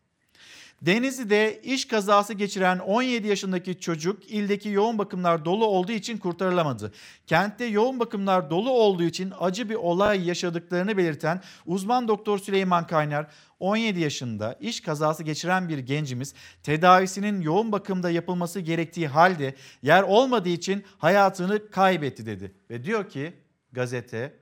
Denizli'de 0.82 1.62
iş 1.64 1.88
kazası 1.88 2.34
geçiren 2.34 2.80
17 2.80 3.28
yaşındaki 3.28 3.80
çocuk 3.80 4.32
ildeki 4.32 4.70
yoğun 4.70 4.98
bakımlar 4.98 5.46
dolu 5.46 5.66
olduğu 5.66 5.92
için 5.92 6.18
kurtarılamadı. 6.18 6.92
Kentte 7.28 7.66
yoğun 7.66 8.00
bakımlar 8.00 8.50
dolu 8.50 8.70
olduğu 8.72 9.04
için 9.04 9.34
acı 9.40 9.70
bir 9.70 9.76
olay 9.76 10.28
yaşadıklarını 10.28 10.98
belirten 10.98 11.42
uzman 11.66 12.08
doktor 12.08 12.40
Süleyman 12.40 12.88
Kaynar 12.88 13.28
17 13.60 14.00
yaşında 14.00 14.58
iş 14.60 14.82
kazası 14.82 15.24
geçiren 15.24 15.70
bir 15.70 15.78
gencimiz 15.78 16.34
tedavisinin 16.64 17.42
yoğun 17.42 17.72
bakımda 17.72 18.12
yapılması 18.12 18.60
gerektiği 18.60 19.08
halde 19.08 19.56
yer 19.82 20.04
olmadığı 20.04 20.50
için 20.50 20.86
hayatını 20.98 21.72
kaybetti 21.72 22.26
dedi. 22.26 22.56
Ve 22.70 22.84
diyor 22.84 23.10
ki 23.10 23.34
gazete 23.72 24.34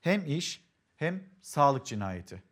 hem 0.00 0.26
iş 0.26 0.64
hem 0.96 1.24
sağlık 1.42 1.86
cinayeti. 1.86 2.47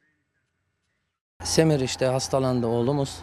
Semir 1.45 1.81
işte 1.81 2.07
hastalandı 2.07 2.67
oğlumuz. 2.67 3.19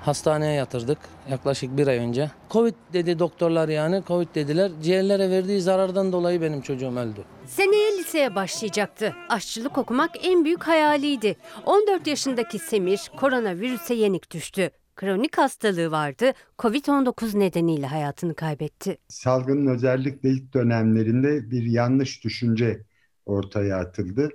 Hastaneye 0.00 0.54
yatırdık 0.54 0.98
yaklaşık 1.30 1.76
bir 1.76 1.86
ay 1.86 1.98
önce. 1.98 2.30
Covid 2.50 2.74
dedi 2.92 3.18
doktorlar 3.18 3.68
yani. 3.68 4.02
Covid 4.06 4.34
dediler. 4.34 4.70
Ciğerlere 4.82 5.30
verdiği 5.30 5.60
zarardan 5.60 6.12
dolayı 6.12 6.42
benim 6.42 6.60
çocuğum 6.60 6.96
öldü. 6.96 7.24
Seneye 7.46 7.98
liseye 7.98 8.34
başlayacaktı. 8.34 9.14
Aşçılık 9.28 9.78
okumak 9.78 10.10
en 10.22 10.44
büyük 10.44 10.62
hayaliydi. 10.62 11.36
14 11.66 12.06
yaşındaki 12.06 12.58
Semir 12.58 13.10
koronavirüse 13.16 13.94
yenik 13.94 14.30
düştü. 14.30 14.70
Kronik 14.96 15.38
hastalığı 15.38 15.90
vardı. 15.90 16.32
Covid-19 16.58 17.38
nedeniyle 17.38 17.86
hayatını 17.86 18.34
kaybetti. 18.34 18.98
Salgının 19.08 19.74
özellikle 19.74 20.28
ilk 20.28 20.54
dönemlerinde 20.54 21.50
bir 21.50 21.62
yanlış 21.62 22.24
düşünce 22.24 22.82
ortaya 23.26 23.76
atıldı. 23.76 24.28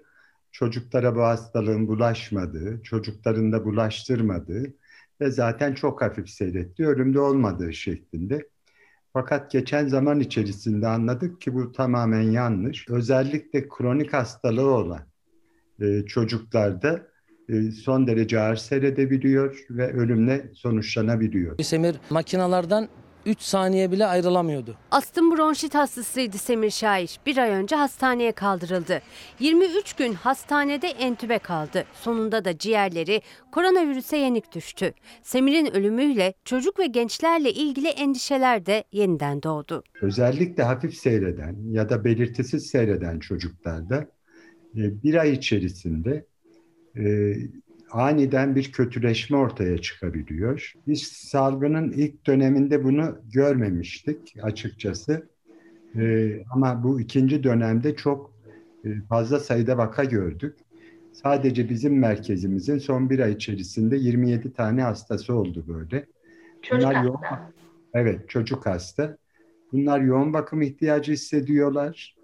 Çocuklara 0.57 1.15
bu 1.15 1.21
hastalığın 1.21 1.87
bulaşmadığı, 1.87 2.83
çocukların 2.83 3.51
da 3.51 3.65
bulaştırmadığı 3.65 4.73
ve 5.21 5.31
zaten 5.31 5.73
çok 5.73 6.01
hafif 6.01 6.29
seyretti, 6.29 6.87
ölümde 6.87 7.19
olmadığı 7.19 7.73
şeklinde. 7.73 8.47
Fakat 9.13 9.51
geçen 9.51 9.87
zaman 9.87 10.19
içerisinde 10.19 10.87
anladık 10.87 11.41
ki 11.41 11.53
bu 11.53 11.71
tamamen 11.71 12.21
yanlış. 12.21 12.89
Özellikle 12.89 13.67
kronik 13.69 14.13
hastalığı 14.13 14.69
olan 14.69 15.01
e, 15.81 16.05
çocuklarda 16.05 17.07
e, 17.49 17.71
son 17.71 18.07
derece 18.07 18.39
ağır 18.39 18.55
seyredebiliyor 18.55 19.65
ve 19.69 19.93
ölümle 19.93 20.51
sonuçlanabiliyor. 20.53 21.59
Semir 21.59 21.95
makinalardan 22.09 22.87
3 23.27 23.41
saniye 23.41 23.91
bile 23.91 24.05
ayrılamıyordu. 24.05 24.75
Astım 24.91 25.31
bronşit 25.31 25.75
hastasıydı 25.75 26.37
Semir 26.37 26.69
Şair. 26.69 27.19
Bir 27.25 27.37
ay 27.37 27.49
önce 27.49 27.75
hastaneye 27.75 28.31
kaldırıldı. 28.31 29.01
23 29.39 29.93
gün 29.93 30.13
hastanede 30.13 30.87
entübe 30.87 31.39
kaldı. 31.39 31.85
Sonunda 31.93 32.45
da 32.45 32.57
ciğerleri 32.57 33.21
koronavirüse 33.51 34.17
yenik 34.17 34.55
düştü. 34.55 34.93
Semir'in 35.23 35.75
ölümüyle 35.75 36.33
çocuk 36.45 36.79
ve 36.79 36.85
gençlerle 36.85 37.51
ilgili 37.51 37.87
endişeler 37.87 38.65
de 38.65 38.83
yeniden 38.91 39.43
doğdu. 39.43 39.83
Özellikle 40.01 40.63
hafif 40.63 40.93
seyreden 40.93 41.55
ya 41.71 41.89
da 41.89 42.03
belirtisiz 42.03 42.67
seyreden 42.67 43.19
çocuklarda 43.19 44.07
e, 44.75 45.03
bir 45.03 45.15
ay 45.15 45.31
içerisinde 45.31 46.25
e, 46.97 47.33
aniden 47.91 48.55
bir 48.55 48.71
kötüleşme 48.71 49.37
ortaya 49.37 49.77
çıkabiliyor. 49.77 50.73
Biz 50.87 51.03
salgının 51.03 51.91
ilk 51.91 52.27
döneminde 52.27 52.83
bunu 52.83 53.17
görmemiştik 53.33 54.35
açıkçası. 54.41 55.27
Ee, 55.95 56.43
ama 56.51 56.83
bu 56.83 57.01
ikinci 57.01 57.43
dönemde 57.43 57.95
çok 57.95 58.33
e, 58.85 58.89
fazla 59.09 59.39
sayıda 59.39 59.77
vaka 59.77 60.03
gördük. 60.03 60.55
Sadece 61.13 61.69
bizim 61.69 61.99
merkezimizin 61.99 62.77
son 62.77 63.09
bir 63.09 63.19
ay 63.19 63.31
içerisinde 63.31 63.97
27 63.97 64.53
tane 64.53 64.81
hastası 64.81 65.33
oldu 65.33 65.65
böyle. 65.67 66.05
Çocuk 66.61 66.83
Bunlar 66.83 66.95
hasta. 66.95 67.07
yoğun, 67.07 67.19
evet 67.93 68.29
çocuk 68.29 68.65
hasta. 68.65 69.17
Bunlar 69.71 69.99
yoğun 69.99 70.33
bakım 70.33 70.61
ihtiyacı 70.61 71.11
hissediyorlar. 71.11 72.16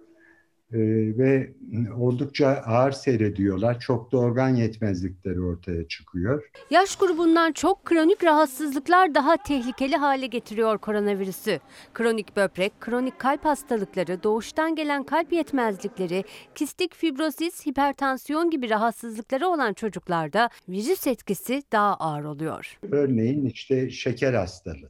Ee, 0.73 1.17
ve 1.17 1.53
oldukça 1.99 2.47
ağır 2.47 2.91
seyrediyorlar. 2.91 3.79
Çok 3.79 4.11
da 4.11 4.17
organ 4.17 4.49
yetmezlikleri 4.49 5.41
ortaya 5.41 5.87
çıkıyor. 5.87 6.51
Yaş 6.69 6.95
grubundan 6.95 7.51
çok 7.51 7.85
kronik 7.85 8.23
rahatsızlıklar 8.23 9.15
daha 9.15 9.37
tehlikeli 9.37 9.95
hale 9.95 10.27
getiriyor 10.27 10.77
koronavirüsü. 10.77 11.59
Kronik 11.93 12.35
böbrek, 12.35 12.81
kronik 12.81 13.19
kalp 13.19 13.45
hastalıkları, 13.45 14.23
doğuştan 14.23 14.75
gelen 14.75 15.03
kalp 15.03 15.33
yetmezlikleri, 15.33 16.23
kistik 16.55 16.95
fibrozis, 16.95 17.65
hipertansiyon 17.65 18.49
gibi 18.49 18.69
rahatsızlıkları 18.69 19.47
olan 19.47 19.73
çocuklarda 19.73 20.49
virüs 20.69 21.07
etkisi 21.07 21.63
daha 21.71 21.95
ağır 21.95 22.23
oluyor. 22.23 22.79
Örneğin 22.91 23.45
işte 23.45 23.89
şeker 23.89 24.33
hastalığı. 24.33 24.89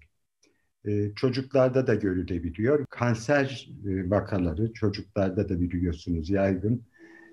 E, 0.87 1.11
çocuklarda 1.15 1.87
da 1.87 1.95
görülebiliyor. 1.95 2.85
Kanser 2.89 3.69
e, 3.87 4.09
vakaları 4.09 4.73
çocuklarda 4.73 5.49
da 5.49 5.61
biliyorsunuz 5.61 6.29
yaygın. 6.29 6.83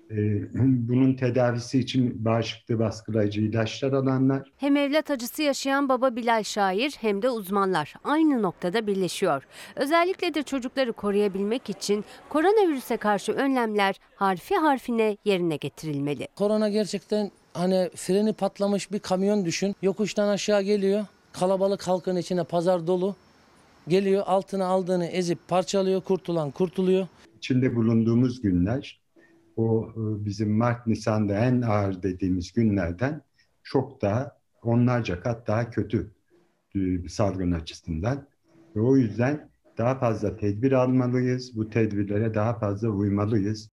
E, 0.09 0.15
bunun 0.87 1.13
tedavisi 1.13 1.79
için 1.79 2.25
bağışıklığı 2.25 2.79
baskılayıcı 2.79 3.41
ilaçlar 3.41 3.93
alanlar. 3.93 4.51
Hem 4.57 4.77
evlat 4.77 5.11
acısı 5.11 5.41
yaşayan 5.43 5.89
baba 5.89 6.15
Bilal 6.15 6.43
Şair 6.43 6.95
hem 7.01 7.21
de 7.21 7.29
uzmanlar 7.29 7.93
aynı 8.03 8.41
noktada 8.41 8.87
birleşiyor. 8.87 9.43
Özellikle 9.75 10.33
de 10.33 10.43
çocukları 10.43 10.93
koruyabilmek 10.93 11.69
için 11.69 12.05
koronavirüse 12.29 12.97
karşı 12.97 13.31
önlemler 13.31 13.95
harfi 14.15 14.55
harfine 14.55 15.17
yerine 15.25 15.55
getirilmeli. 15.55 16.27
Korona 16.35 16.69
gerçekten 16.69 17.31
hani 17.53 17.89
freni 17.95 18.33
patlamış 18.33 18.91
bir 18.91 18.99
kamyon 18.99 19.45
düşün. 19.45 19.75
Yokuştan 19.81 20.27
aşağı 20.27 20.61
geliyor. 20.61 21.05
Kalabalık 21.33 21.87
halkın 21.87 22.15
içine 22.15 22.43
pazar 22.43 22.87
dolu. 22.87 23.15
Geliyor 23.87 24.23
altına 24.25 24.65
aldığını 24.65 25.05
ezip 25.05 25.47
parçalıyor. 25.47 26.01
Kurtulan 26.01 26.51
kurtuluyor. 26.51 27.07
İçinde 27.37 27.75
bulunduğumuz 27.75 28.41
günler 28.41 29.01
o 29.57 29.89
e, 29.95 30.25
bizim 30.25 30.57
Mart 30.57 30.87
Nisan'da 30.87 31.33
en 31.33 31.61
ağır 31.61 32.03
dediğimiz 32.03 32.51
günlerden 32.51 33.21
çok 33.63 34.01
daha 34.01 34.37
onlarca 34.63 35.19
kat 35.19 35.47
daha 35.47 35.69
kötü 35.69 36.11
e, 36.75 37.09
salgın 37.09 37.51
açısından. 37.51 38.27
Ve 38.75 38.81
o 38.81 38.97
yüzden 38.97 39.49
daha 39.77 39.99
fazla 39.99 40.37
tedbir 40.37 40.71
almalıyız. 40.71 41.57
Bu 41.57 41.69
tedbirlere 41.69 42.33
daha 42.33 42.59
fazla 42.59 42.89
uymalıyız. 42.89 43.69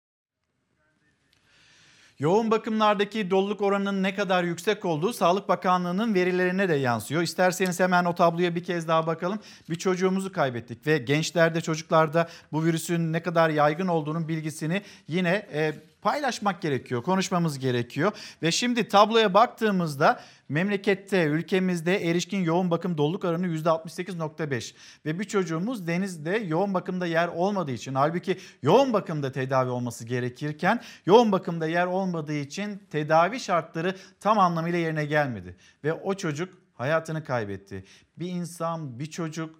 Yoğun 2.20 2.52
bakımlardaki 2.52 3.32
doluluk 3.32 3.62
oranının 3.62 4.04
ne 4.04 4.16
kadar 4.16 4.44
yüksek 4.44 4.86
olduğu 4.86 5.14
Sağlık 5.14 5.50
Bakanlığı'nın 5.50 6.14
verilerine 6.14 6.70
de 6.70 6.76
yansıyor. 6.76 7.22
İsterseniz 7.22 7.80
hemen 7.80 8.06
o 8.06 8.16
tabloya 8.16 8.56
bir 8.56 8.64
kez 8.64 8.88
daha 8.88 9.08
bakalım. 9.08 9.40
Bir 9.70 9.76
çocuğumuzu 9.76 10.32
kaybettik 10.32 10.88
ve 10.88 10.98
gençlerde 10.98 11.62
çocuklarda 11.62 12.30
bu 12.52 12.66
virüsün 12.66 13.14
ne 13.14 13.24
kadar 13.24 13.50
yaygın 13.50 13.88
olduğunun 13.88 14.28
bilgisini 14.28 14.82
yine 15.08 15.48
e, 15.54 15.74
paylaşmak 16.08 16.62
gerekiyor, 16.62 17.04
konuşmamız 17.04 17.60
gerekiyor. 17.60 18.12
Ve 18.44 18.52
şimdi 18.52 18.88
tabloya 18.88 19.34
baktığımızda 19.34 20.20
memlekette, 20.50 21.26
ülkemizde 21.26 22.10
erişkin 22.10 22.44
yoğun 22.44 22.72
bakım 22.72 22.98
doluluk 22.98 23.26
oranı 23.26 23.48
%68.5 23.48 24.74
ve 25.06 25.20
bir 25.20 25.24
çocuğumuz 25.24 25.88
denizde 25.88 26.38
yoğun 26.38 26.74
bakımda 26.74 27.06
yer 27.06 27.28
olmadığı 27.28 27.72
için 27.72 27.96
halbuki 27.96 28.38
yoğun 28.62 28.94
bakımda 28.94 29.32
tedavi 29.32 29.70
olması 29.70 30.06
gerekirken 30.06 30.82
yoğun 31.06 31.32
bakımda 31.32 31.68
yer 31.68 31.86
olmadığı 31.86 32.38
için 32.38 32.82
tedavi 32.92 33.40
şartları 33.40 33.96
tam 34.20 34.40
anlamıyla 34.40 34.80
yerine 34.80 35.06
gelmedi 35.06 35.56
ve 35.84 35.94
o 35.94 36.14
çocuk 36.14 36.54
hayatını 36.74 37.24
kaybetti. 37.24 37.84
Bir 38.20 38.30
insan, 38.30 39.00
bir 39.00 39.06
çocuk 39.06 39.56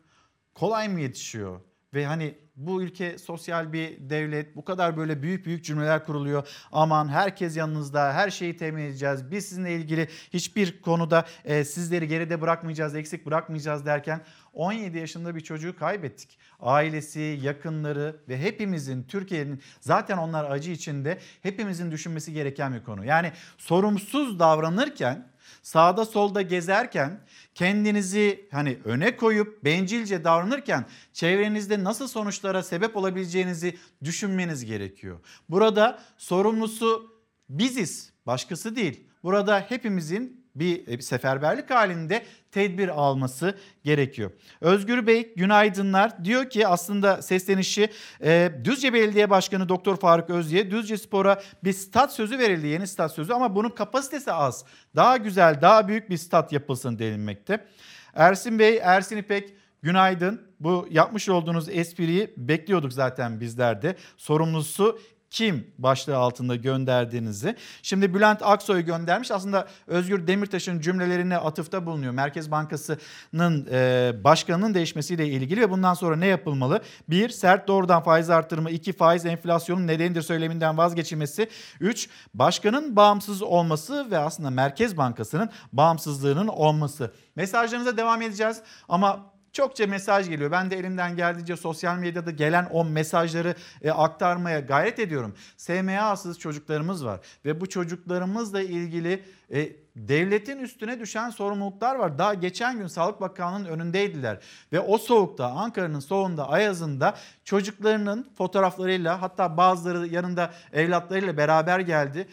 kolay 0.54 0.90
mı 0.90 1.02
yetişiyor? 1.02 1.62
Ve 1.94 2.06
hani 2.06 2.47
bu 2.58 2.82
ülke 2.82 3.18
sosyal 3.18 3.74
bir 3.74 4.10
devlet. 4.10 4.56
Bu 4.56 4.66
kadar 4.66 4.98
böyle 4.98 5.22
büyük 5.22 5.46
büyük 5.46 5.66
cümleler 5.66 6.06
kuruluyor. 6.06 6.48
Aman 6.72 7.08
herkes 7.08 7.58
yanınızda, 7.58 8.14
her 8.14 8.30
şeyi 8.30 8.58
temin 8.58 8.84
edeceğiz. 8.84 9.32
Biz 9.32 9.46
sizinle 9.46 9.76
ilgili 9.76 10.08
hiçbir 10.34 10.82
konuda 10.82 11.26
e, 11.46 11.64
sizleri 11.64 12.08
geride 12.08 12.42
bırakmayacağız, 12.42 12.96
eksik 12.96 13.26
bırakmayacağız 13.26 13.86
derken 13.86 14.22
17 14.54 14.98
yaşında 14.98 15.36
bir 15.36 15.42
çocuğu 15.42 15.76
kaybettik. 15.76 16.40
Ailesi, 16.60 17.40
yakınları 17.42 18.16
ve 18.30 18.42
hepimizin 18.42 19.04
Türkiye'nin 19.04 19.62
zaten 19.80 20.18
onlar 20.18 20.52
acı 20.52 20.72
içinde 20.72 21.20
hepimizin 21.44 21.92
düşünmesi 21.92 22.34
gereken 22.34 22.74
bir 22.74 22.84
konu. 22.84 23.06
Yani 23.06 23.32
sorumsuz 23.58 24.40
davranırken 24.40 25.28
sağda 25.62 26.06
solda 26.06 26.42
gezerken 26.42 27.20
kendinizi 27.58 28.48
hani 28.52 28.78
öne 28.86 29.18
koyup 29.18 29.64
bencilce 29.64 30.24
davranırken 30.24 30.86
çevrenizde 31.14 31.84
nasıl 31.84 32.08
sonuçlara 32.08 32.64
sebep 32.64 32.98
olabileceğinizi 32.98 33.78
düşünmeniz 34.04 34.66
gerekiyor. 34.66 35.20
Burada 35.50 36.00
sorumlusu 36.18 37.12
biziz, 37.50 38.14
başkası 38.26 38.76
değil. 38.76 39.04
Burada 39.24 39.60
hepimizin 39.70 40.47
bir 40.60 41.02
seferberlik 41.02 41.70
halinde 41.70 42.26
tedbir 42.52 42.88
alması 42.90 43.58
gerekiyor. 43.84 44.32
Özgür 44.62 45.08
Bey 45.08 45.34
günaydınlar. 45.36 46.26
Diyor 46.26 46.50
ki 46.50 46.68
aslında 46.68 47.22
seslenişi 47.22 47.90
e, 48.24 48.52
Düzce 48.64 48.94
Belediye 48.94 49.30
Başkanı 49.30 49.70
Doktor 49.70 49.98
Faruk 49.98 50.30
Özye 50.30 50.72
Düzce 50.72 50.98
Spor'a 50.98 51.42
bir 51.64 51.74
stat 51.74 52.14
sözü 52.14 52.40
verildi 52.40 52.68
yeni 52.68 52.88
stat 52.88 53.12
sözü 53.14 53.34
ama 53.34 53.56
bunun 53.56 53.70
kapasitesi 53.70 54.32
az. 54.32 54.66
Daha 54.96 55.18
güzel 55.18 55.62
daha 55.62 55.88
büyük 55.88 56.10
bir 56.10 56.18
stat 56.18 56.52
yapılsın 56.54 57.00
denilmekte. 57.00 57.66
Ersin 58.14 58.60
Bey 58.60 58.80
Ersin 58.84 59.18
İpek 59.18 59.54
günaydın. 59.82 60.48
Bu 60.60 60.88
yapmış 60.92 61.30
olduğunuz 61.30 61.70
espriyi 61.70 62.34
bekliyorduk 62.38 62.94
zaten 62.94 63.40
bizler 63.40 63.82
de. 63.82 63.96
Sorumlusu 64.18 65.00
kim 65.32 65.68
başlığı 65.78 66.18
altında 66.18 66.56
gönderdiğinizi. 66.56 67.56
Şimdi 67.82 68.14
Bülent 68.14 68.42
Aksoy 68.42 68.82
göndermiş. 68.82 69.32
Aslında 69.32 69.68
Özgür 69.88 70.28
Demirtaş'ın 70.28 70.80
cümlelerine 70.80 71.38
atıfta 71.38 71.86
bulunuyor. 71.86 72.14
Merkez 72.14 72.52
Bankası'nın 72.52 73.68
e, 73.72 74.12
başkanının 74.24 74.74
değişmesiyle 74.74 75.28
ilgili 75.28 75.62
ve 75.62 75.72
bundan 75.72 75.94
sonra 75.94 76.16
ne 76.16 76.28
yapılmalı? 76.28 76.82
Bir, 77.10 77.30
sert 77.30 77.68
doğrudan 77.68 78.04
faiz 78.04 78.30
artırımı. 78.30 78.70
iki 78.70 78.94
faiz 78.94 79.26
enflasyonun 79.26 79.88
nedenidir 79.88 80.22
söyleminden 80.22 80.78
vazgeçilmesi. 80.78 81.50
Üç, 81.80 82.10
başkanın 82.34 82.96
bağımsız 82.96 83.42
olması 83.42 84.12
ve 84.12 84.18
aslında 84.18 84.50
Merkez 84.50 84.98
Bankası'nın 84.98 85.50
bağımsızlığının 85.74 86.48
olması. 86.48 87.14
Mesajlarınıza 87.36 87.98
devam 87.98 88.22
edeceğiz 88.22 88.62
ama 88.90 89.37
Çokça 89.54 89.88
mesaj 89.88 90.30
geliyor. 90.30 90.52
Ben 90.52 90.72
de 90.72 90.78
elimden 90.78 91.16
geldiğince 91.16 91.56
sosyal 91.56 91.98
medyada 91.98 92.32
gelen 92.32 92.68
o 92.72 92.86
mesajları 92.86 93.56
e, 93.82 93.92
aktarmaya 93.92 94.60
gayret 94.60 95.00
ediyorum. 95.00 95.36
SMA'sız 95.58 96.40
çocuklarımız 96.40 97.06
var 97.06 97.20
ve 97.46 97.62
bu 97.62 97.70
çocuklarımızla 97.70 98.62
ilgili 98.62 99.24
e, 99.52 99.70
devletin 99.96 100.60
üstüne 100.60 101.00
düşen 101.00 101.30
sorumluluklar 101.30 101.96
var. 101.96 102.18
Daha 102.18 102.34
geçen 102.34 102.78
gün 102.78 102.88
Sağlık 102.88 103.22
Bakanlığı'nın 103.22 103.70
önündeydiler 103.70 104.40
ve 104.74 104.80
o 104.80 104.98
soğukta 104.98 105.46
Ankara'nın 105.46 106.00
soğuğunda 106.00 106.50
Ayaz'ında 106.50 107.16
çocuklarının 107.44 108.30
fotoğraflarıyla 108.38 109.22
hatta 109.22 109.58
bazıları 109.58 110.08
yanında 110.08 110.54
evlatlarıyla 110.74 111.38
beraber 111.38 111.80
geldi. 111.80 112.28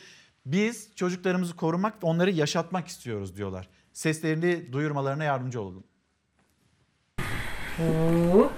Biz 0.47 0.95
çocuklarımızı 0.95 1.57
korumak 1.57 1.95
onları 2.03 2.31
yaşatmak 2.31 2.89
istiyoruz 2.89 3.37
diyorlar. 3.37 3.69
Seslerini 3.93 4.73
duyurmalarına 4.73 5.25
yardımcı 5.25 5.61
olalım. 7.81 8.51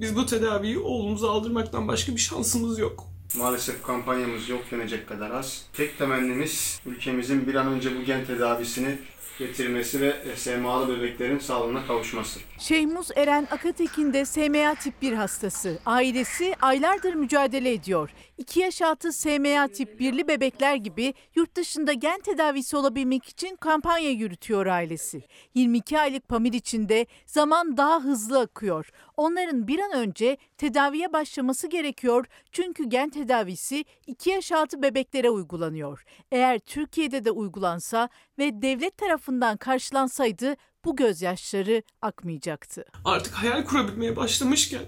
Biz 0.00 0.16
bu 0.16 0.26
tedaviyi 0.26 0.78
oğlumuza 0.78 1.30
aldırmaktan 1.30 1.88
başka 1.88 2.12
bir 2.12 2.20
şansımız 2.20 2.78
yok. 2.78 3.04
Maalesef 3.36 3.82
kampanyamız 3.82 4.48
yok 4.48 4.60
denecek 4.70 5.08
kadar 5.08 5.30
az. 5.30 5.66
Tek 5.72 5.98
temennimiz 5.98 6.80
ülkemizin 6.86 7.46
bir 7.46 7.54
an 7.54 7.66
önce 7.66 8.00
bu 8.00 8.04
gen 8.04 8.24
tedavisini 8.24 8.98
getirmesi 9.38 10.00
ve 10.00 10.16
SMA'lı 10.36 10.98
bebeklerin 10.98 11.38
sağlığına 11.38 11.86
kavuşması. 11.86 12.40
Şehmuz 12.58 13.08
Eren 13.16 13.48
Akatekin 13.50 14.12
de 14.12 14.24
SMA 14.24 14.74
tip 14.74 15.02
1 15.02 15.12
hastası. 15.12 15.78
Ailesi 15.86 16.54
aylardır 16.60 17.14
mücadele 17.14 17.72
ediyor. 17.72 18.10
2 18.42 18.60
yaş 18.60 18.82
altı 18.82 19.12
SMA 19.12 19.68
tip 19.68 20.00
1'li 20.00 20.28
bebekler 20.28 20.76
gibi 20.76 21.14
yurt 21.34 21.56
dışında 21.56 21.92
gen 21.92 22.20
tedavisi 22.20 22.76
olabilmek 22.76 23.28
için 23.28 23.56
kampanya 23.56 24.10
yürütüyor 24.10 24.66
ailesi. 24.66 25.22
22 25.54 25.98
aylık 25.98 26.28
Pamir 26.28 26.52
içinde 26.52 27.06
zaman 27.26 27.76
daha 27.76 28.00
hızlı 28.00 28.40
akıyor. 28.40 28.90
Onların 29.16 29.68
bir 29.68 29.78
an 29.78 29.92
önce 29.92 30.36
tedaviye 30.56 31.12
başlaması 31.12 31.66
gerekiyor 31.66 32.26
çünkü 32.52 32.84
gen 32.84 33.10
tedavisi 33.10 33.84
2 34.06 34.30
yaş 34.30 34.52
altı 34.52 34.82
bebeklere 34.82 35.30
uygulanıyor. 35.30 36.04
Eğer 36.32 36.58
Türkiye'de 36.58 37.24
de 37.24 37.30
uygulansa 37.30 38.08
ve 38.38 38.62
devlet 38.62 38.98
tarafından 38.98 39.56
karşılansaydı 39.56 40.56
bu 40.84 40.96
gözyaşları 40.96 41.82
akmayacaktı. 42.02 42.84
Artık 43.04 43.34
hayal 43.34 43.64
kurabilmeye 43.64 44.16
başlamışken 44.16 44.82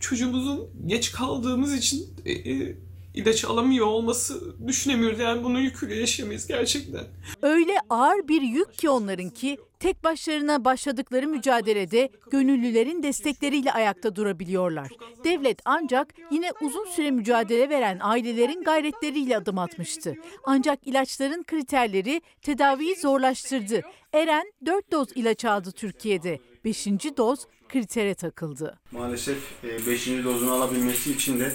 çocuğumuzun 0.00 0.70
geç 0.86 1.12
kaldığımız 1.12 1.74
için 1.74 2.16
e, 2.24 2.32
e, 2.32 2.76
ilaç 3.14 3.44
alamıyor 3.44 3.86
olması 3.86 4.54
düşünemiyoruz. 4.66 5.18
Yani 5.18 5.44
bunun 5.44 5.60
yüküyle 5.60 5.94
yaşayamayız 5.94 6.46
gerçekten. 6.46 7.04
Öyle 7.42 7.72
ağır 7.90 8.28
bir 8.28 8.42
yük 8.42 8.74
ki 8.78 8.90
onlarınki 8.90 9.58
tek 9.80 10.04
başlarına 10.04 10.64
başladıkları 10.64 11.28
mücadelede 11.28 12.08
gönüllülerin 12.30 13.02
destekleriyle 13.02 13.72
ayakta 13.72 14.16
durabiliyorlar. 14.16 14.88
Devlet 15.24 15.58
ancak 15.64 16.14
yine 16.30 16.52
uzun 16.60 16.84
süre 16.84 17.10
mücadele 17.10 17.68
veren 17.68 17.98
ailelerin 18.00 18.62
gayretleriyle 18.62 19.36
adım 19.36 19.58
atmıştı. 19.58 20.14
Ancak 20.44 20.86
ilaçların 20.86 21.42
kriterleri 21.42 22.22
tedaviyi 22.42 22.96
zorlaştırdı. 22.96 23.80
Eren 24.12 24.52
4 24.66 24.92
doz 24.92 25.08
ilaç 25.14 25.44
aldı 25.44 25.72
Türkiye'de. 25.72 26.38
5. 26.64 26.86
doz 27.16 27.46
kritere 27.68 28.14
takıldı. 28.14 28.78
Maalesef 28.92 29.38
5. 29.86 30.06
dozunu 30.24 30.52
alabilmesi 30.52 31.12
için 31.12 31.40
de 31.40 31.52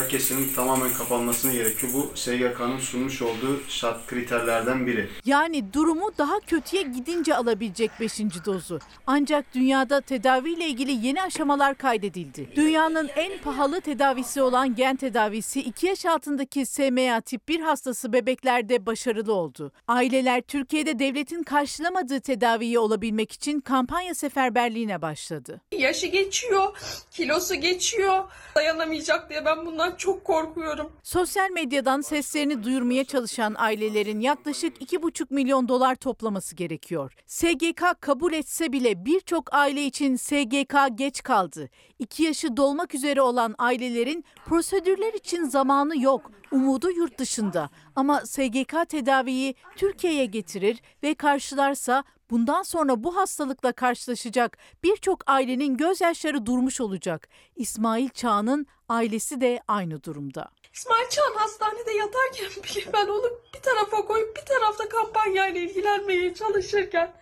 kesimin 0.00 0.54
tamamen 0.54 0.92
kapanmasını 0.92 1.52
gerekiyor. 1.52 1.92
Bu 1.94 2.10
SGK'nın 2.14 2.78
sunmuş 2.78 3.22
olduğu 3.22 3.60
şart 3.68 4.06
kriterlerden 4.06 4.86
biri. 4.86 5.08
Yani 5.24 5.72
durumu 5.72 6.10
daha 6.18 6.40
kötüye 6.40 6.82
gidince 6.82 7.36
alabilecek 7.36 7.90
5. 8.00 8.18
dozu. 8.46 8.78
Ancak 9.06 9.54
dünyada 9.54 10.00
tedaviyle 10.00 10.66
ilgili 10.66 11.06
yeni 11.06 11.22
aşamalar 11.22 11.74
kaydedildi. 11.74 12.48
Dünyanın 12.56 13.10
en 13.16 13.38
pahalı 13.38 13.80
tedavisi 13.80 14.42
olan 14.42 14.74
gen 14.74 14.96
tedavisi 14.96 15.60
2 15.60 15.86
yaş 15.86 16.06
altındaki 16.06 16.66
SMA 16.66 17.20
tip 17.20 17.48
1 17.48 17.60
hastası 17.60 18.12
bebeklerde 18.12 18.86
başarılı 18.86 19.34
oldu. 19.34 19.72
Aileler 19.88 20.40
Türkiye'de 20.42 20.98
devletin 20.98 21.42
karşılamadığı 21.42 22.20
tedaviyi 22.20 22.78
olabilmek 22.78 23.32
için 23.32 23.60
kampanya 23.60 24.14
seferberliğine 24.14 25.02
başladı. 25.02 25.60
Yaşı 25.72 26.06
geçiyor, 26.06 26.76
kilosu 27.10 27.54
geçiyor. 27.54 28.24
Dayanamayacak 28.56 29.30
diye 29.30 29.44
ben 29.44 29.66
bundan 29.66 29.81
çok 29.90 30.24
korkuyorum. 30.24 30.92
Sosyal 31.02 31.50
medyadan 31.50 32.00
seslerini 32.00 32.64
duyurmaya 32.64 33.04
çalışan 33.04 33.54
ailelerin 33.58 34.20
yaklaşık 34.20 34.82
2,5 34.82 35.26
milyon 35.34 35.68
dolar 35.68 35.94
toplaması 35.94 36.56
gerekiyor. 36.56 37.14
SGK 37.26 37.82
kabul 38.00 38.32
etse 38.32 38.72
bile 38.72 39.04
birçok 39.04 39.54
aile 39.54 39.84
için 39.84 40.16
SGK 40.16 40.74
geç 40.94 41.22
kaldı. 41.22 41.68
2 41.98 42.22
yaşı 42.22 42.56
dolmak 42.56 42.94
üzere 42.94 43.22
olan 43.22 43.54
ailelerin 43.58 44.24
prosedürler 44.46 45.14
için 45.14 45.44
zamanı 45.44 46.02
yok. 46.02 46.30
Umudu 46.50 46.90
yurt 46.90 47.18
dışında 47.18 47.70
ama 47.96 48.20
SGK 48.26 48.88
tedaviyi 48.88 49.54
Türkiye'ye 49.76 50.24
getirir 50.24 50.82
ve 51.02 51.14
karşılarsa 51.14 52.04
bundan 52.32 52.62
sonra 52.62 53.04
bu 53.04 53.16
hastalıkla 53.16 53.72
karşılaşacak 53.72 54.58
birçok 54.82 55.20
ailenin 55.26 55.76
gözyaşları 55.76 56.46
durmuş 56.46 56.80
olacak. 56.80 57.28
İsmail 57.56 58.08
Çağ'ın 58.08 58.66
ailesi 58.88 59.40
de 59.40 59.60
aynı 59.68 60.04
durumda. 60.04 60.48
İsmail 60.74 61.08
Çağan 61.08 61.34
hastanede 61.34 61.92
yatarken 61.92 62.62
bile 62.62 62.92
ben 62.92 63.06
onu 63.06 63.40
bir 63.54 63.60
tarafa 63.60 64.04
koyup 64.04 64.36
bir 64.36 64.46
tarafta 64.46 64.88
kampanyayla 64.88 65.60
ilgilenmeye 65.60 66.34
çalışırken 66.34 67.12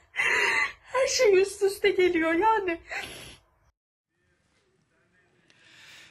her 0.82 1.06
şey 1.06 1.40
üst 1.40 1.62
üste 1.62 1.90
geliyor 1.90 2.32
yani. 2.32 2.80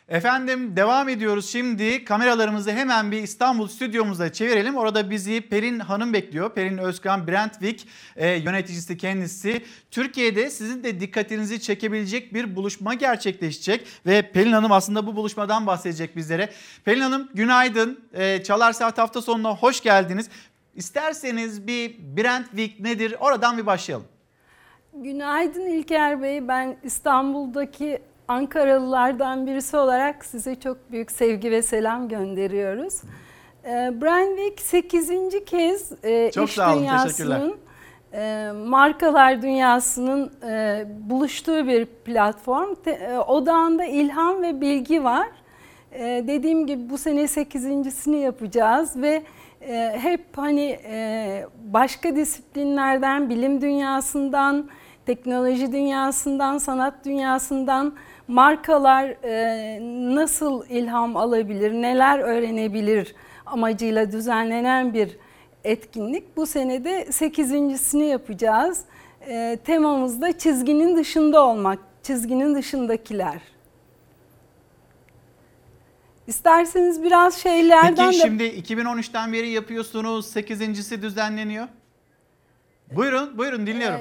Efendim 0.09 0.75
devam 0.75 1.09
ediyoruz 1.09 1.49
şimdi. 1.51 2.05
Kameralarımızı 2.05 2.71
hemen 2.71 3.11
bir 3.11 3.23
İstanbul 3.23 3.67
stüdyomuza 3.67 4.33
çevirelim. 4.33 4.75
Orada 4.75 5.09
bizi 5.09 5.41
Perin 5.41 5.79
Hanım 5.79 6.13
bekliyor. 6.13 6.53
Perin 6.53 6.77
Özkan 6.77 7.27
Brentwick 7.27 7.87
e, 8.15 8.29
yöneticisi 8.29 8.97
kendisi. 8.97 9.65
Türkiye'de 9.91 10.49
sizin 10.49 10.83
de 10.83 10.99
dikkatinizi 10.99 11.61
çekebilecek 11.61 12.33
bir 12.33 12.55
buluşma 12.55 12.93
gerçekleşecek. 12.93 13.87
Ve 14.05 14.21
Pelin 14.21 14.51
Hanım 14.51 14.71
aslında 14.71 15.07
bu 15.07 15.15
buluşmadan 15.15 15.67
bahsedecek 15.67 16.15
bizlere. 16.15 16.49
Pelin 16.85 17.01
Hanım 17.01 17.29
günaydın. 17.33 17.99
E, 18.13 18.43
Çalar 18.43 18.73
Saat 18.73 18.97
hafta 18.97 19.21
sonuna 19.21 19.55
hoş 19.55 19.81
geldiniz. 19.81 20.29
İsterseniz 20.75 21.67
bir 21.67 21.97
Brentwick 22.17 22.79
nedir 22.79 23.15
oradan 23.19 23.57
bir 23.57 23.65
başlayalım. 23.65 24.07
Günaydın 24.93 25.65
İlker 25.65 26.21
Bey. 26.21 26.47
Ben 26.47 26.77
İstanbul'daki 26.83 28.01
Ankaralılardan 28.29 29.47
birisi 29.47 29.77
olarak 29.77 30.25
size 30.25 30.55
çok 30.55 30.91
büyük 30.91 31.11
sevgi 31.11 31.51
ve 31.51 31.61
selam 31.61 32.09
gönderiyoruz. 32.09 33.01
E, 33.65 34.01
Brandwick 34.01 34.61
8. 34.61 35.09
kez 35.45 35.91
e, 36.03 36.31
Çok 36.31 36.49
iş 36.49 36.55
sağ 36.55 36.73
olun, 36.73 36.81
dünyasının, 36.81 37.55
e, 38.13 38.51
markalar 38.67 39.41
dünyasının 39.41 40.31
e, 40.47 40.85
buluştuğu 41.09 41.67
bir 41.67 41.85
platform. 41.85 42.75
Odağında 43.27 43.85
ilham 43.85 44.41
ve 44.41 44.61
bilgi 44.61 45.03
var. 45.03 45.27
Dediğim 46.01 46.67
gibi 46.67 46.89
bu 46.89 46.97
sene 46.97 47.21
8.sini 47.21 48.17
yapacağız 48.17 48.95
ve 48.95 49.23
hep 49.91 50.25
hani 50.35 50.79
başka 51.65 52.15
disiplinlerden, 52.15 53.29
bilim 53.29 53.61
dünyasından, 53.61 54.69
teknoloji 55.05 55.71
dünyasından, 55.71 56.57
sanat 56.57 57.05
dünyasından 57.05 57.93
markalar 58.29 59.05
e, 59.23 59.79
nasıl 60.15 60.65
ilham 60.69 61.17
alabilir, 61.17 61.71
neler 61.71 62.19
öğrenebilir 62.19 63.15
amacıyla 63.45 64.11
düzenlenen 64.11 64.93
bir 64.93 65.17
etkinlik. 65.63 66.37
Bu 66.37 66.45
senede 66.45 67.03
8.sini 67.03 68.05
yapacağız. 68.05 68.81
E, 69.27 69.59
temamız 69.65 70.21
da 70.21 70.37
çizginin 70.37 70.97
dışında 70.97 71.45
olmak, 71.45 71.79
çizginin 72.03 72.55
dışındakiler. 72.55 73.41
İsterseniz 76.27 77.03
biraz 77.03 77.35
şeylerden 77.35 78.09
Peki 78.09 78.19
de... 78.19 78.23
şimdi 78.23 78.43
2013'ten 78.43 79.33
beri 79.33 79.49
yapıyorsunuz. 79.49 80.35
8.si 80.35 81.01
düzenleniyor. 81.01 81.67
Buyurun, 82.91 83.37
buyurun 83.37 83.67
dinliyorum. 83.67 83.99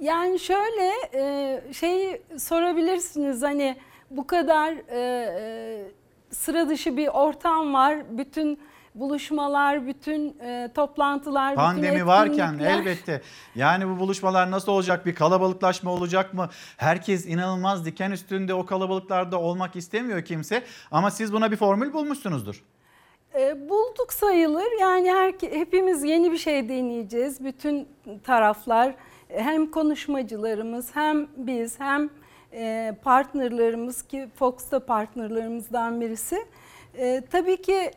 Yani 0.00 0.38
şöyle 0.38 0.90
e, 1.14 1.60
şeyi 1.72 2.22
sorabilirsiniz 2.38 3.42
hani 3.42 3.76
bu 4.10 4.26
kadar 4.26 4.72
e, 4.72 4.98
e, 4.98 6.34
sıra 6.34 6.68
dışı 6.68 6.96
bir 6.96 7.08
ortam 7.08 7.74
var. 7.74 8.18
Bütün 8.18 8.58
buluşmalar, 8.94 9.86
bütün 9.86 10.38
e, 10.40 10.70
toplantılar, 10.74 11.54
Pandemi 11.54 11.94
bütün 11.94 12.06
varken 12.06 12.58
elbette. 12.64 13.22
Yani 13.54 13.88
bu 13.88 13.98
buluşmalar 13.98 14.50
nasıl 14.50 14.72
olacak? 14.72 15.06
Bir 15.06 15.14
kalabalıklaşma 15.14 15.90
olacak 15.92 16.34
mı? 16.34 16.48
Herkes 16.76 17.26
inanılmaz 17.26 17.84
diken 17.84 18.10
üstünde 18.10 18.54
o 18.54 18.66
kalabalıklarda 18.66 19.40
olmak 19.40 19.76
istemiyor 19.76 20.24
kimse. 20.24 20.62
Ama 20.90 21.10
siz 21.10 21.32
buna 21.32 21.50
bir 21.50 21.56
formül 21.56 21.92
bulmuşsunuzdur. 21.92 22.62
E, 23.34 23.68
bulduk 23.68 24.12
sayılır. 24.12 24.80
Yani 24.80 25.10
her, 25.12 25.34
hepimiz 25.40 26.04
yeni 26.04 26.32
bir 26.32 26.38
şey 26.38 26.68
deneyeceğiz. 26.68 27.44
Bütün 27.44 27.88
taraflar 28.24 28.94
hem 29.36 29.70
konuşmacılarımız 29.70 30.96
hem 30.96 31.26
biz 31.36 31.80
hem 31.80 32.10
e, 32.52 32.94
partnerlarımız 33.04 34.02
ki 34.02 34.28
Fox 34.34 34.70
da 34.70 34.86
partnerlarımızdan 34.86 36.00
birisi. 36.00 36.46
E, 36.94 37.22
tabii 37.30 37.62
ki 37.62 37.90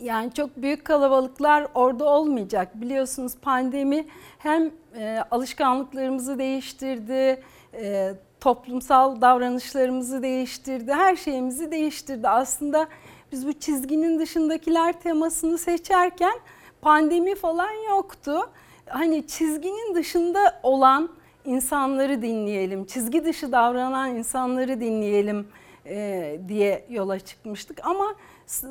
yani 0.00 0.34
çok 0.34 0.56
büyük 0.56 0.84
kalabalıklar 0.84 1.66
orada 1.74 2.04
olmayacak. 2.04 2.80
Biliyorsunuz 2.80 3.36
pandemi 3.42 4.06
hem 4.38 4.70
e, 4.98 5.18
alışkanlıklarımızı 5.30 6.38
değiştirdi, 6.38 7.42
toplumsal 8.40 9.20
davranışlarımızı 9.20 10.22
değiştirdi, 10.22 10.92
her 10.92 11.16
şeyimizi 11.16 11.70
değiştirdi. 11.70 12.28
Aslında 12.28 12.86
biz 13.32 13.46
bu 13.46 13.52
çizginin 13.52 14.18
dışındakiler 14.18 15.00
temasını 15.00 15.58
seçerken 15.58 16.34
pandemi 16.82 17.34
falan 17.34 17.72
yoktu. 17.88 18.50
Hani 18.86 19.26
çizginin 19.26 19.94
dışında 19.94 20.60
olan 20.62 21.08
insanları 21.44 22.22
dinleyelim, 22.22 22.84
çizgi 22.84 23.24
dışı 23.24 23.52
davranan 23.52 24.16
insanları 24.16 24.80
dinleyelim 24.80 25.48
e, 25.86 26.38
diye 26.48 26.84
yola 26.90 27.18
çıkmıştık. 27.18 27.86
Ama 27.86 28.14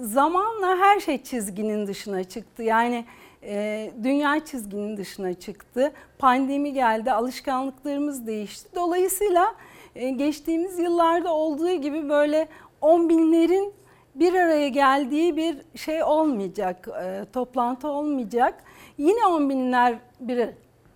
zamanla 0.02 0.78
her 0.78 1.00
şey 1.00 1.24
çizginin 1.24 1.88
dışına 1.88 2.24
çıktı. 2.24 2.64
Yani 2.64 3.06
e, 3.44 3.92
dünya 4.04 4.46
çizginin 4.46 4.98
dışına 4.98 5.34
çıktı. 5.34 5.92
Pandemi 6.20 6.74
geldi, 6.74 7.12
alışkanlıklarımız 7.12 8.28
değişti. 8.28 8.70
Dolayısıyla 8.76 9.56
e, 9.96 10.10
geçtiğimiz 10.10 10.80
yıllarda 10.80 11.34
olduğu 11.34 11.72
gibi 11.76 12.10
böyle 12.10 12.48
on 12.82 13.10
binlerin 13.10 13.74
bir 14.16 14.34
araya 14.34 14.68
geldiği 14.68 15.38
bir 15.38 15.58
şey 15.76 16.04
olmayacak, 16.04 16.88
e, 17.04 17.26
toplantı 17.34 17.88
olmayacak. 17.88 18.64
Yine 18.98 19.26
on 19.26 19.50
binler 19.50 19.96
bir, 20.20 20.50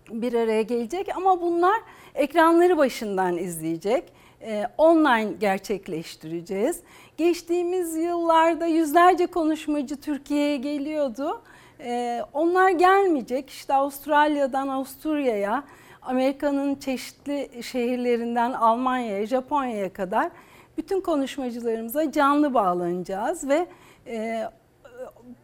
bir 0.09 0.33
araya 0.33 0.61
gelecek 0.61 1.15
ama 1.15 1.41
bunlar 1.41 1.81
ekranları 2.15 2.77
başından 2.77 3.37
izleyecek. 3.37 4.03
E, 4.41 4.67
online 4.77 5.31
gerçekleştireceğiz. 5.39 6.79
Geçtiğimiz 7.17 7.95
yıllarda 7.95 8.65
yüzlerce 8.65 9.25
konuşmacı 9.25 10.01
Türkiye'ye 10.01 10.57
geliyordu. 10.57 11.41
E, 11.79 12.21
onlar 12.33 12.69
gelmeyecek. 12.69 13.49
İşte 13.49 13.73
Avustralya'dan 13.73 14.67
Avusturya'ya, 14.67 15.63
Amerika'nın 16.01 16.75
çeşitli 16.75 17.63
şehirlerinden 17.63 18.53
Almanya'ya, 18.53 19.25
Japonya'ya 19.25 19.93
kadar 19.93 20.29
bütün 20.77 21.01
konuşmacılarımıza 21.01 22.11
canlı 22.11 22.53
bağlanacağız 22.53 23.49
ve 23.49 23.67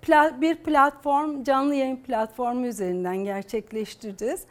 e, 0.09 0.41
bir 0.41 0.55
platform, 0.55 1.43
canlı 1.43 1.75
yayın 1.75 1.97
platformu 1.97 2.67
üzerinden 2.67 3.17
gerçekleştireceğiz. 3.17 4.41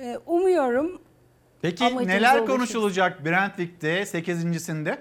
E, 0.00 0.18
umuyorum 0.26 1.00
Peki 1.62 1.96
neler 2.06 2.46
konuşulacak 2.46 3.24
Brentwick'te 3.24 4.02
8.sinde? 4.02 4.98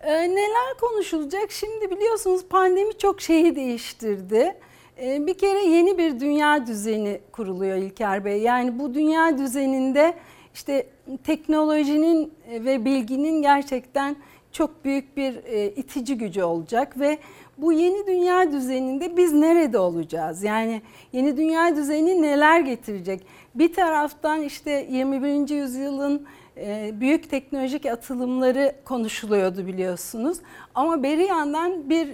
E, 0.00 0.12
neler 0.12 0.78
konuşulacak? 0.80 1.50
Şimdi 1.50 1.90
biliyorsunuz 1.90 2.44
pandemi 2.50 2.98
çok 2.98 3.20
şeyi 3.20 3.56
değiştirdi. 3.56 4.56
E, 5.02 5.26
bir 5.26 5.38
kere 5.38 5.64
yeni 5.64 5.98
bir 5.98 6.20
dünya 6.20 6.66
düzeni 6.66 7.20
kuruluyor 7.32 7.76
İlker 7.76 8.24
Bey. 8.24 8.42
Yani 8.42 8.78
bu 8.78 8.94
dünya 8.94 9.38
düzeninde 9.38 10.14
işte 10.54 10.86
teknolojinin 11.24 12.34
ve 12.50 12.84
bilginin 12.84 13.42
gerçekten 13.42 14.16
çok 14.52 14.84
büyük 14.84 15.16
bir 15.16 15.44
e, 15.44 15.66
itici 15.66 16.18
gücü 16.18 16.42
olacak 16.42 16.98
ve 17.00 17.18
bu 17.62 17.72
yeni 17.72 18.06
dünya 18.06 18.52
düzeninde 18.52 19.16
biz 19.16 19.32
nerede 19.32 19.78
olacağız? 19.78 20.42
Yani 20.42 20.82
yeni 21.12 21.36
dünya 21.36 21.76
düzeni 21.76 22.22
neler 22.22 22.60
getirecek? 22.60 23.26
Bir 23.54 23.72
taraftan 23.72 24.42
işte 24.42 24.86
21. 24.90 25.48
yüzyılın 25.54 26.26
e, 26.56 26.90
büyük 27.00 27.30
teknolojik 27.30 27.86
atılımları 27.86 28.74
konuşuluyordu 28.84 29.66
biliyorsunuz. 29.66 30.38
Ama 30.74 31.02
beri 31.02 31.22
yandan 31.22 31.90
bir 31.90 32.08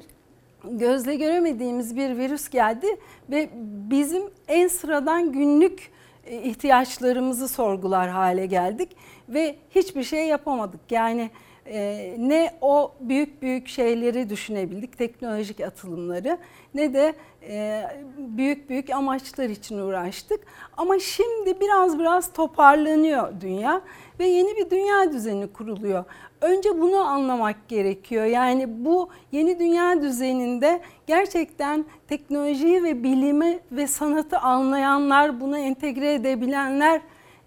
gözle 0.64 1.14
göremediğimiz 1.14 1.96
bir 1.96 2.18
virüs 2.18 2.48
geldi 2.48 2.86
ve 3.30 3.48
bizim 3.90 4.22
en 4.48 4.68
sıradan 4.68 5.32
günlük 5.32 5.90
e, 6.26 6.42
ihtiyaçlarımızı 6.42 7.48
sorgular 7.48 8.08
hale 8.08 8.46
geldik 8.46 8.96
ve 9.28 9.56
hiçbir 9.70 10.02
şey 10.02 10.26
yapamadık. 10.26 10.80
Yani 10.90 11.30
e, 11.70 12.14
ne 12.18 12.50
o 12.60 12.92
büyük 13.00 13.42
büyük 13.42 13.68
şeyleri 13.68 14.30
düşünebildik, 14.30 14.98
teknolojik 14.98 15.60
atılımları 15.60 16.38
ne 16.74 16.94
de 16.94 17.14
e, 17.48 17.82
büyük 18.18 18.70
büyük 18.70 18.90
amaçlar 18.90 19.48
için 19.48 19.78
uğraştık. 19.78 20.40
Ama 20.76 20.98
şimdi 20.98 21.60
biraz 21.60 21.98
biraz 21.98 22.32
toparlanıyor 22.32 23.40
dünya 23.40 23.80
ve 24.18 24.26
yeni 24.26 24.56
bir 24.56 24.70
dünya 24.70 25.12
düzeni 25.12 25.46
kuruluyor. 25.52 26.04
Önce 26.40 26.80
bunu 26.80 26.96
anlamak 26.98 27.68
gerekiyor. 27.68 28.24
Yani 28.24 28.84
bu 28.84 29.08
yeni 29.32 29.58
dünya 29.58 30.02
düzeninde 30.02 30.80
gerçekten 31.06 31.84
teknolojiyi 32.08 32.82
ve 32.82 33.02
bilimi 33.02 33.58
ve 33.72 33.86
sanatı 33.86 34.38
anlayanlar, 34.38 35.40
bunu 35.40 35.58
entegre 35.58 36.14
edebilenler 36.14 37.00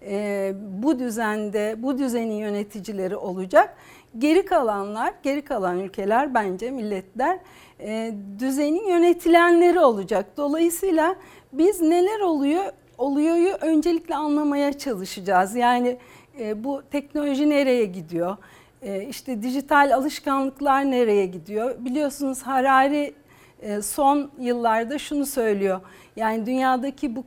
e, 0.06 0.52
bu 0.82 0.98
düzende, 0.98 1.74
bu 1.78 1.98
düzenin 1.98 2.34
yöneticileri 2.34 3.16
olacak. 3.16 3.76
Geri 4.18 4.44
kalanlar, 4.44 5.14
geri 5.22 5.42
kalan 5.42 5.78
ülkeler 5.78 6.34
bence 6.34 6.70
milletler 6.70 7.38
e, 7.80 8.14
düzenin 8.38 8.88
yönetilenleri 8.88 9.80
olacak. 9.80 10.26
Dolayısıyla 10.36 11.16
biz 11.52 11.80
neler 11.80 12.20
oluyor 12.20 12.64
oluyoryu 12.98 13.52
öncelikle 13.60 14.16
anlamaya 14.16 14.78
çalışacağız. 14.78 15.54
Yani 15.54 15.96
e, 16.40 16.64
bu 16.64 16.82
teknoloji 16.90 17.50
nereye 17.50 17.84
gidiyor? 17.84 18.36
E, 18.82 19.02
işte 19.02 19.42
dijital 19.42 19.94
alışkanlıklar 19.94 20.90
nereye 20.90 21.26
gidiyor? 21.26 21.74
Biliyorsunuz 21.78 22.42
Harari 22.42 23.14
e, 23.62 23.82
son 23.82 24.30
yıllarda 24.38 24.98
şunu 24.98 25.26
söylüyor. 25.26 25.80
Yani 26.16 26.46
dünyadaki 26.46 27.16
bu 27.16 27.24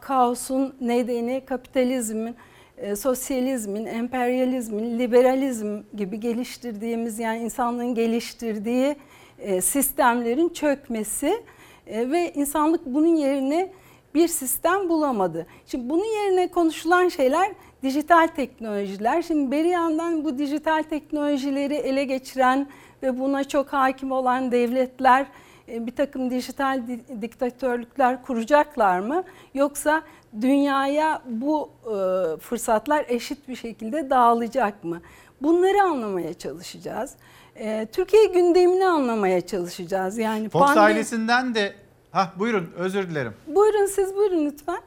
kaosun 0.00 0.74
nedeni 0.80 1.42
kapitalizmin, 1.46 2.36
e, 2.82 2.96
sosyalizmin, 2.96 3.86
emperyalizmin, 3.86 4.98
liberalizm 4.98 5.80
gibi 5.96 6.20
geliştirdiğimiz 6.20 7.18
yani 7.18 7.38
insanlığın 7.38 7.94
geliştirdiği 7.94 8.96
e, 9.38 9.60
sistemlerin 9.60 10.48
çökmesi 10.48 11.42
e, 11.86 12.10
ve 12.10 12.32
insanlık 12.32 12.86
bunun 12.86 13.16
yerine 13.16 13.72
bir 14.14 14.28
sistem 14.28 14.88
bulamadı. 14.88 15.46
Şimdi 15.66 15.90
bunun 15.90 16.04
yerine 16.04 16.48
konuşulan 16.48 17.08
şeyler 17.08 17.52
dijital 17.82 18.26
teknolojiler. 18.26 19.22
Şimdi 19.22 19.50
bir 19.50 19.64
yandan 19.64 20.24
bu 20.24 20.38
dijital 20.38 20.82
teknolojileri 20.82 21.74
ele 21.74 22.04
geçiren 22.04 22.68
ve 23.02 23.20
buna 23.20 23.44
çok 23.44 23.72
hakim 23.72 24.12
olan 24.12 24.52
devletler 24.52 25.26
bir 25.68 25.96
takım 25.96 26.30
dijital 26.30 26.82
diktatörlükler 27.22 28.22
kuracaklar 28.22 28.98
mı? 28.98 29.24
Yoksa 29.54 30.02
dünyaya 30.40 31.22
bu 31.26 31.70
e, 31.84 31.96
fırsatlar 32.40 33.04
eşit 33.08 33.48
bir 33.48 33.56
şekilde 33.56 34.10
dağılacak 34.10 34.84
mı? 34.84 35.00
Bunları 35.42 35.82
anlamaya 35.82 36.34
çalışacağız. 36.34 37.14
E, 37.56 37.86
Türkiye 37.92 38.26
gündemini 38.26 38.86
anlamaya 38.86 39.46
çalışacağız. 39.46 40.18
Yani 40.18 40.48
Fox 40.48 40.62
pandemi... 40.62 40.84
ailesinden 40.84 41.54
de 41.54 41.74
ha 42.12 42.32
buyurun 42.38 42.70
özür 42.76 43.10
dilerim. 43.10 43.34
Buyurun 43.46 43.86
siz 43.86 44.16
buyurun 44.16 44.46
lütfen. 44.46 44.80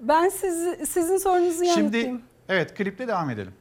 Ben 0.00 0.28
siz, 0.28 0.88
sizin 0.90 1.16
sorunuzu 1.16 1.64
yanıtlayayım. 1.64 2.16
Şimdi 2.16 2.22
evet 2.48 2.74
klipte 2.74 3.08
devam 3.08 3.30
edelim. 3.30 3.52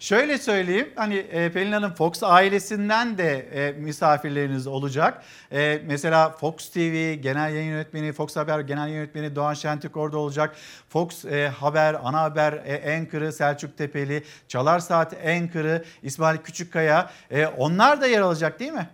Şöyle 0.00 0.38
söyleyeyim 0.38 0.88
hani 0.94 1.16
e, 1.16 1.52
Pelin 1.52 1.72
Hanım 1.72 1.94
Fox 1.94 2.22
ailesinden 2.22 3.18
de 3.18 3.38
e, 3.38 3.72
misafirleriniz 3.72 4.66
olacak. 4.66 5.24
E, 5.52 5.80
mesela 5.86 6.30
Fox 6.30 6.68
TV 6.68 7.14
genel 7.14 7.54
yayın 7.54 7.70
yönetmeni, 7.70 8.12
Fox 8.12 8.36
Haber 8.36 8.60
genel 8.60 8.88
yönetmeni 8.88 9.36
Doğan 9.36 9.54
Şentürk 9.54 9.96
orada 9.96 10.18
olacak. 10.18 10.56
Fox 10.88 11.24
Haber, 11.60 11.96
Ana 12.02 12.20
Haber 12.20 12.52
e, 12.52 13.32
Selçuk 13.32 13.78
Tepeli, 13.78 14.22
Çalar 14.48 14.78
Saat 14.78 15.14
Anchor'ı 15.26 15.84
İsmail 16.02 16.38
Küçükkaya 16.38 17.10
e, 17.30 17.46
onlar 17.46 18.00
da 18.00 18.06
yer 18.06 18.20
alacak 18.20 18.60
değil 18.60 18.72
mi? 18.72 18.88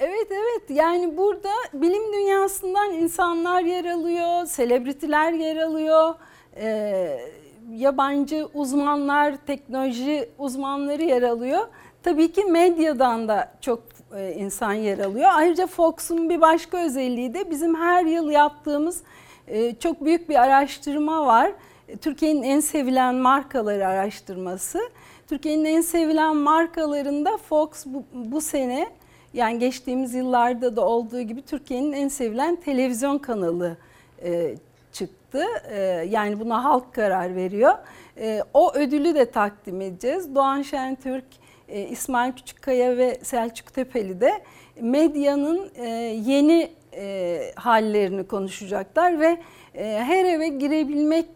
Evet 0.00 0.28
evet 0.30 0.70
yani 0.70 1.16
burada 1.16 1.50
bilim 1.72 2.12
dünyasından 2.12 2.92
insanlar 2.92 3.62
yer 3.62 3.84
alıyor, 3.84 4.46
selebritiler 4.46 5.32
yer 5.32 5.56
alıyor. 5.56 6.14
Ee, 6.56 7.41
yabancı 7.70 8.48
uzmanlar, 8.54 9.36
teknoloji 9.46 10.28
uzmanları 10.38 11.02
yer 11.02 11.22
alıyor. 11.22 11.60
Tabii 12.02 12.32
ki 12.32 12.44
medyadan 12.44 13.28
da 13.28 13.52
çok 13.60 13.82
e, 14.16 14.32
insan 14.32 14.72
yer 14.72 14.98
alıyor. 14.98 15.30
Ayrıca 15.32 15.66
Fox'un 15.66 16.30
bir 16.30 16.40
başka 16.40 16.78
özelliği 16.78 17.34
de 17.34 17.50
bizim 17.50 17.74
her 17.74 18.04
yıl 18.04 18.30
yaptığımız 18.30 19.02
e, 19.48 19.74
çok 19.74 20.04
büyük 20.04 20.28
bir 20.28 20.42
araştırma 20.42 21.26
var. 21.26 21.52
Türkiye'nin 22.00 22.42
en 22.42 22.60
sevilen 22.60 23.14
markaları 23.14 23.86
araştırması. 23.86 24.80
Türkiye'nin 25.28 25.64
en 25.64 25.80
sevilen 25.80 26.36
markalarında 26.36 27.36
Fox 27.36 27.68
bu, 27.86 28.04
bu 28.14 28.40
sene 28.40 28.88
yani 29.34 29.58
geçtiğimiz 29.58 30.14
yıllarda 30.14 30.76
da 30.76 30.86
olduğu 30.86 31.20
gibi 31.20 31.42
Türkiye'nin 31.42 31.92
en 31.92 32.08
sevilen 32.08 32.56
televizyon 32.56 33.18
kanalı 33.18 33.76
e, 34.22 34.54
çıktı. 35.32 35.44
Ee, 35.70 36.06
yani 36.10 36.40
buna 36.40 36.64
halk 36.64 36.94
karar 36.94 37.36
veriyor. 37.36 37.74
Ee, 38.18 38.42
o 38.54 38.74
ödülü 38.74 39.14
de 39.14 39.30
takdim 39.30 39.80
edeceğiz. 39.80 40.34
Doğan 40.34 40.62
Şentürk, 40.62 41.24
e, 41.68 41.80
İsmail 41.80 42.32
Küçükkaya 42.32 42.96
ve 42.96 43.18
Selçuk 43.22 43.74
Tepeli 43.74 44.20
de 44.20 44.42
medyanın 44.80 45.70
e, 45.74 45.88
yeni 46.26 46.70
e, 46.96 47.40
hallerini 47.56 48.26
konuşacaklar 48.26 49.20
ve 49.20 49.38
her 49.74 50.24
eve 50.24 50.48
girebilmek 50.48 51.26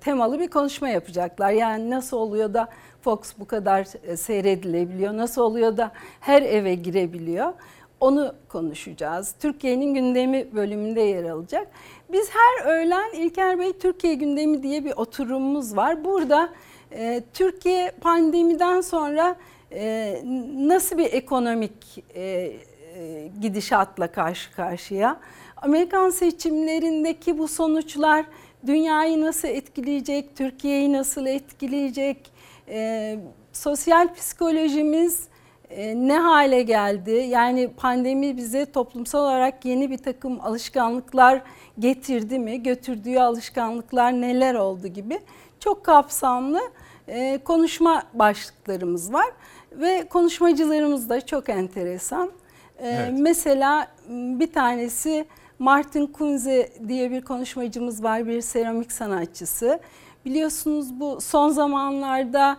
temalı 0.00 0.40
bir 0.40 0.48
konuşma 0.48 0.88
yapacaklar. 0.88 1.50
Yani 1.50 1.90
nasıl 1.90 2.16
oluyor 2.16 2.54
da 2.54 2.68
Fox 3.00 3.18
bu 3.38 3.46
kadar 3.46 3.84
seyredilebiliyor, 4.16 5.16
nasıl 5.16 5.42
oluyor 5.42 5.76
da 5.76 5.92
her 6.20 6.42
eve 6.42 6.74
girebiliyor. 6.74 7.52
Onu 8.00 8.34
konuşacağız. 8.48 9.34
Türkiye'nin 9.40 9.94
gündemi 9.94 10.54
bölümünde 10.54 11.00
yer 11.00 11.24
alacak. 11.24 11.68
Biz 12.12 12.30
her 12.30 12.66
öğlen 12.66 13.12
İlker 13.12 13.58
Bey 13.58 13.72
Türkiye 13.72 14.14
gündemi 14.14 14.62
diye 14.62 14.84
bir 14.84 14.92
oturumumuz 14.96 15.76
var. 15.76 16.04
Burada 16.04 16.48
e, 16.92 17.22
Türkiye 17.34 17.90
pandemiden 18.00 18.80
sonra 18.80 19.36
e, 19.72 20.14
nasıl 20.56 20.98
bir 20.98 21.12
ekonomik 21.12 22.04
e, 22.14 22.22
e, 22.22 23.30
gidişatla 23.40 24.12
karşı 24.12 24.52
karşıya? 24.52 25.20
Amerikan 25.56 26.10
seçimlerindeki 26.10 27.38
bu 27.38 27.48
sonuçlar 27.48 28.24
dünyayı 28.66 29.20
nasıl 29.20 29.48
etkileyecek, 29.48 30.36
Türkiye'yi 30.36 30.92
nasıl 30.92 31.26
etkileyecek? 31.26 32.32
E, 32.68 33.18
sosyal 33.52 34.14
psikolojimiz 34.14 35.28
ne 35.76 36.18
hale 36.18 36.62
geldi? 36.62 37.10
Yani 37.10 37.70
pandemi 37.76 38.36
bize 38.36 38.66
toplumsal 38.66 39.20
olarak 39.20 39.64
yeni 39.64 39.90
bir 39.90 39.98
takım 39.98 40.40
alışkanlıklar 40.40 41.42
getirdi 41.78 42.38
mi? 42.38 42.62
Götürdüğü 42.62 43.18
alışkanlıklar 43.18 44.12
neler 44.12 44.54
oldu 44.54 44.86
gibi 44.86 45.20
çok 45.60 45.84
kapsamlı 45.84 46.60
e, 47.08 47.38
konuşma 47.44 48.02
başlıklarımız 48.14 49.12
var 49.12 49.26
ve 49.72 50.08
konuşmacılarımız 50.08 51.08
da 51.08 51.26
çok 51.26 51.48
enteresan. 51.48 52.30
E, 52.78 52.88
evet. 52.88 53.10
Mesela 53.18 53.88
bir 54.10 54.52
tanesi 54.52 55.26
Martin 55.58 56.06
Kunze 56.06 56.72
diye 56.88 57.10
bir 57.10 57.20
konuşmacımız 57.20 58.02
var, 58.02 58.26
bir 58.26 58.40
seramik 58.40 58.92
sanatçısı. 58.92 59.80
Biliyorsunuz 60.24 61.00
bu 61.00 61.20
son 61.20 61.48
zamanlarda 61.48 62.56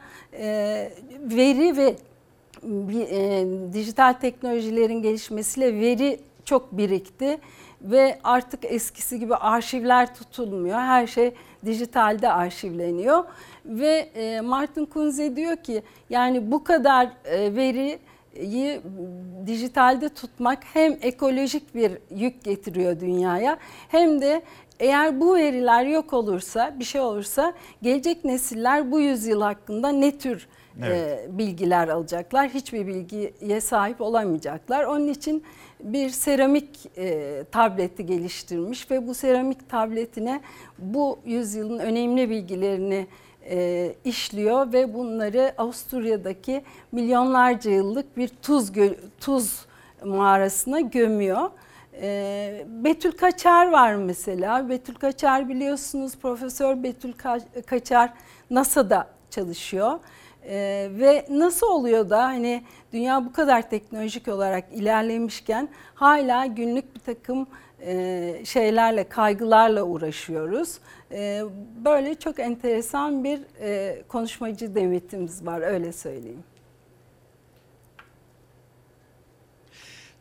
veri 1.20 1.78
ve 1.78 1.96
e, 3.10 3.46
dijital 3.74 4.14
teknolojilerin 4.14 5.02
gelişmesiyle 5.02 5.80
veri 5.80 6.20
çok 6.46 6.72
birikti 6.72 7.38
ve 7.82 8.20
artık 8.24 8.66
eskisi 8.66 9.20
gibi 9.20 9.36
arşivler 9.36 10.16
tutulmuyor. 10.16 10.80
Her 10.80 11.08
şey 11.08 11.34
dijitalde 11.66 12.32
arşivleniyor 12.32 13.24
ve 13.66 14.10
e, 14.16 14.42
Martin 14.42 14.86
Kunze 14.86 15.36
diyor 15.36 15.58
ki 15.58 15.84
yani 16.10 16.52
bu 16.52 16.64
kadar 16.64 17.10
e, 17.26 17.56
veriyi 17.56 18.00
dijitalde 19.46 20.10
tutmak 20.10 20.60
hem 20.74 20.98
ekolojik 21.02 21.76
bir 21.76 21.92
yük 22.16 22.44
getiriyor 22.44 23.00
dünyaya 23.00 23.58
hem 23.88 24.22
de 24.22 24.42
Eğer 24.80 25.22
bu 25.22 25.36
veriler 25.36 25.86
yok 25.86 26.14
olursa, 26.14 26.76
bir 26.80 26.84
şey 26.84 27.02
olursa 27.02 27.54
gelecek 27.82 28.26
nesiller 28.26 28.92
bu 28.92 29.00
yüzyıl 29.00 29.42
hakkında 29.42 29.90
ne 29.90 30.18
tür 30.18 30.48
Evet. 30.84 31.30
e, 31.30 31.38
bilgiler 31.38 31.88
alacaklar? 31.88 32.50
Hiçbir 32.50 32.88
bilgiye 32.88 33.62
sahip 33.62 34.02
olamayacaklar. 34.02 34.84
Onun 34.84 35.08
için 35.08 35.44
bir 35.84 36.10
seramik 36.10 36.98
e, 36.98 37.44
tableti 37.52 38.06
geliştirmiş 38.06 38.92
ve 38.92 39.08
bu 39.08 39.14
seramik 39.14 39.70
tabletine 39.70 40.42
bu 40.80 41.20
yüzyılın 41.26 41.80
önemli 41.80 42.30
bilgilerini 42.30 43.08
e, 43.50 43.94
işliyor 44.06 44.74
ve 44.74 44.94
bunları 44.94 45.54
Avusturya'daki 45.58 46.64
milyonlarca 46.92 47.72
yıllık 47.72 48.18
bir 48.18 48.28
tuz 48.28 48.72
tuz 49.20 49.66
mağarasına 50.06 50.80
gömüyor. 50.80 51.50
E, 52.02 52.66
Betül 52.68 53.12
Kaçar 53.12 53.72
var 53.72 53.96
mesela. 53.96 54.70
Betül 54.70 54.96
Kaçar 54.96 55.50
biliyorsunuz 55.50 56.18
Profesör 56.18 56.84
Betül 56.84 57.14
Ka- 57.14 57.62
Kaçar 57.62 58.14
NASA'da 58.50 59.08
çalışıyor. 59.30 60.00
E, 60.46 60.88
ve 60.92 61.26
nasıl 61.30 61.68
oluyor 61.68 62.10
da 62.10 62.24
hani 62.24 62.64
dünya 62.94 63.26
bu 63.26 63.34
kadar 63.34 63.70
teknolojik 63.70 64.28
olarak 64.28 64.64
ilerlemişken 64.74 65.70
hala 65.96 66.46
günlük 66.46 66.96
bir 66.96 67.00
takım 67.00 67.48
e, 67.82 68.42
şeylerle, 68.46 69.10
kaygılarla 69.10 69.84
uğraşıyoruz. 69.84 70.80
E, 71.12 71.42
böyle 71.86 72.16
çok 72.16 72.40
enteresan 72.40 73.24
bir 73.24 73.40
e, 73.62 74.02
konuşmacı 74.08 74.76
demetimiz 74.76 75.46
var 75.46 75.62
öyle 75.62 75.94
söyleyeyim. 75.94 76.44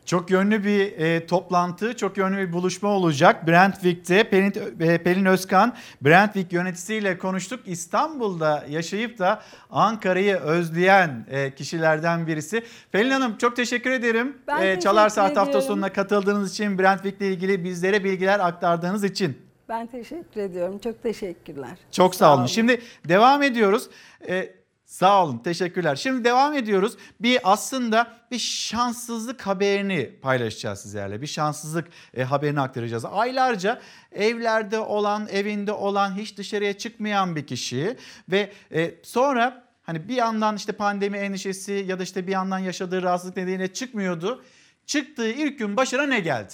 Çok 0.09 0.31
yönlü 0.31 0.63
bir 0.63 0.97
e, 0.99 1.25
toplantı, 1.25 1.95
çok 1.95 2.17
yönlü 2.17 2.37
bir 2.37 2.53
buluşma 2.53 2.89
olacak. 2.89 3.47
Brentwick'te 3.47 4.23
Pelin, 4.23 4.53
e, 4.79 4.97
Pelin 4.97 5.25
Özkan, 5.25 5.75
Brentwick 6.01 6.53
yöneticisiyle 6.53 7.17
konuştuk. 7.17 7.59
İstanbul'da 7.65 8.65
yaşayıp 8.69 9.19
da 9.19 9.41
Ankara'yı 9.69 10.35
özleyen 10.35 11.25
e, 11.29 11.55
kişilerden 11.55 12.27
birisi. 12.27 12.63
Pelin 12.91 13.11
Hanım 13.11 13.37
çok 13.37 13.55
teşekkür 13.55 13.91
ederim. 13.91 14.37
Ben 14.47 14.57
E, 14.57 14.59
teşekkür 14.61 14.81
Çalar 14.81 15.09
Saat 15.09 15.27
hafta 15.29 15.41
ediyorum. 15.43 15.67
sonuna 15.67 15.93
katıldığınız 15.93 16.51
için, 16.51 16.79
Brentwick'le 16.79 17.21
ilgili 17.21 17.63
bizlere 17.63 18.03
bilgiler 18.03 18.39
aktardığınız 18.39 19.03
için. 19.03 19.37
Ben 19.69 19.87
teşekkür 19.87 20.41
ediyorum. 20.41 20.79
Çok 20.79 21.03
teşekkürler. 21.03 21.77
Çok 21.91 22.15
sağ, 22.15 22.35
olun. 22.35 22.45
Şimdi 22.45 22.81
devam 23.07 23.43
ediyoruz. 23.43 23.89
Ee, 24.29 24.58
sağ 24.89 25.23
olun, 25.23 25.37
teşekkürler. 25.37 25.95
Şimdi 25.95 26.23
devam 26.23 26.53
ediyoruz. 26.53 26.97
Bir 27.19 27.39
aslında 27.43 28.17
bir 28.31 28.39
şanssızlık 28.39 29.41
haberini 29.41 30.19
paylaşacağız 30.21 30.79
sizlerle. 30.79 31.21
Bir 31.21 31.27
şanssızlık 31.27 31.87
e, 32.13 32.23
haberini 32.23 32.61
aktaracağız. 32.61 33.05
Aylarca 33.05 33.81
evlerde 34.11 34.79
olan, 34.79 35.27
evinde 35.27 35.71
olan, 35.71 36.17
hiç 36.17 36.37
dışarıya 36.37 36.77
çıkmayan 36.77 37.35
bir 37.35 37.47
kişi 37.47 37.97
ve 38.29 38.51
e, 38.71 38.95
sonra 39.03 39.63
hani 39.83 40.07
bir 40.07 40.15
yandan 40.15 40.55
işte 40.55 40.71
pandemi 40.71 41.17
endişesi 41.17 41.85
ya 41.87 41.99
da 41.99 42.03
işte 42.03 42.27
bir 42.27 42.31
yandan 42.31 42.59
yaşadığı 42.59 43.01
rahatsızlık 43.01 43.37
nedeniyle 43.37 43.73
çıkmıyordu. 43.73 44.43
Çıktığı 44.85 45.31
ilk 45.31 45.59
gün 45.59 45.77
başına 45.77 46.03
ne 46.03 46.19
geldi? 46.19 46.53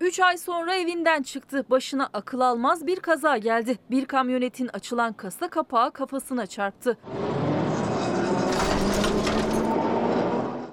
3 0.00 0.20
ay 0.20 0.38
sonra 0.38 0.74
evinden 0.74 1.22
çıktı. 1.22 1.64
Başına 1.70 2.08
akıl 2.12 2.40
almaz 2.40 2.86
bir 2.86 3.00
kaza 3.00 3.36
geldi. 3.36 3.78
Bir 3.90 4.04
kamyonetin 4.04 4.70
açılan 4.72 5.12
kasa 5.12 5.48
kapağı 5.48 5.92
kafasına 5.92 6.46
çarptı. 6.46 6.98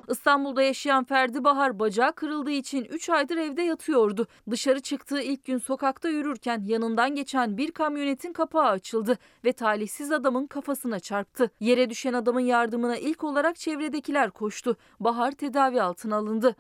İstanbul'da 0.09 0.61
yaşayan 0.61 1.03
Ferdi 1.03 1.43
Bahar 1.43 1.79
bacağı 1.79 2.13
kırıldığı 2.13 2.51
için 2.51 2.83
3 2.83 3.09
aydır 3.09 3.37
evde 3.37 3.61
yatıyordu. 3.61 4.27
Dışarı 4.49 4.79
çıktığı 4.79 5.21
ilk 5.21 5.45
gün 5.45 5.57
sokakta 5.57 6.09
yürürken 6.09 6.61
yanından 6.65 7.15
geçen 7.15 7.57
bir 7.57 7.71
kamyonetin 7.71 8.33
kapağı 8.33 8.67
açıldı 8.69 9.17
ve 9.45 9.53
talihsiz 9.53 10.11
adamın 10.11 10.47
kafasına 10.47 10.99
çarptı. 10.99 11.51
Yere 11.59 11.89
düşen 11.89 12.13
adamın 12.13 12.39
yardımına 12.39 12.97
ilk 12.97 13.23
olarak 13.23 13.57
çevredekiler 13.57 14.31
koştu. 14.31 14.77
Bahar 14.99 15.31
tedavi 15.31 15.81
altına 15.81 16.15
alındı. 16.15 16.55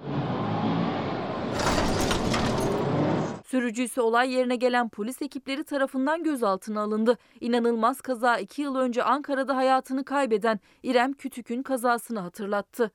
Sürücü 3.47 3.83
ise 3.83 4.01
olay 4.01 4.31
yerine 4.31 4.55
gelen 4.55 4.89
polis 4.89 5.21
ekipleri 5.21 5.63
tarafından 5.63 6.23
gözaltına 6.23 6.81
alındı. 6.81 7.17
İnanılmaz 7.41 8.01
kaza 8.01 8.37
2 8.37 8.61
yıl 8.61 8.75
önce 8.75 9.03
Ankara'da 9.03 9.55
hayatını 9.55 10.05
kaybeden 10.05 10.59
İrem 10.83 11.13
Kütük'ün 11.13 11.63
kazasını 11.63 12.19
hatırlattı. 12.19 12.91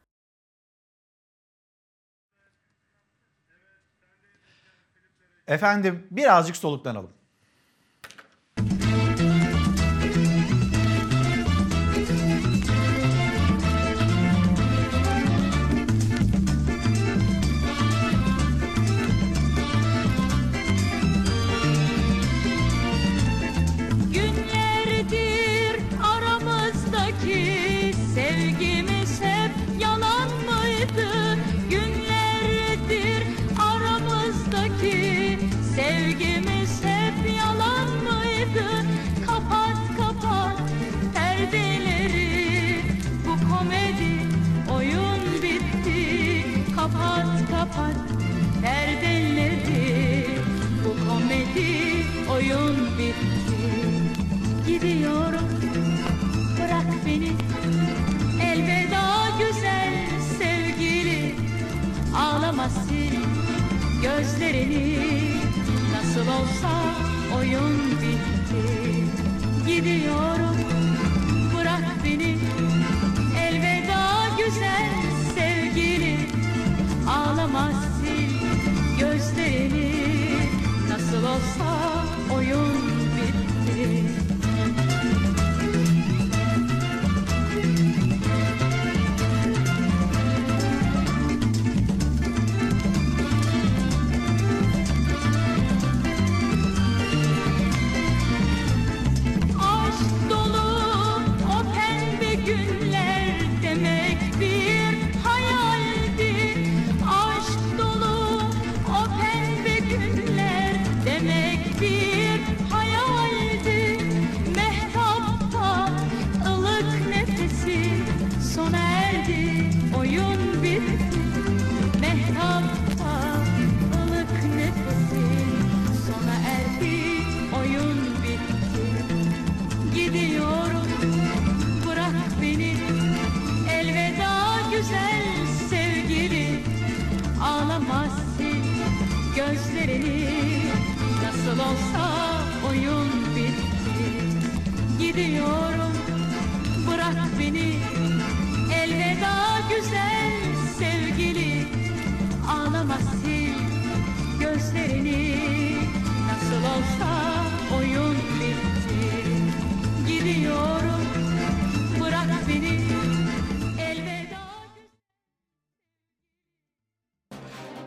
Efendim 5.46 6.08
birazcık 6.10 6.56
soluklanalım. 6.56 7.21
Gözlerini 64.52 64.98
nasıl 65.92 66.20
olsa 66.20 66.70
oyun 67.38 67.76
bitti. 68.02 69.04
Gidiyorum 69.66 70.41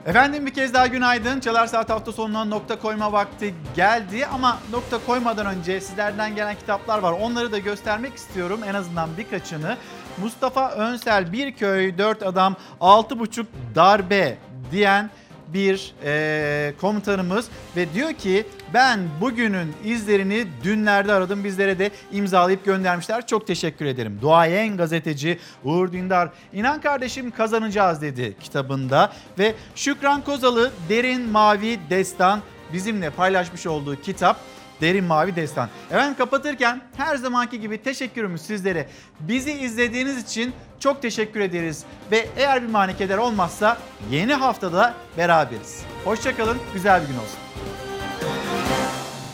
Efendim 0.06 0.46
bir 0.46 0.54
kez 0.54 0.74
daha 0.74 0.88
günaydın. 0.88 1.40
Çalar 1.40 1.68
Saat 1.68 1.90
hafta 1.90 2.12
sonuna 2.12 2.46
nokta 2.46 2.80
koyma 2.80 3.12
vakti 3.12 3.54
geldi 3.76 4.26
ama 4.26 4.60
nokta 4.72 4.98
koymadan 5.06 5.46
önce 5.46 5.82
sizlerden 5.82 6.36
gelen 6.36 6.56
kitaplar 6.56 7.00
var. 7.00 7.12
Onları 7.12 7.52
da 7.52 7.58
göstermek 7.58 8.16
istiyorum 8.16 8.60
en 8.68 8.74
azından 8.74 9.10
birkaçını. 9.18 9.78
Mustafa 10.18 10.72
Önsel 10.72 11.32
Bir 11.32 11.56
Köy 11.56 11.98
Dört 11.98 12.24
Adam 12.24 12.56
Altı 12.82 13.20
Buçuk 13.20 13.48
Darbe 13.76 14.38
diyen 14.72 15.10
bir 15.48 15.94
eee, 16.04 16.74
komutanımız 16.82 17.48
ve 17.76 17.94
diyor 17.94 18.14
ki 18.14 18.48
ben 18.76 19.00
bugünün 19.22 19.74
izlerini 19.86 20.48
dünlerde 20.64 21.14
aradım 21.14 21.44
bizlere 21.44 21.80
de 21.80 21.92
imzalayıp 22.12 22.66
göndermişler. 22.66 23.28
Çok 23.28 23.48
teşekkür 23.48 23.86
ederim. 23.86 24.20
Duayen 24.22 24.78
gazeteci 24.78 25.40
Uğur 25.64 25.92
Dündar 25.92 26.30
inan 26.54 26.82
kardeşim 26.82 27.32
kazanacağız 27.32 28.02
dedi 28.02 28.36
kitabında 28.42 29.14
ve 29.40 29.56
Şükran 29.76 30.22
Kozalı 30.22 30.72
Derin 30.90 31.30
Mavi 31.30 31.80
Destan 31.90 32.42
bizimle 32.74 33.10
paylaşmış 33.10 33.68
olduğu 33.68 34.02
kitap 34.02 34.40
Derin 34.82 35.04
Mavi 35.04 35.36
Destan. 35.36 35.70
Efendim 35.92 36.16
kapatırken 36.18 36.82
her 36.98 37.16
zamanki 37.16 37.62
gibi 37.62 37.84
teşekkürümüz 37.84 38.42
sizlere. 38.42 38.88
Bizi 39.20 39.52
izlediğiniz 39.52 40.24
için 40.24 40.54
çok 40.80 41.02
teşekkür 41.02 41.40
ederiz. 41.40 41.84
Ve 42.12 42.28
eğer 42.38 42.64
bir 42.64 42.70
manikeder 42.70 43.18
olmazsa 43.18 43.78
yeni 44.12 44.34
haftada 44.34 44.94
beraberiz. 45.18 45.84
Hoşçakalın, 46.06 46.58
güzel 46.74 47.02
bir 47.02 47.08
gün 47.08 47.16
olsun. 47.16 47.40